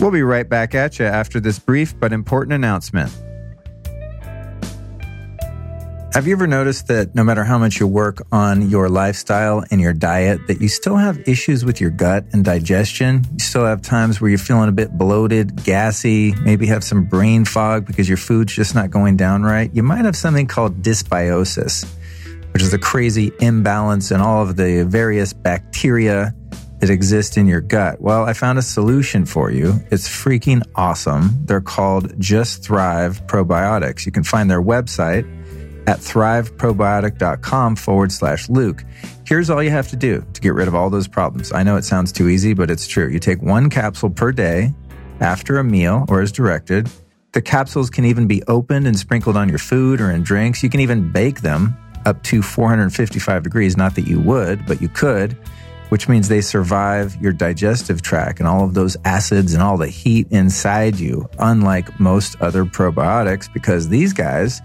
We'll 0.00 0.10
be 0.10 0.22
right 0.22 0.48
back 0.48 0.74
at 0.74 0.98
you 0.98 1.06
after 1.06 1.40
this 1.40 1.58
brief 1.58 1.98
but 1.98 2.12
important 2.12 2.52
announcement. 2.52 3.12
Have 6.18 6.26
you 6.26 6.32
ever 6.32 6.48
noticed 6.48 6.88
that 6.88 7.14
no 7.14 7.22
matter 7.22 7.44
how 7.44 7.58
much 7.58 7.78
you 7.78 7.86
work 7.86 8.26
on 8.32 8.68
your 8.68 8.88
lifestyle 8.88 9.62
and 9.70 9.80
your 9.80 9.92
diet, 9.92 10.48
that 10.48 10.60
you 10.60 10.66
still 10.66 10.96
have 10.96 11.16
issues 11.28 11.64
with 11.64 11.80
your 11.80 11.90
gut 11.90 12.24
and 12.32 12.44
digestion? 12.44 13.24
You 13.34 13.38
still 13.38 13.64
have 13.64 13.82
times 13.82 14.20
where 14.20 14.28
you're 14.28 14.36
feeling 14.36 14.68
a 14.68 14.72
bit 14.72 14.98
bloated, 14.98 15.62
gassy, 15.62 16.34
maybe 16.42 16.66
have 16.66 16.82
some 16.82 17.04
brain 17.04 17.44
fog 17.44 17.86
because 17.86 18.08
your 18.08 18.16
food's 18.16 18.52
just 18.52 18.74
not 18.74 18.90
going 18.90 19.16
down 19.16 19.44
right. 19.44 19.70
You 19.72 19.84
might 19.84 20.04
have 20.06 20.16
something 20.16 20.48
called 20.48 20.82
dysbiosis, 20.82 21.86
which 22.52 22.64
is 22.64 22.74
a 22.74 22.78
crazy 22.80 23.30
imbalance 23.38 24.10
in 24.10 24.20
all 24.20 24.42
of 24.42 24.56
the 24.56 24.86
various 24.86 25.32
bacteria 25.32 26.34
that 26.80 26.90
exist 26.90 27.36
in 27.36 27.46
your 27.46 27.60
gut? 27.60 28.00
Well, 28.00 28.24
I 28.24 28.32
found 28.32 28.58
a 28.58 28.62
solution 28.62 29.24
for 29.24 29.52
you. 29.52 29.74
It's 29.92 30.08
freaking 30.08 30.62
awesome. 30.74 31.44
They're 31.44 31.60
called 31.60 32.18
Just 32.20 32.64
Thrive 32.64 33.24
Probiotics. 33.28 34.04
You 34.04 34.10
can 34.10 34.24
find 34.24 34.50
their 34.50 34.62
website 34.62 35.37
at 35.88 36.00
thriveprobiotic.com 36.00 37.74
forward 37.74 38.12
slash 38.12 38.50
Luke. 38.50 38.84
Here's 39.26 39.48
all 39.48 39.62
you 39.62 39.70
have 39.70 39.88
to 39.88 39.96
do 39.96 40.22
to 40.34 40.40
get 40.42 40.52
rid 40.52 40.68
of 40.68 40.74
all 40.74 40.90
those 40.90 41.08
problems. 41.08 41.50
I 41.50 41.62
know 41.62 41.76
it 41.76 41.84
sounds 41.84 42.12
too 42.12 42.28
easy, 42.28 42.52
but 42.52 42.70
it's 42.70 42.86
true. 42.86 43.08
You 43.08 43.18
take 43.18 43.40
one 43.40 43.70
capsule 43.70 44.10
per 44.10 44.30
day 44.30 44.74
after 45.20 45.56
a 45.56 45.64
meal 45.64 46.04
or 46.10 46.20
as 46.20 46.30
directed. 46.30 46.90
The 47.32 47.40
capsules 47.40 47.88
can 47.88 48.04
even 48.04 48.26
be 48.26 48.42
opened 48.48 48.86
and 48.86 48.98
sprinkled 48.98 49.38
on 49.38 49.48
your 49.48 49.58
food 49.58 50.02
or 50.02 50.10
in 50.10 50.22
drinks. 50.22 50.62
You 50.62 50.68
can 50.68 50.80
even 50.80 51.10
bake 51.10 51.40
them 51.40 51.74
up 52.04 52.22
to 52.24 52.42
455 52.42 53.42
degrees. 53.42 53.78
Not 53.78 53.94
that 53.94 54.06
you 54.06 54.20
would, 54.20 54.66
but 54.66 54.82
you 54.82 54.90
could 54.90 55.38
which 55.88 56.08
means 56.08 56.28
they 56.28 56.40
survive 56.40 57.16
your 57.16 57.32
digestive 57.32 58.02
tract 58.02 58.40
and 58.40 58.48
all 58.48 58.64
of 58.64 58.74
those 58.74 58.96
acids 59.04 59.54
and 59.54 59.62
all 59.62 59.76
the 59.76 59.88
heat 59.88 60.26
inside 60.30 60.98
you, 60.98 61.28
unlike 61.38 61.98
most 61.98 62.40
other 62.42 62.64
probiotics, 62.64 63.52
because 63.52 63.88
these 63.88 64.12
guys 64.12 64.60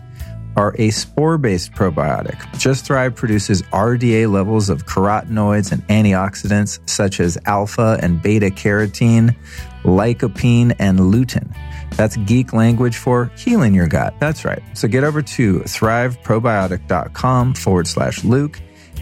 are 0.55 0.75
a 0.77 0.91
spore 0.91 1.37
based 1.37 1.73
probiotic. 1.73 2.39
Just 2.57 2.85
Thrive 2.85 3.15
produces 3.15 3.61
RDA 3.63 4.31
levels 4.31 4.69
of 4.69 4.85
carotenoids 4.85 5.71
and 5.71 5.85
antioxidants 5.87 6.79
such 6.89 7.19
as 7.19 7.37
alpha 7.45 7.97
and 8.01 8.21
beta 8.21 8.47
carotene, 8.47 9.35
lycopene, 9.83 10.75
and 10.79 10.99
lutein. 10.99 11.53
That's 11.95 12.17
geek 12.17 12.53
language 12.53 12.97
for 12.97 13.31
healing 13.37 13.73
your 13.73 13.87
gut. 13.87 14.13
That's 14.19 14.45
right. 14.45 14.61
So 14.73 14.87
get 14.87 15.03
over 15.03 15.21
to 15.21 15.59
thriveprobiotic.com 15.59 17.53
forward 17.55 17.87
slash 17.87 18.23
Luke. 18.23 18.61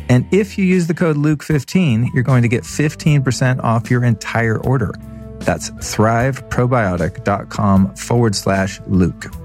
And 0.09 0.27
if 0.33 0.57
you 0.57 0.65
use 0.65 0.87
the 0.87 0.93
code 0.93 1.15
Luke15, 1.15 2.13
you're 2.13 2.23
going 2.23 2.41
to 2.41 2.49
get 2.49 2.63
15% 2.63 3.63
off 3.63 3.89
your 3.89 4.03
entire 4.03 4.57
order. 4.57 4.93
That's 5.39 5.71
thriveprobiotic.com 5.71 7.95
forward 7.95 8.35
slash 8.35 8.81
Luke. 8.87 9.40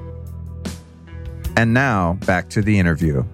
And 1.56 1.72
now 1.72 2.18
back 2.26 2.50
to 2.50 2.60
the 2.60 2.78
interview. 2.78 3.24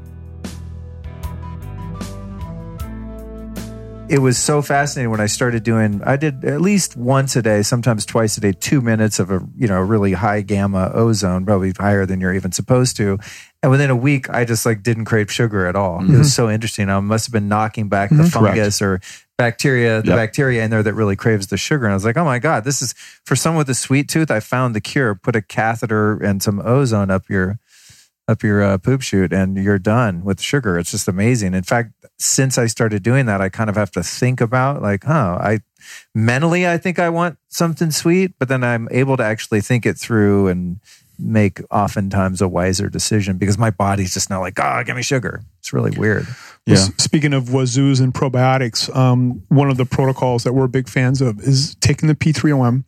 It 4.09 4.19
was 4.20 4.36
so 4.36 4.61
fascinating 4.61 5.11
when 5.11 5.20
I 5.20 5.27
started 5.27 5.62
doing, 5.62 6.03
I 6.05 6.16
did 6.16 6.44
at 6.44 6.61
least 6.61 6.97
once 6.97 7.35
a 7.35 7.40
day, 7.40 7.62
sometimes 7.62 8.05
twice 8.05 8.36
a 8.36 8.40
day, 8.40 8.53
two 8.53 8.82
minutes 8.82 9.19
of 9.19 9.31
a, 9.31 9.40
you 9.57 9.66
know, 9.66 9.81
really 9.81 10.12
high 10.12 10.43
gamma 10.43 10.90
ozone, 10.93 11.47
probably 11.47 11.73
higher 11.77 12.05
than 12.05 12.20
you're 12.20 12.35
even 12.35 12.53
supposed 12.53 12.97
to. 12.99 13.19
And 13.62 13.70
within 13.70 13.90
a 13.90 13.97
week, 13.97 14.28
I 14.28 14.44
just 14.44 14.66
like 14.66 14.82
didn't 14.82 15.07
crave 15.07 15.32
sugar 15.32 15.66
at 15.66 15.77
all. 15.77 16.01
It 16.01 16.09
was 16.09 16.11
mm-hmm. 16.11 16.23
so 16.24 16.51
interesting. 16.51 16.90
I 16.90 17.01
must 17.01 17.27
have 17.27 17.32
been 17.32 17.49
knocking 17.49 17.89
back 17.89 18.11
the 18.11 18.16
mm-hmm. 18.16 18.27
fungus 18.27 18.82
or 18.82 19.01
bacteria, 19.39 20.03
the 20.03 20.09
Yep. 20.09 20.16
bacteria 20.16 20.62
in 20.62 20.70
there 20.70 20.82
that 20.82 20.94
really 20.94 21.16
craves 21.16 21.47
the 21.47 21.57
sugar. 21.57 21.86
And 21.86 21.93
I 21.93 21.94
was 21.94 22.05
like, 22.05 22.19
oh 22.19 22.24
my 22.24 22.39
God, 22.39 22.65
this 22.65 22.82
is 22.82 22.93
for 23.24 23.35
someone 23.35 23.59
with 23.59 23.70
a 23.70 23.74
sweet 23.74 24.09
tooth. 24.09 24.31
I 24.31 24.40
found 24.40 24.77
the 24.77 24.81
cure. 24.81 25.15
Put 25.15 25.36
a 25.36 25.43
catheter 25.43 26.23
and 26.23 26.43
some 26.43 26.61
ozone 26.61 27.11
up 27.11 27.31
your 27.31 27.59
up 28.28 28.43
your 28.43 28.62
uh, 28.62 28.78
poop 28.78 29.03
chute 29.03 29.32
and 29.32 29.57
you're 29.57 29.78
done 29.78 30.24
with 30.24 30.40
sugar. 30.40 30.78
It's 30.78 30.90
just 30.90 31.09
amazing. 31.09 31.55
In 31.55 31.62
fact, 31.62 31.93
since 32.19 32.57
I 32.57 32.66
started 32.66 33.03
doing 33.03 33.27
that, 33.27 33.40
I 33.40 33.49
kind 33.49 33.69
of 33.69 33.77
have 33.77 33.90
to 33.93 34.03
think 34.03 34.40
about 34.40 34.81
like, 34.81 35.05
huh, 35.05 35.39
I 35.40 35.61
mentally 36.15 36.66
I 36.66 36.78
think 36.78 36.99
I 36.99 37.09
want 37.09 37.39
something 37.49 37.90
sweet, 37.90 38.32
but 38.39 38.49
then 38.49 38.62
I'm 38.62 38.89
able 38.90 39.16
to 39.16 39.24
actually 39.24 39.61
think 39.61 39.86
it 39.86 39.99
through 39.99 40.49
and 40.49 40.81
make 41.19 41.61
oftentimes 41.70 42.40
a 42.40 42.49
wiser 42.49 42.89
decision 42.89 43.39
because 43.39 43.59
my 43.59 43.70
body's 43.70 44.15
just 44.15 44.31
not 44.31 44.40
like, 44.40 44.59
oh, 44.59 44.82
give 44.85 44.97
me 44.97 45.03
sugar. 45.03 45.43
It's 45.59 45.73
really 45.73 45.97
weird. 45.97 46.27
Yeah. 46.67 46.87
Speaking 46.99 47.35
of 47.35 47.47
wazoos 47.47 48.01
and 48.01 48.15
probiotics, 48.15 48.95
um, 48.95 49.43
one 49.49 49.69
of 49.69 49.77
the 49.79 49.85
protocols 49.85 50.45
that 50.45 50.53
we're 50.53 50.69
big 50.69 50.89
fans 50.89 51.21
of 51.21 51.41
is 51.41 51.75
taking 51.81 52.07
the 52.07 52.15
P3OM, 52.15 52.85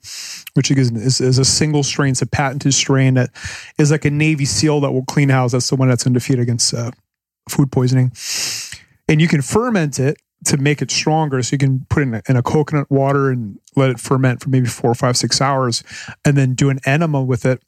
which 0.54 0.70
is, 0.70 0.92
is, 0.92 1.20
is 1.20 1.38
a 1.38 1.44
single 1.44 1.82
strain. 1.82 2.12
It's 2.12 2.22
a 2.22 2.26
patented 2.26 2.72
strain 2.72 3.14
that 3.14 3.30
is 3.76 3.90
like 3.90 4.04
a 4.04 4.10
Navy 4.10 4.44
SEAL 4.44 4.80
that 4.82 4.92
will 4.92 5.04
clean 5.04 5.28
house. 5.28 5.52
That's 5.52 5.68
the 5.68 5.76
one 5.76 5.88
that's 5.88 6.06
in 6.06 6.12
defeat 6.12 6.38
against 6.38 6.72
uh, 6.72 6.92
food 7.48 7.72
poisoning. 7.72 8.12
And 9.08 9.20
you 9.20 9.26
can 9.26 9.42
ferment 9.42 9.98
it 9.98 10.18
to 10.44 10.56
make 10.56 10.80
it 10.80 10.90
stronger. 10.90 11.42
So 11.42 11.54
you 11.54 11.58
can 11.58 11.86
put 11.88 12.02
it 12.02 12.06
in 12.06 12.14
a, 12.14 12.22
in 12.28 12.36
a 12.36 12.42
coconut 12.42 12.90
water 12.90 13.30
and 13.30 13.58
let 13.76 13.90
it 13.90 13.98
ferment 13.98 14.42
for 14.42 14.50
maybe 14.50 14.68
four, 14.68 14.94
five, 14.94 15.16
six 15.16 15.40
hours, 15.40 15.82
and 16.24 16.36
then 16.36 16.54
do 16.54 16.70
an 16.70 16.78
enema 16.86 17.22
with 17.22 17.44
it, 17.44 17.60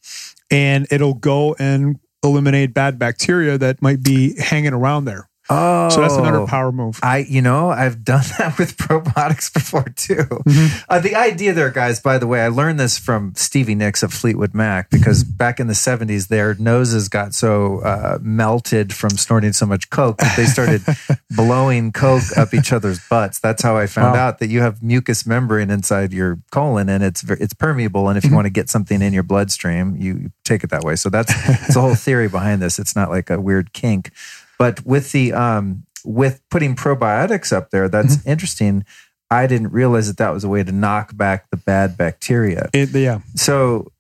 and 0.51 0.87
it'll 0.91 1.15
go 1.15 1.57
and 1.59 1.99
eliminate 2.23 2.75
bad 2.75 2.99
bacteria 2.99 3.59
that 3.59 3.83
might 3.83 4.03
be 4.03 4.41
hanging 4.41 4.73
around 4.73 5.05
there. 5.05 5.29
Oh, 5.49 5.89
So 5.91 6.01
that's 6.01 6.17
another 6.17 6.45
power 6.47 6.73
move. 6.73 6.99
I, 7.03 7.19
you 7.19 7.41
know, 7.41 7.71
I've 7.71 8.03
done 8.05 8.25
that 8.39 8.59
with 8.59 8.77
probiotics 8.77 9.53
before 9.55 9.85
too. 9.85 10.15
Mm-hmm. 10.17 10.85
Uh, 10.89 10.99
the 11.01 11.15
idea 11.15 11.53
there, 11.53 11.71
guys, 11.71 12.01
by 12.01 12.19
the 12.19 12.27
way, 12.27 12.41
I 12.43 12.49
learned 12.49 12.81
this 12.81 12.99
from 12.99 13.35
Stevie 13.37 13.75
Nicks 13.75 14.03
of 14.03 14.13
Fleetwood 14.13 14.55
Mac 14.55 14.91
because 14.91 15.23
Mm-hmm. 15.25 15.37
back 15.37 15.61
in 15.61 15.67
the 15.67 15.73
70s, 15.75 16.29
their 16.29 16.55
noses 16.55 17.09
got 17.09 17.33
so 17.35 17.81
uh, 17.81 18.19
melted 18.21 18.93
from 18.93 19.11
snorting 19.11 19.53
so 19.53 19.67
much 19.67 19.89
Coke 19.91 20.19
that 20.19 20.37
they 20.37 20.47
started 20.47 20.83
blowing 21.31 21.93
Coke 21.93 22.37
up 22.37 22.53
each 22.55 22.73
other's 22.73 22.99
butts. 23.09 23.39
That's 23.39 23.63
how 23.63 23.77
I 23.77 23.87
found 23.87 24.15
Wow. 24.15 24.29
out 24.29 24.39
that 24.41 24.49
you 24.49 24.61
have 24.61 24.83
mucous 24.83 25.27
membrane 25.27 25.71
inside 25.71 26.13
your 26.13 26.39
colon 26.51 26.89
and 26.89 27.03
it's, 27.05 27.23
it's 27.31 27.55
permeable. 27.55 28.09
And 28.09 28.17
if 28.19 28.25
you 28.25 28.29
Mm-hmm. 28.29 28.35
want 28.37 28.47
to 28.47 28.51
get 28.51 28.69
something 28.69 29.01
in 29.03 29.13
your 29.13 29.23
bloodstream, 29.23 29.97
you 29.97 30.07
you 30.17 30.31
take 30.45 30.63
it 30.65 30.71
that 30.71 30.83
way. 30.85 30.95
So 30.97 31.11
that's, 31.11 31.33
it's 31.61 31.75
the 31.75 31.81
whole 31.81 31.95
theory 31.95 32.29
behind 32.29 32.63
this. 32.63 32.79
It's 32.79 32.95
not 32.97 33.11
like 33.11 33.29
a 33.31 33.41
weird 33.41 33.73
kink. 33.73 34.13
But 34.59 34.85
with 34.87 35.13
the 35.13 35.33
um, 35.33 35.85
with 36.05 36.41
putting 36.51 36.75
probiotics 36.77 37.53
up 37.53 37.71
there, 37.71 37.89
that's 37.89 38.17
Mm-hmm. 38.17 38.31
interesting. 38.31 38.85
I 39.31 39.47
didn't 39.49 39.73
realize 39.73 40.07
that 40.07 40.19
that 40.19 40.31
was 40.33 40.45
a 40.45 40.49
way 40.49 40.63
to 40.63 40.71
knock 40.73 41.17
back 41.17 41.51
the 41.51 41.57
bad 41.57 41.97
bacteria. 41.99 42.71
It, 42.73 42.91
yeah. 42.91 43.21
So 43.35 43.91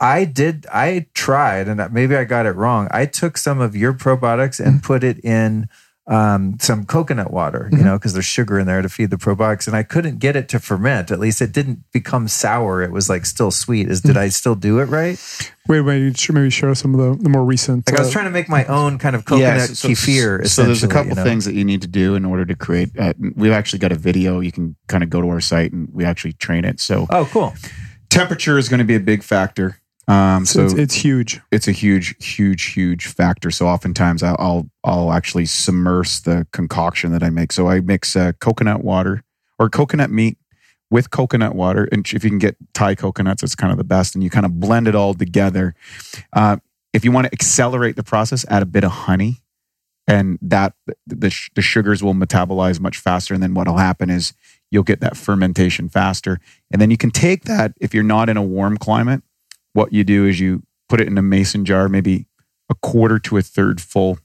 I 0.00 0.26
did. 0.26 0.66
I 0.72 1.06
tried, 1.14 1.66
and 1.68 1.80
maybe 1.92 2.14
I 2.14 2.24
got 2.24 2.44
it 2.44 2.52
wrong. 2.52 2.88
I 2.90 3.06
took 3.06 3.38
some 3.38 3.58
of 3.60 3.74
your 3.74 3.94
probiotics 3.94 4.64
and 4.64 4.82
put 4.82 5.02
it 5.02 5.18
in 5.24 5.68
um, 6.08 6.56
some 6.60 6.84
coconut 6.86 7.32
water, 7.32 7.68
you 7.72 7.78
Mhm. 7.78 7.84
know, 7.84 7.98
because 7.98 8.12
there's 8.12 8.24
sugar 8.24 8.58
in 8.60 8.66
there 8.66 8.80
to 8.80 8.88
feed 8.88 9.10
the 9.10 9.16
probiotics. 9.16 9.66
And 9.66 9.74
I 9.76 9.82
couldn't 9.82 10.20
get 10.20 10.36
it 10.36 10.48
to 10.50 10.60
ferment. 10.60 11.10
At 11.10 11.18
least 11.18 11.42
it 11.42 11.50
didn't 11.52 11.80
become 11.92 12.28
sour. 12.28 12.80
It 12.82 12.92
was 12.92 13.08
like 13.08 13.26
still 13.26 13.50
sweet. 13.50 13.90
Is 13.90 14.02
did 14.02 14.16
I 14.16 14.28
still 14.28 14.54
do 14.54 14.78
it 14.78 14.84
right? 14.84 15.18
Wait, 15.68 15.80
wait, 15.80 15.98
you 15.98 16.12
should 16.14 16.36
maybe 16.36 16.48
share 16.50 16.72
some 16.76 16.94
of 16.94 17.00
the, 17.18 17.22
the 17.24 17.28
more 17.28 17.44
recent. 17.44 17.88
Like 17.90 17.98
I 17.98 18.02
was 18.02 18.10
uh, 18.10 18.12
trying 18.12 18.26
to 18.26 18.30
make 18.30 18.48
my 18.48 18.64
own 18.66 18.98
kind 18.98 19.16
of 19.16 19.24
coconut 19.24 19.70
kefir. 19.70 20.46
So, 20.46 20.62
there's 20.62 20.84
a 20.84 20.88
couple 20.88 21.10
you 21.10 21.16
know? 21.16 21.24
things 21.24 21.44
that 21.44 21.54
you 21.54 21.64
need 21.64 21.82
to 21.82 21.88
do 21.88 22.14
in 22.14 22.24
order 22.24 22.44
to 22.44 22.54
create. 22.54 22.90
Uh, 22.96 23.12
we've 23.34 23.50
actually 23.50 23.80
got 23.80 23.90
a 23.90 23.96
video. 23.96 24.38
You 24.38 24.52
can 24.52 24.76
kind 24.86 25.02
of 25.02 25.10
go 25.10 25.20
to 25.20 25.28
our 25.28 25.40
site 25.40 25.72
and 25.72 25.88
we 25.92 26.04
actually 26.04 26.34
train 26.34 26.64
it. 26.64 26.78
So 26.78 27.06
Oh, 27.10 27.28
cool. 27.32 27.52
temperature 28.10 28.58
is 28.58 28.68
going 28.68 28.78
to 28.78 28.84
be 28.84 28.94
a 28.94 29.00
big 29.00 29.24
factor. 29.24 29.78
Um, 30.08 30.46
so 30.46 30.60
so 30.60 30.64
it's, 30.64 30.74
it's 30.74 30.94
huge. 30.94 31.40
it's 31.50 31.66
a 31.66 31.72
huge, 31.72 32.14
huge, 32.24 32.62
huge 32.72 33.06
factor. 33.06 33.50
So 33.50 33.66
oftentimes 33.66 34.22
I'll 34.22 34.36
I'll, 34.38 34.70
I'll 34.84 35.12
actually 35.12 35.46
submerge 35.46 36.22
the 36.22 36.46
concoction 36.52 37.12
that 37.12 37.22
I 37.22 37.30
make. 37.30 37.52
So 37.52 37.68
I 37.68 37.80
mix 37.80 38.14
uh, 38.14 38.32
coconut 38.40 38.84
water 38.84 39.24
or 39.58 39.68
coconut 39.68 40.10
meat 40.10 40.38
with 40.90 41.10
coconut 41.10 41.56
water, 41.56 41.88
and 41.90 42.06
if 42.12 42.22
you 42.22 42.30
can 42.30 42.38
get 42.38 42.56
Thai 42.72 42.94
coconuts, 42.94 43.42
it's 43.42 43.56
kind 43.56 43.72
of 43.72 43.78
the 43.78 43.84
best. 43.84 44.14
And 44.14 44.22
you 44.22 44.30
kind 44.30 44.46
of 44.46 44.60
blend 44.60 44.86
it 44.86 44.94
all 44.94 45.14
together. 45.14 45.74
Uh, 46.32 46.58
if 46.92 47.04
you 47.04 47.10
want 47.10 47.26
to 47.26 47.32
accelerate 47.32 47.96
the 47.96 48.04
process, 48.04 48.44
add 48.48 48.62
a 48.62 48.66
bit 48.66 48.84
of 48.84 48.92
honey, 48.92 49.42
and 50.06 50.38
that 50.40 50.74
the 51.06 51.36
the 51.54 51.62
sugars 51.62 52.02
will 52.04 52.14
metabolize 52.14 52.78
much 52.78 52.98
faster. 52.98 53.34
And 53.34 53.42
then 53.42 53.54
what'll 53.54 53.78
happen 53.78 54.08
is 54.08 54.34
you'll 54.70 54.84
get 54.84 55.00
that 55.00 55.16
fermentation 55.16 55.88
faster. 55.88 56.38
And 56.70 56.80
then 56.80 56.90
you 56.90 56.96
can 56.96 57.10
take 57.10 57.44
that 57.44 57.72
if 57.80 57.92
you're 57.92 58.04
not 58.04 58.28
in 58.28 58.36
a 58.36 58.42
warm 58.42 58.78
climate. 58.78 59.22
What 59.76 59.92
you 59.92 60.04
do 60.04 60.24
is 60.24 60.40
you 60.40 60.62
put 60.88 61.02
it 61.02 61.06
in 61.06 61.18
a 61.18 61.22
mason 61.22 61.66
jar, 61.66 61.86
maybe 61.86 62.26
a 62.70 62.74
quarter 62.74 63.18
to 63.18 63.36
a 63.36 63.42
third 63.42 63.78
full. 63.78 64.18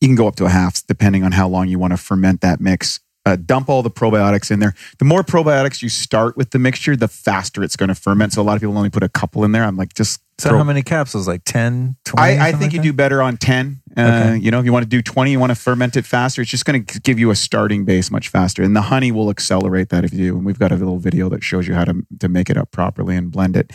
You 0.00 0.08
can 0.08 0.14
go 0.14 0.26
up 0.26 0.36
to 0.36 0.46
a 0.46 0.48
half, 0.48 0.84
depending 0.86 1.22
on 1.22 1.32
how 1.32 1.46
long 1.46 1.68
you 1.68 1.78
want 1.78 1.92
to 1.92 1.98
ferment 1.98 2.40
that 2.40 2.58
mix. 2.58 3.00
Uh, 3.26 3.36
dump 3.36 3.68
all 3.68 3.82
the 3.82 3.90
probiotics 3.90 4.50
in 4.50 4.60
there. 4.60 4.74
The 4.98 5.04
more 5.04 5.22
probiotics 5.22 5.82
you 5.82 5.90
start 5.90 6.38
with 6.38 6.52
the 6.52 6.58
mixture, 6.58 6.96
the 6.96 7.06
faster 7.06 7.62
it's 7.62 7.76
going 7.76 7.88
to 7.88 7.94
ferment. 7.94 8.32
So 8.32 8.40
a 8.40 8.44
lot 8.44 8.54
of 8.54 8.62
people 8.62 8.78
only 8.78 8.88
put 8.88 9.02
a 9.02 9.10
couple 9.10 9.44
in 9.44 9.52
there. 9.52 9.62
I'm 9.62 9.76
like, 9.76 9.92
just 9.92 10.22
So 10.42 10.56
how 10.56 10.64
many 10.64 10.82
capsules? 10.82 11.28
Like 11.28 11.42
10, 11.44 11.96
20? 12.04 12.22
I, 12.22 12.48
I 12.48 12.50
think 12.52 12.62
like 12.62 12.72
you 12.72 12.78
that? 12.78 12.84
do 12.84 12.92
better 12.92 13.22
on 13.22 13.36
10. 13.36 13.82
Uh, 13.96 14.00
Okay. 14.02 14.38
You 14.38 14.50
know, 14.50 14.58
if 14.58 14.64
you 14.64 14.72
want 14.72 14.84
to 14.84 14.88
do 14.88 15.02
20, 15.02 15.30
you 15.30 15.38
want 15.38 15.50
to 15.50 15.54
ferment 15.54 15.96
it 15.96 16.04
faster, 16.04 16.42
it's 16.42 16.50
just 16.50 16.64
going 16.64 16.84
to 16.84 17.00
give 17.00 17.18
you 17.18 17.30
a 17.30 17.36
starting 17.36 17.84
base 17.84 18.10
much 18.10 18.28
faster. 18.28 18.62
And 18.62 18.74
the 18.74 18.82
honey 18.82 19.12
will 19.12 19.30
accelerate 19.30 19.90
that 19.90 20.04
if 20.04 20.12
you 20.12 20.18
do. 20.18 20.36
And 20.36 20.46
we've 20.46 20.58
got 20.58 20.72
a 20.72 20.76
little 20.76 20.98
video 20.98 21.28
that 21.28 21.44
shows 21.44 21.68
you 21.68 21.74
how 21.74 21.84
to, 21.84 22.04
to 22.20 22.28
make 22.28 22.50
it 22.50 22.56
up 22.56 22.70
properly 22.70 23.16
and 23.16 23.30
blend 23.30 23.56
it. 23.56 23.70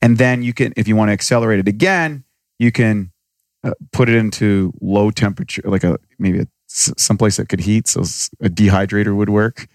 And 0.00 0.18
then 0.18 0.42
you 0.42 0.52
can, 0.52 0.72
if 0.76 0.88
you 0.88 0.96
want 0.96 1.10
to 1.10 1.12
accelerate 1.12 1.58
it 1.58 1.68
again, 1.68 2.24
you 2.58 2.72
can 2.72 3.12
uh, 3.62 3.72
put 3.92 4.08
it 4.08 4.14
into 4.16 4.72
low 4.80 5.10
temperature, 5.10 5.62
like 5.64 5.84
a 5.84 5.98
maybe 6.18 6.40
a, 6.40 6.46
someplace 6.66 7.36
that 7.36 7.48
could 7.48 7.60
heat. 7.60 7.86
So 7.88 8.00
a 8.00 8.48
dehydrator 8.48 9.14
would 9.14 9.30
work. 9.30 9.68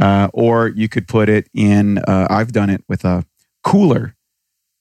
Uh, 0.00 0.28
or 0.32 0.68
you 0.68 0.88
could 0.88 1.06
put 1.06 1.28
it 1.28 1.46
in, 1.52 1.98
uh, 1.98 2.26
I've 2.30 2.52
done 2.52 2.70
it 2.70 2.82
with 2.88 3.04
a 3.04 3.26
cooler 3.62 4.16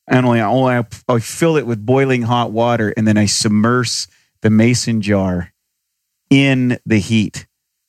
and 0.10 0.26
only, 0.26 0.42
only 0.42 0.74
I, 0.74 0.86
I 1.08 1.20
fill 1.20 1.58
it 1.58 1.66
with 1.66 1.86
boiling 1.86 2.24
hot 2.24 2.52
water 2.52 2.94
and 2.98 3.08
then 3.08 3.18
I 3.18 3.26
submerse 3.26 4.08
the 4.42 4.50
mason 4.50 5.02
jar 5.02 5.54
in 6.30 6.80
the 6.86 7.00
heat 7.00 7.48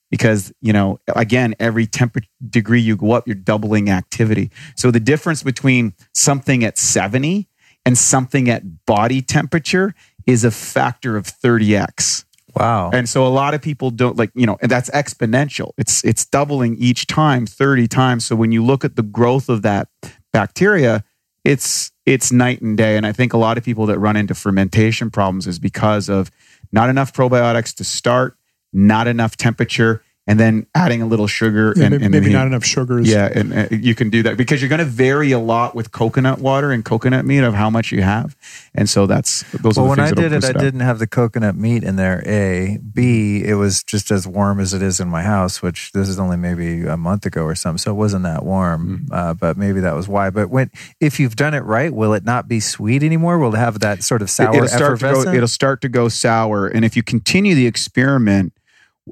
because 0.09 0.51
you 0.61 0.73
know 0.73 0.99
again 1.15 1.55
every 1.59 1.87
temperature 1.87 2.27
degree 2.49 2.81
you 2.81 2.95
go 2.95 3.11
up 3.13 3.27
you're 3.27 3.35
doubling 3.35 3.89
activity 3.89 4.51
so 4.75 4.91
the 4.91 4.99
difference 4.99 5.43
between 5.43 5.93
something 6.13 6.63
at 6.63 6.77
70 6.77 7.47
and 7.85 7.97
something 7.97 8.49
at 8.49 8.85
body 8.85 9.21
temperature 9.21 9.93
is 10.27 10.43
a 10.43 10.51
factor 10.51 11.17
of 11.17 11.25
30x 11.25 12.25
Wow. 12.55 12.89
and 12.91 13.07
so 13.07 13.25
a 13.25 13.29
lot 13.29 13.53
of 13.53 13.61
people 13.61 13.91
don't 13.91 14.17
like, 14.17 14.31
you 14.35 14.45
know, 14.45 14.57
and 14.61 14.69
that's 14.69 14.89
exponential. 14.89 15.71
It's 15.77 16.03
it's 16.03 16.25
doubling 16.25 16.75
each 16.77 17.07
time, 17.07 17.45
30 17.45 17.87
times. 17.87 18.25
So 18.25 18.35
when 18.35 18.51
you 18.51 18.61
look 18.61 18.83
at 18.83 18.97
the 18.97 19.03
growth 19.03 19.47
of 19.47 19.61
that 19.61 19.87
bacteria, 20.33 21.03
it's 21.45 21.90
it's 22.05 22.31
night 22.31 22.61
and 22.61 22.77
day. 22.77 22.97
And 22.97 23.05
I 23.05 23.11
think 23.11 23.33
a 23.33 23.37
lot 23.37 23.57
of 23.57 23.63
people 23.63 23.85
that 23.87 23.99
run 23.99 24.15
into 24.15 24.33
fermentation 24.33 25.11
problems 25.11 25.47
is 25.47 25.59
because 25.59 26.09
of 26.09 26.31
not 26.71 26.89
enough 26.89 27.13
probiotics 27.13 27.75
to 27.75 27.83
start, 27.83 28.37
not 28.73 29.07
enough 29.07 29.37
temperature, 29.37 30.03
and 30.31 30.39
then 30.39 30.65
adding 30.73 31.01
a 31.01 31.05
little 31.05 31.27
sugar 31.27 31.73
Yeah, 31.75 31.83
and, 31.83 31.91
maybe 31.91 32.05
and 32.05 32.11
maybe 32.11 32.25
then 32.27 32.33
not 32.33 32.47
enough 32.47 32.63
sugars. 32.63 33.07
yeah, 33.09 33.29
and 33.33 33.53
uh, 33.53 33.67
you 33.69 33.93
can 33.93 34.09
do 34.09 34.23
that 34.23 34.37
because 34.37 34.61
you're 34.61 34.69
going 34.69 34.79
to 34.79 34.85
vary 34.85 35.31
a 35.33 35.39
lot 35.39 35.75
with 35.75 35.91
coconut 35.91 36.39
water 36.39 36.71
and 36.71 36.85
coconut 36.85 37.25
meat 37.25 37.39
of 37.39 37.53
how 37.53 37.69
much 37.69 37.91
you 37.91 38.01
have, 38.01 38.35
and 38.73 38.89
so 38.89 39.05
that's 39.05 39.43
those 39.51 39.75
well, 39.75 39.85
are 39.85 39.89
when 39.89 39.97
the 39.97 40.03
I 40.03 40.05
things 40.07 40.15
that'll 40.15 40.39
did 40.39 40.43
it, 40.43 40.55
I 40.55 40.59
didn't 40.59 40.79
have 40.79 40.99
the 40.99 41.07
coconut 41.07 41.55
meat 41.55 41.83
in 41.83 41.97
there. 41.97 42.23
A, 42.25 42.77
B, 42.77 43.43
it 43.43 43.55
was 43.55 43.83
just 43.83 44.09
as 44.11 44.25
warm 44.25 44.59
as 44.59 44.73
it 44.73 44.81
is 44.81 44.99
in 44.99 45.09
my 45.09 45.23
house, 45.23 45.61
which 45.61 45.91
this 45.91 46.07
is 46.07 46.17
only 46.17 46.37
maybe 46.37 46.85
a 46.85 46.97
month 46.97 47.25
ago 47.25 47.43
or 47.43 47.55
something, 47.55 47.77
so 47.77 47.91
it 47.91 47.95
wasn't 47.95 48.23
that 48.23 48.45
warm. 48.45 49.05
Mm-hmm. 49.09 49.13
Uh, 49.13 49.33
but 49.33 49.57
maybe 49.57 49.81
that 49.81 49.95
was 49.95 50.07
why. 50.07 50.29
But 50.29 50.49
when 50.49 50.71
if 51.01 51.19
you've 51.19 51.35
done 51.35 51.53
it 51.53 51.65
right, 51.65 51.93
will 51.93 52.13
it 52.13 52.23
not 52.23 52.47
be 52.47 52.59
sweet 52.61 53.03
anymore? 53.03 53.37
Will 53.37 53.53
it 53.53 53.57
have 53.57 53.79
that 53.79 54.01
sort 54.03 54.21
of 54.21 54.29
sour 54.29 54.55
it'll 54.55 54.67
start 54.67 54.99
to 54.99 55.11
go, 55.11 55.33
it'll 55.33 55.47
start 55.47 55.81
to 55.81 55.89
go 55.89 56.07
sour 56.07 56.67
and 56.67 56.85
if 56.85 56.95
you 56.95 57.03
continue 57.03 57.55
the 57.55 57.67
experiment 57.67 58.53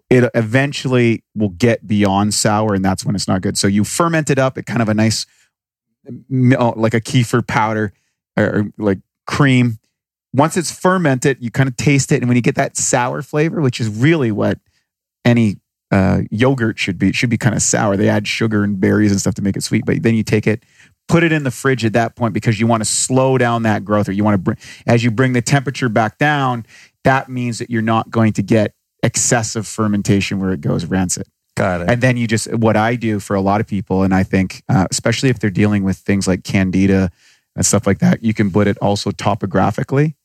it 0.10 0.30
eventually 0.36 1.24
will 1.36 1.50
get 1.50 1.88
beyond 1.88 2.34
sour 2.34 2.74
and 2.74 2.84
that's 2.84 3.06
when 3.06 3.16
it's 3.16 3.28
not 3.28 3.42
good. 3.42 3.58
So 3.58 3.68
you 3.68 3.84
ferment 3.84 4.30
it 4.30 4.38
up 4.38 4.58
at 4.58 4.66
kind 4.66 4.82
of 4.82 4.90
a 4.90 4.94
nice 4.94 5.26
oh, 6.58 6.74
like 6.76 6.94
a 6.94 7.02
kefir 7.02 7.46
powder 7.46 7.94
or, 8.38 8.46
or 8.46 8.66
like 8.78 9.00
cream. 9.26 9.80
Once 10.34 10.58
it's 10.58 10.72
fermented 10.72 11.38
you 11.40 11.50
kind 11.50 11.68
of 11.68 11.76
taste 11.76 12.12
it 12.12 12.18
and 12.22 12.28
when 12.28 12.36
you 12.36 12.42
get 12.42 12.56
that 12.56 12.78
sour 12.78 13.22
flavor 13.22 13.62
which 13.62 13.80
is 13.80 13.90
really 13.90 14.32
what 14.32 14.60
any 15.26 15.58
uh, 15.92 16.22
yogurt 16.30 16.78
should 16.78 17.00
be 17.00 17.10
it 17.10 17.16
should 17.16 17.32
be 17.32 17.38
kind 17.38 17.56
of 17.56 17.62
sour. 17.62 17.98
They 17.98 18.10
add 18.10 18.28
sugar 18.28 18.64
and 18.64 18.80
berries 18.80 19.12
and 19.12 19.20
stuff 19.20 19.36
to 19.36 19.42
make 19.42 19.58
it 19.58 19.64
sweet 19.64 19.86
but 19.86 20.04
then 20.04 20.14
you 20.14 20.24
take 20.24 20.46
it 20.46 20.64
put 21.08 21.24
it 21.24 21.32
in 21.32 21.44
the 21.44 21.52
fridge 21.52 21.84
at 21.84 21.94
that 21.94 22.16
point 22.16 22.36
because 22.36 22.60
you 22.60 22.68
want 22.68 22.82
to 22.82 22.86
slow 22.86 23.40
down 23.40 23.64
that 23.64 23.84
growth 23.84 24.08
or 24.08 24.12
you 24.12 24.24
want 24.24 24.36
to 24.36 24.38
bring 24.38 24.58
as 24.86 25.04
you 25.04 25.10
bring 25.10 25.34
the 25.34 25.42
temperature 25.42 25.90
back 25.90 26.20
down 26.20 26.64
that 27.04 27.28
means 27.30 27.58
that 27.58 27.72
you're 27.72 27.82
not 27.82 28.12
going 28.12 28.34
to 28.34 28.44
get 28.44 28.76
excessive 29.04 29.68
fermentation 29.68 30.40
where 30.40 30.52
it 30.52 30.62
goes 30.62 30.86
rancid. 30.86 31.28
Got 31.56 31.82
it. 31.82 31.90
and 31.90 32.02
then 32.02 32.16
you 32.16 32.26
just 32.26 32.54
what 32.54 32.78
i 32.78 32.96
do 32.96 33.20
for 33.20 33.36
a 33.36 33.42
lot 33.42 33.60
of 33.60 33.68
people 33.68 34.04
and 34.04 34.14
i 34.14 34.24
think 34.24 34.64
uh, 34.70 34.88
especially 34.92 35.28
if 35.28 35.40
they're 35.40 35.50
dealing 35.50 35.84
with 35.84 35.98
things 35.98 36.26
like 36.26 36.46
candida 36.46 37.12
and 37.54 37.66
stuff 37.66 37.86
like 37.86 38.00
that 38.00 38.24
you 38.24 38.34
can 38.34 38.50
put 38.50 38.68
it 38.68 38.78
also 38.78 39.12
topographically 39.12 40.16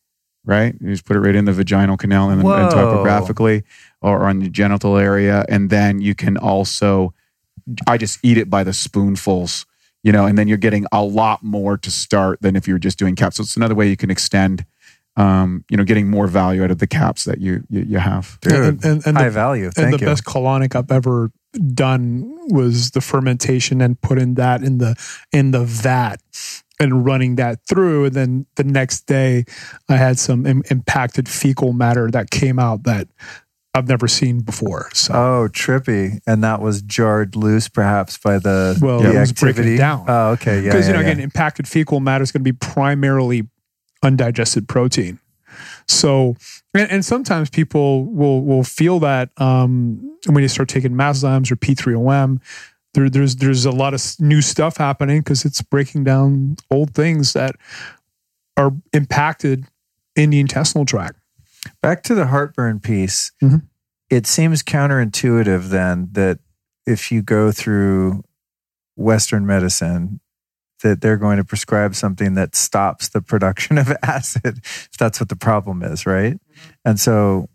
right? 0.46 0.74
You 0.78 0.90
just 0.90 1.06
put 1.06 1.16
it 1.16 1.20
right 1.20 1.34
in 1.34 1.46
the 1.46 1.52
vaginal 1.54 1.96
canal 1.96 2.28
and 2.28 2.38
then 2.38 2.46
and 2.46 2.70
topographically 2.70 3.64
or 4.02 4.26
on 4.28 4.40
the 4.40 4.50
genital 4.50 4.98
area. 4.98 5.42
And 5.48 5.70
then 5.70 6.02
you 6.02 6.14
can 6.14 6.36
also 6.36 7.14
i 7.86 7.96
just 7.96 8.18
eat 8.22 8.36
it 8.36 8.50
by 8.50 8.62
the 8.62 8.72
spoonfuls 8.72 9.64
you 10.02 10.12
know 10.12 10.26
and 10.26 10.36
then 10.36 10.48
you're 10.48 10.58
getting 10.58 10.84
a 10.92 11.02
lot 11.02 11.42
more 11.42 11.76
to 11.78 11.90
start 11.90 12.40
than 12.42 12.56
if 12.56 12.68
you're 12.68 12.78
just 12.78 12.98
doing 12.98 13.16
caps 13.16 13.36
so 13.36 13.42
it's 13.42 13.56
another 13.56 13.74
way 13.74 13.88
you 13.88 13.96
can 13.96 14.10
extend 14.10 14.64
um, 15.16 15.64
you 15.70 15.76
know 15.76 15.84
getting 15.84 16.10
more 16.10 16.26
value 16.26 16.64
out 16.64 16.70
of 16.70 16.78
the 16.78 16.86
caps 16.86 17.24
that 17.24 17.40
you 17.40 17.64
you, 17.68 17.82
you 17.82 17.98
have 17.98 18.38
Dude, 18.40 18.52
and, 18.52 18.84
and, 18.84 19.06
and 19.06 19.16
high 19.16 19.24
the, 19.24 19.30
value. 19.30 19.64
and 19.66 19.74
Thank 19.74 19.92
the 19.92 20.00
you. 20.00 20.06
best 20.06 20.24
colonic 20.24 20.74
I've 20.74 20.90
ever 20.90 21.30
done 21.74 22.36
was 22.48 22.90
the 22.90 23.00
fermentation 23.00 23.80
and 23.80 24.00
putting 24.00 24.34
that 24.34 24.62
in 24.62 24.78
the 24.78 24.96
in 25.32 25.52
the 25.52 25.64
vat 25.64 26.16
and 26.80 27.04
running 27.06 27.36
that 27.36 27.64
through. 27.66 28.06
And 28.06 28.14
then 28.14 28.46
the 28.56 28.64
next 28.64 29.02
day, 29.06 29.44
I 29.88 29.96
had 29.96 30.18
some 30.18 30.44
Im- 30.46 30.64
impacted 30.70 31.28
fecal 31.28 31.72
matter 31.72 32.10
that 32.10 32.30
came 32.30 32.58
out 32.58 32.82
that 32.82 33.06
I've 33.72 33.88
never 33.88 34.08
seen 34.08 34.40
before. 34.40 34.88
So. 34.92 35.14
Oh, 35.14 35.48
trippy. 35.50 36.20
And 36.26 36.42
that 36.42 36.60
was 36.60 36.82
jarred 36.82 37.36
loose 37.36 37.68
perhaps 37.68 38.18
by 38.18 38.38
the, 38.38 38.76
Well, 38.80 39.00
the 39.00 39.16
it 39.16 39.20
was 39.20 39.32
breaking 39.32 39.50
activity. 39.50 39.74
it 39.74 39.78
down. 39.78 40.04
Oh, 40.08 40.30
okay. 40.30 40.56
Yeah. 40.56 40.70
because 40.70 40.88
yeah, 40.88 40.94
you 40.94 40.98
know 41.00 41.06
yeah. 41.06 41.12
again 41.12 41.20
impacted 41.22 41.68
fecal 41.68 42.00
matter 42.00 42.22
is 42.24 42.32
going 42.32 42.42
to 42.44 42.52
be 42.52 42.56
primarily 42.56 43.48
undigested 44.04 44.68
protein 44.68 45.18
so 45.86 46.36
and, 46.74 46.90
and 46.90 47.04
sometimes 47.04 47.50
people 47.50 48.06
will 48.06 48.42
will 48.42 48.64
feel 48.64 48.98
that 49.00 49.30
um, 49.36 50.16
when 50.26 50.42
you 50.42 50.48
start 50.48 50.68
taking 50.68 50.92
Masszymes 50.92 51.50
or 51.50 51.56
p3om 51.56 52.40
there, 52.94 53.08
there's 53.10 53.36
there's 53.36 53.64
a 53.64 53.70
lot 53.70 53.94
of 53.94 54.02
new 54.18 54.40
stuff 54.40 54.76
happening 54.76 55.20
because 55.20 55.44
it's 55.44 55.62
breaking 55.62 56.04
down 56.04 56.56
old 56.70 56.94
things 56.94 57.32
that 57.34 57.56
are 58.56 58.72
impacted 58.92 59.66
in 60.16 60.30
the 60.30 60.40
intestinal 60.40 60.84
tract 60.84 61.18
Back 61.82 62.02
to 62.04 62.14
the 62.14 62.26
heartburn 62.26 62.80
piece. 62.80 63.32
Mhm. 63.42 63.62
It 64.10 64.26
seems 64.26 64.62
counterintuitive 64.62 65.68
then 65.70 66.08
that 66.12 66.38
if 66.86 67.10
you 67.10 67.22
go 67.22 67.52
through 67.52 68.22
Western 68.96 69.46
medicine, 69.46 70.20
that 70.84 71.00
they're 71.00 71.16
going 71.16 71.38
to 71.38 71.44
prescribe 71.44 71.96
something 71.96 72.34
that 72.34 72.54
stops 72.54 73.08
the 73.08 73.20
production 73.20 73.78
of 73.84 73.92
acid, 74.02 74.60
if 74.62 74.92
that's 74.98 75.18
what 75.18 75.28
the 75.28 75.36
problem 75.36 75.82
is, 75.82 76.06
right? 76.06 76.34
Mm-hmm. 76.34 76.70
And 76.84 77.00
so 77.00 77.48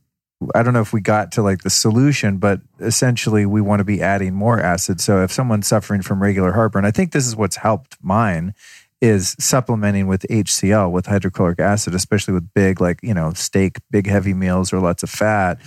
I 0.56 0.64
don't 0.64 0.74
know 0.74 0.82
if 0.82 0.94
we 0.94 1.02
got 1.02 1.32
to 1.34 1.42
like 1.42 1.60
the 1.60 1.70
solution, 1.70 2.38
but 2.38 2.62
essentially 2.80 3.46
we 3.46 3.62
want 3.62 3.80
to 3.80 3.84
be 3.86 4.02
adding 4.02 4.34
more 4.34 4.60
acid. 4.60 5.00
So 5.00 5.22
if 5.24 5.32
someone's 5.32 5.68
suffering 5.68 6.02
from 6.02 6.22
regular 6.22 6.54
heartburn, 6.54 6.86
I 6.86 6.92
think 6.92 7.12
this 7.12 7.28
is 7.28 7.36
what's 7.36 7.58
helped 7.58 7.98
mine 8.02 8.54
is 9.02 9.36
supplementing 9.40 10.08
with 10.08 10.26
HCl 10.30 10.92
with 10.92 11.06
hydrochloric 11.06 11.60
acid, 11.60 11.94
especially 11.94 12.34
with 12.34 12.54
big 12.54 12.82
like, 12.82 13.00
you 13.02 13.14
know, 13.14 13.32
steak, 13.34 13.78
big 13.92 14.08
heavy 14.08 14.34
meals 14.34 14.74
or 14.74 14.80
lots 14.80 15.04
of 15.04 15.10
fat. 15.10 15.60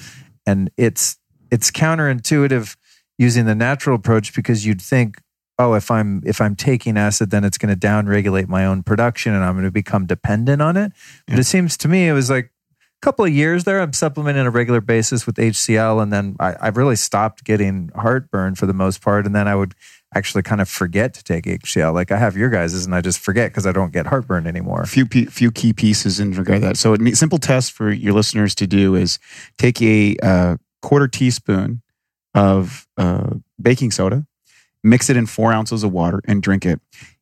and 0.47 0.71
it's 0.77 1.19
it's 1.51 1.71
counterintuitive 1.71 2.77
using 3.19 3.45
the 3.45 3.55
natural 3.55 3.95
approach 3.95 4.35
because 4.35 4.67
you'd 4.67 4.81
think 4.81 5.21
oh 5.59 5.75
if 5.75 5.91
i'm 5.91 6.23
if 6.25 6.41
i'm 6.41 6.55
taking 6.57 6.97
acid 6.97 7.31
then 7.31 7.45
it's 7.45 7.59
going 7.59 7.73
to 7.75 7.79
downregulate 7.87 8.49
my 8.49 8.65
own 8.65 8.83
production 8.83 9.35
and 9.35 9.45
i'm 9.45 9.55
going 9.55 9.65
to 9.65 9.71
become 9.71 10.07
dependent 10.07 10.61
on 10.63 10.77
it 10.77 10.93
but 11.27 11.35
Yeah. 11.35 11.41
it 11.41 11.45
seems 11.45 11.77
to 11.79 11.89
me 11.89 12.09
it 12.09 12.13
was 12.13 12.31
like 12.31 12.47
a 12.47 13.01
couple 13.03 13.25
of 13.25 13.33
years 13.33 13.65
there 13.65 13.81
i'm 13.81 13.93
supplementing 13.93 14.41
on 14.41 14.47
a 14.47 14.51
regular 14.51 14.81
basis 14.81 15.27
with 15.27 15.37
hcl 15.37 16.03
and 16.03 16.13
then 16.13 16.37
I, 16.41 16.57
i've 16.61 16.77
really 16.77 16.97
stopped 16.97 17.45
getting 17.45 17.91
heartburn 17.95 18.55
for 18.55 18.67
the 18.67 18.75
most 18.75 19.01
part 19.03 19.27
and 19.27 19.35
then 19.35 19.47
i 19.49 19.55
would 19.55 19.75
actually 20.15 20.43
kind 20.43 20.61
of 20.61 20.69
forget 20.69 21.15
to 21.15 21.25
take 21.25 21.45
hcl 21.45 21.93
like 21.95 22.13
i 22.13 22.19
have 22.19 22.37
your 22.37 22.51
guys's 22.51 22.85
and 22.85 22.95
i 22.95 23.01
just 23.01 23.19
forget 23.19 23.51
because 23.51 23.67
i 23.67 23.73
don't 23.73 23.93
get 23.93 24.07
heartburn 24.07 24.47
anymore 24.47 24.83
a 24.83 24.87
few 24.87 25.07
few 25.07 25.51
key 25.51 25.73
pieces 25.73 26.21
in 26.21 26.33
regard 26.33 26.61
to 26.61 26.67
that. 26.69 26.77
So, 26.77 26.95
a 26.95 27.15
simple 27.15 27.39
test 27.39 27.73
for 27.73 27.91
your 27.91 28.13
listeners 28.13 28.55
to 28.57 28.67
do 28.67 28.95
is 28.95 29.19
take 29.57 29.81
a 29.81 30.17
uh, 30.23 30.57
quarter 30.83 31.09
teaspoon 31.09 31.81
of 32.35 32.87
uh, 32.99 33.35
baking 33.61 33.91
soda, 33.91 34.27
mix 34.83 35.09
it 35.11 35.17
in 35.17 35.27
four 35.27 35.53
ounces 35.53 35.85
of 35.85 35.93
water, 35.93 36.21
and 36.27 36.43
drink 36.43 36.65
it. 36.67 36.81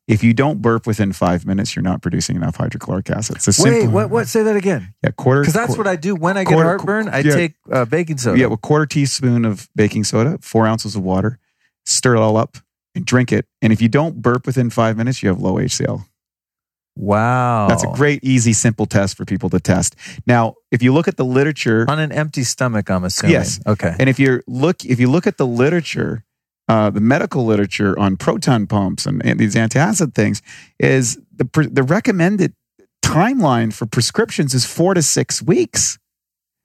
If 0.08 0.24
you 0.24 0.32
don't 0.34 0.60
burp 0.60 0.86
within 0.88 1.12
five 1.12 1.46
minutes, 1.46 1.76
you're 1.76 1.84
not 1.84 2.02
producing 2.02 2.34
enough 2.34 2.56
hydrochloric 2.56 3.08
acid. 3.10 3.36
Wait 3.36 3.52
simple, 3.54 3.90
what 3.92 4.10
what 4.10 4.26
say 4.28 4.42
that 4.42 4.56
again 4.56 4.92
Yeah, 5.04 5.10
quarter. 5.16 5.42
because 5.42 5.54
that's 5.54 5.76
what 5.78 5.86
i 5.86 5.94
do 5.94 6.16
when 6.16 6.36
i 6.36 6.42
get 6.42 6.52
quarter- 6.54 6.68
heartburn 6.68 7.08
i 7.08 7.18
yeah. 7.20 7.32
take 7.34 7.54
uh, 7.70 7.84
baking 7.84 8.18
soda 8.18 8.36
Yeah, 8.40 8.46
a 8.52 8.56
quarter 8.56 8.86
teaspoon 8.86 9.44
of 9.44 9.68
baking 9.76 10.02
soda, 10.04 10.38
four 10.40 10.66
ounces 10.66 10.96
of 10.96 11.02
water, 11.04 11.38
stir 11.86 12.16
it 12.16 12.18
all 12.20 12.36
up, 12.36 12.56
and 12.96 13.04
drink 13.06 13.30
it. 13.32 13.46
And 13.62 13.72
if 13.72 13.80
you 13.80 13.88
don't 13.88 14.20
burp 14.20 14.46
within 14.46 14.68
five 14.70 14.96
minutes, 14.96 15.22
you 15.22 15.28
have 15.28 15.38
low 15.40 15.54
HCl. 15.54 16.04
wow 16.96 17.68
That's 17.68 17.84
a 17.84 17.92
great, 17.94 18.24
easy, 18.24 18.52
simple 18.52 18.86
test 18.86 19.16
for 19.16 19.24
people 19.24 19.48
to 19.50 19.60
test. 19.60 19.94
Now, 20.26 20.54
if 20.72 20.82
you 20.82 20.92
look 20.92 21.06
at 21.08 21.16
the 21.16 21.24
literature, 21.24 21.86
on 21.88 21.98
an 22.00 22.10
empty 22.12 22.42
stomach 22.42 22.90
i'm 22.90 23.04
assuming 23.04 23.32
Yes. 23.34 23.60
okay 23.66 23.94
and 23.98 24.08
if 24.08 24.18
you 24.18 24.42
look, 24.48 24.84
if 24.84 24.98
you 24.98 25.08
look 25.10 25.26
at 25.28 25.36
the 25.36 25.46
literature, 25.46 26.24
uh, 26.70 26.88
the 26.88 27.01
medical 27.01 27.44
literature 27.44 27.98
on 27.98 28.16
proton 28.16 28.66
pumps 28.66 29.05
and, 29.05 29.24
and 29.26 29.40
these 29.40 29.56
antacid 29.56 30.14
things, 30.14 30.40
is 30.78 31.18
the 31.34 31.44
pre- 31.44 31.66
the 31.66 31.82
recommended 31.82 32.52
timeline 33.02 33.72
for 33.72 33.86
prescriptions 33.86 34.55
is 34.55 34.64
four 34.64 34.94
to 34.94 35.02
six 35.02 35.42
weeks, 35.42 35.98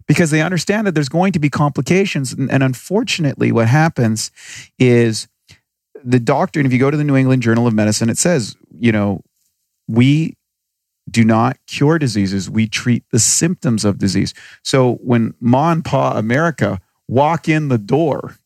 because 0.07 0.30
they 0.30 0.44
understand 0.44 0.86
that 0.86 0.94
there's 0.94 1.10
going 1.10 1.34
to 1.34 1.40
be 1.40 1.49
complications, 1.49 2.34
and, 2.34 2.52
and 2.52 2.61
unfortunately, 2.61 3.52
what 3.52 3.68
happens 3.68 4.32
is 4.77 5.27
the 6.03 6.19
doctor, 6.19 6.60
and 6.60 6.68
if 6.68 6.73
you 6.73 6.77
go 6.77 6.91
to 6.91 6.98
the 6.98 7.03
New 7.03 7.15
England 7.15 7.41
Journal 7.41 7.65
of 7.65 7.73
Medicine, 7.73 8.11
it 8.11 8.19
says, 8.19 8.56
you 8.77 8.91
know, 8.91 9.22
we 9.88 10.36
do 11.10 11.23
not 11.23 11.57
cure 11.65 11.98
diseases, 11.98 12.48
we 12.48 12.68
treat 12.68 13.03
the 13.11 13.19
symptoms 13.19 13.84
of 13.84 13.98
disease. 13.98 14.36
So 14.64 14.95
when 14.95 15.34
Ma 15.40 15.72
and 15.72 15.84
Pa 15.84 16.15
America 16.15 16.80
walk 17.07 17.49
in 17.49 17.69
the 17.69 17.80
door 17.80 18.38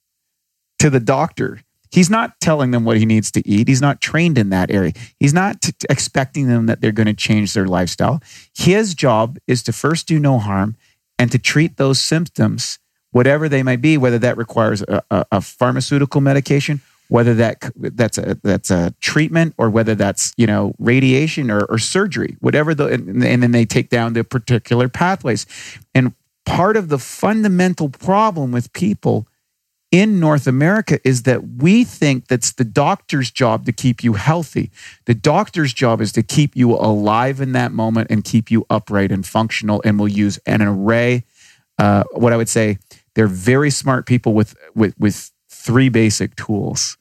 to 0.79 0.89
the 0.89 0.99
doctor, 0.99 1.61
he's 1.91 2.09
not 2.09 2.39
telling 2.39 2.71
them 2.71 2.85
what 2.85 2.97
he 2.97 3.05
needs 3.05 3.31
to 3.31 3.47
eat. 3.47 3.67
He's 3.67 3.81
not 3.81 4.01
trained 4.01 4.37
in 4.37 4.49
that 4.49 4.71
area. 4.71 4.93
He's 5.19 5.33
not 5.33 5.61
t- 5.61 5.73
expecting 5.89 6.47
them 6.47 6.65
that 6.65 6.81
they're 6.81 6.91
going 6.91 7.07
to 7.07 7.13
change 7.13 7.53
their 7.53 7.67
lifestyle. 7.67 8.21
His 8.55 8.93
job 8.93 9.37
is 9.47 9.63
to 9.63 9.73
first 9.73 10.07
do 10.07 10.19
no 10.19 10.39
harm 10.39 10.75
and 11.17 11.31
to 11.31 11.39
treat 11.39 11.77
those 11.77 12.01
symptoms, 12.01 12.79
whatever 13.11 13.49
they 13.49 13.63
might 13.63 13.81
be, 13.81 13.97
whether 13.97 14.19
that 14.19 14.37
requires 14.37 14.81
a, 14.83 15.03
a, 15.11 15.25
a 15.33 15.41
pharmaceutical 15.41 16.21
medication, 16.21 16.81
whether 17.09 17.33
that 17.33 17.71
that's 17.75 18.17
a 18.17 18.37
that's 18.43 18.69
a 18.69 18.93
treatment, 19.01 19.55
or 19.57 19.69
whether 19.69 19.95
that's 19.95 20.31
you 20.37 20.45
know 20.45 20.73
radiation 20.79 21.51
or, 21.51 21.65
or 21.65 21.77
surgery, 21.77 22.37
whatever 22.39 22.73
the 22.73 22.85
and, 22.85 23.23
and 23.23 23.43
then 23.43 23.51
they 23.51 23.65
take 23.65 23.89
down 23.89 24.13
the 24.13 24.23
particular 24.23 24.87
pathways. 24.87 25.45
And 25.93 26.13
part 26.45 26.77
of 26.77 26.89
the 26.89 26.99
fundamental 26.99 27.89
problem 27.89 28.51
with 28.51 28.71
people 28.73 29.27
in 29.91 30.19
North 30.19 30.45
America 30.45 30.99
is 31.03 31.23
that 31.23 31.55
we 31.57 31.83
think 31.83 32.27
that's 32.27 32.51
the 32.51 32.63
doctor's 32.63 33.31
job 33.31 33.65
to 33.65 33.71
keep 33.71 34.03
you 34.03 34.13
healthy. 34.13 34.71
The 35.05 35.15
doctor's 35.15 35.73
job 35.73 35.99
is 35.99 36.11
to 36.13 36.23
keep 36.23 36.55
you 36.55 36.73
alive 36.73 37.41
in 37.41 37.53
that 37.53 37.71
moment 37.71 38.11
and 38.11 38.23
keep 38.23 38.51
you 38.51 38.65
upright 38.69 39.11
and 39.11 39.25
functional. 39.25 39.81
And 39.83 39.99
we'll 39.99 40.07
use 40.07 40.37
an 40.45 40.61
array. 40.61 41.25
Uh, 41.79 42.03
what 42.11 42.33
I 42.33 42.37
would 42.37 42.49
say, 42.49 42.77
they're 43.15 43.27
very 43.27 43.71
smart 43.71 44.05
people 44.05 44.33
with 44.33 44.55
with 44.75 44.93
with 44.99 45.31
three 45.49 45.89
basic 45.89 46.35
tools, 46.35 46.97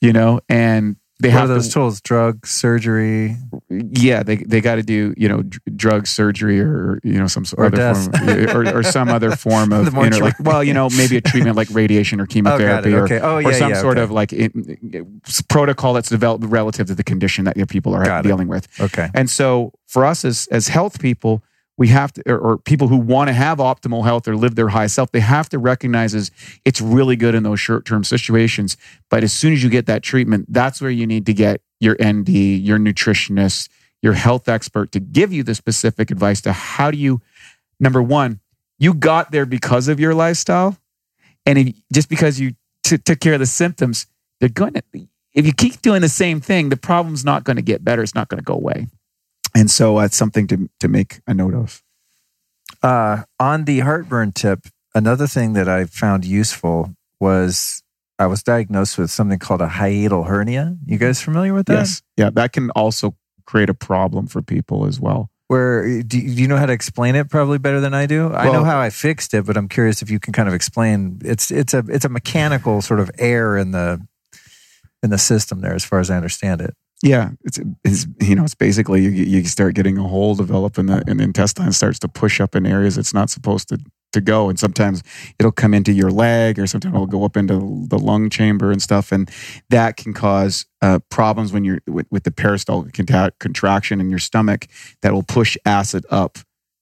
you 0.00 0.12
know, 0.12 0.40
and 0.48 0.96
they 1.18 1.28
what 1.28 1.32
have 1.40 1.50
are 1.50 1.54
those 1.54 1.68
to, 1.68 1.72
tools 1.74 2.00
drug 2.02 2.46
surgery 2.46 3.36
yeah, 3.70 4.22
they 4.22 4.36
they 4.36 4.60
got 4.60 4.74
to 4.76 4.82
do 4.82 5.14
you 5.16 5.28
know 5.28 5.42
dr- 5.42 5.76
drug 5.76 6.06
surgery 6.06 6.60
or 6.60 7.00
you 7.02 7.14
know 7.18 7.26
some 7.26 7.44
sort 7.44 7.60
Or 7.60 7.66
other 7.66 7.76
death. 7.76 8.50
form 8.52 8.66
or, 8.66 8.78
or 8.78 8.82
some 8.82 9.08
other 9.08 9.30
form 9.36 9.72
of 9.72 9.94
inter- 9.94 10.24
like 10.24 10.38
well 10.40 10.62
you 10.62 10.74
know 10.74 10.88
maybe 10.96 11.16
a 11.16 11.20
treatment 11.20 11.56
like 11.56 11.68
radiation 11.72 12.20
or 12.20 12.24
oh 12.24 12.26
chemotherapy 12.26 12.92
or, 12.92 13.08
oh 13.22 13.38
yeah 13.38 13.48
or 13.48 13.52
some 13.54 13.70
yeah, 13.70 13.80
sort 13.80 13.96
okay. 13.96 14.04
of 14.04 14.10
like 14.10 14.32
it, 14.32 14.52
it- 14.54 15.06
protocol 15.48 15.94
that's 15.94 16.08
developed 16.10 16.44
relative 16.44 16.86
to 16.88 16.94
the 16.94 17.04
condition 17.04 17.44
that 17.44 17.56
your 17.56 17.66
people 17.66 17.94
are 17.94 18.04
Got 18.04 18.24
it. 18.24 18.28
dealing 18.28 18.48
with. 18.48 18.68
okay 18.80 19.08
And 19.14 19.28
so 19.30 19.72
for 19.86 20.04
us 20.04 20.24
as 20.24 20.46
as 20.50 20.68
health 20.68 21.00
people, 21.00 21.42
we 21.78 21.88
have 21.88 22.12
to 22.14 22.22
or, 22.30 22.38
or 22.38 22.58
people 22.58 22.88
who 22.88 22.96
want 22.96 23.28
to 23.28 23.32
have 23.32 23.58
optimal 23.58 24.04
health 24.04 24.26
or 24.26 24.36
live 24.36 24.54
their 24.54 24.68
high 24.68 24.86
self, 24.86 25.12
they 25.12 25.20
have 25.20 25.48
to 25.50 25.58
recognize 25.58 26.14
is 26.14 26.30
it's 26.64 26.80
really 26.80 27.16
good 27.16 27.34
in 27.34 27.42
those 27.42 27.60
short-term 27.60 28.04
situations. 28.04 28.76
But 29.10 29.22
as 29.22 29.32
soon 29.32 29.52
as 29.52 29.62
you 29.62 29.70
get 29.70 29.86
that 29.86 30.02
treatment, 30.02 30.46
that's 30.48 30.80
where 30.80 30.90
you 30.90 31.06
need 31.06 31.26
to 31.26 31.34
get 31.34 31.60
your 31.80 31.96
ND, 32.02 32.28
your 32.28 32.78
nutritionist, 32.78 33.68
your 34.02 34.14
health 34.14 34.48
expert 34.48 34.92
to 34.92 35.00
give 35.00 35.32
you 35.32 35.42
the 35.42 35.54
specific 35.54 36.10
advice 36.10 36.40
to 36.42 36.52
how 36.52 36.90
do 36.90 36.98
you 36.98 37.20
number 37.78 38.02
one, 38.02 38.40
you 38.78 38.94
got 38.94 39.30
there 39.30 39.46
because 39.46 39.88
of 39.88 40.00
your 40.00 40.14
lifestyle. 40.14 40.76
And 41.44 41.58
if, 41.58 41.76
just 41.92 42.08
because 42.08 42.40
you 42.40 42.54
t- 42.82 42.98
took 42.98 43.20
care 43.20 43.34
of 43.34 43.40
the 43.40 43.46
symptoms, 43.46 44.06
they're 44.40 44.48
going 44.48 44.74
to, 44.74 44.82
if 45.34 45.46
you 45.46 45.52
keep 45.52 45.82
doing 45.82 46.02
the 46.02 46.08
same 46.08 46.40
thing, 46.40 46.68
the 46.68 46.76
problem's 46.76 47.24
not 47.24 47.44
going 47.44 47.56
to 47.56 47.62
get 47.62 47.84
better. 47.84 48.02
It's 48.02 48.14
not 48.14 48.28
going 48.28 48.38
to 48.38 48.44
go 48.44 48.54
away. 48.54 48.86
And 49.56 49.70
so 49.70 49.98
that's 49.98 50.16
something 50.16 50.46
to, 50.48 50.68
to 50.80 50.88
make 50.88 51.20
a 51.26 51.32
note 51.32 51.54
of. 51.54 51.82
Uh, 52.82 53.22
on 53.40 53.64
the 53.64 53.80
heartburn 53.80 54.32
tip, 54.32 54.66
another 54.94 55.26
thing 55.26 55.54
that 55.54 55.66
I 55.66 55.86
found 55.86 56.26
useful 56.26 56.94
was 57.20 57.82
I 58.18 58.26
was 58.26 58.42
diagnosed 58.42 58.98
with 58.98 59.10
something 59.10 59.38
called 59.38 59.62
a 59.62 59.66
hiatal 59.66 60.26
hernia. 60.26 60.76
You 60.84 60.98
guys 60.98 61.22
familiar 61.22 61.54
with 61.54 61.66
that? 61.66 61.72
Yes. 61.72 62.02
Yeah. 62.18 62.28
That 62.30 62.52
can 62.52 62.68
also 62.70 63.16
create 63.46 63.70
a 63.70 63.74
problem 63.74 64.26
for 64.26 64.42
people 64.42 64.84
as 64.84 65.00
well. 65.00 65.30
Where 65.48 66.02
do 66.02 66.18
you, 66.18 66.48
know 66.48 66.56
how 66.56 66.66
to 66.66 66.72
explain 66.72 67.14
it? 67.14 67.30
Probably 67.30 67.58
better 67.58 67.80
than 67.80 67.94
I 67.94 68.06
do. 68.06 68.34
I 68.34 68.52
know 68.52 68.64
how 68.64 68.78
I 68.78 68.90
fixed 68.90 69.32
it, 69.32 69.46
but 69.46 69.56
I'm 69.56 69.68
curious 69.68 70.02
if 70.02 70.10
you 70.10 70.18
can 70.18 70.32
kind 70.32 70.48
of 70.48 70.54
explain. 70.54 71.20
It's 71.24 71.52
it's 71.52 71.72
a 71.72 71.84
it's 71.88 72.04
a 72.04 72.08
mechanical 72.08 72.82
sort 72.82 72.98
of 72.98 73.12
error 73.16 73.56
in 73.56 73.70
the 73.70 74.04
in 75.04 75.10
the 75.10 75.18
system 75.18 75.60
there, 75.60 75.72
as 75.72 75.84
far 75.84 76.00
as 76.00 76.10
I 76.10 76.16
understand 76.16 76.60
it. 76.60 76.74
Yeah, 77.02 77.30
it's, 77.44 77.60
it's 77.84 78.06
you 78.20 78.34
know 78.34 78.44
it's 78.44 78.54
basically 78.54 79.02
you, 79.02 79.10
you 79.10 79.44
start 79.44 79.74
getting 79.74 79.98
a 79.98 80.02
hole 80.02 80.34
develop 80.34 80.78
in 80.78 80.86
the, 80.86 81.04
and 81.06 81.20
the 81.20 81.24
intestine 81.24 81.72
starts 81.72 81.98
to 82.00 82.08
push 82.08 82.40
up 82.40 82.56
in 82.56 82.64
areas 82.66 82.96
it's 82.96 83.12
not 83.12 83.28
supposed 83.30 83.68
to 83.68 83.78
to 84.12 84.20
go, 84.20 84.48
and 84.48 84.58
sometimes 84.58 85.02
it'll 85.38 85.52
come 85.52 85.74
into 85.74 85.92
your 85.92 86.10
leg, 86.10 86.58
or 86.58 86.66
sometimes 86.66 86.94
it'll 86.94 87.06
go 87.06 87.24
up 87.24 87.36
into 87.36 87.86
the 87.88 87.98
lung 87.98 88.30
chamber 88.30 88.70
and 88.72 88.80
stuff, 88.82 89.12
and 89.12 89.30
that 89.68 89.96
can 89.96 90.14
cause 90.14 90.64
uh, 90.80 90.98
problems 91.10 91.52
when 91.52 91.64
you're 91.64 91.80
with, 91.86 92.06
with 92.10 92.24
the 92.24 92.30
peristaltic 92.30 92.94
contraction 93.38 94.00
in 94.00 94.08
your 94.08 94.18
stomach 94.18 94.66
that 95.02 95.12
will 95.12 95.22
push 95.22 95.56
acid 95.66 96.04
up 96.10 96.38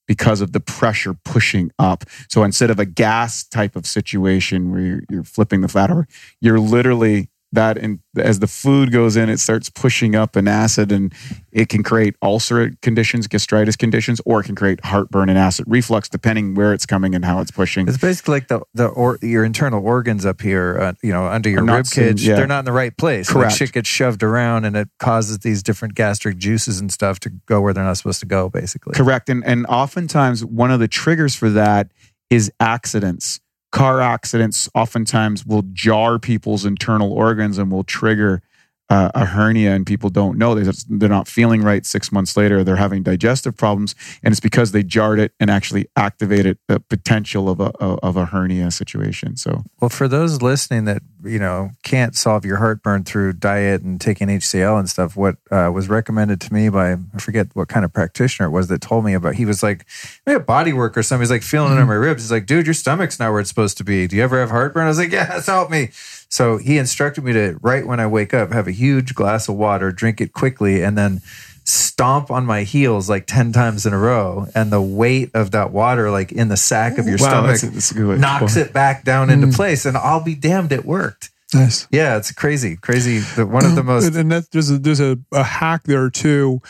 because 0.06 0.40
of 0.40 0.52
the 0.52 0.60
pressure 0.60 1.14
pushing 1.24 1.70
up. 1.78 2.04
So 2.28 2.44
instead 2.44 2.70
of 2.70 2.78
a 2.78 2.84
gas 2.84 3.42
type 3.42 3.74
of 3.74 3.86
situation 3.86 4.70
where 4.70 4.80
you're, 4.80 5.00
you're 5.10 5.24
flipping 5.24 5.62
the 5.62 5.68
flat 5.68 5.90
over, 5.90 6.06
you're 6.40 6.60
literally 6.60 7.30
that 7.54 7.78
and 7.78 8.00
as 8.16 8.38
the 8.38 8.46
food 8.46 8.92
goes 8.92 9.16
in, 9.16 9.28
it 9.28 9.38
starts 9.38 9.68
pushing 9.70 10.14
up 10.14 10.36
an 10.36 10.46
acid 10.46 10.92
and 10.92 11.12
it 11.52 11.68
can 11.68 11.82
create 11.82 12.16
ulcer 12.22 12.72
conditions, 12.82 13.26
gastritis 13.26 13.76
conditions, 13.76 14.20
or 14.24 14.40
it 14.40 14.44
can 14.44 14.54
create 14.54 14.84
heartburn 14.84 15.28
and 15.28 15.38
acid 15.38 15.64
reflux, 15.68 16.08
depending 16.08 16.54
where 16.54 16.72
it's 16.72 16.86
coming 16.86 17.14
and 17.14 17.24
how 17.24 17.40
it's 17.40 17.50
pushing. 17.50 17.88
It's 17.88 17.98
basically 17.98 18.34
like 18.36 18.48
the 18.48 18.60
the 18.74 18.86
or, 18.86 19.18
your 19.22 19.44
internal 19.44 19.84
organs 19.84 20.26
up 20.26 20.40
here, 20.40 20.78
uh, 20.80 20.92
you 21.02 21.12
know, 21.12 21.26
under 21.26 21.48
your 21.48 21.64
rib 21.64 21.86
cage. 21.90 22.26
yeah. 22.26 22.36
They're 22.36 22.46
not 22.46 22.60
in 22.60 22.64
the 22.64 22.72
right 22.72 22.96
place. 22.96 23.28
Like 23.28 23.34
Correct. 23.34 23.56
shit 23.56 23.72
gets 23.72 23.88
shoved 23.88 24.22
around, 24.22 24.64
and 24.64 24.76
it 24.76 24.88
causes 24.98 25.38
these 25.40 25.62
different 25.62 25.94
gastric 25.94 26.38
juices 26.38 26.80
and 26.80 26.92
stuff 26.92 27.20
to 27.20 27.30
go 27.46 27.60
where 27.60 27.72
they're 27.72 27.84
not 27.84 27.96
supposed 27.96 28.20
to 28.20 28.26
go. 28.26 28.48
Basically, 28.48 28.94
Correct. 28.94 29.28
And 29.28 29.44
and 29.44 29.66
oftentimes 29.66 30.44
one 30.44 30.70
of 30.70 30.80
the 30.80 30.88
triggers 30.88 31.34
for 31.34 31.50
that 31.50 31.90
is 32.30 32.50
accidents. 32.60 33.40
Car 33.74 34.00
accidents 34.00 34.68
oftentimes 34.72 35.44
will 35.44 35.64
jar 35.72 36.20
people's 36.20 36.64
internal 36.64 37.12
organs 37.12 37.58
and 37.58 37.72
will 37.72 37.82
trigger 37.82 38.40
uh, 38.90 39.10
a 39.14 39.24
hernia 39.24 39.72
and 39.72 39.86
people 39.86 40.10
don't 40.10 40.38
know. 40.38 40.54
They 40.54 40.70
they're 40.88 41.08
not 41.08 41.28
feeling 41.28 41.62
right. 41.62 41.84
Six 41.84 42.12
months 42.12 42.36
later 42.36 42.62
they're 42.62 42.76
having 42.76 43.02
digestive 43.02 43.56
problems 43.56 43.94
and 44.22 44.32
it's 44.32 44.40
because 44.40 44.72
they 44.72 44.82
jarred 44.82 45.18
it 45.18 45.32
and 45.40 45.50
actually 45.50 45.86
activated 45.96 46.58
the 46.68 46.80
potential 46.80 47.48
of 47.48 47.60
a 47.60 47.70
of 47.78 48.16
a 48.16 48.26
hernia 48.26 48.70
situation. 48.70 49.36
So 49.36 49.64
well 49.80 49.88
for 49.88 50.08
those 50.08 50.42
listening 50.42 50.84
that 50.84 51.02
you 51.24 51.38
know 51.38 51.70
can't 51.82 52.14
solve 52.14 52.44
your 52.44 52.58
heartburn 52.58 53.04
through 53.04 53.32
diet 53.32 53.80
and 53.80 53.98
taking 53.98 54.28
hcl 54.28 54.78
and 54.78 54.90
stuff 54.90 55.16
what 55.16 55.36
uh, 55.50 55.70
was 55.72 55.88
recommended 55.88 56.38
to 56.38 56.52
me 56.52 56.68
by 56.68 56.92
i 56.92 57.18
forget 57.18 57.46
what 57.54 57.66
kind 57.66 57.82
of 57.82 57.90
practitioner 57.94 58.46
it 58.46 58.50
was 58.50 58.68
that 58.68 58.82
told 58.82 59.06
me 59.06 59.14
about 59.14 59.34
he 59.34 59.46
was 59.46 59.62
like 59.62 59.86
maybe 60.26 60.36
a 60.36 60.40
body 60.40 60.72
work 60.72 60.96
or 60.96 61.02
something. 61.02 61.22
He's 61.22 61.30
like 61.30 61.42
feeling 61.42 61.70
mm-hmm. 61.70 61.80
under 61.80 61.86
my 61.86 61.94
ribs. 61.94 62.22
He's 62.22 62.30
like 62.30 62.46
dude 62.46 62.66
your 62.66 62.74
stomach's 62.74 63.18
not 63.18 63.30
where 63.32 63.40
it's 63.40 63.48
supposed 63.48 63.76
to 63.78 63.84
be. 63.84 64.06
Do 64.06 64.16
you 64.16 64.22
ever 64.22 64.38
have 64.38 64.50
heartburn? 64.50 64.84
I 64.84 64.88
was 64.88 64.98
like 64.98 65.12
yeah 65.12 65.26
that's 65.26 65.46
help 65.46 65.70
me 65.70 65.90
so 66.34 66.56
he 66.56 66.78
instructed 66.78 67.22
me 67.22 67.32
to, 67.34 67.56
right 67.62 67.86
when 67.86 68.00
I 68.00 68.08
wake 68.08 68.34
up, 68.34 68.50
have 68.50 68.66
a 68.66 68.72
huge 68.72 69.14
glass 69.14 69.48
of 69.48 69.54
water, 69.54 69.92
drink 69.92 70.20
it 70.20 70.32
quickly, 70.32 70.82
and 70.82 70.98
then 70.98 71.20
stomp 71.62 72.28
on 72.28 72.44
my 72.44 72.64
heels 72.64 73.08
like 73.08 73.28
10 73.28 73.52
times 73.52 73.86
in 73.86 73.92
a 73.92 73.98
row. 73.98 74.48
And 74.52 74.72
the 74.72 74.82
weight 74.82 75.30
of 75.32 75.52
that 75.52 75.70
water, 75.70 76.10
like 76.10 76.32
in 76.32 76.48
the 76.48 76.56
sack 76.56 76.98
of 76.98 77.06
your 77.06 77.18
wow, 77.18 77.28
stomach, 77.28 77.60
that's 77.60 77.62
a, 77.62 77.70
that's 77.70 77.92
a 77.92 78.18
knocks 78.18 78.56
it 78.56 78.72
back 78.72 79.04
down 79.04 79.30
into 79.30 79.46
mm. 79.46 79.54
place. 79.54 79.86
And 79.86 79.96
I'll 79.96 80.24
be 80.24 80.34
damned, 80.34 80.72
it 80.72 80.84
worked. 80.84 81.30
Nice. 81.54 81.86
Yeah, 81.92 82.16
it's 82.16 82.32
crazy, 82.32 82.74
crazy. 82.78 83.20
One 83.40 83.64
of 83.64 83.76
the 83.76 83.82
most. 83.84 84.16
And 84.16 84.32
that, 84.32 84.50
there's 84.50 84.72
a, 84.72 84.78
there's 84.78 84.98
a, 84.98 85.16
a 85.32 85.44
hack 85.44 85.84
there 85.84 86.10
too 86.10 86.60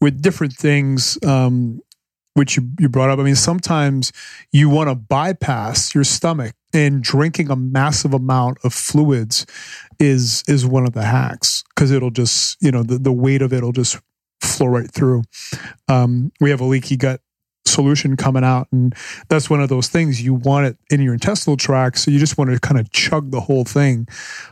with 0.00 0.20
different 0.20 0.54
things. 0.54 1.16
Um, 1.24 1.80
which 2.34 2.56
you, 2.56 2.70
you 2.80 2.88
brought 2.88 3.10
up. 3.10 3.18
I 3.18 3.22
mean, 3.22 3.36
sometimes 3.36 4.10
you 4.52 4.70
want 4.70 4.88
to 4.88 4.94
bypass 4.94 5.94
your 5.94 6.02
stomach 6.02 6.54
and 6.72 7.02
drinking 7.02 7.50
a 7.50 7.56
massive 7.56 8.14
amount 8.14 8.58
of 8.64 8.72
fluids 8.72 9.46
is 9.98 10.42
is 10.48 10.66
one 10.66 10.86
of 10.86 10.92
the 10.92 11.04
hacks 11.04 11.64
because 11.74 11.90
it'll 11.90 12.10
just 12.10 12.56
you 12.62 12.70
know 12.70 12.82
the, 12.82 12.98
the 12.98 13.12
weight 13.12 13.42
of 13.42 13.52
it'll 13.52 13.72
just 13.72 14.00
flow 14.40 14.66
right 14.66 14.90
through. 14.90 15.22
Um, 15.88 16.32
we 16.40 16.50
have 16.50 16.60
a 16.60 16.64
leaky 16.64 16.96
gut 16.96 17.20
solution 17.64 18.16
coming 18.16 18.42
out 18.42 18.66
and 18.72 18.94
that's 19.28 19.48
one 19.48 19.60
of 19.60 19.68
those 19.68 19.88
things 19.88 20.20
you 20.20 20.34
want 20.34 20.66
it 20.66 20.76
in 20.90 21.00
your 21.00 21.14
intestinal 21.14 21.56
tract 21.56 21.96
so 21.96 22.10
you 22.10 22.18
just 22.18 22.36
want 22.36 22.50
to 22.50 22.58
kind 22.58 22.78
of 22.78 22.90
chug 22.90 23.30
the 23.30 23.40
whole 23.40 23.64
thing 23.64 24.06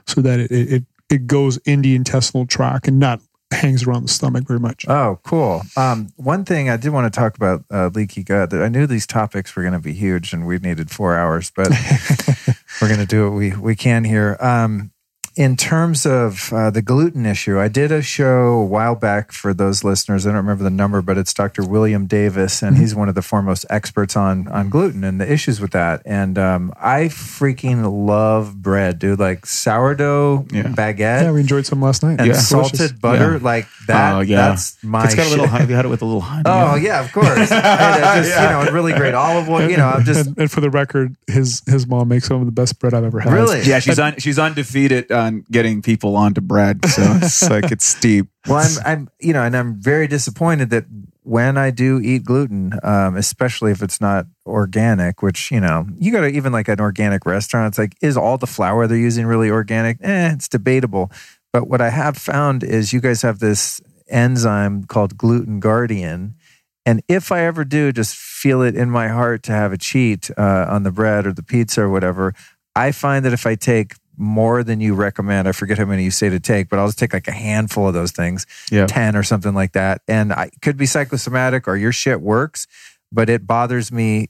so 0.06 0.20
that 0.20 0.38
it 0.38 0.51
it, 0.52 0.84
it 1.10 1.26
goes 1.26 1.56
into 1.59 1.88
the 1.88 1.97
intestinal 1.97 2.47
tract 2.47 2.86
and 2.86 3.01
not 3.01 3.20
hangs 3.52 3.85
around 3.85 4.02
the 4.02 4.09
stomach 4.09 4.47
very 4.47 4.60
much. 4.60 4.86
Oh, 4.89 5.18
cool. 5.24 5.62
Um, 5.77 6.09
one 6.16 6.44
thing 6.44 6.70
I 6.70 6.77
did 6.77 6.90
want 6.90 7.12
to 7.12 7.18
talk 7.18 7.36
about 7.36 7.64
uh, 7.70 7.90
leaky 7.94 8.22
gut. 8.22 8.51
That 8.51 8.62
I 8.62 8.68
knew 8.68 8.86
these 8.86 9.06
topics 9.06 9.55
were 9.55 9.62
going 9.62 9.74
to 9.74 9.81
be 9.81 9.93
huge, 9.93 10.32
and 10.32 10.47
we 10.47 10.59
needed 10.59 10.90
four 10.90 11.16
hours, 11.16 11.51
but 11.55 11.68
we're 12.81 12.89
going 12.89 13.01
to 13.01 13.06
do 13.06 13.28
what 13.28 13.36
we 13.36 13.55
we 13.56 13.77
can 13.77 14.05
here. 14.05 14.36
Um, 14.40 14.93
in 15.36 15.57
terms 15.57 16.07
of 16.07 16.52
uh, 16.52 16.70
the 16.70 16.82
gluten 16.82 17.24
issue, 17.24 17.59
I 17.59 17.69
did 17.69 17.93
a 17.93 18.02
show 18.02 18.52
a 18.59 18.65
while 18.65 18.94
back 18.94 19.32
for 19.32 19.55
those 19.55 19.85
listeners. 19.85 20.27
I 20.27 20.31
don't 20.31 20.39
remember 20.39 20.65
the 20.65 20.70
number, 20.70 21.02
but 21.02 21.16
it's 21.16 21.32
Dr. 21.32 21.65
William 21.65 22.07
Davis, 22.07 22.62
and 22.62 22.74
mm-hmm. 22.74 22.82
he's 22.82 22.94
one 22.94 23.09
of 23.09 23.15
the 23.15 23.23
foremost 23.23 23.65
experts 23.70 24.16
on 24.16 24.48
on 24.48 24.69
gluten 24.70 25.05
and 25.05 25.20
the 25.20 25.31
issues 25.31 25.61
with 25.61 25.70
that. 25.70 26.02
And 26.05 26.36
um, 26.39 26.73
I 26.77 27.05
freaking 27.05 28.07
love 28.07 28.61
bread, 28.61 28.98
dude. 28.98 29.20
Like 29.20 29.47
sourdough 29.47 30.47
yeah. 30.52 30.62
baguette. 30.65 31.23
Yeah, 31.23 31.32
we 31.32 31.40
enjoyed 31.40 31.66
some 31.66 31.81
last 31.81 32.02
night. 32.02 32.19
And 32.19 32.27
yeah. 32.27 32.35
salted 32.35 32.78
Delicious. 32.78 32.98
butter, 32.98 33.32
yeah. 33.32 33.44
like 33.44 33.66
that. 33.86 34.16
Oh, 34.16 34.20
yeah. 34.20 34.48
That's 34.48 34.82
my. 34.82 35.05
It's 35.05 35.15
got 35.15 35.24
shit. 35.24 35.28
a 35.28 35.31
little. 35.31 35.47
Have 35.47 35.70
you 35.70 35.77
had 35.77 35.85
it 35.85 35.89
with 35.89 36.02
a 36.02 36.07
little 36.07 36.20
honey? 36.20 36.44
Oh 36.51 36.74
yeah, 36.74 37.05
of 37.05 37.12
course. 37.12 37.27
just, 37.48 37.51
yeah. 37.51 38.61
You 38.61 38.66
know, 38.66 38.73
really 38.73 38.93
great 38.93 39.15
olive 39.15 39.48
oil. 39.48 39.69
You 39.69 39.77
know, 39.77 39.89
I'm 39.89 40.05
just. 40.05 40.27
And, 40.27 40.39
and, 40.39 40.51
for 40.51 40.61
the 40.61 40.70
record, 40.70 41.16
his 41.27 41.62
his 41.66 41.86
mom 41.86 42.09
makes 42.09 42.27
some 42.27 42.40
of 42.40 42.47
the 42.47 42.52
best 42.52 42.78
bread 42.78 42.93
I've 42.93 43.05
ever 43.05 43.20
had. 43.20 43.32
Really? 43.32 43.62
Yeah, 43.62 43.78
she's 43.78 43.98
on. 43.98 44.16
She's 44.19 44.39
undefeated 44.39 45.11
on 45.20 45.44
getting 45.51 45.82
people 45.82 46.16
onto 46.16 46.40
bread. 46.40 46.84
So 46.86 47.02
it's 47.22 47.42
like 47.51 47.70
it's 47.70 47.86
steep. 47.86 48.26
Well, 48.48 48.59
I'm, 48.59 48.86
I'm, 48.86 49.09
you 49.20 49.32
know, 49.32 49.42
and 49.42 49.56
I'm 49.56 49.80
very 49.80 50.09
disappointed 50.09 50.70
that 50.70 50.86
when 51.22 51.56
I 51.56 51.70
do 51.70 52.01
eat 52.01 52.24
gluten, 52.24 52.72
um, 52.82 53.16
especially 53.16 53.70
if 53.70 53.82
it's 53.82 54.01
not 54.01 54.26
organic, 54.47 55.22
which 55.22 55.51
you 55.52 55.60
know, 55.60 55.86
you 55.98 56.10
go 56.10 56.22
to 56.22 56.26
even 56.26 56.52
like 56.52 56.68
an 56.68 56.80
organic 56.80 57.26
restaurant, 57.26 57.68
it's 57.72 57.78
like, 57.78 57.94
is 58.01 58.16
all 58.16 58.38
the 58.38 58.47
flour 58.47 58.86
they're 58.86 58.98
using 58.98 59.26
really 59.26 59.51
organic? 59.51 59.98
Eh, 60.01 60.32
it's 60.32 60.48
debatable. 60.48 61.12
But 61.52 61.68
what 61.68 61.80
I 61.80 61.90
have 61.90 62.16
found 62.16 62.64
is 62.64 62.92
you 62.92 63.01
guys 63.01 63.22
have 63.22 63.38
this 63.38 63.80
enzyme 64.09 64.84
called 64.84 65.16
gluten 65.16 65.60
guardian. 65.60 66.34
And 66.86 67.02
if 67.09 67.30
I 67.30 67.44
ever 67.44 67.64
do 67.64 67.92
just 67.92 68.16
feel 68.16 68.62
it 68.62 68.74
in 68.74 68.90
my 68.90 69.09
heart 69.09 69.42
to 69.44 69.52
have 69.52 69.72
a 69.72 69.78
cheat 69.78 70.30
uh, 70.36 70.66
on 70.68 70.82
the 70.82 70.90
bread 70.90 71.26
or 71.26 71.32
the 71.32 71.42
pizza 71.42 71.82
or 71.82 71.90
whatever, 71.90 72.34
I 72.74 72.92
find 72.92 73.24
that 73.24 73.32
if 73.32 73.47
I 73.47 73.55
take 73.55 73.94
more 74.20 74.62
than 74.62 74.80
you 74.80 74.94
recommend. 74.94 75.48
I 75.48 75.52
forget 75.52 75.78
how 75.78 75.86
many 75.86 76.05
you 76.05 76.10
say 76.10 76.28
to 76.28 76.38
take, 76.38 76.68
but 76.68 76.78
I'll 76.78 76.88
just 76.88 76.98
take 76.98 77.14
like 77.14 77.26
a 77.26 77.32
handful 77.32 77.88
of 77.88 77.94
those 77.94 78.12
things, 78.12 78.47
yeah. 78.70 78.86
10 78.86 79.16
or 79.16 79.22
something 79.22 79.55
like 79.55 79.72
that. 79.72 80.02
And 80.06 80.32
I 80.32 80.51
could 80.60 80.76
be 80.76 80.86
psychosomatic 80.86 81.66
or 81.66 81.76
your 81.76 81.92
shit 81.92 82.20
works, 82.20 82.66
but 83.10 83.30
it 83.30 83.47
bothers 83.47 83.90
me, 83.90 84.28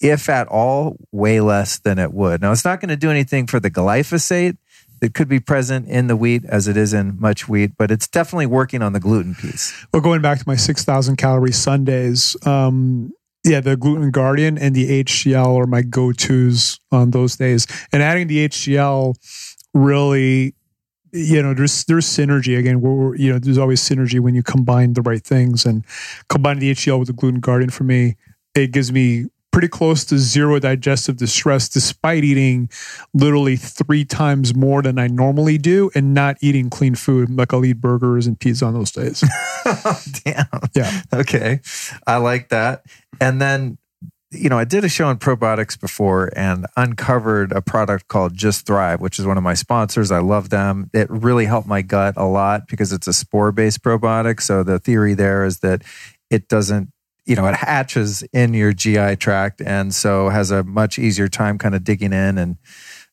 if 0.00 0.28
at 0.28 0.48
all, 0.48 0.96
way 1.10 1.40
less 1.40 1.78
than 1.78 1.98
it 1.98 2.12
would. 2.12 2.40
Now, 2.40 2.52
it's 2.52 2.64
not 2.64 2.80
going 2.80 2.88
to 2.90 2.96
do 2.96 3.10
anything 3.10 3.46
for 3.46 3.60
the 3.60 3.70
glyphosate 3.70 4.56
that 5.00 5.14
could 5.14 5.28
be 5.28 5.40
present 5.40 5.88
in 5.88 6.06
the 6.06 6.16
wheat 6.16 6.44
as 6.44 6.68
it 6.68 6.76
is 6.76 6.94
in 6.94 7.18
much 7.18 7.48
wheat, 7.48 7.72
but 7.76 7.90
it's 7.90 8.06
definitely 8.06 8.46
working 8.46 8.82
on 8.82 8.92
the 8.92 9.00
gluten 9.00 9.34
piece. 9.34 9.84
Well, 9.92 10.00
going 10.00 10.22
back 10.22 10.38
to 10.38 10.44
my 10.46 10.54
6,000 10.54 11.16
calorie 11.16 11.50
Sundays, 11.50 12.36
um, 12.46 13.12
yeah, 13.44 13.60
the 13.60 13.76
gluten 13.76 14.10
guardian 14.10 14.56
and 14.56 14.74
the 14.74 15.02
HCL 15.02 15.56
are 15.56 15.66
my 15.66 15.82
go 15.82 16.12
tos 16.12 16.78
on 16.92 17.10
those 17.10 17.36
days. 17.36 17.66
And 17.92 18.02
adding 18.02 18.28
the 18.28 18.48
HCL 18.48 19.16
really, 19.74 20.54
you 21.12 21.42
know, 21.42 21.52
there's 21.52 21.84
there's 21.84 22.06
synergy 22.06 22.58
again. 22.58 22.80
Where 22.80 23.14
you 23.16 23.32
know, 23.32 23.38
there's 23.38 23.58
always 23.58 23.80
synergy 23.80 24.20
when 24.20 24.34
you 24.34 24.42
combine 24.42 24.94
the 24.94 25.02
right 25.02 25.22
things. 25.22 25.66
And 25.66 25.84
combining 26.28 26.60
the 26.60 26.72
HCL 26.72 26.98
with 26.98 27.08
the 27.08 27.14
gluten 27.14 27.40
guardian 27.40 27.70
for 27.70 27.84
me, 27.84 28.16
it 28.54 28.72
gives 28.72 28.92
me 28.92 29.26
pretty 29.52 29.68
close 29.68 30.04
to 30.06 30.18
zero 30.18 30.58
digestive 30.58 31.18
distress 31.18 31.68
despite 31.68 32.24
eating 32.24 32.68
literally 33.14 33.54
three 33.56 34.04
times 34.04 34.54
more 34.54 34.82
than 34.82 34.98
I 34.98 35.06
normally 35.06 35.58
do 35.58 35.90
and 35.94 36.14
not 36.14 36.38
eating 36.40 36.70
clean 36.70 36.94
food. 36.94 37.30
Like 37.30 37.52
I'll 37.52 37.64
eat 37.64 37.74
burgers 37.74 38.26
and 38.26 38.40
pizza 38.40 38.64
on 38.64 38.74
those 38.74 38.90
days. 38.90 39.22
Damn. 40.24 40.46
Yeah. 40.74 41.02
Okay. 41.12 41.60
I 42.06 42.16
like 42.16 42.48
that. 42.48 42.84
And 43.20 43.40
then, 43.40 43.78
you 44.30 44.48
know, 44.48 44.58
I 44.58 44.64
did 44.64 44.82
a 44.84 44.88
show 44.88 45.06
on 45.06 45.18
probiotics 45.18 45.78
before 45.78 46.30
and 46.34 46.66
uncovered 46.78 47.52
a 47.52 47.60
product 47.60 48.08
called 48.08 48.34
Just 48.34 48.64
Thrive, 48.66 49.02
which 49.02 49.18
is 49.18 49.26
one 49.26 49.36
of 49.36 49.42
my 49.42 49.52
sponsors. 49.52 50.10
I 50.10 50.20
love 50.20 50.48
them. 50.48 50.88
It 50.94 51.10
really 51.10 51.44
helped 51.44 51.68
my 51.68 51.82
gut 51.82 52.14
a 52.16 52.24
lot 52.24 52.66
because 52.68 52.92
it's 52.92 53.06
a 53.06 53.12
spore 53.12 53.52
based 53.52 53.82
probiotic. 53.82 54.40
So 54.40 54.62
the 54.62 54.78
theory 54.78 55.12
there 55.12 55.44
is 55.44 55.58
that 55.58 55.82
it 56.30 56.48
doesn't 56.48 56.91
you 57.24 57.36
know, 57.36 57.46
it 57.46 57.54
hatches 57.54 58.22
in 58.32 58.54
your 58.54 58.72
GI 58.72 59.16
tract 59.16 59.60
and 59.60 59.94
so 59.94 60.28
has 60.28 60.50
a 60.50 60.62
much 60.64 60.98
easier 60.98 61.28
time 61.28 61.58
kind 61.58 61.74
of 61.74 61.84
digging 61.84 62.12
in 62.12 62.38
and 62.38 62.56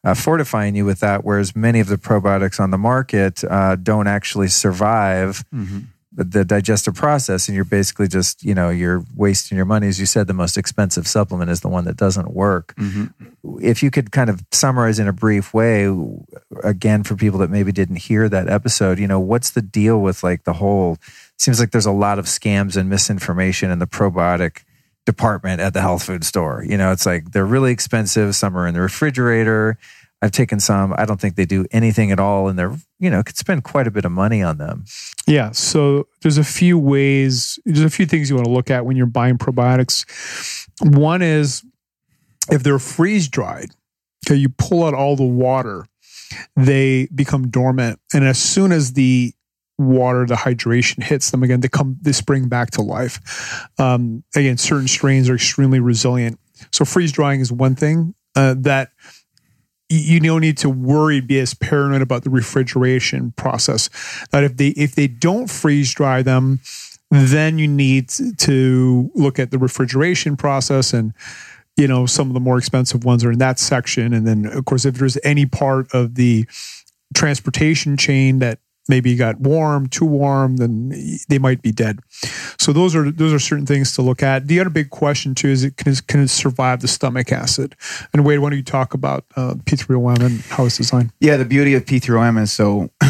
uh, 0.03 0.13
fortifying 0.13 0.75
you 0.75 0.85
with 0.85 0.99
that. 1.01 1.23
Whereas 1.23 1.55
many 1.55 1.79
of 1.79 1.87
the 1.87 1.97
probiotics 1.97 2.59
on 2.59 2.71
the 2.71 2.77
market 2.77 3.43
uh, 3.43 3.75
don't 3.75 4.07
actually 4.07 4.47
survive 4.47 5.43
mm-hmm. 5.53 5.79
the 6.13 6.45
digestive 6.45 6.95
process, 6.95 7.47
and 7.47 7.55
you're 7.55 7.65
basically 7.65 8.07
just, 8.07 8.43
you 8.43 8.55
know, 8.55 8.69
you're 8.69 9.03
wasting 9.15 9.57
your 9.57 9.65
money. 9.65 9.87
As 9.87 9.99
you 9.99 10.05
said, 10.05 10.27
the 10.27 10.33
most 10.33 10.57
expensive 10.57 11.07
supplement 11.07 11.51
is 11.51 11.61
the 11.61 11.69
one 11.69 11.85
that 11.85 11.97
doesn't 11.97 12.31
work. 12.31 12.73
Mm-hmm. 12.77 13.59
If 13.61 13.83
you 13.83 13.91
could 13.91 14.11
kind 14.11 14.29
of 14.29 14.41
summarize 14.51 14.99
in 14.99 15.07
a 15.07 15.13
brief 15.13 15.53
way, 15.53 15.93
again, 16.63 17.03
for 17.03 17.15
people 17.15 17.39
that 17.39 17.49
maybe 17.49 17.71
didn't 17.71 17.97
hear 17.97 18.29
that 18.29 18.49
episode, 18.49 18.99
you 18.99 19.07
know, 19.07 19.19
what's 19.19 19.51
the 19.51 19.61
deal 19.61 20.01
with 20.01 20.23
like 20.23 20.45
the 20.45 20.53
whole 20.53 20.97
seems 21.41 21.59
like 21.59 21.71
there's 21.71 21.85
a 21.85 21.91
lot 21.91 22.19
of 22.19 22.25
scams 22.25 22.75
and 22.75 22.89
misinformation 22.89 23.71
in 23.71 23.79
the 23.79 23.87
probiotic 23.87 24.63
department 25.05 25.61
at 25.61 25.73
the 25.73 25.81
health 25.81 26.03
food 26.03 26.23
store. 26.23 26.63
You 26.67 26.77
know, 26.77 26.91
it's 26.91 27.05
like 27.05 27.31
they're 27.31 27.45
really 27.45 27.71
expensive. 27.71 28.35
Some 28.35 28.57
are 28.57 28.67
in 28.67 28.73
the 28.73 28.81
refrigerator. 28.81 29.77
I've 30.21 30.31
taken 30.31 30.59
some. 30.59 30.93
I 30.97 31.05
don't 31.05 31.19
think 31.19 31.35
they 31.35 31.45
do 31.45 31.65
anything 31.71 32.11
at 32.11 32.19
all, 32.19 32.49
and 32.49 32.59
they're 32.59 32.75
you 32.99 33.09
know 33.09 33.23
could 33.23 33.37
spend 33.37 33.63
quite 33.63 33.87
a 33.87 33.91
bit 33.91 34.05
of 34.05 34.11
money 34.11 34.43
on 34.43 34.57
them. 34.57 34.85
Yeah. 35.25 35.51
So 35.51 36.07
there's 36.21 36.37
a 36.37 36.43
few 36.43 36.77
ways. 36.77 37.57
There's 37.65 37.81
a 37.81 37.89
few 37.89 38.05
things 38.05 38.29
you 38.29 38.35
want 38.35 38.45
to 38.45 38.51
look 38.51 38.69
at 38.69 38.85
when 38.85 38.97
you're 38.97 39.05
buying 39.05 39.37
probiotics. 39.37 40.05
One 40.81 41.21
is 41.21 41.63
if 42.51 42.63
they're 42.63 42.79
freeze 42.79 43.27
dried. 43.29 43.71
Okay, 44.27 44.35
you 44.35 44.49
pull 44.49 44.83
out 44.83 44.93
all 44.93 45.15
the 45.15 45.23
water, 45.23 45.85
they 46.55 47.07
become 47.15 47.49
dormant, 47.49 47.99
and 48.13 48.25
as 48.25 48.37
soon 48.37 48.73
as 48.73 48.93
the 48.93 49.33
water, 49.79 50.25
the 50.25 50.35
hydration 50.35 51.01
hits 51.01 51.31
them 51.31 51.41
again, 51.41 51.61
they 51.61 51.69
come, 51.69 51.97
they 52.01 52.11
spring 52.11 52.47
back 52.47 52.71
to 52.71 52.81
life. 52.81 53.67
Um, 53.79 54.23
again, 54.35 54.57
certain 54.57 54.87
strains 54.87 55.29
are 55.29 55.35
extremely 55.35 55.79
resilient. 55.79 56.39
So 56.71 56.85
freeze 56.85 57.11
drying 57.11 57.39
is 57.39 57.51
one 57.51 57.75
thing 57.75 58.13
uh, 58.35 58.55
that 58.59 58.91
you 59.89 60.19
don't 60.19 60.41
need 60.41 60.57
to 60.59 60.69
worry, 60.69 61.19
be 61.19 61.39
as 61.39 61.55
paranoid 61.55 62.01
about 62.01 62.23
the 62.23 62.29
refrigeration 62.29 63.31
process. 63.31 63.89
That 64.31 64.43
if 64.43 64.57
they 64.57 64.67
if 64.69 64.93
they 64.93 65.07
don't 65.07 65.49
freeze 65.49 65.91
dry 65.93 66.21
them, 66.21 66.59
then 67.09 67.57
you 67.57 67.67
need 67.67 68.09
to 68.37 69.09
look 69.15 69.39
at 69.39 69.49
the 69.49 69.57
refrigeration 69.57 70.37
process 70.37 70.93
and 70.93 71.13
you 71.75 71.87
know 71.87 72.05
some 72.05 72.27
of 72.27 72.33
the 72.33 72.39
more 72.39 72.57
expensive 72.57 73.03
ones 73.03 73.23
are 73.23 73.31
in 73.31 73.39
that 73.39 73.57
section 73.57 74.13
and 74.13 74.27
then 74.27 74.45
of 74.45 74.65
course 74.65 74.85
if 74.85 74.95
there's 74.95 75.17
any 75.23 75.45
part 75.45 75.91
of 75.93 76.15
the 76.15 76.45
transportation 77.15 77.97
chain 77.97 78.39
that 78.39 78.59
maybe 78.89 79.15
got 79.15 79.39
warm, 79.39 79.87
too 79.87 80.05
warm, 80.05 80.57
then 80.57 80.91
they 81.29 81.39
might 81.39 81.61
be 81.61 81.71
dead. 81.71 81.99
So 82.57 82.73
those 82.73 82.95
are 82.95 83.11
those 83.11 83.31
are 83.31 83.39
certain 83.39 83.65
things 83.65 83.93
to 83.93 84.01
look 84.01 84.21
at. 84.23 84.47
The 84.47 84.59
other 84.59 84.69
big 84.69 84.89
question 84.89 85.35
too 85.35 85.47
is 85.47 85.63
it 85.63 85.77
can, 85.77 85.93
it, 85.93 86.07
can 86.07 86.21
it 86.21 86.29
survive 86.29 86.81
the 86.81 86.87
stomach 86.87 87.31
acid? 87.31 87.75
And 88.13 88.25
Wade, 88.25 88.39
why 88.39 88.49
don't 88.49 88.57
you 88.57 88.63
talk 88.63 88.93
about 88.93 89.25
uh, 89.35 89.53
P3OM 89.63 90.21
and 90.21 90.41
how 90.41 90.65
it's 90.65 90.77
designed? 90.77 91.11
Yeah, 91.19 91.37
the 91.37 91.45
beauty 91.45 91.75
of 91.75 91.85
P3OM 91.85 92.41
is 92.41 92.51
so. 92.51 92.89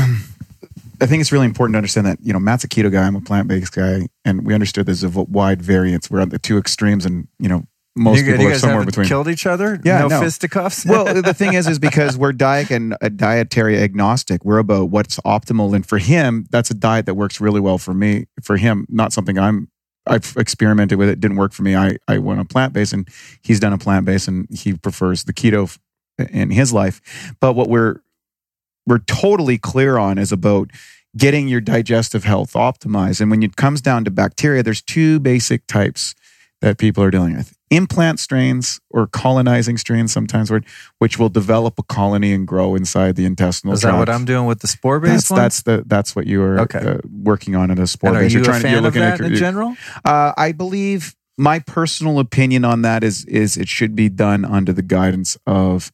I 1.02 1.06
think 1.06 1.22
it's 1.22 1.32
really 1.32 1.46
important 1.46 1.76
to 1.76 1.78
understand 1.78 2.08
that 2.08 2.20
you 2.22 2.34
know 2.34 2.40
Matt's 2.40 2.66
a 2.66 2.68
keto 2.68 2.92
guy, 2.92 3.08
I'm 3.08 3.16
a 3.16 3.22
plant 3.22 3.48
based 3.48 3.74
guy, 3.74 4.08
and 4.26 4.46
we 4.46 4.54
understood 4.54 4.86
there's 4.86 5.04
a 5.04 5.10
wide 5.10 5.62
variance. 5.62 6.12
We're 6.12 6.22
on 6.22 6.30
the 6.30 6.40
two 6.40 6.58
extremes, 6.58 7.06
and 7.06 7.28
you 7.40 7.48
know 7.48 7.66
most 7.96 8.20
you, 8.20 8.26
people 8.26 8.46
you 8.46 8.52
are 8.52 8.56
somewhere 8.56 8.86
between. 8.86 9.08
Killed 9.08 9.28
each 9.28 9.46
other? 9.46 9.80
Yeah, 9.84 10.00
no, 10.00 10.08
no. 10.08 10.22
fisticuffs. 10.22 10.86
well, 10.86 11.06
the 11.22 11.34
thing 11.34 11.54
is, 11.54 11.68
is 11.68 11.80
because 11.80 12.18
we're 12.18 12.32
diet 12.32 12.72
and 12.72 12.96
uh, 13.02 13.10
dietary 13.10 13.78
agnostic. 13.78 14.46
We're 14.46 14.60
about 14.60 14.90
what's 14.90 15.20
optimal, 15.22 15.74
and 15.76 15.86
for 15.86 15.98
him, 15.98 16.48
that's 16.50 16.72
a 16.72 16.74
diet 16.74 17.06
that 17.08 17.16
works 17.16 17.42
really 17.42 17.60
well 17.60 17.78
for 17.78 17.94
me. 17.94 18.28
For 18.44 18.58
him, 18.58 18.86
not 18.90 19.14
something 19.14 19.38
I'm. 19.38 19.70
I've 20.08 20.34
experimented 20.38 20.98
with 20.98 21.10
it. 21.10 21.20
Didn't 21.20 21.38
work 21.38 21.54
for 21.54 21.64
me. 21.64 21.76
I 21.76 21.98
I 22.08 22.20
went 22.20 22.40
on 22.40 22.48
plant 22.48 22.74
based, 22.74 22.94
and 22.94 23.08
he's 23.42 23.60
done 23.60 23.74
a 23.74 23.78
plant 23.78 24.06
based, 24.06 24.28
and 24.28 24.48
he 24.50 24.74
prefers 24.74 25.26
the 25.26 25.34
keto 25.34 25.78
in 26.32 26.52
his 26.52 26.72
life. 26.72 27.36
But 27.40 27.54
what 27.54 27.70
we're 27.70 28.02
we're 28.88 29.00
totally 29.00 29.58
clear 29.58 29.98
on 29.98 30.18
is 30.18 30.32
about 30.32 30.72
getting 31.18 31.48
your 31.48 31.62
digestive 31.62 32.24
health 32.24 32.54
optimized. 32.54 33.20
And 33.22 33.32
when 33.32 33.44
it 33.44 33.56
comes 33.56 33.82
down 33.82 34.06
to 34.06 34.12
bacteria, 34.12 34.64
there's 34.64 34.82
two 34.82 35.20
basic 35.20 35.66
types 35.68 36.16
that 36.62 36.78
people 36.78 37.04
are 37.04 37.12
dealing 37.12 37.36
with 37.36 37.59
implant 37.70 38.20
strains 38.20 38.80
or 38.90 39.06
colonizing 39.08 39.78
strains 39.78 40.12
sometimes 40.12 40.50
where, 40.50 40.62
which 40.98 41.20
will 41.20 41.30
develop 41.30 41.78
a 41.78 41.84
colony 41.84 42.34
and 42.34 42.48
grow 42.48 42.76
inside 42.76 43.16
the 43.16 43.26
intestinal 43.26 43.74
Is 43.74 43.82
that 43.82 43.98
what. 43.98 44.10
I'm 44.10 44.26
doing 44.26 44.46
with 44.48 44.60
the 44.62 44.68
spore 44.68 45.00
that's, 45.00 45.14
based 45.24 45.32
one? 45.32 45.40
that's 45.40 45.62
the 45.64 45.84
that's 45.86 46.16
what 46.16 46.26
you 46.26 46.42
are 46.42 46.60
Okay. 46.62 46.80
uh, 46.80 46.98
working 47.12 47.56
on 47.56 47.70
in 47.72 47.80
a 47.80 47.86
spore 47.88 48.16
are 48.16 48.24
you 48.24 48.30
You're 48.30 48.42
a 48.42 48.46
trying 48.46 48.62
fan 48.62 48.64
to, 48.64 48.70
you're 48.70 48.78
of 48.80 48.84
looking 48.86 49.02
that 49.02 49.22
at 49.22 49.26
in 49.26 49.36
general? 49.36 49.76
uh, 50.04 50.34
I 50.36 50.52
believe 50.52 51.16
my 51.38 51.60
personal 51.60 52.20
opinion 52.20 52.66
on 52.66 52.82
that 52.82 53.04
is 53.04 53.24
is 53.26 53.56
it 53.56 53.68
should 53.68 53.96
be 53.96 54.10
done 54.10 54.44
under 54.46 54.74
the 54.74 54.82
guidance 54.82 55.38
of 55.46 55.92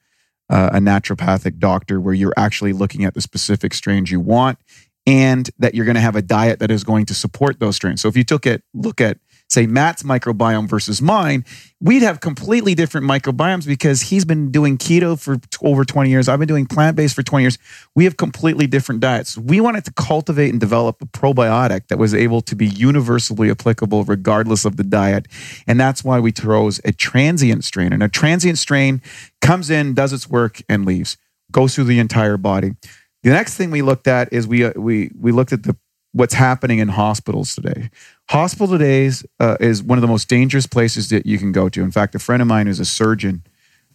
uh, 0.49 0.69
a 0.73 0.79
naturopathic 0.79 1.57
doctor, 1.59 1.99
where 1.99 2.13
you're 2.13 2.33
actually 2.37 2.71
looking 2.73 3.03
at 3.03 3.13
the 3.15 3.21
specific 3.21 3.73
strains 3.73 4.11
you 4.11 4.19
want, 4.19 4.59
and 5.07 5.49
that 5.59 5.75
you're 5.75 5.85
going 5.85 5.95
to 5.95 6.01
have 6.01 6.15
a 6.15 6.21
diet 6.21 6.59
that 6.59 6.71
is 6.71 6.83
going 6.83 7.05
to 7.05 7.13
support 7.13 7.59
those 7.59 7.75
strains. 7.75 7.99
So 8.01 8.07
if 8.07 8.15
you 8.15 8.23
took 8.23 8.45
it, 8.45 8.63
look 8.73 9.01
at 9.01 9.17
say 9.49 9.67
Matt's 9.67 10.03
microbiome 10.03 10.67
versus 10.67 11.01
mine, 11.01 11.45
we'd 11.79 12.01
have 12.01 12.19
completely 12.19 12.73
different 12.73 13.05
microbiomes 13.05 13.67
because 13.67 14.01
he's 14.01 14.25
been 14.25 14.51
doing 14.51 14.77
keto 14.77 15.19
for 15.19 15.37
over 15.61 15.85
20 15.85 16.09
years. 16.09 16.27
I've 16.27 16.39
been 16.39 16.47
doing 16.47 16.65
plant 16.65 16.95
based 16.97 17.15
for 17.15 17.23
20 17.23 17.43
years. 17.43 17.57
We 17.95 18.05
have 18.05 18.17
completely 18.17 18.67
different 18.67 19.01
diets. 19.01 19.37
We 19.37 19.61
wanted 19.61 19.85
to 19.85 19.93
cultivate 19.93 20.49
and 20.49 20.59
develop 20.59 21.01
a 21.01 21.05
probiotic 21.05 21.87
that 21.87 21.97
was 21.97 22.13
able 22.13 22.41
to 22.41 22.55
be 22.55 22.65
universally 22.65 23.51
applicable 23.51 24.03
regardless 24.03 24.65
of 24.65 24.77
the 24.77 24.83
diet. 24.83 25.27
And 25.67 25.79
that's 25.79 26.03
why 26.03 26.19
we 26.19 26.31
chose 26.31 26.81
a 26.83 26.91
transient 26.91 27.63
strain. 27.63 27.93
And 27.93 28.01
a 28.01 28.09
transient 28.09 28.57
strain 28.57 29.01
comes 29.41 29.69
in, 29.69 29.93
does 29.93 30.11
its 30.11 30.27
work, 30.27 30.61
and 30.67 30.85
leaves, 30.85 31.17
goes 31.51 31.75
through 31.75 31.85
the 31.85 31.99
entire 31.99 32.37
body. 32.37 32.71
The 33.23 33.31
next 33.31 33.55
thing 33.55 33.71
we 33.71 33.81
looked 33.81 34.07
at 34.07 34.31
is 34.31 34.47
we, 34.47 34.65
uh, 34.65 34.73
we, 34.75 35.11
we 35.19 35.31
looked 35.31 35.51
at 35.51 35.63
the 35.63 35.75
what's 36.15 36.33
happening 36.33 36.79
in 36.79 36.87
hospitals 36.87 37.53
today. 37.53 37.89
Hospital 38.29 38.67
today 38.67 39.03
is, 39.03 39.27
uh, 39.41 39.57
is 39.59 39.83
one 39.83 39.97
of 39.97 40.01
the 40.01 40.07
most 40.07 40.29
dangerous 40.29 40.65
places 40.65 41.09
that 41.09 41.25
you 41.25 41.37
can 41.37 41.51
go 41.51 41.67
to. 41.67 41.83
In 41.83 41.91
fact, 41.91 42.15
a 42.15 42.19
friend 42.19 42.41
of 42.41 42.47
mine 42.47 42.67
who's 42.67 42.79
a 42.79 42.85
surgeon, 42.85 43.43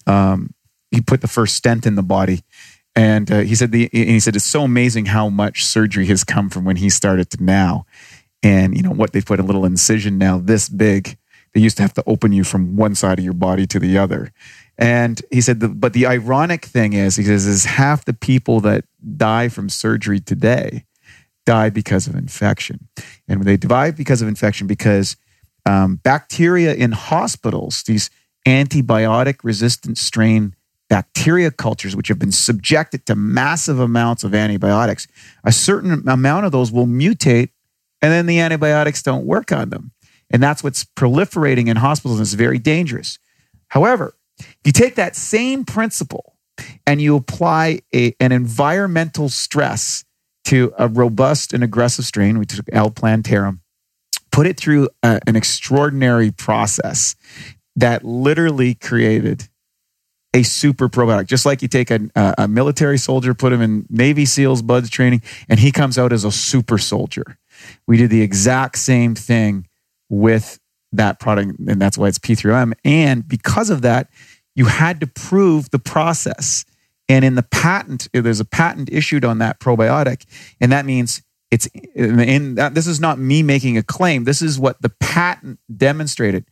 um, 0.07 0.53
he 0.91 1.01
put 1.01 1.23
the 1.23 1.29
first 1.29 1.57
stent 1.57 1.87
in 1.87 1.95
the 1.95 2.03
body, 2.03 2.43
and 2.95 3.31
uh, 3.33 3.39
he 3.39 3.55
said 3.55 3.73
the 3.73 3.89
and 3.93 4.11
he 4.11 4.21
said 4.21 4.37
it's 4.37 4.45
so 4.45 4.65
amazing 4.65 5.07
how 5.07 5.31
much 5.31 5.65
surgery 5.65 6.07
has 6.07 6.23
come 6.23 6.51
from 6.51 6.65
when 6.67 6.77
he 6.77 6.91
started 6.91 7.31
to 7.31 7.43
now, 7.43 7.87
and 8.43 8.77
you 8.77 8.83
know 8.83 8.91
what 8.91 9.13
they 9.15 9.23
put 9.23 9.41
a 9.41 9.43
little 9.43 9.65
incision 9.65 10.19
now 10.19 10.37
this 10.39 10.69
big. 10.69 11.17
They 11.55 11.61
used 11.61 11.79
to 11.79 11.83
have 11.83 11.95
to 11.95 12.05
open 12.07 12.33
you 12.33 12.45
from 12.45 12.77
one 12.77 12.95
side 12.95 13.19
of 13.19 13.25
your 13.25 13.35
body 13.35 13.67
to 13.69 13.81
the 13.81 13.99
other. 13.99 14.33
And 14.79 15.21
he 15.33 15.41
said, 15.41 15.59
the, 15.59 15.69
but 15.69 15.95
the 15.95 16.07
ironic 16.07 16.65
thing 16.65 16.93
is, 16.93 17.17
he 17.17 17.25
says, 17.25 17.45
is 17.45 17.65
half 17.65 18.05
the 18.05 18.15
people 18.15 18.61
that 18.61 18.85
die 19.17 19.49
from 19.49 19.69
surgery 19.69 20.21
today 20.21 20.85
die 21.51 21.69
because 21.69 22.07
of 22.07 22.15
infection. 22.15 22.87
And 23.27 23.43
they 23.43 23.57
die 23.57 23.91
because 23.91 24.23
of 24.23 24.29
infection 24.29 24.69
because 24.69 25.17
um, 25.67 25.97
bacteria 25.97 26.75
in 26.75 26.93
hospitals, 26.93 27.83
these 27.83 28.09
antibiotic 28.47 29.41
resistant 29.43 29.99
strain 29.99 30.55
bacteria 30.89 31.51
cultures, 31.51 31.97
which 31.97 32.07
have 32.07 32.21
been 32.21 32.31
subjected 32.31 33.05
to 33.07 33.17
massive 33.17 33.81
amounts 33.81 34.23
of 34.23 34.33
antibiotics, 34.33 35.09
a 35.43 35.51
certain 35.51 36.09
amount 36.09 36.47
of 36.47 36.53
those 36.53 36.71
will 36.71 36.87
mutate 36.87 37.49
and 38.01 38.13
then 38.13 38.27
the 38.27 38.39
antibiotics 38.39 39.03
don't 39.03 39.27
work 39.27 39.51
on 39.51 39.71
them. 39.71 39.91
And 40.31 40.41
that's 40.41 40.63
what's 40.63 40.85
proliferating 40.85 41.67
in 41.67 41.77
hospitals 41.77 42.21
and 42.21 42.27
it's 42.27 42.35
very 42.35 42.61
dangerous. 42.61 43.19
However, 43.69 44.15
if 44.39 44.61
you 44.65 44.73
take 44.73 44.95
that 44.95 45.17
same 45.17 45.65
principle 45.65 46.37
and 46.87 47.01
you 47.01 47.17
apply 47.17 47.81
a, 47.93 48.15
an 48.21 48.31
environmental 48.31 49.29
stress 49.29 50.05
to 50.45 50.73
a 50.79 50.89
robust 50.89 51.53
and 51.53 51.63
aggressive 51.63 52.05
strain, 52.05 52.39
we 52.39 52.47
took 52.47 52.67
L. 52.73 52.91
plantarum, 52.91 53.61
put 54.33 54.47
it 54.47 54.59
through 54.59 54.89
a, 55.03 55.21
an 55.27 55.37
extraordinary 55.37 56.31
process 56.31 57.15
that 57.77 58.05
literally 58.05 58.75
created 58.75 59.49
a 60.35 60.43
super 60.43 60.89
probiotic. 60.89 61.27
Just 61.27 61.45
like 61.45 61.63
you 61.63 61.69
take 61.69 61.91
a, 61.91 62.01
a 62.15 62.47
military 62.47 62.99
soldier, 62.99 63.35
put 63.35 63.53
him 63.53 63.61
in 63.61 63.87
Navy 63.91 64.25
SEALs, 64.25 64.63
BUDS 64.63 64.91
training, 64.91 65.23
and 65.49 65.59
he 65.59 65.73
comes 65.73 65.99
out 65.99 66.13
as 66.13 66.25
a 66.25 66.31
super 66.31 66.79
soldier. 66.79 67.39
We 67.87 67.97
did 67.97 68.11
the 68.11 68.23
exact 68.23 68.79
same 68.79 69.15
thing 69.15 69.67
with 70.09 70.59
that 70.93 71.21
product, 71.21 71.59
and 71.59 71.81
that's 71.81 71.99
why 71.99 72.09
it's 72.09 72.19
P3OM. 72.19 72.73
And 72.85 73.27
because 73.27 73.71
of 73.71 73.83
that, 73.83 74.09
you 74.55 74.67
had 74.67 75.01
to 75.01 75.07
prove 75.07 75.71
the 75.71 75.79
process. 75.79 76.65
And 77.11 77.25
in 77.25 77.35
the 77.35 77.43
patent, 77.43 78.09
there's 78.13 78.39
a 78.39 78.45
patent 78.45 78.89
issued 78.93 79.25
on 79.25 79.39
that 79.39 79.59
probiotic, 79.59 80.25
and 80.61 80.71
that 80.71 80.87
means 80.87 81.23
it's 81.51 81.67
in. 81.95 82.55
This 82.55 82.87
is 82.87 83.01
not 83.01 83.19
me 83.19 83.43
making 83.43 83.77
a 83.77 83.83
claim. 83.83 84.23
This 84.23 84.41
is 84.41 84.61
what 84.61 84.81
the 84.81 84.91
patent 85.01 85.59
demonstrated: 85.77 86.45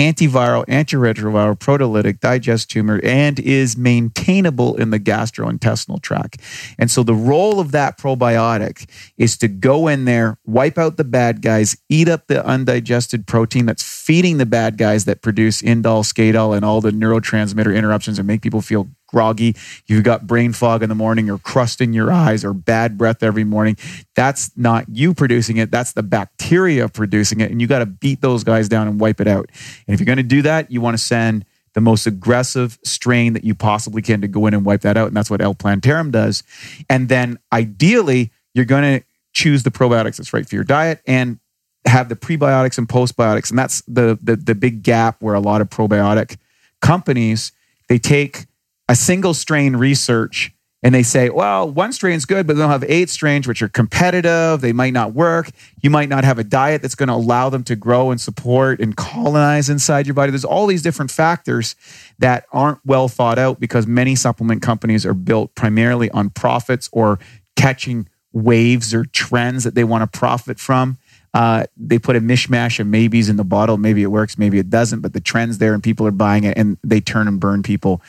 antiviral, 0.00 0.64
antiretroviral, 0.66 1.58
proteolytic, 1.58 2.20
digest 2.20 2.70
tumor, 2.70 2.98
and 3.04 3.38
is 3.40 3.76
maintainable 3.76 4.74
in 4.76 4.88
the 4.88 4.98
gastrointestinal 4.98 6.00
tract. 6.00 6.40
And 6.78 6.90
so 6.90 7.02
the 7.02 7.14
role 7.14 7.60
of 7.60 7.72
that 7.72 7.98
probiotic 7.98 8.88
is 9.18 9.36
to 9.38 9.48
go 9.48 9.86
in 9.86 10.06
there, 10.06 10.38
wipe 10.46 10.78
out 10.78 10.96
the 10.96 11.04
bad 11.04 11.42
guys, 11.42 11.76
eat 11.90 12.08
up 12.08 12.26
the 12.26 12.42
undigested 12.44 13.26
protein 13.26 13.66
that's 13.66 13.82
feeding 13.82 14.38
the 14.38 14.46
bad 14.46 14.78
guys 14.78 15.04
that 15.04 15.20
produce 15.20 15.60
indole, 15.60 16.04
skatole, 16.04 16.56
and 16.56 16.64
all 16.64 16.80
the 16.80 16.90
neurotransmitter 16.90 17.76
interruptions 17.76 18.18
and 18.18 18.26
make 18.26 18.40
people 18.40 18.62
feel 18.62 18.88
groggy. 19.16 19.56
You've 19.86 20.04
got 20.04 20.26
brain 20.26 20.52
fog 20.52 20.82
in 20.82 20.90
the 20.90 20.94
morning 20.94 21.30
or 21.30 21.38
crust 21.38 21.80
in 21.80 21.94
your 21.94 22.12
eyes 22.12 22.44
or 22.44 22.52
bad 22.52 22.98
breath 22.98 23.22
every 23.22 23.44
morning. 23.44 23.78
That's 24.14 24.54
not 24.58 24.84
you 24.90 25.14
producing 25.14 25.56
it. 25.56 25.70
That's 25.70 25.92
the 25.92 26.02
bacteria 26.02 26.86
producing 26.90 27.40
it. 27.40 27.50
And 27.50 27.58
you 27.58 27.66
got 27.66 27.78
to 27.78 27.86
beat 27.86 28.20
those 28.20 28.44
guys 28.44 28.68
down 28.68 28.88
and 28.88 29.00
wipe 29.00 29.18
it 29.22 29.26
out. 29.26 29.48
And 29.86 29.94
if 29.94 30.00
you're 30.00 30.04
going 30.04 30.18
to 30.18 30.22
do 30.22 30.42
that, 30.42 30.70
you 30.70 30.82
want 30.82 30.98
to 30.98 31.02
send 31.02 31.46
the 31.72 31.80
most 31.80 32.06
aggressive 32.06 32.78
strain 32.84 33.32
that 33.32 33.42
you 33.42 33.54
possibly 33.54 34.02
can 34.02 34.20
to 34.20 34.28
go 34.28 34.46
in 34.46 34.52
and 34.52 34.66
wipe 34.66 34.82
that 34.82 34.98
out. 34.98 35.08
And 35.08 35.16
that's 35.16 35.30
what 35.30 35.40
L. 35.40 35.54
plantarum 35.54 36.10
does. 36.10 36.42
And 36.90 37.08
then 37.08 37.38
ideally, 37.50 38.32
you're 38.52 38.66
going 38.66 39.00
to 39.00 39.06
choose 39.32 39.62
the 39.62 39.70
probiotics 39.70 40.18
that's 40.18 40.34
right 40.34 40.46
for 40.46 40.54
your 40.54 40.64
diet 40.64 41.00
and 41.06 41.38
have 41.86 42.10
the 42.10 42.16
prebiotics 42.16 42.76
and 42.76 42.86
postbiotics. 42.86 43.48
And 43.48 43.58
that's 43.58 43.80
the, 43.88 44.18
the, 44.22 44.36
the 44.36 44.54
big 44.54 44.82
gap 44.82 45.22
where 45.22 45.34
a 45.34 45.40
lot 45.40 45.62
of 45.62 45.70
probiotic 45.70 46.36
companies, 46.82 47.52
they 47.88 47.98
take 47.98 48.44
a 48.88 48.94
single 48.94 49.34
strain 49.34 49.76
research 49.76 50.52
and 50.82 50.94
they 50.94 51.02
say, 51.02 51.30
well, 51.30 51.68
one 51.68 51.92
strain's 51.92 52.26
good, 52.26 52.46
but 52.46 52.54
they'll 52.56 52.68
have 52.68 52.84
eight 52.86 53.10
strains 53.10 53.48
which 53.48 53.62
are 53.62 53.68
competitive. 53.68 54.60
They 54.60 54.72
might 54.72 54.92
not 54.92 55.14
work. 55.14 55.50
You 55.82 55.90
might 55.90 56.08
not 56.08 56.22
have 56.22 56.38
a 56.38 56.44
diet 56.44 56.82
that's 56.82 56.94
going 56.94 57.08
to 57.08 57.14
allow 57.14 57.48
them 57.48 57.64
to 57.64 57.74
grow 57.74 58.10
and 58.10 58.20
support 58.20 58.78
and 58.78 58.96
colonize 58.96 59.68
inside 59.68 60.06
your 60.06 60.14
body. 60.14 60.30
There's 60.30 60.44
all 60.44 60.66
these 60.66 60.82
different 60.82 61.10
factors 61.10 61.74
that 62.18 62.46
aren't 62.52 62.78
well 62.84 63.08
thought 63.08 63.38
out 63.38 63.58
because 63.58 63.86
many 63.86 64.14
supplement 64.14 64.62
companies 64.62 65.04
are 65.06 65.14
built 65.14 65.54
primarily 65.54 66.10
on 66.10 66.30
profits 66.30 66.88
or 66.92 67.18
catching 67.56 68.08
waves 68.32 68.94
or 68.94 69.06
trends 69.06 69.64
that 69.64 69.74
they 69.74 69.84
want 69.84 70.02
to 70.02 70.18
profit 70.18 70.60
from. 70.60 70.98
Uh, 71.32 71.64
they 71.76 71.98
put 71.98 72.16
a 72.16 72.20
mishmash 72.20 72.78
of 72.78 72.86
maybes 72.86 73.28
in 73.28 73.36
the 73.36 73.44
bottle. 73.44 73.76
Maybe 73.76 74.02
it 74.02 74.12
works, 74.12 74.38
maybe 74.38 74.58
it 74.58 74.70
doesn't, 74.70 75.00
but 75.00 75.14
the 75.14 75.20
trend's 75.20 75.58
there 75.58 75.74
and 75.74 75.82
people 75.82 76.06
are 76.06 76.12
buying 76.12 76.44
it 76.44 76.56
and 76.56 76.78
they 76.84 77.00
turn 77.00 77.26
and 77.26 77.40
burn 77.40 77.62
people. 77.62 78.02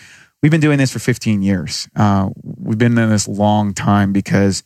We've 0.48 0.52
been 0.52 0.62
doing 0.62 0.78
this 0.78 0.94
for 0.94 1.00
15 1.00 1.42
years. 1.42 1.90
Uh, 1.94 2.30
we've 2.42 2.78
been 2.78 2.98
in 2.98 3.10
this 3.10 3.28
long 3.28 3.74
time 3.74 4.14
because 4.14 4.64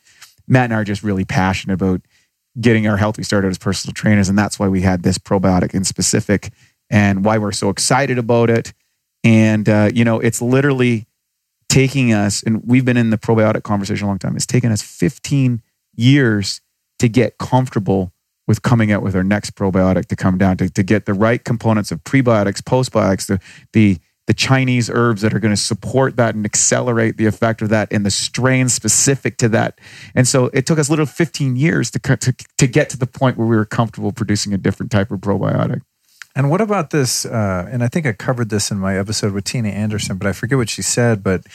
Matt 0.48 0.66
and 0.66 0.76
I 0.76 0.78
are 0.78 0.84
just 0.84 1.02
really 1.02 1.26
passionate 1.26 1.74
about 1.74 2.02
getting 2.60 2.86
our 2.86 2.98
health. 2.98 3.18
We 3.18 3.24
started 3.24 3.48
as 3.48 3.58
personal 3.58 3.92
trainers, 3.96 4.30
and 4.30 4.38
that's 4.38 4.60
why 4.60 4.68
we 4.68 4.82
had 4.82 5.02
this 5.02 5.18
probiotic 5.18 5.74
in 5.74 5.84
specific 5.84 6.54
and 6.92 7.26
why 7.26 7.40
we're 7.40 7.52
so 7.52 7.70
excited 7.70 8.20
about 8.20 8.52
it. 8.52 8.74
And, 9.24 9.68
uh, 9.68 9.90
you 9.92 10.06
know, 10.06 10.20
it's 10.20 10.40
literally 10.40 11.08
taking 11.68 12.14
us, 12.14 12.44
and 12.44 12.62
we've 12.64 12.86
been 12.86 12.96
in 12.96 13.10
the 13.10 13.18
probiotic 13.18 13.64
conversation 13.64 14.06
a 14.06 14.08
long 14.08 14.20
time, 14.20 14.36
it's 14.36 14.46
taken 14.46 14.72
us 14.72 14.84
15 14.84 15.64
years 15.96 16.62
to 17.00 17.10
get 17.10 17.40
comfortable 17.40 18.14
with 18.46 18.62
coming 18.62 18.92
out 18.92 19.02
with 19.02 19.16
our 19.16 19.24
next 19.24 19.56
probiotic 19.56 20.06
to 20.10 20.16
come 20.16 20.38
down 20.38 20.58
to, 20.58 20.70
to 20.70 20.84
get 20.84 21.08
the 21.08 21.16
right 21.16 21.44
components 21.44 21.92
of 21.92 22.04
prebiotics, 22.04 22.62
postbiotics, 22.62 23.26
the, 23.26 23.40
the 23.74 24.00
the 24.32 24.36
Chinese 24.36 24.90
herbs 24.90 25.24
that 25.24 25.34
are 25.34 25.40
going 25.40 25.54
to 25.54 25.62
support 25.62 26.16
that 26.16 26.36
and 26.36 26.46
accelerate 26.46 27.18
the 27.18 27.26
effect 27.26 27.62
of 27.62 27.68
that 27.68 27.92
and 27.92 28.06
the 28.06 28.10
strain 28.10 28.70
specific 28.70 29.36
to 29.36 29.50
that. 29.50 29.78
And 30.16 30.26
so 30.26 30.46
it 30.54 30.66
took 30.66 30.80
us 30.80 30.90
little 30.90 31.06
15 31.06 31.58
years 31.58 31.92
to, 31.92 32.00
to, 32.00 32.34
to 32.58 32.66
get 32.66 32.90
to 32.92 32.98
the 32.98 33.08
point 33.08 33.38
where 33.38 33.46
we 33.46 33.58
were 33.58 33.66
comfortable 33.66 34.14
producing 34.14 34.54
a 34.54 34.58
different 34.58 34.90
type 34.90 35.12
of 35.12 35.20
probiotic. 35.20 35.82
And 36.34 36.50
what 36.50 36.62
about 36.62 36.92
this? 36.92 37.26
Uh, 37.26 37.68
and 37.70 37.84
I 37.84 37.90
think 37.90 38.06
I 38.06 38.14
covered 38.14 38.48
this 38.48 38.72
in 38.72 38.78
my 38.78 38.98
episode 38.98 39.34
with 39.34 39.44
Tina 39.44 39.68
Anderson, 39.68 40.16
but 40.16 40.28
I 40.28 40.32
forget 40.32 40.58
what 40.58 40.70
she 40.70 40.82
said. 40.82 41.24
But 41.24 41.46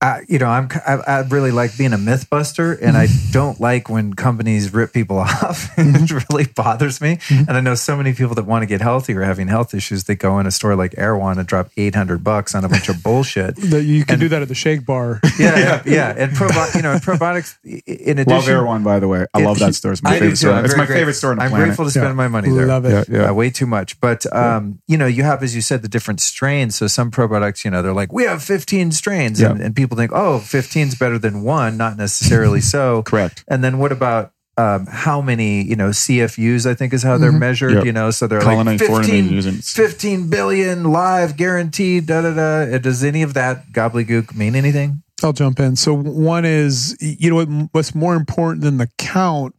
I, 0.00 0.20
you 0.28 0.38
know, 0.38 0.48
I'm 0.48 0.68
I, 0.86 0.96
I 1.06 1.20
really 1.22 1.50
like 1.50 1.78
being 1.78 1.94
a 1.94 1.98
myth 1.98 2.28
buster, 2.28 2.72
and 2.72 2.94
I 2.94 3.06
don't 3.30 3.58
like 3.58 3.88
when 3.88 4.12
companies 4.12 4.74
rip 4.74 4.92
people 4.92 5.18
off. 5.18 5.70
it 5.78 6.10
really 6.28 6.44
bothers 6.44 7.00
me. 7.00 7.18
And 7.30 7.52
I 7.52 7.60
know 7.60 7.74
so 7.74 7.96
many 7.96 8.12
people 8.12 8.34
that 8.34 8.44
want 8.44 8.62
to 8.62 8.66
get 8.66 8.82
healthy 8.82 9.14
or 9.14 9.22
having 9.22 9.48
health 9.48 9.72
issues. 9.72 10.04
They 10.04 10.14
go 10.14 10.38
in 10.40 10.46
a 10.46 10.50
store 10.50 10.76
like 10.76 10.94
Erewhon 10.98 11.38
and 11.38 11.48
drop 11.48 11.70
eight 11.78 11.94
hundred 11.94 12.22
bucks 12.22 12.54
on 12.54 12.64
a 12.64 12.68
bunch 12.68 12.88
of 12.90 13.02
bullshit. 13.02 13.56
That 13.74 13.84
you 13.84 14.04
can 14.04 14.14
And- 14.14 14.20
do 14.20 14.28
that 14.28 14.42
at 14.42 14.48
the 14.48 14.54
shake 14.54 14.84
bar. 14.84 15.20
Yeah, 15.38 15.58
yeah, 15.58 15.82
yeah. 15.86 16.14
And 16.16 16.32
probi- 16.32 16.74
you 16.76 16.82
know, 16.82 16.92
and 16.92 17.00
probiotics. 17.02 17.56
In 17.64 18.18
addition, 18.18 18.26
Love 18.28 18.48
Erewhon, 18.48 18.82
by 18.84 19.00
the 19.00 19.08
way. 19.08 19.24
I 19.34 19.42
love 19.42 19.58
that 19.60 19.74
store. 19.74 19.92
It's 19.92 20.02
my 20.02 20.10
I 20.10 20.12
do 20.14 20.18
favorite 20.18 20.30
too. 20.30 20.36
store. 20.36 20.52
I'm 20.52 20.64
It's 20.66 20.76
my 20.76 20.86
great- 20.86 20.98
favorite 20.98 21.14
store 21.14 21.30
on 21.32 21.38
the 21.38 21.44
I'm 21.44 21.50
planet. 21.50 21.66
grateful 21.68 21.84
to 21.86 21.90
spend 21.90 22.06
Yeah. 22.06 22.12
my 22.12 22.28
money 22.28 22.50
there. 22.50 22.66
Love 22.66 22.84
it. 22.84 23.08
Yeah, 23.08 23.22
yeah. 23.22 23.30
Uh, 23.30 23.34
way 23.34 23.48
too 23.50 23.66
much. 23.66 23.98
But 24.00 24.26
um, 24.36 24.80
you 24.86 24.98
know, 24.98 25.06
you 25.06 25.22
have, 25.22 25.42
as 25.42 25.54
you 25.56 25.62
said, 25.62 25.80
the 25.82 25.88
different 25.88 26.20
strains. 26.20 26.74
So 26.76 26.86
some 26.88 27.10
probiotics, 27.10 27.64
you 27.64 27.70
know, 27.70 27.80
they're 27.80 27.94
like, 27.94 28.12
we 28.12 28.24
have 28.24 28.42
15 28.42 28.92
strains, 28.92 29.40
and, 29.40 29.60
and 29.62 29.74
people 29.74 29.83
think, 29.88 30.12
oh, 30.14 30.38
15 30.38 30.88
is 30.88 30.94
better 30.94 31.18
than 31.18 31.42
one. 31.42 31.76
Not 31.76 31.96
necessarily 31.96 32.60
so. 32.74 33.02
Correct. 33.02 33.44
And 33.48 33.62
then 33.62 33.78
what 33.78 33.92
about 33.92 34.32
um, 34.56 34.86
how 34.86 35.20
many, 35.20 35.62
you 35.62 35.74
know, 35.74 35.88
CFUs? 35.88 36.64
I 36.64 36.74
think 36.74 36.92
is 36.92 37.02
how 37.02 37.18
they're 37.18 37.32
Mhm. 37.32 37.40
measured. 37.40 37.72
Yep. 37.72 37.84
You 37.86 37.92
know, 37.92 38.10
so 38.12 38.26
they're 38.28 38.40
Colonized 38.40 38.88
like 38.88 39.04
15, 39.06 39.42
15 39.60 40.30
billion 40.30 40.84
live 40.84 41.36
guaranteed. 41.36 42.06
Da 42.06 42.22
da 42.22 42.34
da. 42.34 42.78
Does 42.78 43.02
any 43.02 43.22
of 43.22 43.34
that 43.34 43.72
gobbledygook 43.72 44.34
mean 44.36 44.54
anything? 44.54 45.02
I'll 45.24 45.32
jump 45.32 45.58
in. 45.58 45.74
So 45.76 45.94
one 45.94 46.44
is, 46.44 46.96
you 47.00 47.30
know, 47.30 47.68
what's 47.72 47.94
more 47.96 48.14
important 48.14 48.62
than 48.62 48.76
the 48.78 48.88
count 48.98 49.54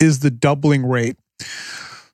is 0.00 0.18
the 0.20 0.30
doubling 0.30 0.84
rate. 0.84 1.16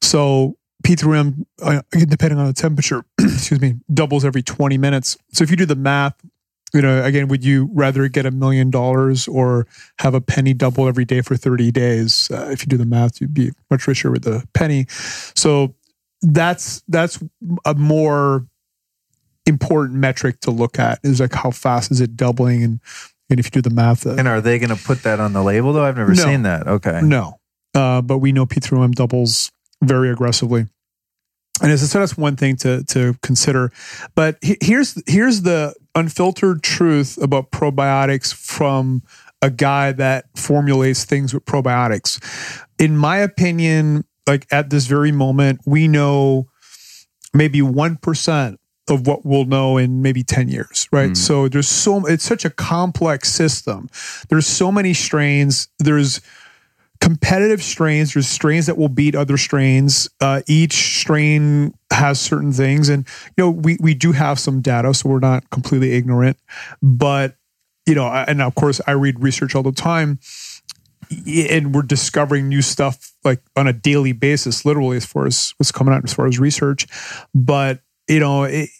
So 0.02 0.56
P3OM, 0.86 1.46
uh, 1.62 1.82
depending 1.90 2.38
on 2.38 2.46
the 2.46 2.52
temperature, 2.52 3.04
excuse 3.20 3.60
me, 3.60 3.76
doubles 3.92 4.24
every 4.24 4.42
20 4.42 4.78
minutes. 4.78 5.16
So 5.32 5.42
if 5.42 5.50
you 5.50 5.56
do 5.56 5.66
the 5.66 5.74
math, 5.76 6.14
you 6.76 6.82
know, 6.82 7.02
again, 7.02 7.28
would 7.28 7.44
you 7.44 7.68
rather 7.72 8.06
get 8.08 8.26
a 8.26 8.30
million 8.30 8.70
dollars 8.70 9.26
or 9.26 9.66
have 9.98 10.14
a 10.14 10.20
penny 10.20 10.52
double 10.54 10.86
every 10.86 11.04
day 11.04 11.22
for 11.22 11.36
30 11.36 11.70
days? 11.72 12.30
Uh, 12.30 12.48
if 12.50 12.60
you 12.62 12.66
do 12.66 12.76
the 12.76 12.84
math, 12.86 13.20
you'd 13.20 13.32
be 13.34 13.50
much 13.70 13.86
richer 13.86 14.10
with 14.10 14.24
the 14.24 14.46
penny. 14.52 14.86
So 15.34 15.74
that's 16.22 16.82
that's 16.88 17.18
a 17.64 17.74
more 17.74 18.46
important 19.46 19.98
metric 19.98 20.40
to 20.40 20.50
look 20.50 20.78
at 20.78 20.98
is 21.02 21.20
like 21.20 21.32
how 21.32 21.50
fast 21.50 21.90
is 21.90 22.00
it 22.00 22.16
doubling 22.16 22.62
and 22.62 22.80
and 23.30 23.38
if 23.40 23.46
you 23.46 23.50
do 23.50 23.62
the 23.62 23.74
math 23.74 24.06
uh, 24.06 24.10
And 24.18 24.28
are 24.28 24.40
they 24.40 24.58
going 24.58 24.76
to 24.76 24.82
put 24.84 25.02
that 25.02 25.18
on 25.20 25.32
the 25.32 25.42
label 25.42 25.72
though? 25.72 25.84
I've 25.84 25.96
never 25.96 26.14
No. 26.14 26.22
seen 26.24 26.42
that. 26.42 26.66
Okay. 26.66 27.00
no 27.02 27.38
uh, 27.74 28.00
but 28.02 28.18
we 28.18 28.32
know 28.32 28.46
P3OM 28.46 28.92
doubles 28.94 29.50
very 29.82 30.10
aggressively 30.10 30.66
and 31.62 31.78
said, 31.78 32.00
that's 32.00 32.16
one 32.18 32.36
thing 32.36 32.56
to 32.56 32.84
to 32.84 33.14
consider. 33.22 33.72
But 34.14 34.38
here's 34.42 35.00
here's 35.06 35.42
the 35.42 35.74
unfiltered 35.94 36.62
truth 36.62 37.18
about 37.20 37.50
probiotics 37.50 38.34
from 38.34 39.02
a 39.42 39.50
guy 39.50 39.92
that 39.92 40.26
formulates 40.36 41.04
things 41.04 41.32
with 41.32 41.44
probiotics. 41.44 42.20
In 42.78 42.96
my 42.96 43.18
opinion, 43.18 44.04
like 44.26 44.46
at 44.50 44.70
this 44.70 44.86
very 44.86 45.12
moment, 45.12 45.60
we 45.66 45.88
know 45.88 46.48
maybe 47.32 47.62
one 47.62 47.96
percent 47.96 48.60
of 48.88 49.06
what 49.06 49.26
we'll 49.26 49.46
know 49.46 49.76
in 49.78 50.00
maybe 50.00 50.22
10 50.22 50.48
years 50.48 50.86
right 50.92 51.10
Mm. 51.10 51.16
so 51.16 51.48
there's 51.48 51.66
so 51.68 52.06
it's 52.06 52.22
such 52.22 52.44
a 52.44 52.50
complex 52.50 53.28
system 53.32 53.88
there's 54.28 54.46
so 54.46 54.70
many 54.70 54.94
strains 54.94 55.66
there's 55.80 56.20
competitive 57.06 57.62
strains 57.62 58.14
there's 58.14 58.26
strains 58.26 58.66
that 58.66 58.76
will 58.76 58.88
beat 58.88 59.14
other 59.14 59.36
strains 59.36 60.08
uh, 60.20 60.42
each 60.48 60.72
strain 60.98 61.72
has 61.92 62.20
certain 62.20 62.52
things. 62.52 62.88
And 62.88 63.06
you 63.36 63.44
know 63.44 63.50
we 63.50 63.76
we 63.80 63.94
do 63.94 64.10
have 64.10 64.40
some 64.40 64.60
data 64.60 64.92
so 64.92 65.08
we're 65.08 65.20
not 65.20 65.48
completely 65.50 65.92
ignorant 65.92 66.36
but 66.82 67.36
you 67.86 67.94
know 67.94 68.08
and 68.08 68.42
of 68.42 68.56
course 68.56 68.80
i 68.88 68.90
read 68.90 69.22
research 69.22 69.54
all 69.54 69.62
the 69.62 69.70
time 69.70 70.18
and 71.26 71.74
we're 71.74 71.82
discovering 71.82 72.48
new 72.48 72.62
stuff 72.62 73.14
like 73.24 73.40
on 73.54 73.66
a 73.66 73.72
daily 73.72 74.12
basis 74.12 74.64
literally 74.64 74.96
as 74.96 75.06
far 75.06 75.26
as 75.26 75.54
what's 75.58 75.70
coming 75.72 75.94
out 75.94 76.04
as 76.04 76.12
far 76.12 76.26
as 76.26 76.38
research. 76.38 76.86
But 77.34 77.80
you 78.08 78.20
know 78.20 78.44
it, 78.44 78.70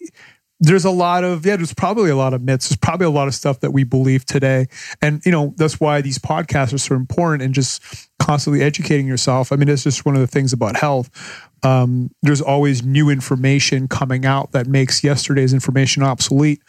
there's 0.61 0.85
a 0.85 0.91
lot 0.91 1.25
of 1.25 1.45
yeah 1.45 1.57
there's 1.57 1.75
probably 1.75 2.11
a 2.11 2.17
lot 2.17 2.35
of 2.35 2.43
myths. 2.43 2.69
There's 2.69 2.79
probably 2.79 3.07
a 3.07 3.11
lot 3.11 3.29
of 3.29 3.35
stuff 3.35 3.61
that 3.61 3.73
we 3.73 3.85
believe 3.85 4.25
today. 4.25 4.67
And 5.03 5.21
you 5.25 5.33
know 5.33 5.55
that's 5.57 5.81
why 5.81 6.01
these 6.01 6.19
podcasts 6.19 6.73
are 6.73 6.79
so 6.79 6.95
important 6.95 7.43
and 7.43 7.55
just 7.55 7.83
constantly 8.19 8.63
educating 8.63 9.07
yourself. 9.07 9.53
I 9.53 9.57
mean 9.57 9.69
it's 9.69 9.85
just 9.85 10.07
one 10.07 10.15
of 10.15 10.21
the 10.21 10.27
things 10.27 10.53
about 10.53 10.77
health. 10.77 11.11
Um, 11.63 12.11
there's 12.23 12.41
always 12.41 12.85
new 12.85 13.11
information 13.11 13.89
coming 13.89 14.25
out 14.25 14.53
that 14.53 14.67
makes 14.67 15.03
yesterday's 15.03 15.53
information 15.53 16.03
obsolete. 16.03 16.61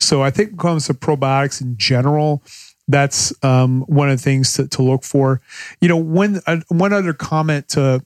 So 0.00 0.22
i 0.22 0.30
think 0.30 0.50
when 0.50 0.56
it 0.56 0.62
comes 0.62 0.86
to 0.86 0.94
probiotics 0.94 1.60
in 1.60 1.76
general 1.76 2.42
that's 2.88 3.32
um, 3.42 3.82
one 3.88 4.08
of 4.08 4.18
the 4.18 4.22
things 4.22 4.54
to, 4.54 4.68
to 4.68 4.82
look 4.82 5.02
for. 5.02 5.40
You 5.80 5.88
know 5.88 5.96
one 5.96 6.40
uh, 6.46 6.60
one 6.68 6.92
other 6.92 7.12
comment 7.12 7.68
to 7.70 8.04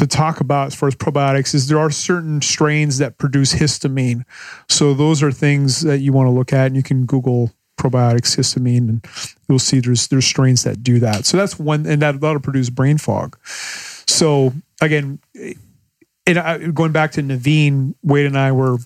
to 0.00 0.06
talk 0.06 0.40
about 0.40 0.68
as 0.68 0.74
far 0.74 0.86
as 0.86 0.94
probiotics 0.94 1.54
is 1.54 1.68
there 1.68 1.78
are 1.78 1.90
certain 1.90 2.40
strains 2.40 2.96
that 2.96 3.18
produce 3.18 3.52
histamine. 3.52 4.24
So 4.66 4.94
those 4.94 5.22
are 5.22 5.30
things 5.30 5.82
that 5.82 5.98
you 5.98 6.10
want 6.10 6.26
to 6.26 6.30
look 6.30 6.54
at, 6.54 6.68
and 6.68 6.74
you 6.74 6.82
can 6.82 7.04
Google 7.04 7.52
probiotics 7.78 8.34
histamine, 8.34 8.88
and 8.88 9.06
you'll 9.46 9.58
see 9.58 9.78
there's 9.78 10.08
there's 10.08 10.24
strains 10.24 10.62
that 10.62 10.82
do 10.82 11.00
that. 11.00 11.26
So 11.26 11.36
that's 11.36 11.58
one, 11.58 11.84
and 11.84 12.00
that 12.00 12.18
that'll 12.18 12.40
produce 12.40 12.70
brain 12.70 12.96
fog. 12.96 13.36
So 13.44 14.54
again, 14.80 15.18
and 16.26 16.38
I, 16.38 16.56
going 16.68 16.92
back 16.92 17.12
to 17.12 17.22
Naveen, 17.22 17.94
Wade 18.02 18.24
and 18.24 18.38
I 18.38 18.52
were 18.52 18.78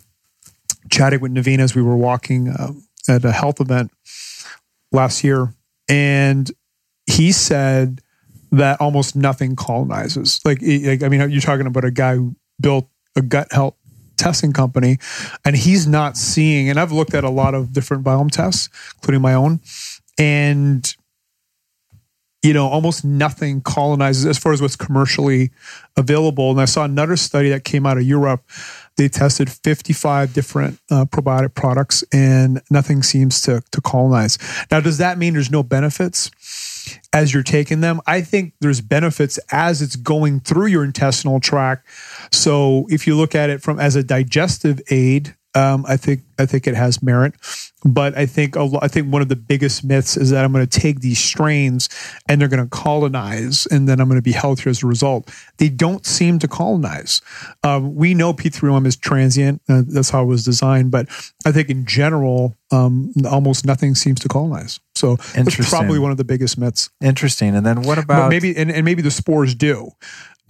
chatting 0.90 1.20
with 1.20 1.32
Naveen 1.32 1.60
as 1.60 1.76
we 1.76 1.82
were 1.82 1.96
walking 1.96 2.48
uh, 2.48 2.72
at 3.06 3.24
a 3.24 3.30
health 3.30 3.60
event 3.60 3.92
last 4.90 5.22
year, 5.22 5.54
and 5.88 6.50
he 7.06 7.30
said 7.30 8.00
that 8.58 8.80
almost 8.80 9.16
nothing 9.16 9.56
colonizes. 9.56 10.40
Like, 10.44 10.58
like, 10.62 11.02
I 11.02 11.08
mean, 11.08 11.30
you're 11.30 11.40
talking 11.40 11.66
about 11.66 11.84
a 11.84 11.90
guy 11.90 12.16
who 12.16 12.36
built 12.60 12.88
a 13.16 13.22
gut 13.22 13.48
health 13.52 13.74
testing 14.16 14.52
company, 14.52 14.98
and 15.44 15.56
he's 15.56 15.86
not 15.86 16.16
seeing. 16.16 16.68
And 16.68 16.78
I've 16.78 16.92
looked 16.92 17.14
at 17.14 17.24
a 17.24 17.30
lot 17.30 17.54
of 17.54 17.72
different 17.72 18.04
biome 18.04 18.30
tests, 18.30 18.68
including 18.96 19.22
my 19.22 19.34
own, 19.34 19.60
and 20.18 20.94
you 22.44 22.52
know, 22.52 22.68
almost 22.68 23.06
nothing 23.06 23.62
colonizes 23.62 24.26
as 24.26 24.36
far 24.36 24.52
as 24.52 24.60
what's 24.60 24.76
commercially 24.76 25.50
available. 25.96 26.50
And 26.50 26.60
I 26.60 26.66
saw 26.66 26.84
another 26.84 27.16
study 27.16 27.48
that 27.48 27.64
came 27.64 27.86
out 27.86 27.96
of 27.96 28.02
Europe. 28.02 28.44
They 28.96 29.08
tested 29.08 29.50
55 29.50 30.32
different 30.32 30.78
uh, 30.90 31.04
probiotic 31.04 31.54
products, 31.54 32.04
and 32.12 32.62
nothing 32.70 33.02
seems 33.02 33.40
to 33.42 33.62
to 33.72 33.80
colonize. 33.80 34.38
Now, 34.70 34.80
does 34.80 34.98
that 34.98 35.18
mean 35.18 35.34
there's 35.34 35.50
no 35.50 35.62
benefits? 35.62 36.30
as 37.12 37.32
you're 37.32 37.42
taking 37.42 37.80
them. 37.80 38.00
I 38.06 38.20
think 38.20 38.54
there's 38.60 38.80
benefits 38.80 39.38
as 39.50 39.80
it's 39.80 39.96
going 39.96 40.40
through 40.40 40.66
your 40.66 40.84
intestinal 40.84 41.40
tract. 41.40 41.86
So 42.32 42.86
if 42.90 43.06
you 43.06 43.16
look 43.16 43.34
at 43.34 43.50
it 43.50 43.62
from 43.62 43.78
as 43.78 43.96
a 43.96 44.02
digestive 44.02 44.80
aid, 44.90 45.34
um, 45.54 45.84
I 45.86 45.96
think 45.96 46.22
I 46.38 46.46
think 46.46 46.66
it 46.66 46.74
has 46.74 47.02
merit. 47.02 47.34
But 47.84 48.16
I 48.16 48.26
think 48.26 48.56
a 48.56 48.68
I 48.80 48.88
think 48.88 49.12
one 49.12 49.22
of 49.22 49.28
the 49.28 49.36
biggest 49.36 49.84
myths 49.84 50.16
is 50.16 50.30
that 50.30 50.44
I'm 50.44 50.52
going 50.52 50.66
to 50.66 50.80
take 50.80 51.00
these 51.00 51.18
strains 51.18 51.88
and 52.28 52.40
they're 52.40 52.48
going 52.48 52.62
to 52.62 52.70
colonize, 52.70 53.66
and 53.66 53.88
then 53.88 54.00
I'm 54.00 54.08
going 54.08 54.18
to 54.18 54.22
be 54.22 54.32
healthier 54.32 54.70
as 54.70 54.82
a 54.82 54.86
result. 54.86 55.30
They 55.58 55.68
don't 55.68 56.04
seem 56.06 56.38
to 56.40 56.48
colonize. 56.48 57.20
Um, 57.62 57.94
we 57.94 58.14
know 58.14 58.32
P3OM 58.32 58.86
is 58.86 58.96
transient. 58.96 59.60
Uh, 59.68 59.82
that's 59.86 60.10
how 60.10 60.22
it 60.22 60.26
was 60.26 60.44
designed. 60.44 60.90
But 60.90 61.08
I 61.44 61.52
think 61.52 61.68
in 61.68 61.84
general, 61.84 62.56
um, 62.72 63.12
almost 63.30 63.66
nothing 63.66 63.94
seems 63.94 64.20
to 64.20 64.28
colonize. 64.28 64.80
So 64.94 65.16
that's 65.34 65.68
probably 65.68 65.98
one 65.98 66.10
of 66.10 66.16
the 66.16 66.24
biggest 66.24 66.56
myths. 66.56 66.88
Interesting. 67.02 67.54
And 67.54 67.66
then 67.66 67.82
what 67.82 67.96
But 67.96 68.04
about 68.04 68.30
maybe 68.30 68.56
and, 68.56 68.70
and 68.70 68.84
maybe 68.84 69.02
the 69.02 69.10
spores 69.10 69.54
do. 69.54 69.90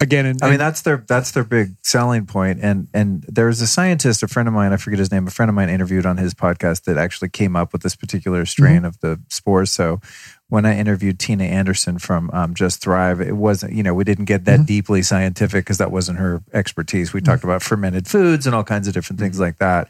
Again, 0.01 0.25
and, 0.25 0.43
I 0.43 0.49
mean 0.49 0.59
that's 0.59 0.81
their 0.81 1.05
that's 1.07 1.31
their 1.31 1.45
big 1.45 1.75
selling 1.81 2.25
point. 2.25 2.59
And 2.61 2.89
and 2.93 3.23
there's 3.29 3.61
a 3.61 3.67
scientist, 3.67 4.23
a 4.23 4.27
friend 4.27 4.45
of 4.47 4.53
mine, 4.53 4.73
I 4.73 4.77
forget 4.77 4.99
his 4.99 5.09
name, 5.09 5.25
a 5.25 5.31
friend 5.31 5.47
of 5.49 5.55
mine 5.55 5.69
interviewed 5.69 6.05
on 6.05 6.17
his 6.17 6.33
podcast 6.33 6.83
that 6.83 6.97
actually 6.97 7.29
came 7.29 7.55
up 7.55 7.71
with 7.71 7.81
this 7.81 7.95
particular 7.95 8.45
strain 8.45 8.77
Mm-hmm. 8.77 8.85
of 8.85 8.99
the 8.99 9.21
spores. 9.29 9.71
So 9.71 10.01
when 10.49 10.65
I 10.65 10.77
interviewed 10.77 11.17
Tina 11.17 11.45
Anderson 11.45 11.97
from 11.97 12.29
um, 12.33 12.53
Just 12.53 12.81
Thrive, 12.81 13.21
it 13.21 13.37
wasn't 13.37 13.71
you 13.71 13.83
know 13.83 13.93
we 13.93 14.03
didn't 14.03 14.25
get 14.25 14.43
Mm-hmm. 14.43 14.63
that 14.63 14.65
deeply 14.67 15.01
scientific 15.01 15.63
because 15.63 15.77
that 15.77 15.91
wasn't 15.91 16.19
her 16.19 16.43
expertise. 16.53 17.13
We 17.13 17.21
talked 17.21 17.45
about 17.45 17.61
fermented 17.63 18.05
foods 18.05 18.45
and 18.45 18.53
all 18.53 18.65
kinds 18.65 18.89
of 18.89 18.93
different 18.93 19.21
things 19.21 19.39
like 19.39 19.59
that. 19.59 19.87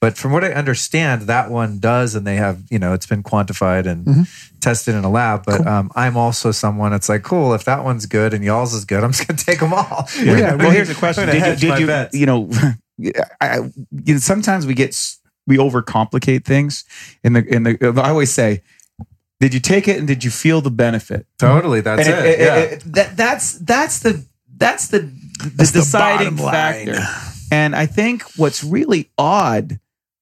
But 0.00 0.16
from 0.18 0.32
what 0.32 0.44
I 0.44 0.52
understand, 0.52 1.22
that 1.22 1.50
one 1.50 1.78
does, 1.78 2.14
and 2.14 2.26
they 2.26 2.36
have, 2.36 2.62
you 2.70 2.78
know, 2.78 2.92
it's 2.92 3.06
been 3.06 3.22
quantified 3.22 3.86
and 3.86 4.04
Mhm. 4.06 4.28
tested 4.60 4.94
in 4.94 5.04
a 5.04 5.10
lab. 5.10 5.44
But 5.46 5.58
Cool. 5.58 5.68
um, 5.68 5.90
I'm 5.96 6.16
also 6.18 6.50
someone. 6.52 6.92
It's 6.92 7.08
like, 7.08 7.22
cool, 7.22 7.54
if 7.54 7.64
that 7.64 7.82
one's 7.82 8.04
good 8.06 8.34
and 8.34 8.44
y'all's 8.44 8.74
is 8.74 8.84
good, 8.84 9.02
I'm 9.02 9.12
just 9.12 9.26
gonna 9.26 9.38
take 9.50 9.60
them 9.60 9.72
all. 9.72 10.06
Yeah. 10.20 10.54
Well, 10.54 10.70
here's 10.70 10.88
the 10.88 10.94
question: 10.94 11.26
Did 11.28 11.62
you, 11.62 11.70
did 11.70 11.80
you, 11.80 11.86
bets. 11.86 12.14
you 12.14 12.26
know, 12.26 12.50
I, 13.40 13.58
you 14.04 14.14
know, 14.14 14.18
sometimes 14.18 14.66
we 14.66 14.74
get 14.74 14.94
we 15.46 15.56
overcomplicate 15.56 16.44
things. 16.44 16.84
In 17.24 17.32
the 17.32 17.44
in 17.46 17.62
the, 17.62 18.02
I 18.04 18.10
always 18.10 18.30
say, 18.32 18.62
did 19.40 19.54
you 19.54 19.60
take 19.60 19.88
it 19.88 19.96
and 19.98 20.06
did 20.06 20.24
you 20.24 20.30
feel 20.30 20.60
the 20.60 20.70
benefit? 20.70 21.26
Totally, 21.38 21.80
that's 21.80 22.06
And 22.06 22.26
it. 22.26 22.38
yeah. 22.40 22.56
it- 22.56 22.82
that, 22.92 23.16
that's 23.16 23.52
that's 23.60 24.00
the 24.00 24.24
that's 24.58 24.88
the 24.88 25.00
the 25.00 25.50
That's 25.54 25.70
the 25.72 25.80
deciding 25.80 26.36
line. 26.36 26.52
factor. 26.86 26.98
And 27.50 27.74
I 27.76 27.86
think 27.86 28.22
what's 28.36 28.62
really 28.64 29.10
odd 29.18 29.78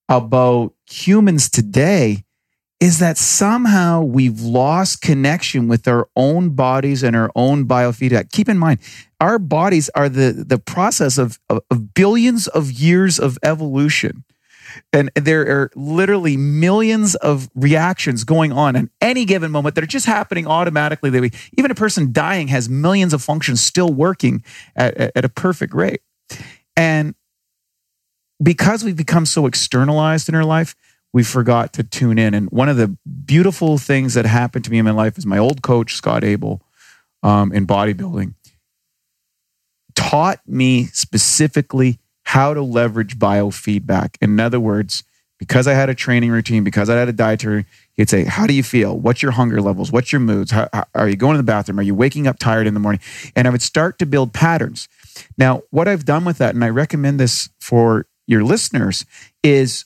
about 0.09 0.74
humans 0.86 1.48
today 1.48 2.24
is 2.81 2.98
that 2.98 3.16
somehow 3.16 4.02
we've 4.02 4.40
lost 4.40 5.01
connection 5.01 5.68
with 5.68 5.89
our 5.89 6.09
own 6.16 6.51
bodies 6.51 7.02
and 7.02 7.16
our 7.16 7.31
own 7.35 7.66
biofeedback. 7.66 8.20
Uh, 8.20 8.28
keep 8.31 8.48
in 8.48 8.59
mind, 8.59 8.78
our 9.20 9.39
bodies 9.39 9.89
are 9.94 10.09
the 10.09 10.44
the 10.47 10.59
process 10.59 11.16
of, 11.16 11.39
of, 11.48 11.60
of 11.70 11.94
billions 11.94 12.47
of 12.48 12.70
years 12.70 13.18
of 13.18 13.39
evolution. 13.43 14.24
And 14.93 15.10
there 15.14 15.43
are 15.43 15.70
literally 15.76 16.36
millions 16.36 17.14
of 17.16 17.48
reactions 17.55 18.24
going 18.24 18.51
on 18.51 18.74
at 18.74 18.89
any 19.01 19.24
given 19.24 19.52
moment 19.52 19.76
that 19.76 19.85
are 19.85 19.86
just 19.86 20.06
happening 20.06 20.47
automatically. 20.47 21.10
That 21.10 21.22
we, 21.22 21.31
even 21.56 21.70
a 21.70 21.76
person 21.76 22.12
dying 22.12 22.48
has 22.48 22.68
millions 22.68 23.14
of 23.14 23.22
functions 23.22 23.62
still 23.62 23.93
working 23.93 24.44
at, 24.74 24.97
at 25.16 25.24
a 25.24 25.28
perfect 25.28 25.74
rate. 25.74 26.02
And 26.76 27.14
because 28.44 28.84
we've 28.84 28.96
become 28.96 29.26
so 29.26 29.46
externalized 29.46 30.28
in 30.28 30.34
our 30.34 30.44
life, 30.44 30.76
we 31.12 31.22
forgot 31.22 31.72
to 31.74 31.82
tune 31.82 32.18
in. 32.18 32.34
And 32.34 32.50
one 32.50 32.68
of 32.68 32.76
the 32.76 32.96
beautiful 33.24 33.78
things 33.78 34.14
that 34.14 34.26
happened 34.26 34.64
to 34.66 34.70
me 34.70 34.78
in 34.78 34.84
my 34.84 34.90
life 34.90 35.16
is 35.16 35.24
my 35.24 35.38
old 35.38 35.62
coach, 35.62 35.94
Scott 35.94 36.24
Abel, 36.24 36.62
um, 37.22 37.52
in 37.52 37.66
bodybuilding, 37.66 38.34
taught 39.94 40.40
me 40.46 40.86
specifically 40.86 41.98
how 42.24 42.52
to 42.52 42.62
leverage 42.62 43.18
biofeedback. 43.18 44.16
In 44.20 44.38
other 44.40 44.60
words, 44.60 45.04
because 45.38 45.66
I 45.66 45.74
had 45.74 45.88
a 45.88 45.94
training 45.94 46.30
routine, 46.30 46.64
because 46.64 46.88
I 46.88 46.96
had 46.96 47.08
a 47.08 47.12
dietary, 47.12 47.66
he'd 47.94 48.08
say, 48.08 48.24
How 48.24 48.46
do 48.46 48.54
you 48.54 48.62
feel? 48.62 48.98
What's 48.98 49.22
your 49.22 49.32
hunger 49.32 49.60
levels? 49.60 49.92
What's 49.92 50.12
your 50.12 50.20
moods? 50.20 50.50
How, 50.50 50.68
how- 50.72 50.86
are 50.94 51.08
you 51.08 51.16
going 51.16 51.34
to 51.34 51.38
the 51.38 51.42
bathroom? 51.42 51.78
Are 51.78 51.82
you 51.82 51.94
waking 51.94 52.26
up 52.26 52.38
tired 52.38 52.66
in 52.66 52.74
the 52.74 52.80
morning? 52.80 53.00
And 53.36 53.46
I 53.46 53.50
would 53.50 53.62
start 53.62 53.98
to 53.98 54.06
build 54.06 54.32
patterns. 54.32 54.88
Now, 55.38 55.62
what 55.70 55.86
I've 55.86 56.04
done 56.04 56.24
with 56.24 56.38
that, 56.38 56.54
and 56.54 56.64
I 56.64 56.70
recommend 56.70 57.20
this 57.20 57.48
for 57.60 58.06
your 58.26 58.44
listeners, 58.44 59.05
is 59.42 59.84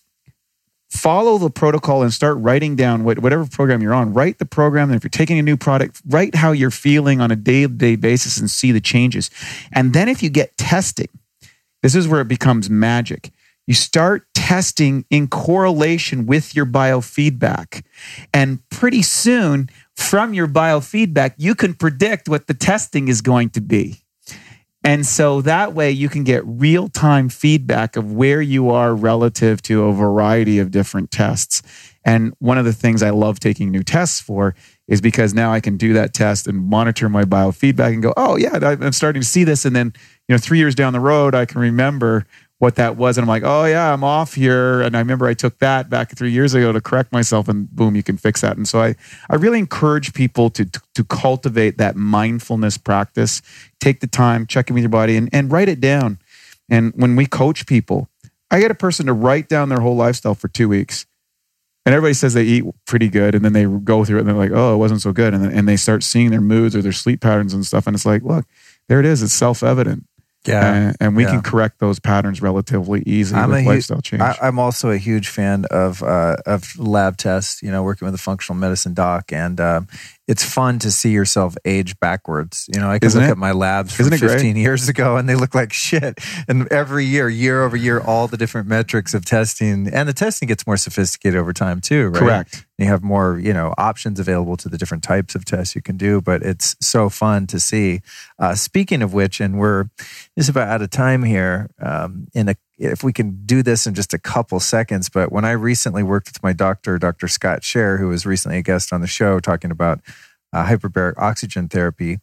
follow 0.91 1.39
the 1.39 1.51
protocol 1.51 2.03
and 2.03 2.13
start 2.13 2.39
writing 2.39 2.75
down 2.75 3.05
what, 3.05 3.19
whatever 3.19 3.47
program 3.47 3.83
you're 3.83 3.95
on. 3.95 4.15
Write 4.15 4.39
the 4.39 4.47
program. 4.47 4.91
And 4.91 4.97
if 4.97 5.05
you're 5.05 5.11
taking 5.11 5.39
a 5.39 5.43
new 5.43 5.57
product, 5.57 6.01
write 6.07 6.35
how 6.35 6.53
you're 6.53 6.71
feeling 6.71 7.21
on 7.21 7.31
a 7.31 7.37
day 7.37 7.63
to 7.63 7.69
day 7.69 7.97
basis 7.97 8.39
and 8.39 8.51
see 8.51 8.73
the 8.73 8.81
changes. 8.81 9.31
And 9.73 9.93
then 9.93 10.09
if 10.09 10.23
you 10.23 10.31
get 10.31 10.57
testing, 10.57 11.09
this 11.83 11.95
is 11.95 12.09
where 12.09 12.21
it 12.21 12.29
becomes 12.29 12.71
magic. 12.71 13.31
You 13.67 13.75
start 13.75 14.27
testing 14.35 15.05
in 15.11 15.29
correlation 15.29 16.25
with 16.25 16.57
your 16.57 16.65
biofeedback. 16.65 17.85
And 18.33 18.67
pretty 18.71 19.03
soon, 19.03 19.69
from 19.95 20.33
your 20.33 20.49
biofeedback, 20.49 21.35
you 21.37 21.55
can 21.55 21.75
predict 21.75 22.31
what 22.31 22.47
the 22.47 22.55
testing 22.55 23.09
is 23.09 23.21
going 23.21 23.51
to 23.51 23.61
be. 23.61 24.05
And 24.85 25.05
so 25.05 25.43
that 25.43 25.75
way 25.75 25.91
you 25.91 26.09
can 26.09 26.25
get 26.25 26.43
real 26.47 26.89
time 26.89 27.29
feedback 27.29 27.97
of 27.97 28.13
where 28.13 28.41
you 28.41 28.71
are 28.71 28.95
relative 28.95 29.61
to 29.63 29.85
a 29.85 29.93
variety 29.93 30.59
of 30.59 30.71
different 30.71 31.11
tests. 31.11 31.63
And 32.05 32.33
one 32.39 32.59
of 32.59 32.65
the 32.65 32.73
things 32.73 33.03
I 33.03 33.11
love 33.11 33.41
taking 33.41 33.71
new 33.71 33.83
tests 33.83 34.21
for 34.21 34.55
is 34.87 35.01
because 35.01 35.35
now 35.35 35.53
I 35.53 35.61
can 35.61 35.77
do 35.77 35.93
that 35.95 36.15
test 36.15 36.47
and 36.47 36.57
monitor 36.57 37.09
my 37.09 37.25
biofeedback 37.25 37.93
and 37.93 38.03
go, 38.03 38.15
oh, 38.17 38.37
yeah, 38.37 38.59
I'm 38.63 38.93
starting 38.93 39.21
to 39.21 39.29
see 39.29 39.45
this. 39.45 39.65
And 39.65 39.77
then, 39.77 39.93
you 40.27 40.35
know, 40.35 40.39
three 40.39 40.59
years 40.59 40.75
down 40.75 40.93
the 40.93 41.01
road, 41.01 41.35
I 41.35 41.45
can 41.45 41.61
remember 41.61 42.25
what 42.59 42.75
that 42.75 42.97
was. 42.97 43.17
And 43.17 43.23
I'm 43.23 43.29
like, 43.29 43.45
oh, 43.45 43.65
yeah, 43.65 43.93
I'm 43.93 44.03
off 44.03 44.35
here. 44.35 44.81
And 44.81 44.97
I 44.97 44.99
remember 44.99 45.27
I 45.27 45.35
took 45.35 45.59
that 45.61 45.89
back 45.89 46.17
three 46.17 46.33
years 46.33 46.55
ago 46.55 46.73
to 46.73 46.81
correct 46.81 47.13
myself, 47.13 47.49
and 47.49 47.71
boom, 47.71 47.95
you 47.95 48.03
can 48.03 48.17
fix 48.17 48.41
that. 48.41 48.57
And 48.57 48.67
so 48.67 48.81
I, 48.81 48.97
I 49.31 49.37
really 49.37 49.59
encourage 49.59 50.13
people 50.13 50.51
to, 50.51 50.65
to 50.65 51.05
cultivate 51.05 51.79
that 51.79 51.97
mindfulness 51.97 52.77
practice. 52.77 53.43
Take 53.81 54.01
the 54.01 54.07
time, 54.07 54.47
check 54.47 54.69
in 54.69 54.75
with 54.75 54.83
your 54.83 54.91
body, 54.91 55.17
and, 55.17 55.29
and 55.33 55.53
write 55.53 55.69
it 55.69 55.81
down. 55.81 56.19
And 56.69 56.93
when 56.97 57.17
we 57.17 57.27
coach 57.27 57.67
people, 57.67 58.09
I 58.51 58.61
get 58.61 58.71
a 58.71 58.75
person 58.75 59.07
to 59.07 59.13
write 59.13 59.49
down 59.49 59.69
their 59.69 59.81
whole 59.81 59.97
lifestyle 59.97 60.35
for 60.35 60.49
two 60.49 60.69
weeks. 60.69 61.07
And 61.87 61.95
everybody 61.95 62.15
says 62.15 62.35
they 62.35 62.43
eat 62.43 62.65
pretty 62.87 63.09
good, 63.09 63.35
and 63.35 63.45
then 63.45 63.53
they 63.53 63.65
go 63.65 64.05
through 64.05 64.19
it 64.19 64.21
and 64.21 64.29
they're 64.29 64.37
like, 64.37 64.51
oh, 64.53 64.75
it 64.75 64.79
wasn't 64.79 65.01
so 65.01 65.13
good. 65.13 65.33
And, 65.33 65.45
then, 65.45 65.53
and 65.53 65.69
they 65.69 65.77
start 65.77 66.03
seeing 66.03 66.31
their 66.31 66.41
moods 66.41 66.75
or 66.75 66.83
their 66.83 66.93
sleep 66.93 67.21
patterns 67.21 67.55
and 67.55 67.65
stuff. 67.65 67.87
And 67.87 67.95
it's 67.95 68.05
like, 68.05 68.23
look, 68.25 68.45
there 68.89 69.01
it 69.01 69.07
is. 69.07 69.23
It's 69.23 69.33
self 69.33 69.63
evident. 69.63 70.05
Yeah. 70.47 70.91
Uh, 70.91 71.05
and 71.05 71.17
we 71.17 71.25
Yeah. 71.25 71.31
can 71.33 71.43
correct 71.43 71.79
those 71.81 71.99
patterns 72.01 72.41
relatively 72.41 73.03
easily 73.07 73.41
I'm 73.41 73.51
with 73.51 73.63
hu- 73.65 73.69
lifestyle 73.69 74.01
change. 74.01 74.23
I, 74.23 74.37
I'm 74.41 74.59
also 74.59 74.91
a 74.91 74.97
huge 74.99 75.29
fan 75.29 75.65
of 75.71 76.03
uh, 76.03 76.37
of 76.47 76.79
lab 76.79 77.17
tests. 77.17 77.63
You 77.63 77.71
know, 77.71 77.83
working 77.83 78.07
with 78.07 78.15
a 78.15 78.19
functional 78.19 78.59
medicine 78.59 78.95
doc, 78.95 79.33
and 79.33 79.61
um, 79.61 79.89
it's 80.27 80.45
fun 80.45 80.79
to 80.81 80.91
see 80.91 81.11
yourself 81.11 81.57
age 81.65 81.99
backwards. 82.01 82.67
You 82.73 82.81
know, 82.81 82.91
I 82.91 82.99
can 82.99 83.07
Isn't 83.09 83.21
look 83.21 83.29
it? 83.29 83.33
at 83.33 83.39
my 83.39 83.53
labs 83.53 83.95
from 83.95 84.05
Isn't 84.07 84.15
it 84.15 84.21
great? 84.21 84.33
15 84.33 84.57
years 84.57 84.89
ago, 84.89 85.17
and 85.17 85.29
they 85.29 85.35
look 85.35 85.55
like 85.55 85.73
shit. 85.73 86.19
And 86.47 86.71
every 86.73 87.05
year, 87.05 87.29
year 87.29 87.63
over 87.65 87.77
year, 87.77 88.01
all 88.01 88.29
the 88.29 88.37
different 88.37 88.69
metrics 88.69 89.15
of 89.15 89.25
testing, 89.25 89.89
and 89.93 90.09
the 90.09 90.13
testing 90.15 90.47
gets 90.49 90.67
more 90.67 90.77
sophisticated 90.77 91.39
over 91.39 91.53
time 91.53 91.81
too. 91.81 92.09
Right? 92.09 92.19
Correct. 92.21 92.65
You 92.79 92.87
have 92.87 93.03
more, 93.03 93.41
you 93.41 93.53
know, 93.53 93.75
options 93.77 94.21
available 94.21 94.57
to 94.57 94.69
the 94.69 94.79
different 94.79 95.03
types 95.03 95.35
of 95.35 95.45
tests 95.45 95.75
you 95.75 95.83
can 95.83 95.97
do, 95.97 96.21
but 96.21 96.43
it's 96.43 96.77
so 96.81 97.09
fun 97.09 97.49
to 97.49 97.59
see. 97.59 98.03
Uh, 98.39 98.55
speaking 98.55 99.03
of 99.03 99.13
which, 99.13 99.41
and 99.41 99.59
we're 99.59 99.91
just 100.39 100.49
about 100.49 100.69
out 100.69 100.83
of 100.83 100.91
time 100.91 101.25
here. 101.25 101.71
Um, 101.81 102.29
in 102.35 102.49
a, 102.51 102.55
if 102.79 103.03
we 103.03 103.13
can 103.13 103.45
do 103.45 103.65
this 103.65 103.89
in 103.89 103.95
just 103.95 104.15
a 104.15 104.19
couple 104.19 104.61
seconds, 104.61 105.09
but 105.09 105.33
when 105.33 105.45
I 105.45 105.53
recently 105.53 106.05
worked 106.05 106.29
with 106.29 106.41
my 106.41 106.53
doctor, 106.53 106.99
Dr. 106.99 107.27
Scott 107.27 107.63
Sherr, 107.63 107.99
who 107.99 108.09
was 108.09 108.25
recently 108.25 108.59
a 108.59 108.63
guest 108.63 108.93
on 108.93 109.01
the 109.01 109.09
show, 109.09 109.41
talking 109.41 109.73
about 109.73 110.01
uh, 110.53 110.65
hyperbaric 110.65 111.15
oxygen 111.19 111.69
therapy, 111.69 112.21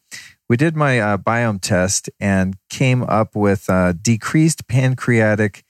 we 0.48 0.56
did 0.56 0.76
my 0.76 1.00
uh, 1.00 1.18
biome 1.18 1.60
test 1.60 2.10
and 2.18 2.56
came 2.70 3.04
up 3.04 3.36
with 3.36 3.70
uh, 3.70 3.94
decreased 3.94 4.70
pancreatic 4.70 5.66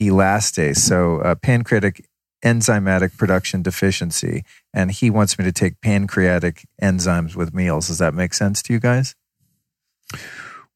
elastase, 0.00 0.76
so 0.76 1.18
uh, 1.22 1.34
pancreatic 1.34 2.06
enzymatic 2.44 3.16
production 3.16 3.62
deficiency. 3.62 4.44
And 4.74 4.90
he 4.90 5.10
wants 5.10 5.38
me 5.38 5.44
to 5.44 5.52
take 5.52 5.80
pancreatic 5.80 6.66
enzymes 6.82 7.34
with 7.34 7.54
meals. 7.54 7.88
Does 7.88 7.98
that 7.98 8.14
make 8.14 8.34
sense 8.34 8.62
to 8.64 8.72
you 8.72 8.80
guys? 8.80 9.14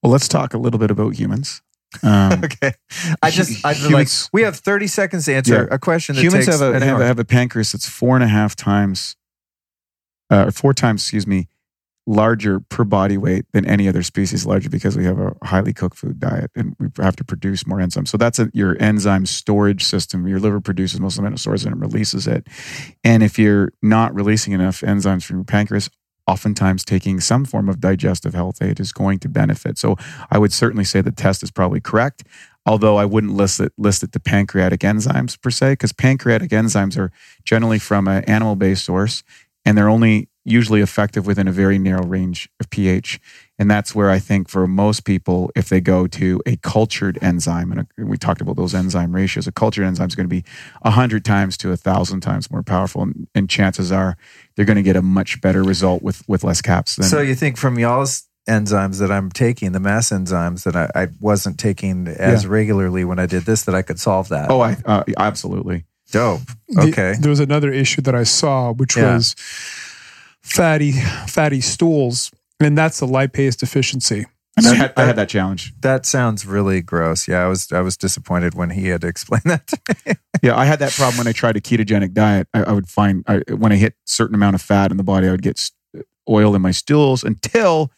Well, 0.02 0.10
let's 0.10 0.28
talk 0.28 0.54
a 0.54 0.58
little 0.58 0.80
bit 0.80 0.90
about 0.90 1.14
humans. 1.14 1.62
Um, 2.02 2.40
okay. 2.44 2.72
I 3.22 3.30
just, 3.30 3.64
I 3.64 3.74
just 3.74 3.84
like, 3.84 3.90
Humans- 3.90 4.30
we 4.32 4.42
have 4.42 4.56
30 4.56 4.86
seconds 4.86 5.24
to 5.26 5.34
answer 5.34 5.66
Yeah. 5.68 5.74
a 5.74 5.78
question 5.78 6.16
that 6.16 6.22
humans 6.22 6.46
takes 6.46 6.58
have 6.60 6.74
a, 6.74 6.84
have, 6.84 7.00
have 7.00 7.18
a 7.18 7.24
pancreas 7.24 7.72
that's 7.72 7.88
four 7.88 8.14
and 8.16 8.24
a 8.24 8.28
half 8.28 8.56
times, 8.56 9.16
uh, 10.30 10.46
or 10.46 10.50
four 10.52 10.72
times, 10.72 11.02
excuse 11.02 11.26
me, 11.26 11.48
larger 12.06 12.60
per 12.60 12.84
body 12.84 13.16
weight 13.16 13.44
than 13.52 13.66
any 13.66 13.88
other 13.88 14.02
species, 14.02 14.46
larger 14.46 14.68
because 14.68 14.96
we 14.96 15.04
have 15.04 15.18
a 15.18 15.34
highly 15.44 15.72
cooked 15.72 15.96
food 15.96 16.18
diet 16.18 16.50
and 16.56 16.74
we 16.80 16.88
have 16.98 17.16
to 17.16 17.24
produce 17.24 17.66
more 17.66 17.78
enzymes. 17.78 18.08
So 18.08 18.16
that's 18.16 18.38
a, 18.38 18.50
your 18.52 18.76
enzyme 18.80 19.26
storage 19.26 19.84
system. 19.84 20.26
Your 20.26 20.40
liver 20.40 20.60
produces 20.60 21.00
most 21.00 21.18
of 21.18 21.30
the 21.30 21.38
stores 21.38 21.64
and 21.64 21.74
it 21.74 21.78
releases 21.78 22.26
it. 22.26 22.46
And 23.04 23.22
if 23.22 23.38
you're 23.38 23.72
not 23.82 24.14
releasing 24.14 24.52
enough 24.52 24.80
enzymes 24.80 25.24
from 25.24 25.36
your 25.36 25.44
pancreas, 25.44 25.90
oftentimes 26.26 26.84
taking 26.84 27.20
some 27.20 27.44
form 27.44 27.68
of 27.68 27.80
digestive 27.80 28.34
health 28.34 28.62
aid 28.62 28.80
is 28.80 28.92
going 28.92 29.18
to 29.18 29.28
benefit. 29.28 29.78
So 29.78 29.96
I 30.30 30.38
would 30.38 30.52
certainly 30.52 30.84
say 30.84 31.00
the 31.00 31.10
test 31.10 31.42
is 31.42 31.50
probably 31.50 31.80
correct. 31.80 32.24
Although 32.66 32.96
I 32.98 33.04
wouldn't 33.04 33.34
list 33.34 33.58
it 33.58 33.72
list 33.78 34.02
it 34.02 34.12
to 34.12 34.20
pancreatic 34.20 34.80
enzymes 34.80 35.40
per 35.40 35.50
se, 35.50 35.72
because 35.72 35.92
pancreatic 35.92 36.50
enzymes 36.50 36.96
are 36.98 37.10
generally 37.44 37.78
from 37.78 38.06
an 38.06 38.22
animal 38.24 38.54
based 38.54 38.84
source, 38.84 39.22
and 39.64 39.76
they're 39.76 39.88
only 39.88 40.28
usually 40.44 40.80
effective 40.80 41.26
within 41.26 41.46
a 41.46 41.52
very 41.52 41.78
narrow 41.78 42.02
range 42.04 42.48
of 42.60 42.70
pH. 42.70 43.20
And 43.58 43.70
that's 43.70 43.94
where 43.94 44.08
I 44.10 44.18
think 44.18 44.48
for 44.48 44.66
most 44.66 45.04
people, 45.04 45.50
if 45.54 45.68
they 45.68 45.80
go 45.82 46.06
to 46.06 46.40
a 46.46 46.56
cultured 46.56 47.18
enzyme, 47.22 47.72
and 47.72 47.86
we 47.98 48.16
talked 48.16 48.40
about 48.40 48.56
those 48.56 48.74
enzyme 48.74 49.14
ratios, 49.14 49.46
a 49.46 49.52
cultured 49.52 49.84
enzyme 49.84 50.08
is 50.08 50.14
going 50.14 50.28
to 50.28 50.34
be 50.34 50.42
100 50.82 51.24
times 51.26 51.58
to 51.58 51.68
1,000 51.68 52.20
times 52.20 52.50
more 52.50 52.62
powerful. 52.62 53.02
And, 53.02 53.28
and 53.34 53.50
chances 53.50 53.92
are 53.92 54.16
they're 54.56 54.64
going 54.64 54.76
to 54.78 54.82
get 54.82 54.96
a 54.96 55.02
much 55.02 55.40
better 55.42 55.62
result 55.62 56.02
with, 56.02 56.26
with 56.26 56.42
less 56.42 56.62
caps. 56.62 56.96
Than, 56.96 57.04
so 57.04 57.20
you 57.20 57.34
think 57.34 57.58
from 57.58 57.78
y'all's 57.78 58.26
enzymes 58.48 58.98
that 59.00 59.12
I'm 59.12 59.30
taking, 59.30 59.72
the 59.72 59.78
Masszymes 59.78 60.64
that 60.64 60.74
I, 60.74 61.02
I 61.02 61.08
wasn't 61.20 61.58
taking 61.60 62.08
as 62.08 62.46
regularly 62.46 63.04
when 63.04 63.18
I 63.18 63.26
did 63.26 63.42
this, 63.42 63.64
that 63.64 63.74
I 63.74 63.82
could 63.82 64.00
solve 64.00 64.30
that? 64.30 64.50
oh, 64.50 64.60
I, 64.62 64.78
uh, 64.86 65.04
absolutely. 65.18 65.84
dope. 66.10 66.40
The- 66.68 66.80
Okay. 66.88 67.14
there 67.20 67.28
was 67.30 67.40
another 67.40 67.70
issue 67.70 68.00
that 68.02 68.14
I 68.14 68.22
saw, 68.22 68.72
which 68.72 68.96
Yeah. 68.96 69.16
was 69.16 69.36
fatty 70.52 70.92
fatty 70.92 71.60
stools, 71.60 72.30
and 72.60 72.76
that's 72.76 73.02
a 73.02 73.06
lipase 73.06 73.56
deficiency. 73.56 74.26
And 74.56 74.66
I 74.66 74.74
had, 74.74 74.92
I 74.96 75.04
had 75.04 75.16
that 75.16 75.28
challenge. 75.28 75.72
That 75.80 76.04
sounds 76.04 76.44
really 76.44 76.82
gross. 76.82 77.28
Yeah, 77.28 77.44
I 77.44 77.46
was 77.46 77.70
I 77.72 77.80
was 77.80 77.96
disappointed 77.96 78.54
when 78.54 78.70
he 78.70 78.88
had 78.88 79.00
to 79.02 79.06
explain 79.06 79.42
that 79.46 79.66
to 79.68 79.80
me. 80.06 80.14
Yeah, 80.42 80.56
I 80.56 80.64
had 80.64 80.78
that 80.80 80.92
problem 80.92 81.18
when 81.18 81.26
I 81.26 81.32
tried 81.32 81.56
a 81.56 81.60
ketogenic 81.60 82.12
diet. 82.12 82.48
I, 82.52 82.64
I 82.64 82.72
would 82.72 82.88
find 82.88 83.24
I, 83.26 83.38
when 83.54 83.72
I 83.72 83.76
hit 83.76 83.94
certain 84.06 84.34
amount 84.34 84.54
of 84.54 84.62
fat 84.62 84.90
in 84.90 84.96
the 84.96 85.04
body, 85.04 85.28
I 85.28 85.30
would 85.30 85.42
get 85.42 85.70
oil 86.28 86.54
in 86.54 86.62
my 86.62 86.70
stools 86.70 87.24
until 87.24 87.90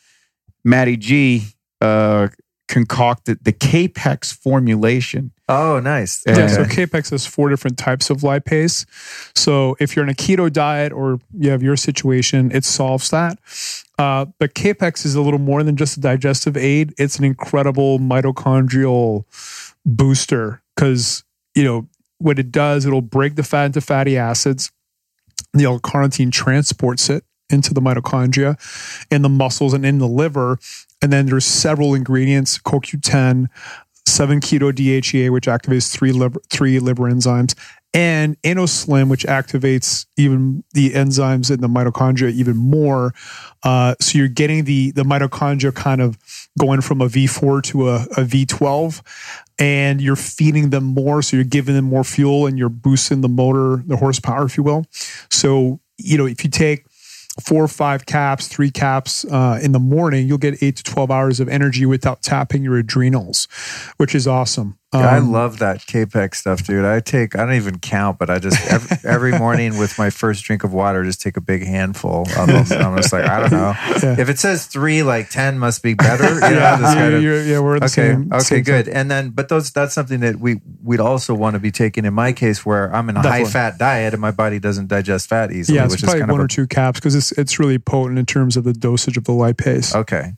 Matty 0.65 0.97
G 0.97 1.45
uh, 1.81 2.29
concocted 2.69 3.45
the 3.45 3.53
Kapex 3.53 4.35
formulation. 4.35 5.33
Oh, 5.53 5.81
nice. 5.81 6.23
Yeah, 6.27 6.47
so. 6.47 6.65
Kapex 6.65 7.11
has 7.11 7.27
four 7.27 7.49
different 7.49 7.79
types 7.79 8.11
of 8.11 8.19
lipase. 8.19 8.87
So 9.37 9.77
if 9.81 9.95
you're 9.95 10.05
in 10.05 10.11
a 10.11 10.15
keto 10.15 10.53
diet 10.53 10.93
or 10.93 11.21
you 11.33 11.51
have 11.51 11.63
your 11.63 11.77
situation, 11.77 12.51
it 12.53 12.65
solves 12.65 13.11
that. 13.11 13.39
Uh, 13.99 14.27
but 14.39 14.55
Kapex 14.55 15.05
is 15.05 15.15
a 15.15 15.21
little 15.21 15.39
more 15.39 15.63
than 15.63 15.77
just 15.77 15.97
a 15.97 16.01
digestive 16.01 16.57
aid. 16.57 16.95
It's 16.99 17.19
an 17.19 17.25
incredible 17.25 17.99
mitochondrial 17.99 19.25
booster 19.85 20.63
because 20.75 21.25
you 21.55 21.65
know 21.65 21.89
what 22.19 22.39
it 22.39 22.51
does. 22.51 22.87
It'll 22.87 23.03
break 23.03 23.35
the 23.35 23.43
fat 23.43 23.67
into 23.67 23.81
fatty 23.81 24.17
acids. 24.17 24.71
The 25.55 25.65
L-carnitine 25.65 26.33
transports 26.33 27.11
it 27.11 27.25
into 27.51 27.75
the 27.75 27.81
mitochondria, 27.81 28.57
in 29.11 29.23
the 29.23 29.29
muscles, 29.29 29.75
and 29.75 29.85
in 29.85 29.99
the 29.99 30.09
liver. 30.09 30.59
And 31.03 31.13
then 31.13 31.27
there's 31.27 31.45
several 31.45 31.95
ingredients: 31.95 32.59
CoQ10, 32.59 33.49
7 34.07 34.41
keto 34.41 34.73
DHEA, 34.73 35.31
which 35.31 35.47
activates 35.47 35.91
three 35.93 36.13
liver, 36.13 36.41
three 36.51 36.79
liver 36.79 37.05
enzymes, 37.05 37.55
and 37.95 38.41
InnoSlim, 38.43 39.09
which 39.09 39.25
activates 39.25 40.07
even 40.17 40.65
the 40.73 40.91
enzymes 40.91 41.51
in 41.51 41.61
the 41.61 41.69
mitochondria 41.69 42.33
even 42.33 42.57
more. 42.57 43.13
Uh, 43.63 43.95
so 44.01 44.19
you're 44.19 44.29
getting 44.29 44.65
the 44.65 44.93
the 44.93 45.03
mitochondria 45.03 45.75
kind 45.75 46.01
of 46.01 46.19
going 46.59 46.81
from 46.81 47.01
a 47.01 47.07
V4 47.07 47.63
to 47.65 47.91
a, 47.91 47.97
a 48.17 48.25
V12, 48.25 49.03
and 49.59 50.01
you're 50.01 50.17
feeding 50.17 50.71
them 50.71 50.85
more. 50.85 51.23
So 51.23 51.37
you're 51.37 51.45
giving 51.45 51.75
them 51.75 51.85
more 51.85 52.05
fuel, 52.05 52.47
and 52.47 52.59
you're 52.59 52.71
boosting 52.71 53.21
the 53.21 53.29
motor, 53.29 53.83
the 53.87 53.97
horsepower, 53.97 54.47
if 54.47 54.57
you 54.57 54.63
will. 54.63 54.87
So 55.31 55.81
you 55.99 56.17
know 56.17 56.27
if 56.27 56.45
you 56.45 56.51
take 56.51 56.87
four 57.41 57.65
or 57.65 57.69
five 57.69 58.07
caps, 58.07 58.49
three 58.49 58.71
caps 58.71 59.25
uh, 59.25 59.59
in 59.63 59.73
the 59.73 59.79
morning, 59.79 60.27
you'll 60.27 60.39
get 60.39 60.63
eight 60.63 60.77
to 60.77 60.83
12 60.83 61.11
hours 61.11 61.41
of 61.41 61.49
energy 61.49 61.87
without 61.87 62.23
tapping 62.23 62.63
your 62.63 62.77
adrenals, 62.77 63.49
which 63.97 64.15
is 64.15 64.27
awesome. 64.27 64.79
Yeah, 64.95 65.01
I 65.09 65.19
Um, 65.19 65.33
love 65.33 65.59
that 65.61 65.79
Kapex 65.87 66.35
stuff, 66.37 66.65
dude. 66.67 66.85
I 66.85 67.01
take, 67.01 67.35
I 67.35 67.47
don't 67.47 67.55
even 67.55 67.79
count, 67.79 68.19
but 68.19 68.29
I 68.29 68.39
just 68.39 68.61
every, 68.71 68.97
every 69.09 69.39
morning 69.39 69.79
with 69.79 69.97
my 69.99 70.11
first 70.11 70.45
drink 70.45 70.65
of 70.65 70.73
water, 70.75 71.03
just 71.03 71.21
take 71.23 71.37
a 71.39 71.41
big 71.41 71.65
handful. 71.67 72.27
Almost, 72.37 72.73
I'm 72.73 72.95
just 72.97 73.13
like, 73.13 73.25
I 73.25 73.41
don't 73.41 73.53
know. 73.53 73.75
Yeah. 74.03 74.21
If 74.21 74.29
it 74.29 74.39
says 74.39 74.67
three, 74.67 75.03
like 75.03 75.31
10 75.31 75.59
must 75.59 75.83
be 75.83 75.95
better. 75.95 76.25
You 76.35 76.41
know, 76.41 76.49
yeah, 76.51 76.77
this 76.77 76.95
kind 76.95 77.15
of- 77.15 77.23
yeah, 77.23 77.59
we're 77.61 77.79
the 77.79 77.87
okay. 77.87 77.89
same. 77.89 78.33
okay, 78.33 78.41
same 78.41 78.63
good. 78.65 78.85
thing. 78.85 78.95
And 78.95 79.11
then, 79.11 79.31
but 79.31 79.49
those, 79.49 79.71
that's 79.71 79.95
something 79.95 80.21
that 80.21 80.37
we, 80.41 80.61
we'd 80.83 81.01
also 81.01 81.35
want 81.35 81.55
to 81.55 81.61
be 81.61 81.71
taking 81.71 82.05
in 82.05 82.13
my 82.15 82.33
case 82.33 82.67
where 82.67 82.95
I'm 82.95 83.09
in 83.09 83.17
a 83.17 83.23
Definitely. 83.23 83.45
high 83.47 83.51
fat 83.51 83.79
diet 83.79 84.13
and 84.13 84.21
my 84.21 84.31
body 84.31 84.59
doesn't 84.59 84.89
digest 84.89 85.29
fat 85.29 85.53
easily, 85.53 85.77
Yeah, 85.79 85.85
it's 85.85 85.93
which 85.95 86.03
is 86.03 86.05
probably 86.05 86.21
kind 86.21 86.33
one 86.33 86.41
of 86.41 86.45
or 86.45 86.49
two 86.49 86.67
caps 86.67 87.01
because 87.01 87.15
it's 87.15 87.33
it's 87.33 87.59
really 87.59 87.79
potent 87.79 88.19
in 88.19 88.27
terms 88.27 88.57
of 88.59 88.65
the 88.65 88.73
dosage 88.75 89.17
of 89.17 89.25
the 89.25 89.33
lipase. 89.33 89.95
Okay. 89.95 90.35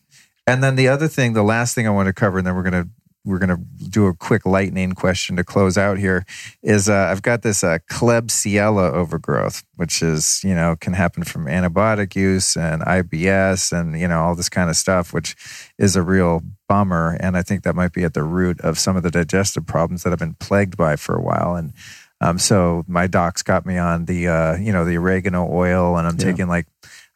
And 0.46 0.62
then 0.62 0.76
the 0.76 0.88
other 0.88 1.08
thing, 1.08 1.32
the 1.32 1.42
last 1.42 1.74
thing 1.74 1.86
I 1.86 1.90
want 1.90 2.06
to 2.06 2.12
cover, 2.12 2.38
and 2.38 2.46
then 2.46 2.54
we're 2.54 2.62
gonna 2.62 2.88
we're 3.24 3.38
gonna 3.38 3.58
do 3.88 4.06
a 4.06 4.14
quick 4.14 4.44
lightning 4.46 4.92
question 4.92 5.36
to 5.36 5.44
close 5.44 5.78
out 5.78 5.98
here, 5.98 6.24
is 6.62 6.88
uh, 6.88 7.08
I've 7.10 7.22
got 7.22 7.42
this 7.42 7.64
uh, 7.64 7.78
Klebsiella 7.90 8.92
overgrowth, 8.92 9.62
which 9.76 10.02
is 10.02 10.42
you 10.44 10.54
know 10.54 10.76
can 10.80 10.92
happen 10.92 11.24
from 11.24 11.46
antibiotic 11.46 12.14
use 12.14 12.56
and 12.56 12.82
IBS 12.82 13.72
and 13.72 13.98
you 13.98 14.08
know 14.08 14.20
all 14.20 14.34
this 14.34 14.48
kind 14.48 14.70
of 14.70 14.76
stuff, 14.76 15.12
which 15.12 15.36
is 15.78 15.96
a 15.96 16.02
real 16.02 16.42
bummer. 16.68 17.16
And 17.20 17.36
I 17.36 17.42
think 17.42 17.62
that 17.64 17.74
might 17.74 17.92
be 17.92 18.04
at 18.04 18.14
the 18.14 18.22
root 18.22 18.60
of 18.60 18.78
some 18.78 18.96
of 18.96 19.02
the 19.02 19.10
digestive 19.10 19.66
problems 19.66 20.02
that 20.02 20.12
I've 20.12 20.18
been 20.18 20.34
plagued 20.34 20.76
by 20.76 20.96
for 20.96 21.14
a 21.14 21.22
while. 21.22 21.54
And 21.56 21.72
um, 22.20 22.38
so 22.38 22.84
my 22.86 23.06
doc's 23.06 23.42
got 23.42 23.66
me 23.66 23.76
on 23.76 24.04
the 24.06 24.28
uh, 24.28 24.56
you 24.56 24.72
know 24.72 24.84
the 24.84 24.96
oregano 24.96 25.48
oil, 25.50 25.96
and 25.96 26.06
I'm 26.06 26.16
Yeah. 26.18 26.24
taking 26.24 26.48
like 26.48 26.66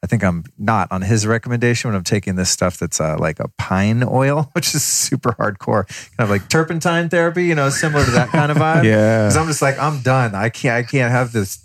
I 0.02 0.06
think 0.06 0.22
I'm 0.22 0.44
not 0.56 0.92
on 0.92 1.02
his 1.02 1.26
recommendation, 1.26 1.88
when 1.88 1.96
I'm 1.96 2.04
taking 2.04 2.36
this 2.36 2.50
stuff 2.50 2.78
that's 2.78 3.00
uh, 3.00 3.16
like 3.18 3.40
a 3.40 3.48
pine 3.58 4.04
oil, 4.06 4.50
which 4.52 4.74
is 4.74 4.84
super 4.84 5.32
hardcore, 5.32 5.86
kind 6.16 6.20
of 6.20 6.30
like 6.30 6.48
turpentine 6.48 7.08
therapy, 7.08 7.44
you 7.44 7.54
know, 7.54 7.68
similar 7.70 8.04
to 8.04 8.10
that 8.12 8.28
kind 8.28 8.52
of 8.52 8.58
vibe. 8.58 8.84
Yeah. 8.88 9.24
Because 9.24 9.36
I'm 9.36 9.46
just 9.46 9.62
like, 9.62 9.78
I'm 9.78 10.00
done. 10.02 10.34
I 10.34 10.50
can't, 10.50 10.74
I 10.74 10.88
can't 10.88 11.10
have 11.10 11.32
this 11.32 11.64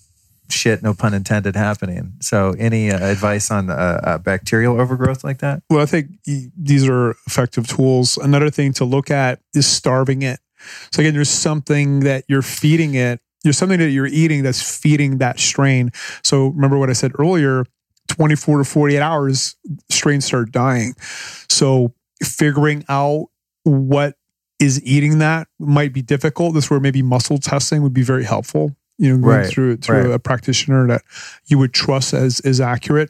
shit, 0.49 0.81
no 0.81 0.93
pun 0.93 1.13
intended, 1.13 1.55
happening. 1.55 2.13
So, 2.21 2.55
any 2.57 2.91
uh, 2.91 2.97
advice 2.97 3.51
on 3.51 3.69
uh, 3.69 3.73
uh, 3.73 4.17
bacterial 4.17 4.81
overgrowth 4.81 5.23
like 5.23 5.39
that? 5.39 5.61
Well, 5.69 5.81
I 5.81 5.85
think 5.85 6.07
these 6.25 6.87
are 6.87 7.11
effective 7.27 7.67
tools. 7.67 8.17
Another 8.17 8.49
thing 8.49 8.73
to 8.73 8.85
look 8.85 9.11
at 9.11 9.39
is 9.53 9.67
starving 9.67 10.23
it. 10.23 10.39
So 10.91 11.01
again, 11.01 11.13
there's 11.13 11.29
something 11.29 12.01
that 12.01 12.25
you're 12.27 12.41
feeding 12.41 12.95
it. 12.95 13.19
There's 13.43 13.57
something 13.57 13.79
that 13.79 13.89
you're 13.89 14.07
eating 14.07 14.43
that's 14.43 14.61
feeding 14.61 15.17
that 15.17 15.39
strain. 15.39 15.91
So 16.23 16.47
remember 16.47 16.77
what 16.77 16.89
I 16.89 16.93
said 16.93 17.11
earlier. 17.19 17.65
24 18.15 18.59
to 18.59 18.63
48 18.63 18.99
hours, 18.99 19.55
strains 19.89 20.25
start 20.25 20.51
dying. 20.51 20.93
So 21.49 21.93
figuring 22.23 22.85
out 22.89 23.27
what 23.63 24.15
is 24.59 24.83
eating 24.83 25.19
that 25.19 25.47
might 25.59 25.93
be 25.93 26.01
difficult. 26.01 26.53
This 26.53 26.65
is 26.65 26.69
where 26.69 26.79
maybe 26.79 27.01
muscle 27.01 27.37
testing 27.37 27.81
would 27.83 27.93
be 27.93 28.03
very 28.03 28.23
helpful. 28.23 28.75
You 28.99 29.09
know, 29.09 29.23
going 29.23 29.37
Right, 29.39 29.47
through 29.47 29.77
through 29.77 30.03
right. 30.03 30.13
a 30.13 30.19
practitioner 30.19 30.87
that 30.87 31.01
you 31.47 31.57
would 31.57 31.73
trust 31.73 32.13
as 32.13 32.39
is 32.41 32.61
accurate, 32.61 33.09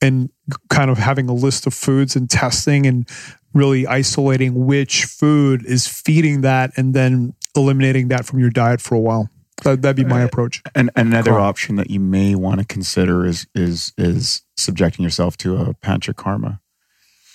and 0.00 0.30
kind 0.70 0.90
of 0.90 0.98
having 0.98 1.28
a 1.28 1.34
list 1.34 1.66
of 1.66 1.74
foods 1.74 2.14
and 2.14 2.30
testing 2.30 2.86
and 2.86 3.08
really 3.52 3.86
isolating 3.86 4.66
which 4.66 5.04
food 5.04 5.64
is 5.66 5.88
feeding 5.88 6.42
that, 6.42 6.70
and 6.76 6.94
then 6.94 7.34
eliminating 7.56 8.08
that 8.08 8.24
from 8.24 8.38
your 8.38 8.50
diet 8.50 8.80
for 8.80 8.94
a 8.94 9.00
while. 9.00 9.28
That, 9.62 9.82
that'd 9.82 9.96
be 9.96 10.04
my 10.04 10.20
approach. 10.22 10.62
And 10.74 10.90
another 10.96 11.30
Cool. 11.32 11.40
option 11.40 11.76
that 11.76 11.90
you 11.90 12.00
may 12.00 12.34
want 12.34 12.60
to 12.60 12.66
consider 12.66 13.24
is 13.24 13.46
is 13.54 13.92
is 13.96 14.42
subjecting 14.56 15.02
yourself 15.04 15.36
to 15.38 15.56
a 15.56 15.74
panchakarma, 15.74 16.60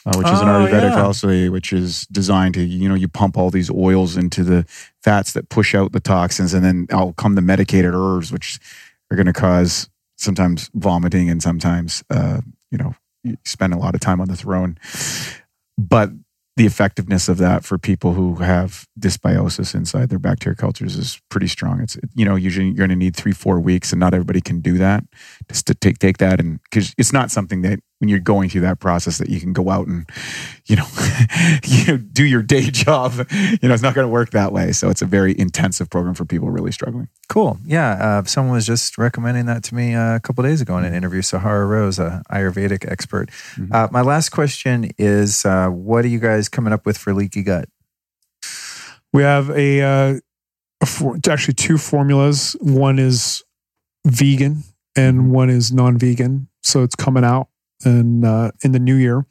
uh, 0.06 0.18
which 0.18 0.28
is 0.30 0.42
an 0.42 0.50
Oh, 0.50 0.66
Ayurvedic 0.68 0.92
yeah. 0.96 1.02
also, 1.04 1.50
which 1.50 1.72
is 1.74 2.06
designed 2.08 2.54
to 2.56 2.62
you 2.62 2.88
know 2.90 2.96
you 2.96 3.08
pump 3.08 3.38
all 3.38 3.50
these 3.50 3.72
oils 3.72 4.18
into 4.18 4.44
the 4.44 4.66
fats 5.02 5.32
that 5.34 5.50
push 5.50 5.74
out 5.74 5.92
the 5.92 6.00
toxins, 6.00 6.54
and 6.54 6.64
then 6.64 6.88
out 6.92 7.16
come 7.16 7.36
the 7.36 7.42
medicated 7.42 7.94
herbs, 7.96 8.32
which 8.32 8.60
are 9.10 9.16
going 9.16 9.26
to 9.26 9.34
cause 9.34 9.90
sometimes 10.18 10.70
vomiting 10.76 11.30
and 11.30 11.42
sometimes 11.42 12.04
uh, 12.10 12.42
you 12.70 12.78
know 12.78 12.94
you 13.24 13.38
spend 13.46 13.74
a 13.74 13.78
lot 13.78 13.96
of 13.96 14.02
time 14.02 14.20
on 14.22 14.28
the 14.28 14.36
throne, 14.36 14.78
but 15.78 16.12
the 16.60 16.66
effectiveness 16.66 17.30
of 17.30 17.38
that 17.38 17.64
for 17.64 17.78
people 17.78 18.12
who 18.12 18.36
have 18.36 18.86
dysbiosis 19.00 19.74
inside 19.74 20.10
their 20.10 20.20
bacteria 20.20 20.58
cultures 20.58 20.98
is 20.98 21.22
pretty 21.30 21.48
strong. 21.48 21.80
It's 21.80 21.98
you 22.16 22.26
know 22.26 22.36
usually 22.36 22.66
you're 22.66 22.76
going 22.76 22.90
to 22.90 22.98
need 22.98 23.16
three 23.16 23.32
four 23.32 23.62
weeks, 23.62 23.94
and 23.94 24.00
not 24.02 24.14
everybody 24.14 24.42
can 24.42 24.60
do 24.60 24.78
that. 24.78 25.06
Just 25.48 25.68
to 25.68 25.74
take 25.74 26.00
take 26.00 26.18
that 26.18 26.42
and 26.42 26.60
because 26.64 26.94
it's 26.98 27.14
not 27.14 27.32
something 27.32 27.62
that 27.62 27.80
when 28.00 28.08
you're 28.08 28.20
going 28.20 28.50
through 28.50 28.62
that 28.62 28.80
process 28.80 29.18
that 29.18 29.30
you 29.30 29.40
can 29.40 29.54
go 29.54 29.70
out 29.70 29.88
and 29.88 30.10
you 30.66 30.76
know 30.76 30.86
you 31.64 31.86
know, 31.86 31.98
do 31.98 32.26
your 32.26 32.42
day 32.42 32.62
job. 32.72 33.14
You 33.32 33.68
know 33.68 33.74
it's 33.74 33.84
not 33.84 33.94
going 33.94 34.06
to 34.06 34.12
work 34.12 34.32
that 34.32 34.52
way. 34.52 34.72
So 34.72 34.90
it's 34.90 35.02
a 35.02 35.06
very 35.06 35.38
intensive 35.38 35.90
program 35.90 36.16
for 36.16 36.26
people 36.26 36.50
really 36.50 36.72
struggling. 36.72 37.10
Cool. 37.28 37.60
Yeah. 37.66 37.92
Uh, 37.92 38.24
someone 38.24 38.56
was 38.56 38.66
just 38.66 38.98
recommending 38.98 39.46
that 39.46 39.64
to 39.66 39.76
me 39.76 39.94
uh, 39.94 40.16
a 40.16 40.20
couple 40.20 40.44
days 40.44 40.62
ago 40.62 40.78
in 40.78 40.86
an 40.86 40.94
interview. 40.94 41.22
Sahara 41.22 41.66
Rose, 41.66 42.00
a 42.00 42.24
Ayurvedic 42.32 42.90
expert. 42.90 43.30
Mhm. 43.56 43.74
Uh, 43.74 43.88
my 43.92 44.02
last 44.02 44.30
question 44.30 44.92
is 44.98 45.46
uh, 45.46 45.68
what 45.68 46.06
are 46.06 46.10
you 46.10 46.20
guys 46.20 46.50
coming 46.50 46.74
up 46.74 46.86
with 46.86 46.98
for 46.98 47.14
leaky 47.14 47.44
gut? 47.44 47.70
We 49.12 49.24
have 49.24 49.50
a, 49.50 49.82
uh, 49.82 50.20
a 50.82 50.86
for, 50.86 51.18
actually 51.30 51.56
two 51.56 51.78
formulas. 51.78 52.56
One 52.62 53.00
is 53.00 53.44
vegan 54.06 54.64
and 54.96 55.32
one 55.32 55.50
is 55.50 55.72
non-vegan. 55.74 56.48
So 56.62 56.84
it's 56.84 56.96
coming 56.96 57.24
out 57.24 57.49
and 57.84 58.26
uh, 58.26 58.52
in 58.64 58.72
the 58.72 58.80
new 58.80 58.96
year. 58.96 59.26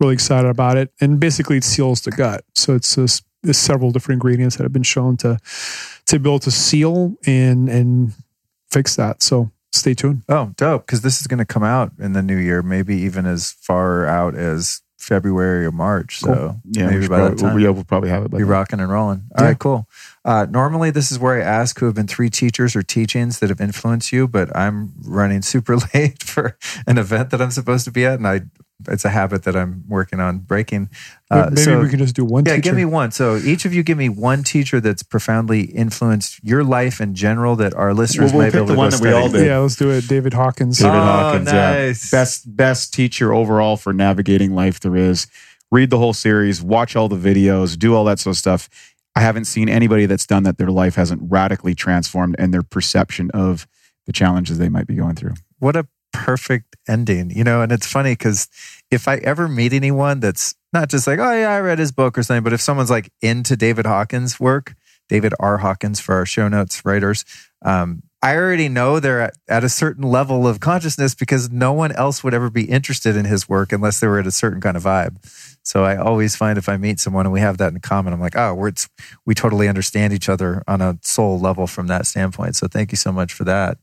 Really 0.00 0.14
excited 0.14 0.48
about 0.48 0.76
it. 0.76 0.92
And 1.00 1.18
basically, 1.18 1.56
it 1.56 1.64
seals 1.64 2.02
the 2.02 2.10
gut. 2.10 2.44
So 2.54 2.74
it's, 2.74 2.96
it's 2.96 3.58
several 3.58 3.90
different 3.90 4.16
ingredients 4.16 4.56
that 4.56 4.62
have 4.62 4.72
been 4.72 4.82
shown 4.82 5.16
to 5.18 5.38
to 6.06 6.18
be 6.18 6.28
able 6.28 6.38
to 6.40 6.50
seal 6.50 7.16
and 7.26 7.68
and 7.68 8.12
fix 8.70 8.96
that. 8.96 9.22
So 9.22 9.50
stay 9.72 9.94
tuned. 9.94 10.22
Oh, 10.28 10.52
dope. 10.56 10.86
Because 10.86 11.02
this 11.02 11.20
is 11.20 11.26
going 11.26 11.38
to 11.38 11.44
come 11.44 11.62
out 11.62 11.92
in 11.98 12.12
the 12.12 12.22
new 12.22 12.36
year, 12.36 12.62
maybe 12.62 12.96
even 12.96 13.26
as 13.26 13.52
far 13.52 14.06
out 14.06 14.34
as 14.34 14.82
February 15.08 15.64
or 15.66 15.72
March. 15.72 16.20
So 16.20 16.56
Yeah, 16.64 16.86
maybe 16.90 17.08
by 17.08 17.18
that 17.20 17.38
time. 17.38 17.54
we'll, 17.54 17.72
we'll 17.72 17.84
probably 17.84 18.10
have 18.10 18.24
it. 18.24 18.30
By 18.30 18.38
be 18.38 18.44
rocking 18.44 18.78
and 18.80 18.90
rolling. 18.92 19.24
All 19.34 19.42
Yeah. 19.42 19.48
right, 19.48 19.58
cool. 19.58 19.88
Uh, 20.24 20.46
normally, 20.50 20.90
this 20.90 21.10
is 21.10 21.18
where 21.18 21.40
I 21.40 21.44
ask 21.44 21.78
who 21.80 21.86
have 21.86 21.94
been 21.94 22.06
three 22.06 22.28
teachers 22.30 22.76
or 22.76 22.82
teachings 22.82 23.38
that 23.40 23.48
have 23.48 23.60
influenced 23.60 24.12
you, 24.12 24.28
but 24.28 24.54
I'm 24.56 24.92
running 25.02 25.42
super 25.42 25.76
late 25.94 26.22
for 26.22 26.56
an 26.86 26.98
event 26.98 27.30
that 27.30 27.40
I'm 27.40 27.50
supposed 27.50 27.84
to 27.86 27.90
be 27.90 28.04
at, 28.04 28.14
and 28.18 28.28
I 28.28 28.42
it's 28.86 29.04
a 29.04 29.08
habit 29.08 29.42
that 29.42 29.56
I'm 29.56 29.82
working 29.88 30.20
on 30.20 30.38
breaking. 30.38 30.88
Uh, 31.30 31.46
Maybe 31.50 31.62
so- 31.62 31.80
we 31.80 31.88
can 31.88 31.98
just 31.98 32.14
do 32.14 32.24
one. 32.24 32.44
yeah, 32.46 32.52
teacher. 32.54 32.62
give 32.62 32.76
me 32.76 32.84
one. 32.84 33.10
So 33.10 33.36
each 33.36 33.64
of 33.64 33.74
you 33.74 33.82
give 33.82 33.98
me 33.98 34.08
one 34.08 34.44
teacher 34.44 34.80
that's 34.80 35.02
profoundly 35.02 35.62
influenced 35.62 36.42
your 36.44 36.62
life 36.62 37.00
in 37.00 37.14
general 37.14 37.56
that 37.56 37.74
our 37.74 37.92
listeners 37.92 38.32
Well, 38.32 38.38
we'll 38.38 38.46
might 38.46 38.52
be 38.52 38.52
pick 38.52 38.56
able 38.58 38.66
the 38.66 38.72
to 38.74 38.78
one 38.78 38.90
go 38.90 38.96
that 38.98 39.02
we 39.02 39.12
all 39.12 39.28
did. 39.28 39.46
Yeah, 39.46 39.58
let's 39.58 39.76
do 39.76 39.90
it. 39.90 40.06
David 40.06 40.32
Hawkins. 40.34 40.78
David 40.78 40.96
Oh, 40.96 41.00
Hawkins, 41.00 41.46
nice. 41.46 42.12
yeah. 42.12 42.18
Best 42.20 42.56
best 42.56 42.94
teacher 42.94 43.34
overall 43.34 43.76
for 43.76 43.92
navigating 43.92 44.54
life 44.54 44.78
there 44.80 44.96
is. 44.96 45.26
read 45.70 45.90
the 45.90 45.98
whole 45.98 46.14
series, 46.14 46.62
watch 46.62 46.96
all 46.96 47.08
the 47.10 47.16
videos, 47.16 47.78
do 47.78 47.94
all 47.94 48.04
that 48.04 48.18
sort 48.18 48.34
of 48.34 48.38
stuff. 48.38 48.70
I 49.14 49.20
haven't 49.20 49.44
seen 49.46 49.68
anybody 49.68 50.06
that's 50.06 50.24
done 50.24 50.44
that. 50.44 50.56
Their 50.56 50.70
life 50.70 50.94
hasn't 50.94 51.20
radically 51.24 51.74
transformed 51.74 52.36
and 52.38 52.54
their 52.54 52.62
perception 52.62 53.30
of 53.32 53.66
the 54.06 54.12
challenges 54.12 54.56
they 54.58 54.68
might 54.70 54.86
be 54.86 54.94
going 54.94 55.14
through. 55.16 55.34
What 55.58 55.76
a 55.76 55.86
perfect 56.12 56.76
ending, 56.88 57.30
you 57.30 57.44
know? 57.44 57.62
And 57.62 57.72
it's 57.72 57.86
funny 57.86 58.12
because 58.12 58.48
if 58.90 59.08
I 59.08 59.16
ever 59.16 59.48
meet 59.48 59.72
anyone 59.72 60.20
that's 60.20 60.54
not 60.72 60.88
just 60.88 61.06
like, 61.06 61.18
oh, 61.18 61.32
yeah, 61.32 61.52
I 61.52 61.60
read 61.60 61.78
his 61.78 61.92
book 61.92 62.18
or 62.18 62.22
something, 62.22 62.44
but 62.44 62.52
if 62.52 62.60
someone's 62.60 62.90
like 62.90 63.12
into 63.22 63.56
David 63.56 63.86
Hawkins' 63.86 64.38
work, 64.38 64.74
David 65.08 65.32
R. 65.40 65.58
Hawkins 65.58 66.00
for 66.00 66.14
our 66.14 66.26
show 66.26 66.48
notes 66.48 66.84
writers, 66.84 67.24
um, 67.62 68.02
I 68.20 68.36
already 68.36 68.68
know 68.68 68.98
they're 68.98 69.20
at, 69.20 69.38
at, 69.48 69.62
a 69.62 69.68
certain 69.68 70.02
level 70.02 70.46
of 70.46 70.58
consciousness 70.58 71.14
because 71.14 71.50
no 71.50 71.72
one 71.72 71.92
else 71.92 72.24
would 72.24 72.34
ever 72.34 72.50
be 72.50 72.64
interested 72.64 73.14
in 73.14 73.24
his 73.24 73.48
work 73.48 73.72
unless 73.72 74.00
they 74.00 74.08
were 74.08 74.18
at 74.18 74.26
a 74.26 74.32
certain 74.32 74.60
kind 74.60 74.76
of 74.76 74.82
vibe. 74.82 75.18
So 75.62 75.84
I 75.84 75.96
always 75.96 76.34
find 76.34 76.58
if 76.58 76.68
I 76.68 76.78
meet 76.78 76.98
someone 76.98 77.26
and 77.26 77.32
we 77.32 77.40
have 77.40 77.58
that 77.58 77.72
in 77.72 77.80
common, 77.80 78.12
I'm 78.12 78.20
like, 78.20 78.36
oh, 78.36 78.54
we're 78.54 78.72
we 79.24 79.34
totally 79.34 79.68
understand 79.68 80.12
each 80.12 80.28
other 80.28 80.64
on 80.66 80.80
a 80.80 80.98
soul 81.02 81.38
level 81.38 81.66
from 81.66 81.86
that 81.88 82.06
standpoint. 82.06 82.56
So 82.56 82.66
thank 82.66 82.90
you 82.90 82.96
so 82.96 83.12
much 83.12 83.32
for 83.32 83.44
that. 83.44 83.78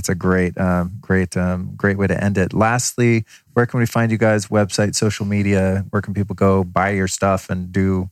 That's 0.00 0.08
a 0.08 0.14
great, 0.14 0.56
um, 0.56 0.96
great, 1.02 1.36
um, 1.36 1.74
great 1.76 1.98
way 1.98 2.06
to 2.06 2.24
end 2.24 2.38
it. 2.38 2.54
Lastly, 2.54 3.26
where 3.52 3.66
can 3.66 3.80
we 3.80 3.84
find 3.84 4.10
you 4.10 4.16
guys? 4.16 4.46
Website, 4.46 4.94
social 4.94 5.26
media. 5.26 5.84
Where 5.90 6.00
can 6.00 6.14
people 6.14 6.34
go 6.34 6.64
buy 6.64 6.92
your 6.92 7.06
stuff 7.06 7.50
and 7.50 7.70
do 7.70 8.08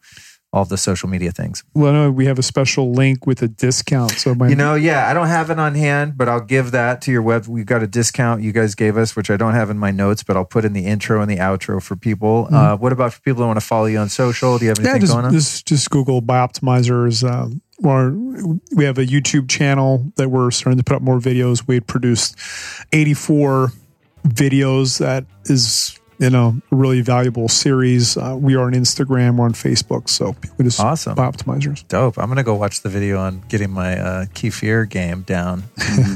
all 0.52 0.64
the 0.64 0.78
social 0.78 1.10
media 1.10 1.30
things. 1.30 1.62
Well, 1.74 1.92
no, 1.92 2.10
we 2.10 2.24
have 2.24 2.38
a 2.38 2.42
special 2.42 2.90
link 2.90 3.26
with 3.26 3.42
a 3.42 3.48
discount. 3.48 4.12
So, 4.12 4.34
my- 4.34 4.48
you 4.48 4.56
know, 4.56 4.74
yeah, 4.74 5.06
I 5.06 5.12
don't 5.12 5.26
have 5.26 5.50
it 5.50 5.58
on 5.58 5.74
hand, 5.74 6.16
but 6.16 6.26
I'll 6.26 6.40
give 6.40 6.70
that 6.70 7.02
to 7.02 7.12
your 7.12 7.20
web. 7.20 7.46
We've 7.46 7.66
got 7.66 7.82
a 7.82 7.86
discount 7.86 8.40
you 8.40 8.52
guys 8.52 8.74
gave 8.74 8.96
us, 8.96 9.14
which 9.14 9.30
I 9.30 9.36
don't 9.36 9.52
have 9.52 9.68
in 9.68 9.78
my 9.78 9.90
notes, 9.90 10.22
but 10.22 10.38
I'll 10.38 10.46
put 10.46 10.64
in 10.64 10.72
the 10.72 10.86
intro 10.86 11.20
and 11.20 11.30
the 11.30 11.36
outro 11.36 11.82
for 11.82 11.96
people. 11.96 12.44
Mm-hmm. 12.44 12.54
Uh, 12.54 12.76
what 12.76 12.92
about 12.92 13.12
for 13.12 13.20
people 13.20 13.42
who 13.42 13.46
want 13.46 13.60
to 13.60 13.66
follow 13.66 13.86
you 13.86 13.98
on 13.98 14.08
social? 14.08 14.56
Do 14.56 14.64
you 14.64 14.70
have 14.70 14.78
anything 14.78 14.94
yeah, 14.94 15.00
just, 15.00 15.12
going 15.12 15.26
on? 15.26 15.32
Just, 15.32 15.66
just 15.66 15.90
Google 15.90 16.22
Bioptimizers. 16.22 17.30
Um, 17.30 17.60
or 17.82 18.10
we 18.74 18.84
have 18.84 18.98
a 18.98 19.06
YouTube 19.06 19.48
channel 19.48 20.12
that 20.16 20.30
we're 20.30 20.50
starting 20.50 20.78
to 20.78 20.84
put 20.84 20.96
up 20.96 21.02
more 21.02 21.18
videos. 21.18 21.66
We 21.66 21.80
produced 21.80 22.36
84 22.92 23.72
videos 24.26 24.98
that 24.98 25.24
is 25.44 25.98
you 26.18 26.30
know, 26.30 26.60
a 26.72 26.76
really 26.76 27.00
valuable 27.00 27.48
series. 27.48 28.16
Uh, 28.16 28.36
we 28.38 28.56
are 28.56 28.62
on 28.62 28.72
Instagram, 28.72 29.36
we're 29.36 29.44
on 29.44 29.52
Facebook, 29.52 30.08
so 30.08 30.32
people 30.32 30.64
just 30.64 30.80
awesome 30.80 31.16
optimizers. 31.16 31.86
Dope. 31.86 32.18
I'm 32.18 32.28
gonna 32.28 32.42
go 32.42 32.54
watch 32.54 32.82
the 32.82 32.88
video 32.88 33.18
on 33.18 33.42
getting 33.48 33.70
my 33.70 33.98
uh, 33.98 34.24
Kefir 34.26 34.88
game 34.88 35.22
down, 35.22 35.64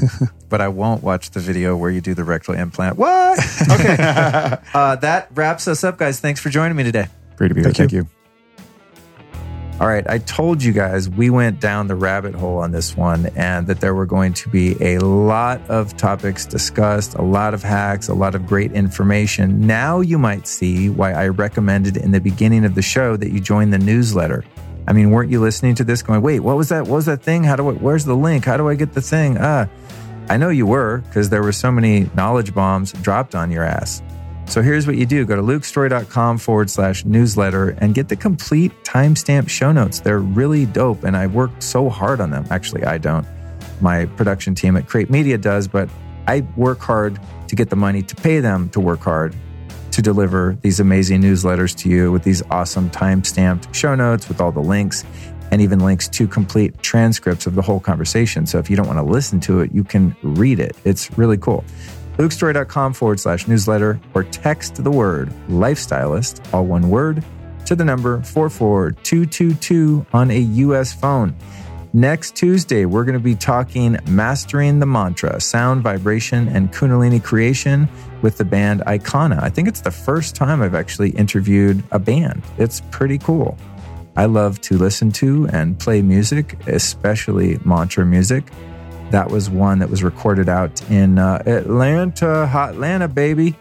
but 0.49 0.59
I 0.59 0.67
won't 0.67 1.03
watch 1.03 1.31
the 1.31 1.39
video 1.39 1.77
where 1.77 1.89
you 1.89 2.01
do 2.01 2.13
the 2.13 2.23
rectal 2.23 2.53
implant. 2.53 2.97
What? 2.97 3.39
Okay, 3.71 3.95
uh, 4.73 4.97
that 4.97 5.29
wraps 5.33 5.67
us 5.67 5.83
up, 5.83 5.97
guys. 5.97 6.19
Thanks 6.19 6.41
for 6.41 6.49
joining 6.49 6.75
me 6.75 6.83
today. 6.83 7.07
Great 7.37 7.47
to 7.49 7.53
be 7.53 7.61
here. 7.61 7.65
Thank, 7.65 7.77
Thank 7.77 7.91
you. 7.93 7.99
you. 7.99 8.22
All 9.83 9.89
right, 9.89 10.09
I 10.09 10.19
told 10.19 10.63
you 10.63 10.71
guys 10.71 11.09
we 11.09 11.29
went 11.29 11.59
down 11.59 11.87
the 11.87 11.95
rabbit 11.95 12.33
hole 12.35 12.59
on 12.59 12.71
this 12.71 12.95
one 12.95 13.25
and 13.35 13.67
that 13.67 13.81
there 13.81 13.93
were 13.93 14.05
going 14.05 14.31
to 14.35 14.47
be 14.47 14.81
a 14.81 14.99
lot 14.99 15.59
of 15.69 15.97
topics 15.97 16.45
discussed, 16.45 17.15
a 17.15 17.21
lot 17.21 17.53
of 17.53 17.61
hacks, 17.61 18.07
a 18.07 18.13
lot 18.13 18.33
of 18.33 18.47
great 18.47 18.71
information. 18.71 19.59
Now 19.67 19.99
you 19.99 20.17
might 20.17 20.47
see 20.47 20.87
why 20.87 21.11
I 21.11 21.27
recommended 21.27 21.97
in 21.97 22.11
the 22.11 22.21
beginning 22.21 22.63
of 22.63 22.75
the 22.75 22.81
show 22.81 23.17
that 23.17 23.31
you 23.31 23.41
join 23.41 23.71
the 23.71 23.77
newsletter. 23.77 24.45
I 24.87 24.93
mean, 24.93 25.11
weren't 25.11 25.29
you 25.29 25.41
listening 25.41 25.75
to 25.75 25.83
this 25.83 26.01
going, 26.01 26.21
wait, 26.21 26.39
what 26.39 26.55
was 26.55 26.69
that? 26.69 26.83
What 26.83 26.95
was 26.95 27.05
that 27.07 27.21
thing? 27.21 27.43
How 27.43 27.57
do 27.57 27.67
I, 27.67 27.73
where's 27.73 28.05
the 28.05 28.15
link? 28.15 28.45
How 28.45 28.55
do 28.55 28.69
I 28.69 28.75
get 28.75 28.93
the 28.93 29.01
thing? 29.01 29.35
Ah, 29.37 29.67
I 30.29 30.37
know 30.37 30.47
you 30.47 30.65
were 30.65 30.99
because 30.99 31.27
there 31.27 31.43
were 31.43 31.51
so 31.51 31.73
many 31.73 32.09
knowledge 32.15 32.55
bombs 32.55 32.93
dropped 32.93 33.35
on 33.35 33.51
your 33.51 33.65
ass. 33.65 34.01
So 34.45 34.61
here's 34.61 34.85
what 34.85 34.97
you 34.97 35.05
do 35.05 35.25
go 35.25 35.35
to 35.35 35.41
lukestory.com 35.41 36.37
forward 36.37 36.69
slash 36.69 37.05
newsletter 37.05 37.69
and 37.79 37.95
get 37.95 38.07
the 38.07 38.15
complete 38.15 38.71
timestamp 38.83 39.49
show 39.49 39.71
notes. 39.71 39.99
They're 39.99 40.19
really 40.19 40.65
dope. 40.65 41.03
And 41.03 41.17
I 41.17 41.27
worked 41.27 41.63
so 41.63 41.89
hard 41.89 42.21
on 42.21 42.29
them. 42.29 42.45
Actually, 42.49 42.83
I 42.83 42.97
don't. 42.97 43.25
My 43.81 44.05
production 44.05 44.53
team 44.53 44.77
at 44.77 44.87
Create 44.87 45.09
Media 45.09 45.37
does, 45.37 45.67
but 45.67 45.89
I 46.27 46.41
work 46.55 46.79
hard 46.79 47.19
to 47.47 47.55
get 47.55 47.69
the 47.69 47.75
money 47.75 48.01
to 48.03 48.15
pay 48.15 48.39
them 48.39 48.69
to 48.69 48.79
work 48.79 49.01
hard 49.01 49.35
to 49.91 50.01
deliver 50.01 50.57
these 50.61 50.79
amazing 50.79 51.21
newsletters 51.21 51.75
to 51.77 51.89
you 51.89 52.11
with 52.11 52.23
these 52.23 52.41
awesome 52.49 52.89
time-stamped 52.89 53.75
show 53.75 53.93
notes 53.93 54.27
with 54.27 54.41
all 54.41 54.51
the 54.51 54.59
links 54.59 55.03
and 55.51 55.61
even 55.61 55.79
links 55.79 56.07
to 56.07 56.27
complete 56.27 56.81
transcripts 56.81 57.45
of 57.45 57.53
the 57.53 57.61
whole 57.61 57.79
conversation. 57.79 58.47
So 58.47 58.57
if 58.57 58.71
you 58.71 58.75
don't 58.75 58.87
want 58.87 58.97
to 58.97 59.03
listen 59.03 59.39
to 59.41 59.59
it, 59.59 59.71
you 59.71 59.83
can 59.83 60.15
read 60.23 60.59
it. 60.59 60.75
It's 60.83 61.15
really 61.15 61.37
cool 61.37 61.63
lukestory.com 62.17 62.93
forward 62.93 63.19
slash 63.19 63.47
newsletter 63.47 63.99
or 64.13 64.23
text 64.23 64.83
the 64.83 64.91
word 64.91 65.29
lifestylist, 65.47 66.53
all 66.53 66.65
one 66.65 66.89
word, 66.89 67.23
to 67.65 67.75
the 67.75 67.85
number 67.85 68.21
44222 68.21 70.05
on 70.13 70.31
a 70.31 70.39
US 70.39 70.93
phone. 70.93 71.35
Next 71.95 72.35
Tuesday, 72.35 72.85
we're 72.85 73.03
going 73.03 73.17
to 73.17 73.23
be 73.23 73.35
talking 73.35 73.99
Mastering 74.07 74.79
the 74.79 74.85
Mantra, 74.87 75.39
Sound, 75.39 75.83
Vibration, 75.83 76.47
and 76.47 76.73
Kundalini 76.73 77.23
Creation 77.23 77.87
with 78.23 78.37
the 78.39 78.45
band 78.45 78.81
Icona. 78.87 79.39
I 79.43 79.49
think 79.49 79.67
it's 79.67 79.81
the 79.81 79.91
first 79.91 80.35
time 80.35 80.63
I've 80.63 80.73
actually 80.73 81.11
interviewed 81.11 81.83
a 81.91 81.99
band. 81.99 82.41
It's 82.57 82.81
pretty 82.89 83.19
cool. 83.19 83.59
I 84.15 84.25
love 84.25 84.59
to 84.61 84.77
listen 84.77 85.11
to 85.13 85.47
and 85.53 85.77
play 85.77 86.01
music, 86.01 86.57
especially 86.67 87.59
mantra 87.63 88.05
music. 88.07 88.45
That 89.13 89.29
was 89.29 89.47
one 89.47 89.77
that 89.77 89.91
was 89.91 90.01
recorded 90.01 90.49
out 90.49 90.81
in 90.89 91.19
uh, 91.19 91.43
Atlanta, 91.45 92.47
Hot 92.47 92.71
Atlanta, 92.71 93.07
baby. 93.07 93.55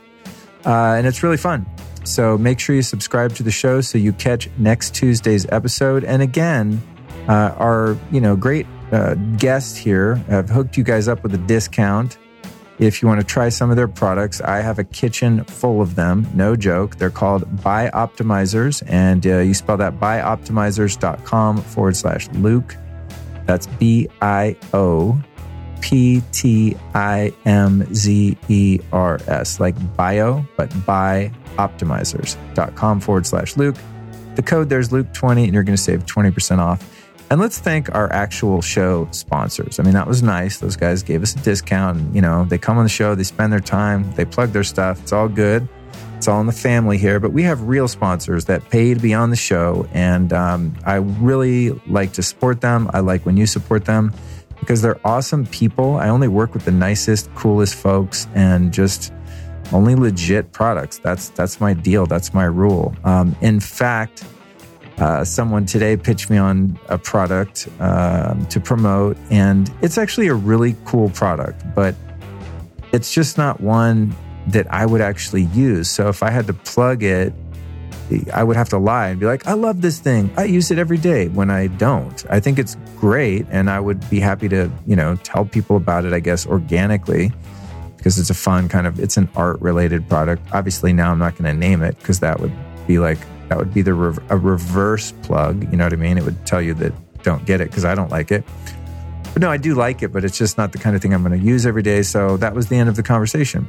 Uh, 0.64 0.94
and 0.96 1.06
it's 1.06 1.22
really 1.22 1.36
fun. 1.36 1.66
So 2.04 2.38
make 2.38 2.58
sure 2.58 2.74
you 2.74 2.80
subscribe 2.80 3.34
to 3.34 3.42
the 3.42 3.50
show 3.50 3.82
so 3.82 3.98
you 3.98 4.14
catch 4.14 4.48
next 4.56 4.94
Tuesday's 4.94 5.44
episode. 5.50 6.04
And 6.04 6.22
again, 6.22 6.80
uh, 7.28 7.54
our 7.58 7.98
you 8.10 8.22
know 8.22 8.34
great 8.34 8.66
uh, 8.92 9.12
guest 9.36 9.76
here 9.76 10.24
I've 10.30 10.48
hooked 10.48 10.78
you 10.78 10.84
guys 10.84 11.06
up 11.06 11.22
with 11.22 11.34
a 11.34 11.38
discount. 11.46 12.16
If 12.78 13.02
you 13.02 13.08
want 13.08 13.20
to 13.20 13.26
try 13.26 13.50
some 13.50 13.68
of 13.68 13.76
their 13.76 13.88
products, 13.88 14.40
I 14.40 14.62
have 14.62 14.78
a 14.78 14.84
kitchen 14.84 15.44
full 15.44 15.82
of 15.82 15.96
them. 15.96 16.26
No 16.32 16.56
joke. 16.56 16.96
They're 16.96 17.10
called 17.10 17.62
Buy 17.62 17.90
Bioptimizers, 17.90 18.82
and 18.86 19.26
uh, 19.26 19.40
you 19.40 19.52
spell 19.52 19.76
that 19.76 20.00
bioptimizers.com 20.00 21.60
forward 21.60 21.94
slash 21.94 22.30
Luke. 22.30 22.74
That's 23.44 23.66
B 23.66 24.08
I 24.22 24.56
O 24.72 25.22
P 25.82 26.22
T 26.32 26.74
I 26.94 27.34
M 27.44 27.94
Z 27.94 28.38
E 28.48 28.80
R 28.92 29.20
S, 29.26 29.60
like 29.60 29.74
bio, 29.96 30.46
but 30.56 30.70
by 30.86 31.30
optimizers.com 31.56 33.00
forward 33.00 33.26
slash 33.26 33.56
Luke. 33.58 33.76
The 34.36 34.42
code 34.42 34.70
there's 34.70 34.88
Luke20, 34.88 35.44
and 35.44 35.52
you're 35.52 35.62
going 35.62 35.76
to 35.76 35.82
save 35.82 36.06
20% 36.06 36.58
off. 36.58 36.88
And 37.28 37.40
let's 37.40 37.58
thank 37.58 37.94
our 37.94 38.10
actual 38.12 38.62
show 38.62 39.08
sponsors. 39.10 39.78
I 39.78 39.82
mean, 39.82 39.94
that 39.94 40.06
was 40.06 40.22
nice. 40.22 40.58
Those 40.58 40.76
guys 40.76 41.02
gave 41.02 41.22
us 41.22 41.34
a 41.34 41.38
discount. 41.38 41.98
And, 41.98 42.14
you 42.14 42.22
know, 42.22 42.44
they 42.44 42.58
come 42.58 42.78
on 42.78 42.84
the 42.84 42.90
show, 42.90 43.14
they 43.14 43.24
spend 43.24 43.52
their 43.52 43.60
time, 43.60 44.10
they 44.14 44.24
plug 44.24 44.52
their 44.52 44.64
stuff. 44.64 45.00
It's 45.02 45.12
all 45.12 45.28
good. 45.28 45.68
It's 46.16 46.28
all 46.28 46.40
in 46.40 46.46
the 46.46 46.52
family 46.52 46.98
here. 46.98 47.18
But 47.20 47.32
we 47.32 47.42
have 47.42 47.62
real 47.62 47.88
sponsors 47.88 48.44
that 48.46 48.68
pay 48.70 48.94
to 48.94 49.00
be 49.00 49.12
on 49.12 49.30
the 49.30 49.36
show. 49.36 49.88
And 49.92 50.32
um, 50.32 50.74
I 50.84 50.96
really 50.96 51.70
like 51.86 52.12
to 52.14 52.22
support 52.22 52.60
them. 52.60 52.90
I 52.92 53.00
like 53.00 53.26
when 53.26 53.36
you 53.36 53.46
support 53.46 53.86
them 53.86 54.12
because 54.62 54.80
they're 54.80 55.00
awesome 55.04 55.44
people. 55.46 55.96
I 55.96 56.08
only 56.08 56.28
work 56.28 56.54
with 56.54 56.64
the 56.64 56.70
nicest, 56.70 57.34
coolest 57.34 57.74
folks 57.74 58.28
and 58.32 58.72
just 58.72 59.12
only 59.72 59.96
legit 59.96 60.52
products. 60.52 60.98
That's 60.98 61.30
that's 61.30 61.60
my 61.60 61.74
deal. 61.74 62.06
That's 62.06 62.32
my 62.32 62.44
rule. 62.44 62.94
Um, 63.02 63.34
in 63.40 63.58
fact, 63.58 64.24
uh, 64.98 65.24
someone 65.24 65.66
today 65.66 65.96
pitched 65.96 66.30
me 66.30 66.38
on 66.38 66.78
a 66.88 66.96
product 66.96 67.68
uh, 67.80 68.34
to 68.50 68.60
promote, 68.60 69.16
and 69.30 69.68
it's 69.82 69.98
actually 69.98 70.28
a 70.28 70.34
really 70.34 70.76
cool 70.84 71.10
product, 71.10 71.64
but 71.74 71.96
it's 72.92 73.12
just 73.12 73.36
not 73.36 73.60
one 73.60 74.14
that 74.46 74.72
I 74.72 74.86
would 74.86 75.00
actually 75.00 75.44
use. 75.46 75.90
So 75.90 76.08
if 76.08 76.22
I 76.22 76.30
had 76.30 76.46
to 76.46 76.52
plug 76.52 77.02
it 77.02 77.32
I 78.32 78.44
would 78.44 78.56
have 78.56 78.68
to 78.70 78.78
lie 78.78 79.08
and 79.08 79.20
be 79.20 79.26
like, 79.26 79.46
I 79.46 79.54
love 79.54 79.80
this 79.80 79.98
thing. 79.98 80.30
I 80.36 80.44
use 80.44 80.70
it 80.70 80.78
every 80.78 80.98
day 80.98 81.28
when 81.28 81.50
I 81.50 81.68
don't. 81.68 82.24
I 82.28 82.40
think 82.40 82.58
it's 82.58 82.76
great. 82.96 83.46
And 83.50 83.70
I 83.70 83.80
would 83.80 84.08
be 84.10 84.20
happy 84.20 84.48
to, 84.50 84.70
you 84.86 84.96
know, 84.96 85.16
tell 85.16 85.44
people 85.44 85.76
about 85.76 86.04
it, 86.04 86.12
I 86.12 86.20
guess, 86.20 86.46
organically 86.46 87.32
because 87.96 88.18
it's 88.18 88.30
a 88.30 88.34
fun 88.34 88.68
kind 88.68 88.86
of, 88.86 88.98
it's 88.98 89.16
an 89.16 89.28
art 89.36 89.60
related 89.60 90.08
product. 90.08 90.42
Obviously, 90.52 90.92
now 90.92 91.12
I'm 91.12 91.18
not 91.18 91.36
going 91.36 91.44
to 91.44 91.58
name 91.58 91.82
it 91.82 91.96
because 91.98 92.20
that 92.20 92.40
would 92.40 92.52
be 92.86 92.98
like, 92.98 93.18
that 93.48 93.58
would 93.58 93.72
be 93.72 93.82
the 93.82 93.94
re- 93.94 94.24
a 94.28 94.36
reverse 94.36 95.12
plug. 95.22 95.70
You 95.70 95.76
know 95.76 95.84
what 95.84 95.92
I 95.92 95.96
mean? 95.96 96.18
It 96.18 96.24
would 96.24 96.44
tell 96.44 96.60
you 96.60 96.74
that 96.74 96.92
don't 97.22 97.46
get 97.46 97.60
it 97.60 97.68
because 97.68 97.84
I 97.84 97.94
don't 97.94 98.10
like 98.10 98.32
it. 98.32 98.44
But 99.32 99.40
no, 99.40 99.50
I 99.50 99.56
do 99.56 99.74
like 99.74 100.02
it, 100.02 100.12
but 100.12 100.24
it's 100.24 100.36
just 100.36 100.58
not 100.58 100.72
the 100.72 100.78
kind 100.78 100.94
of 100.94 101.00
thing 101.00 101.14
I'm 101.14 101.22
going 101.22 101.38
to 101.38 101.46
use 101.46 101.64
every 101.64 101.82
day. 101.82 102.02
So 102.02 102.36
that 102.38 102.54
was 102.54 102.68
the 102.68 102.76
end 102.76 102.88
of 102.88 102.96
the 102.96 103.02
conversation. 103.02 103.66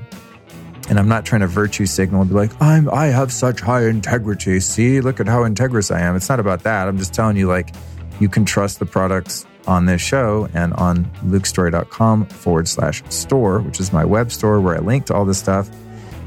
And 0.90 1.00
I'm 1.00 1.08
not 1.08 1.26
trying 1.26 1.42
to 1.42 1.48
virtue 1.48 1.86
signal 1.86 2.22
and 2.22 2.30
be 2.30 2.36
like, 2.36 2.52
I'm 2.62 2.90
I 2.90 3.08
have 3.08 3.32
such 3.32 3.62
high 3.62 3.86
integrity. 3.88 4.60
See, 4.60 5.00
look 5.02 5.20
at 5.20 5.28
how 5.28 5.44
integrous 5.44 5.96
I 5.96 6.02
am. 6.02 6.16
It's 6.16 6.30
not 6.30 6.40
about 6.40 6.64
that. 6.64 6.88
I'm 6.88 6.98
just 6.98 7.14
telling 7.14 7.38
you, 7.38 7.48
like, 7.48 7.74
you 8.20 8.30
can 8.30 8.46
trust 8.46 8.80
the 8.80 8.86
products 8.86 9.46
on 9.66 9.86
this 9.86 10.02
show 10.02 10.50
and 10.54 10.74
on 10.74 11.06
lukestory.com 11.26 12.26
forward 12.26 12.68
slash 12.68 13.02
store, 13.10 13.60
which 13.60 13.80
is 13.80 13.94
my 13.94 14.04
web 14.04 14.32
store 14.32 14.60
where 14.60 14.76
I 14.76 14.80
link 14.80 15.06
to 15.06 15.14
all 15.14 15.26
this 15.26 15.40
stuff 15.40 15.70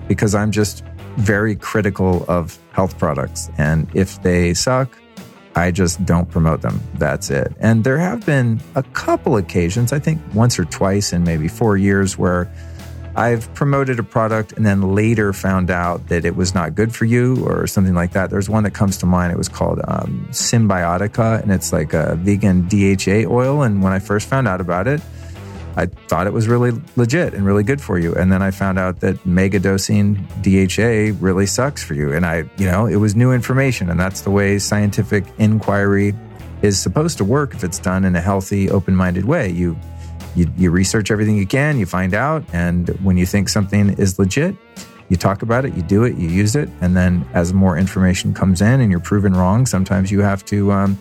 because 0.09 0.35
I'm 0.35 0.53
just 0.53 0.83
very 1.17 1.57
critical 1.57 2.25
of 2.29 2.59
health 2.73 2.99
products. 2.99 3.51
And 3.59 3.89
if 3.95 4.23
they 4.23 4.55
suck, 4.55 4.97
I 5.55 5.71
just 5.71 6.05
don't 6.05 6.31
promote 6.31 6.61
them. 6.61 6.81
That's 6.95 7.31
it. 7.31 7.53
And 7.61 7.85
there 7.85 7.99
have 7.99 8.27
been 8.27 8.61
a 8.75 8.83
couple 8.83 9.37
occasions, 9.37 9.93
I 9.93 9.99
think 9.99 10.21
once 10.35 10.59
or 10.59 10.67
twice 10.67 11.13
in 11.13 11.25
maybe 11.25 11.49
four 11.49 11.77
years, 11.79 12.19
where 12.19 12.51
I've 13.17 13.53
promoted 13.55 13.99
a 13.99 14.03
product 14.03 14.53
and 14.53 14.67
then 14.67 14.95
later 14.95 15.33
found 15.33 15.71
out 15.71 16.09
that 16.09 16.27
it 16.27 16.37
was 16.37 16.55
not 16.55 16.75
good 16.75 16.95
for 16.95 17.07
you 17.07 17.43
or 17.47 17.67
something 17.67 17.95
like 17.95 18.13
that. 18.13 18.29
There's 18.29 18.51
one 18.51 18.65
that 18.65 18.73
comes 18.73 18.99
to 18.99 19.07
mind. 19.07 19.33
It 19.33 19.39
was 19.39 19.49
called 19.49 19.81
um, 19.89 20.29
Symbiotica, 20.31 21.43
and 21.43 21.51
it's 21.51 21.73
like 21.73 21.95
a 21.95 22.17
vegan 22.17 22.69
DHA 22.69 23.27
oil. 23.27 23.63
And 23.63 23.83
when 23.83 23.95
I 23.95 24.01
first 24.01 24.29
found 24.29 24.47
out 24.47 24.61
about 24.61 24.87
it, 24.87 25.01
I 25.77 25.87
thought 25.87 26.27
it 26.27 26.35
was 26.35 26.47
really 26.47 26.73
legit 26.97 27.33
and 27.33 27.47
really 27.47 27.63
good 27.63 27.81
for 27.81 27.99
you. 27.99 28.15
And 28.15 28.31
then 28.31 28.43
I 28.43 28.51
found 28.51 28.79
out 28.79 29.01
that 29.01 29.25
mega 29.25 29.59
dosing 29.59 30.15
DHA 30.43 31.17
really 31.19 31.47
sucks 31.47 31.83
for 31.83 31.95
you. 31.95 32.13
And 32.13 32.27
I, 32.27 32.45
you 32.59 32.67
know, 32.67 32.87
it 32.87 32.97
was 32.97 33.17
new 33.17 33.33
information. 33.33 33.89
And 33.89 33.99
that's 33.99 34.23
the 34.23 34.31
way 34.31 34.59
scientific 34.59 35.25
inquiry 35.39 36.15
is 36.63 36.79
supposed 36.79 37.19
to 37.19 37.25
work 37.25 37.55
if 37.55 37.63
it's 37.65 37.79
done 37.79 38.05
in 38.05 38.17
a 38.17 38.21
healthy, 38.21 38.71
open 38.71 38.95
minded 38.97 39.27
way. 39.27 39.51
You, 39.51 39.79
you, 40.37 40.53
you 40.57 40.71
research 40.71 41.11
everything 41.11 41.37
you 41.37 41.47
can, 41.47 41.79
you 41.79 41.87
find 41.87 42.15
out. 42.15 42.45
And 42.53 42.89
when 43.03 43.17
you 43.17 43.27
think 43.27 43.49
something 43.49 43.91
is 43.99 44.19
legit, 44.19 44.55
you 45.09 45.17
talk 45.17 45.43
about 45.43 45.65
it, 45.65 45.75
you 45.75 45.83
do 45.83 46.05
it, 46.05 46.17
you 46.17 46.29
use 46.29 46.55
it. 46.55 46.69
And 46.81 46.97
then 46.97 47.27
as 47.33 47.53
more 47.53 47.79
information 47.79 48.35
comes 48.35 48.61
in 48.61 48.81
and 48.81 48.91
you're 48.91 49.01
proven 49.01 49.35
wrong, 49.35 49.67
sometimes 49.67 50.11
you 50.11 50.21
have 50.21 50.45
to, 50.47 50.73
um, 50.73 50.99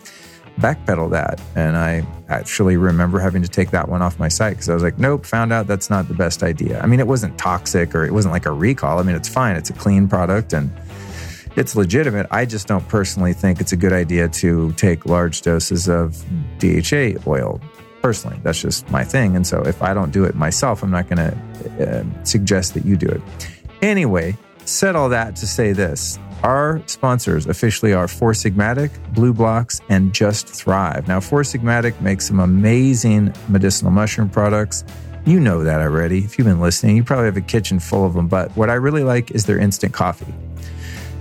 backpedal 0.59 1.11
that. 1.11 1.41
And 1.55 1.75
I 1.75 2.05
actually 2.29 2.77
remember 2.77 3.19
having 3.19 3.41
to 3.41 3.47
take 3.47 3.71
that 3.71 3.89
one 3.89 4.01
off 4.01 4.17
my 4.19 4.29
site 4.29 4.53
because 4.53 4.69
I 4.69 4.73
was 4.73 4.83
like, 4.83 4.97
nope, 4.97 5.25
found 5.25 5.51
out 5.51 5.67
that's 5.67 5.89
not 5.89 6.07
the 6.07 6.13
best 6.13 6.43
idea. 6.43 6.79
I 6.79 6.87
mean, 6.87 6.99
it 6.99 7.07
wasn't 7.07 7.37
toxic 7.37 7.93
or 7.93 8.05
it 8.05 8.13
wasn't 8.13 8.33
like 8.33 8.45
a 8.45 8.51
recall. 8.51 8.99
I 8.99 9.03
mean, 9.03 9.15
it's 9.15 9.27
fine, 9.27 9.55
it's 9.55 9.69
a 9.69 9.73
clean 9.73 10.07
product 10.07 10.53
and 10.53 10.71
it's 11.55 11.75
legitimate. 11.75 12.27
I 12.31 12.45
just 12.45 12.67
don't 12.67 12.87
personally 12.87 13.33
think 13.33 13.59
it's 13.59 13.71
a 13.71 13.77
good 13.77 13.93
idea 13.93 14.29
to 14.29 14.71
take 14.73 15.05
large 15.05 15.41
doses 15.41 15.87
of 15.87 16.23
DHA 16.59 17.19
oil. 17.27 17.61
Personally, 18.05 18.39
that's 18.43 18.61
just 18.61 18.87
my 18.91 19.03
thing. 19.03 19.35
And 19.35 19.47
so 19.47 19.63
if 19.63 19.81
I 19.81 19.95
don't 19.95 20.11
do 20.11 20.25
it 20.25 20.35
myself, 20.35 20.83
I'm 20.83 20.91
not 20.91 21.09
going 21.09 21.17
to 21.17 21.33
uh, 21.89 22.23
suggest 22.23 22.75
that 22.75 22.85
you 22.85 22.95
do 22.95 23.07
it. 23.07 23.19
Anyway, 23.81 24.37
said 24.63 24.95
all 24.95 25.09
that 25.09 25.35
to 25.37 25.47
say 25.47 25.71
this 25.71 26.19
our 26.43 26.83
sponsors 26.85 27.47
officially 27.47 27.93
are 27.93 28.07
Four 28.07 28.33
Sigmatic, 28.33 28.91
BLUblox, 29.15 29.81
and 29.89 30.13
Just 30.13 30.47
Thrive. 30.47 31.07
Now, 31.07 31.19
Four 31.19 31.41
Sigmatic 31.41 31.99
makes 31.99 32.27
some 32.27 32.39
amazing 32.39 33.33
medicinal 33.47 33.91
mushroom 33.91 34.29
products. 34.29 34.83
You 35.25 35.39
know 35.39 35.63
that 35.63 35.81
already. 35.81 36.19
If 36.19 36.37
you've 36.37 36.45
been 36.45 36.61
listening, 36.61 36.97
you 36.97 37.03
probably 37.03 37.25
have 37.25 37.37
a 37.37 37.41
kitchen 37.41 37.79
full 37.79 38.05
of 38.05 38.13
them. 38.13 38.27
But 38.27 38.55
what 38.55 38.69
I 38.69 38.75
really 38.75 39.03
like 39.03 39.31
is 39.31 39.47
their 39.47 39.57
instant 39.57 39.95
coffee. 39.95 40.31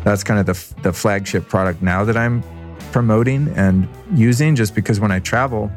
That's 0.05 0.23
kind 0.23 0.39
of 0.39 0.44
the, 0.44 0.82
the 0.82 0.93
flagship 0.93 1.48
product 1.48 1.81
now 1.81 2.05
that 2.05 2.19
I'm 2.19 2.44
promoting 2.93 3.48
and 3.56 3.89
using 4.12 4.55
just 4.55 4.74
because 4.74 5.01
when 5.01 5.11
I 5.11 5.20
travel, 5.20 5.73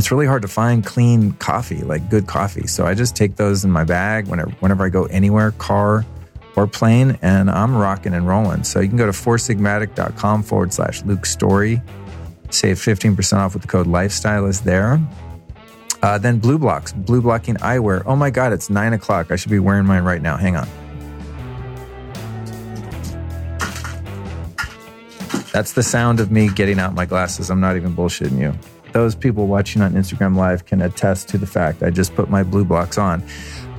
it's 0.00 0.10
really 0.10 0.24
hard 0.24 0.40
to 0.40 0.48
find 0.48 0.82
clean 0.82 1.32
coffee, 1.34 1.82
like 1.82 2.08
good 2.08 2.26
coffee. 2.26 2.66
So 2.66 2.86
I 2.86 2.94
just 2.94 3.14
take 3.14 3.36
those 3.36 3.66
in 3.66 3.70
my 3.70 3.84
bag 3.84 4.28
whenever, 4.28 4.50
whenever 4.52 4.82
I 4.82 4.88
go 4.88 5.04
anywhere, 5.04 5.50
car, 5.50 6.06
or 6.56 6.66
plane, 6.66 7.18
and 7.20 7.50
I'm 7.50 7.76
rocking 7.76 8.14
and 8.14 8.26
rolling. 8.26 8.64
So 8.64 8.80
you 8.80 8.88
can 8.88 8.96
go 8.96 9.04
to 9.04 9.12
foursigmatic.com 9.12 10.44
forward 10.44 10.72
slash 10.72 11.02
Luke 11.04 11.26
Story. 11.26 11.82
Save 12.48 12.78
15% 12.78 13.36
off 13.36 13.52
with 13.52 13.60
the 13.60 13.68
code 13.68 13.86
Lifestylist 13.86 14.62
there. 14.62 14.98
Uh, 16.02 16.16
then 16.16 16.38
blocks, 16.38 16.94
blue 16.94 17.20
blocking 17.20 17.56
eyewear. 17.56 18.02
Oh 18.06 18.16
my 18.16 18.30
God, 18.30 18.54
it's 18.54 18.70
nine 18.70 18.94
o'clock. 18.94 19.30
I 19.30 19.36
should 19.36 19.50
be 19.50 19.58
wearing 19.58 19.84
mine 19.84 20.04
right 20.04 20.22
now. 20.22 20.38
Hang 20.38 20.56
on. 20.56 20.66
That's 25.52 25.74
the 25.74 25.82
sound 25.82 26.20
of 26.20 26.30
me 26.30 26.48
getting 26.48 26.78
out 26.78 26.94
my 26.94 27.04
glasses. 27.04 27.50
I'm 27.50 27.60
not 27.60 27.76
even 27.76 27.94
bullshitting 27.94 28.38
you. 28.40 28.54
Those 28.92 29.14
people 29.14 29.46
watching 29.46 29.82
on 29.82 29.92
Instagram 29.92 30.36
Live 30.36 30.66
can 30.66 30.82
attest 30.82 31.28
to 31.30 31.38
the 31.38 31.46
fact 31.46 31.82
I 31.82 31.90
just 31.90 32.14
put 32.14 32.28
my 32.28 32.42
BLUblox 32.42 33.00
on. 33.00 33.24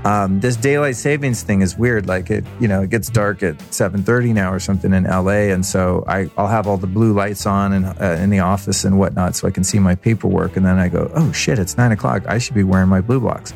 Um, 0.04 0.40
this 0.40 0.56
daylight 0.56 0.96
savings 0.96 1.44
thing 1.44 1.62
is 1.62 1.78
weird. 1.78 2.08
Like 2.08 2.32
it, 2.32 2.44
you 2.60 2.68
know, 2.68 2.82
it 2.82 2.90
gets 2.90 3.08
dark 3.10 3.44
at 3.44 3.62
seven 3.74 4.02
thirty 4.02 4.34
now 4.34 4.52
or 4.52 4.60
something 4.60 4.94
in 4.94 5.04
LA, 5.04 5.52
and 5.52 5.64
so 5.64 6.04
I, 6.08 6.24
will 6.38 6.48
have 6.48 6.66
all 6.66 6.78
the 6.78 6.88
blue 6.88 7.14
lights 7.14 7.46
on 7.46 7.72
and 7.74 7.86
uh, 7.86 8.22
in 8.22 8.32
the 8.32 8.40
office 8.40 8.84
and 8.84 8.98
whatnot, 8.98 9.36
so 9.36 9.48
I 9.48 9.52
can 9.52 9.64
see 9.64 9.78
my 9.78 9.94
paperwork. 9.94 10.58
And 10.58 10.66
then 10.66 10.80
I 10.80 10.88
go, 10.88 11.12
oh 11.14 11.32
shit, 11.32 11.60
it's 11.60 11.78
nine 11.78 11.92
o'clock. 11.92 12.24
I 12.28 12.40
should 12.40 12.56
be 12.56 12.64
wearing 12.64 12.90
my 12.90 13.02
BLUblox. 13.02 13.54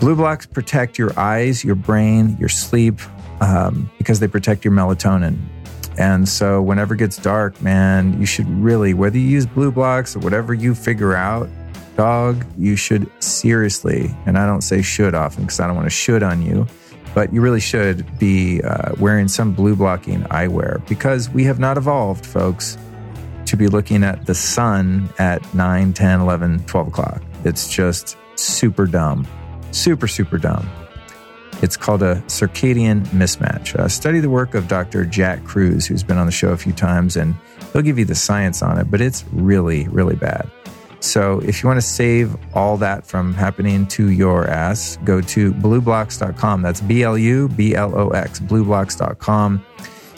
Blue 0.00 0.16
BLUblox 0.16 0.52
protect 0.52 0.98
your 0.98 1.18
eyes, 1.18 1.64
your 1.64 1.76
brain, 1.76 2.36
your 2.38 2.50
sleep, 2.50 3.00
um, 3.40 3.90
because 3.96 4.20
they 4.20 4.28
protect 4.28 4.66
your 4.66 4.74
melatonin. 4.74 5.38
And 5.98 6.28
so 6.28 6.62
whenever 6.62 6.94
it 6.94 6.98
gets 6.98 7.16
dark, 7.16 7.60
man, 7.60 8.18
you 8.18 8.26
should 8.26 8.48
really, 8.48 8.94
whether 8.94 9.18
you 9.18 9.26
use 9.26 9.46
BLUblox 9.46 10.16
or 10.16 10.20
whatever 10.20 10.54
you 10.54 10.74
figure 10.74 11.14
out, 11.14 11.48
dog, 11.96 12.44
you 12.56 12.76
should 12.76 13.10
seriously, 13.22 14.14
and 14.26 14.38
I 14.38 14.46
don't 14.46 14.62
say 14.62 14.82
should 14.82 15.14
often 15.14 15.44
because 15.44 15.60
I 15.60 15.66
don't 15.66 15.76
want 15.76 15.86
to 15.86 15.90
should 15.90 16.22
on 16.22 16.42
you, 16.42 16.66
but 17.14 17.32
you 17.32 17.40
really 17.40 17.60
should 17.60 18.18
be 18.18 18.62
uh, 18.62 18.94
wearing 18.98 19.28
some 19.28 19.52
blue 19.52 19.76
blocking 19.76 20.22
eyewear 20.24 20.86
because 20.88 21.28
we 21.30 21.44
have 21.44 21.58
not 21.58 21.76
evolved, 21.76 22.24
folks, 22.24 22.78
to 23.46 23.56
be 23.56 23.68
looking 23.68 24.02
at 24.02 24.24
the 24.24 24.34
sun 24.34 25.08
at 25.18 25.42
9, 25.54 25.92
10, 25.92 26.20
11, 26.20 26.64
12 26.64 26.88
o'clock. 26.88 27.22
It's 27.44 27.68
just 27.68 28.16
super 28.36 28.86
dumb. 28.86 29.26
Super, 29.72 30.08
super 30.08 30.38
dumb. 30.38 30.68
It's 31.62 31.76
called 31.76 32.02
a 32.02 32.16
circadian 32.26 33.06
mismatch. 33.06 33.76
Uh, 33.76 33.88
study 33.88 34.20
the 34.20 34.28
work 34.28 34.54
of 34.54 34.68
Dr. 34.68 35.04
Jack 35.04 35.44
Kruse, 35.44 35.86
who's 35.86 36.02
been 36.02 36.18
on 36.18 36.26
the 36.26 36.32
show 36.32 36.50
a 36.50 36.56
few 36.56 36.72
times, 36.72 37.16
and 37.16 37.34
he'll 37.72 37.82
give 37.82 37.98
you 37.98 38.04
the 38.04 38.14
science 38.14 38.62
on 38.62 38.78
it, 38.78 38.90
but 38.90 39.00
it's 39.00 39.24
really, 39.32 39.86
really 39.88 40.16
bad. 40.16 40.50
So 40.98 41.40
if 41.40 41.62
you 41.62 41.68
want 41.68 41.78
to 41.78 41.86
save 41.86 42.36
all 42.54 42.76
that 42.78 43.06
from 43.06 43.34
happening 43.34 43.86
to 43.88 44.10
your 44.10 44.46
ass, 44.46 44.98
go 45.04 45.20
to 45.20 45.52
blublox.com. 45.52 46.62
That's 46.62 46.80
B 46.80 47.02
L 47.02 47.18
U 47.18 47.48
B 47.48 47.74
L 47.74 47.98
O 47.98 48.10
X, 48.10 48.38
blublox.com. 48.38 49.64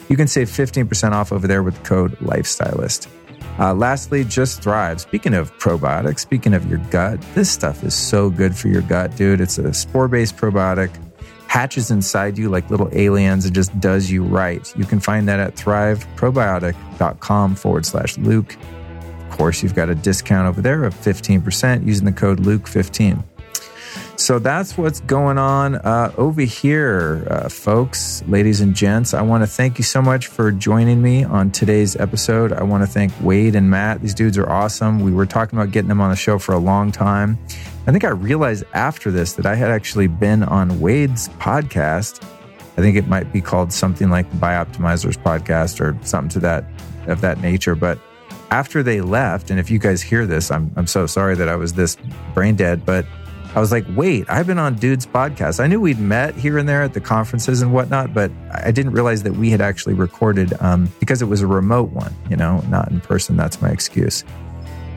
You 0.08 0.16
can 0.16 0.28
save 0.28 0.48
15% 0.48 1.12
off 1.12 1.32
over 1.32 1.46
there 1.46 1.62
with 1.62 1.82
code 1.84 2.12
Lifestylist. 2.18 3.08
Uh, 3.58 3.72
lastly, 3.72 4.24
Just 4.24 4.62
Thrive. 4.62 5.00
Speaking 5.00 5.32
of 5.32 5.56
probiotics, 5.58 6.20
speaking 6.20 6.54
of 6.54 6.68
your 6.68 6.78
gut, 6.90 7.20
this 7.34 7.50
stuff 7.50 7.84
is 7.84 7.94
so 7.94 8.28
good 8.28 8.56
for 8.56 8.68
your 8.68 8.82
gut, 8.82 9.16
dude. 9.16 9.40
It's 9.40 9.58
a 9.58 9.72
spore 9.72 10.08
based 10.08 10.36
probiotic, 10.36 10.90
hatches 11.54 11.90
inside 11.92 12.36
you 12.36 12.48
like 12.48 12.68
little 12.68 12.88
aliens, 12.90 13.44
and 13.44 13.54
just 13.54 13.78
does 13.78 14.10
you 14.10 14.24
right. 14.24 14.76
You 14.76 14.84
can 14.84 14.98
find 14.98 15.28
that 15.28 15.38
at 15.38 15.54
thriveprobiotic.com 15.54 17.54
forward 17.54 17.86
slash 17.86 18.18
Luke 18.18 18.56
Of 19.30 19.38
course, 19.38 19.62
you've 19.62 19.76
got 19.76 19.88
a 19.88 19.94
discount 19.94 20.48
over 20.48 20.60
there 20.60 20.82
of 20.82 20.96
15% 20.96 21.86
using 21.86 22.06
the 22.06 22.12
code 22.12 22.40
Luke15. 22.40 23.22
So 24.24 24.38
that's 24.38 24.78
what's 24.78 25.00
going 25.00 25.36
on 25.36 25.74
uh, 25.74 26.10
over 26.16 26.40
here, 26.40 27.26
uh, 27.30 27.50
folks, 27.50 28.24
ladies 28.26 28.62
and 28.62 28.74
gents. 28.74 29.12
I 29.12 29.20
want 29.20 29.42
to 29.42 29.46
thank 29.46 29.76
you 29.76 29.84
so 29.84 30.00
much 30.00 30.28
for 30.28 30.50
joining 30.50 31.02
me 31.02 31.24
on 31.24 31.50
today's 31.50 31.94
episode. 31.96 32.50
I 32.50 32.62
want 32.62 32.82
to 32.82 32.86
thank 32.86 33.12
Wade 33.20 33.54
and 33.54 33.68
Matt. 33.68 34.00
These 34.00 34.14
dudes 34.14 34.38
are 34.38 34.48
awesome. 34.48 35.00
We 35.00 35.12
were 35.12 35.26
talking 35.26 35.58
about 35.58 35.72
getting 35.72 35.90
them 35.90 36.00
on 36.00 36.08
the 36.08 36.16
show 36.16 36.38
for 36.38 36.52
a 36.52 36.58
long 36.58 36.90
time. 36.90 37.38
I 37.86 37.92
think 37.92 38.02
I 38.04 38.08
realized 38.08 38.64
after 38.72 39.10
this 39.10 39.34
that 39.34 39.44
I 39.44 39.56
had 39.56 39.70
actually 39.70 40.06
been 40.06 40.42
on 40.42 40.80
Wade's 40.80 41.28
podcast. 41.28 42.24
I 42.78 42.80
think 42.80 42.96
it 42.96 43.06
might 43.06 43.30
be 43.30 43.42
called 43.42 43.74
something 43.74 44.08
like 44.08 44.30
the 44.30 44.38
Bioptimizers 44.38 45.18
podcast 45.18 45.82
or 45.82 46.02
something 46.02 46.30
to 46.30 46.40
that 46.40 46.64
of 47.08 47.20
that 47.20 47.42
nature. 47.42 47.74
But 47.74 47.98
after 48.50 48.82
they 48.82 49.02
left, 49.02 49.50
and 49.50 49.60
if 49.60 49.70
you 49.70 49.78
guys 49.78 50.00
hear 50.00 50.24
this, 50.24 50.50
I'm, 50.50 50.72
I'm 50.76 50.86
so 50.86 51.06
sorry 51.06 51.34
that 51.34 51.50
I 51.50 51.56
was 51.56 51.74
this 51.74 51.98
brain 52.32 52.56
dead, 52.56 52.86
but 52.86 53.04
I 53.54 53.60
was 53.60 53.70
like, 53.70 53.84
wait, 53.90 54.28
I've 54.28 54.48
been 54.48 54.58
on 54.58 54.74
Dude's 54.74 55.06
podcast. 55.06 55.60
I 55.60 55.68
knew 55.68 55.80
we'd 55.80 56.00
met 56.00 56.34
here 56.34 56.58
and 56.58 56.68
there 56.68 56.82
at 56.82 56.92
the 56.92 57.00
conferences 57.00 57.62
and 57.62 57.72
whatnot, 57.72 58.12
but 58.12 58.32
I 58.50 58.72
didn't 58.72 58.92
realize 58.92 59.22
that 59.22 59.34
we 59.34 59.50
had 59.50 59.60
actually 59.60 59.94
recorded 59.94 60.52
um, 60.60 60.92
because 60.98 61.22
it 61.22 61.26
was 61.26 61.40
a 61.40 61.46
remote 61.46 61.90
one, 61.90 62.12
you 62.28 62.36
know, 62.36 62.60
not 62.68 62.90
in 62.90 63.00
person. 63.00 63.36
That's 63.36 63.62
my 63.62 63.70
excuse. 63.70 64.24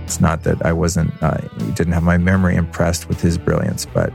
It's 0.05 0.19
not 0.19 0.43
that 0.43 0.65
I 0.65 0.73
wasn't, 0.73 1.11
uh, 1.21 1.37
didn't 1.75 1.93
have 1.93 2.03
my 2.03 2.17
memory 2.17 2.55
impressed 2.55 3.07
with 3.07 3.21
his 3.21 3.37
brilliance, 3.37 3.85
but 3.85 4.11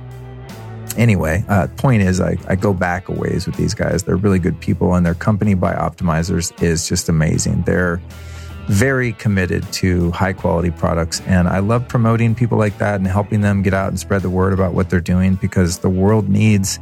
anyway, 0.97 1.45
uh, 1.49 1.69
point 1.77 2.03
is, 2.03 2.21
I, 2.21 2.37
I 2.49 2.57
go 2.57 2.73
back 2.73 3.09
a 3.09 3.13
ways 3.13 3.47
with 3.47 3.57
these 3.57 3.75
guys. 3.75 4.03
They're 4.03 4.17
really 4.17 4.39
good 4.39 4.59
people, 4.61 4.95
and 4.95 5.05
their 5.05 5.15
company 5.15 5.55
Bioptimizers 5.55 6.61
is 6.63 6.89
just 6.89 7.09
amazing. 7.09 7.63
They're 7.63 8.01
very 8.69 9.13
committed 9.15 9.71
to 9.73 10.11
high 10.13 10.33
quality 10.33 10.71
products. 10.71 11.21
And 11.23 11.49
I 11.49 11.59
love 11.59 11.89
promoting 11.89 12.35
people 12.35 12.59
like 12.59 12.79
that 12.79 12.97
and 12.97 13.07
helping 13.07 13.41
them 13.41 13.63
get 13.63 13.75
out 13.75 13.89
and 13.89 13.99
spread 13.99 14.23
the 14.23 14.31
word 14.31 14.53
about 14.53 14.75
what 14.75 14.89
they're 14.89 15.01
doing 15.01 15.35
because 15.37 15.79
the 15.79 15.91
world 15.91 16.29
needs 16.29 16.79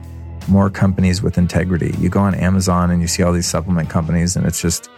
more 0.48 0.70
companies 0.70 1.22
with 1.22 1.38
integrity. 1.38 1.94
You 1.98 2.08
go 2.08 2.20
on 2.20 2.34
Amazon 2.34 2.90
and 2.90 3.00
you 3.00 3.08
see 3.08 3.22
all 3.22 3.32
these 3.32 3.46
supplement 3.46 3.88
companies, 3.88 4.36
and 4.36 4.46
it's 4.46 4.60
just, 4.60 4.90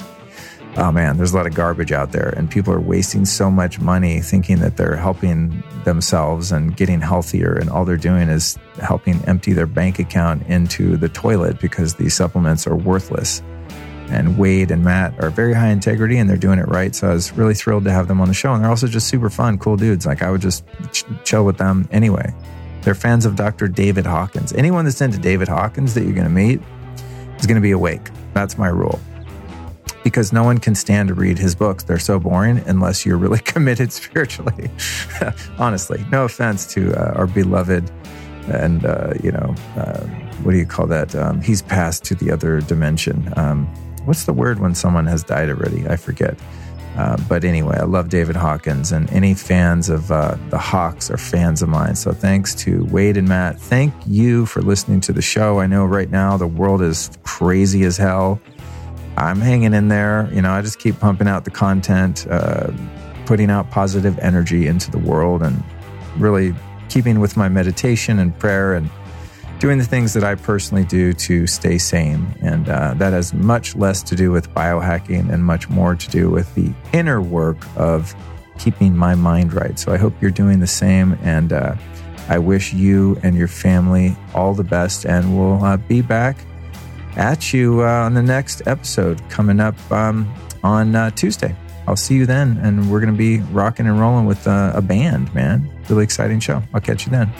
oh 0.76 0.90
man, 0.90 1.16
there's 1.16 1.32
a 1.32 1.36
lot 1.36 1.46
of 1.46 1.54
garbage 1.54 1.92
out 1.92 2.12
there. 2.12 2.30
And 2.30 2.50
people 2.50 2.72
are 2.72 2.80
wasting 2.80 3.24
so 3.24 3.50
much 3.50 3.80
money 3.80 4.20
thinking 4.20 4.58
that 4.60 4.76
they're 4.76 4.96
helping 4.96 5.62
themselves 5.84 6.52
and 6.52 6.76
getting 6.76 7.00
healthier. 7.00 7.54
And 7.54 7.68
all 7.70 7.84
they're 7.84 7.96
doing 7.96 8.28
is 8.28 8.58
helping 8.80 9.22
empty 9.26 9.52
their 9.52 9.66
bank 9.66 9.98
account 9.98 10.46
into 10.46 10.96
the 10.96 11.08
toilet 11.08 11.60
because 11.60 11.94
these 11.94 12.14
supplements 12.14 12.66
are 12.66 12.76
worthless 12.76 13.42
and 14.12 14.36
Wade 14.36 14.70
and 14.70 14.84
Matt 14.84 15.18
are 15.22 15.30
very 15.30 15.54
high 15.54 15.70
integrity 15.70 16.18
and 16.18 16.28
they're 16.28 16.36
doing 16.36 16.58
it 16.58 16.68
right. 16.68 16.94
So 16.94 17.08
I 17.08 17.14
was 17.14 17.32
really 17.32 17.54
thrilled 17.54 17.84
to 17.84 17.90
have 17.90 18.08
them 18.08 18.20
on 18.20 18.28
the 18.28 18.34
show. 18.34 18.52
And 18.52 18.62
they're 18.62 18.70
also 18.70 18.86
just 18.86 19.08
super 19.08 19.30
fun, 19.30 19.58
cool 19.58 19.76
dudes. 19.76 20.04
Like 20.04 20.22
I 20.22 20.30
would 20.30 20.42
just 20.42 20.64
ch- 20.92 21.04
chill 21.24 21.44
with 21.44 21.56
them 21.56 21.88
anyway. 21.90 22.34
They're 22.82 22.94
fans 22.94 23.24
of 23.24 23.36
Dr. 23.36 23.68
David 23.68 24.04
Hawkins. 24.04 24.52
Anyone 24.52 24.84
that's 24.84 25.00
into 25.00 25.18
David 25.18 25.48
Hawkins 25.48 25.94
that 25.94 26.04
you're 26.04 26.12
going 26.12 26.26
to 26.26 26.30
meet 26.30 26.60
is 27.38 27.46
going 27.46 27.56
to 27.56 27.62
be 27.62 27.70
awake. 27.70 28.10
That's 28.34 28.58
my 28.58 28.68
rule. 28.68 29.00
Because 30.04 30.32
no 30.32 30.42
one 30.42 30.58
can 30.58 30.74
stand 30.74 31.08
to 31.08 31.14
read 31.14 31.38
his 31.38 31.54
books. 31.54 31.84
They're 31.84 31.98
so 31.98 32.18
boring 32.18 32.58
unless 32.66 33.06
you're 33.06 33.16
really 33.16 33.38
committed 33.44 33.92
spiritually. 33.92 34.68
Honestly, 35.58 36.04
no 36.10 36.24
offense 36.24 36.66
to 36.74 36.92
uh, 36.94 37.14
our 37.14 37.26
beloved 37.26 37.90
and, 38.48 38.84
uh, 38.84 39.14
you 39.22 39.30
know, 39.30 39.54
uh, 39.76 40.00
what 40.42 40.52
do 40.52 40.58
you 40.58 40.66
call 40.66 40.88
that? 40.88 41.14
Um, 41.14 41.40
he's 41.40 41.62
passed 41.62 42.04
to 42.04 42.16
the 42.16 42.32
other 42.32 42.60
dimension. 42.60 43.32
Um, 43.36 43.72
what's 44.04 44.24
the 44.24 44.32
word 44.32 44.58
when 44.58 44.74
someone 44.74 45.06
has 45.06 45.22
died 45.22 45.48
already? 45.48 45.86
I 45.88 45.96
forget. 45.96 46.38
Uh, 46.96 47.16
but 47.26 47.42
anyway, 47.42 47.76
I 47.78 47.84
love 47.84 48.10
David 48.10 48.36
Hawkins, 48.36 48.92
and 48.92 49.10
any 49.10 49.32
fans 49.32 49.88
of 49.88 50.12
uh, 50.12 50.36
the 50.50 50.58
Hawks 50.58 51.10
are 51.10 51.16
fans 51.16 51.62
of 51.62 51.70
mine. 51.70 51.96
So 51.96 52.12
thanks 52.12 52.54
to 52.56 52.84
Wade 52.86 53.16
and 53.16 53.26
Matt. 53.26 53.58
Thank 53.58 53.94
you 54.06 54.44
for 54.44 54.60
listening 54.60 55.00
to 55.02 55.12
the 55.12 55.22
show. 55.22 55.58
I 55.58 55.66
know 55.66 55.86
right 55.86 56.10
now 56.10 56.36
the 56.36 56.46
world 56.46 56.82
is 56.82 57.10
crazy 57.22 57.84
as 57.84 57.96
hell. 57.96 58.40
I'm 59.16 59.40
hanging 59.40 59.72
in 59.72 59.88
there. 59.88 60.28
You 60.32 60.42
know, 60.42 60.52
I 60.52 60.60
just 60.60 60.78
keep 60.78 60.98
pumping 60.98 61.28
out 61.28 61.44
the 61.46 61.50
content, 61.50 62.26
uh, 62.28 62.70
putting 63.24 63.50
out 63.50 63.70
positive 63.70 64.18
energy 64.18 64.66
into 64.66 64.90
the 64.90 64.98
world, 64.98 65.42
and 65.42 65.62
really 66.18 66.54
keeping 66.90 67.20
with 67.20 67.38
my 67.38 67.48
meditation 67.48 68.18
and 68.18 68.38
prayer 68.38 68.74
and 68.74 68.90
doing 69.62 69.78
the 69.78 69.84
things 69.84 70.12
that 70.12 70.24
I 70.24 70.34
personally 70.34 70.82
do 70.82 71.12
to 71.12 71.46
stay 71.46 71.78
sane. 71.78 72.26
And 72.40 72.68
uh, 72.68 72.94
that 72.94 73.12
has 73.12 73.32
much 73.32 73.76
less 73.76 74.02
to 74.02 74.16
do 74.16 74.32
with 74.32 74.52
biohacking 74.52 75.32
and 75.32 75.44
much 75.44 75.70
more 75.70 75.94
to 75.94 76.10
do 76.10 76.28
with 76.28 76.52
the 76.56 76.74
inner 76.92 77.22
work 77.22 77.58
of 77.76 78.12
keeping 78.58 78.96
my 78.96 79.14
mind 79.14 79.52
right. 79.52 79.78
So 79.78 79.92
I 79.92 79.98
hope 79.98 80.14
you're 80.20 80.32
doing 80.32 80.58
the 80.58 80.66
same. 80.66 81.16
And 81.22 81.52
uh, 81.52 81.76
I 82.28 82.40
wish 82.40 82.72
you 82.72 83.20
and 83.22 83.36
your 83.36 83.46
family 83.46 84.16
all 84.34 84.52
the 84.52 84.64
best. 84.64 85.06
And 85.06 85.38
we'll 85.38 85.64
uh, 85.64 85.76
be 85.76 86.02
back 86.02 86.38
at 87.14 87.52
you 87.52 87.82
uh, 87.82 87.86
on 87.86 88.14
the 88.14 88.22
next 88.22 88.66
episode 88.66 89.22
coming 89.30 89.60
up 89.60 89.76
um, 89.92 90.28
on 90.64 90.96
uh, 90.96 91.10
Tuesday. 91.10 91.54
I'll 91.86 91.94
see 91.94 92.16
you 92.16 92.26
then. 92.26 92.58
And 92.64 92.90
we're 92.90 93.00
going 93.00 93.14
to 93.14 93.18
be 93.18 93.38
rocking 93.52 93.86
and 93.86 94.00
rolling 94.00 94.26
with 94.26 94.44
uh, 94.44 94.72
a 94.74 94.82
band, 94.82 95.32
man. 95.36 95.70
Really 95.88 96.02
exciting 96.02 96.40
show. 96.40 96.64
I'll 96.74 96.80
catch 96.80 97.06
you 97.06 97.12
then. 97.12 97.32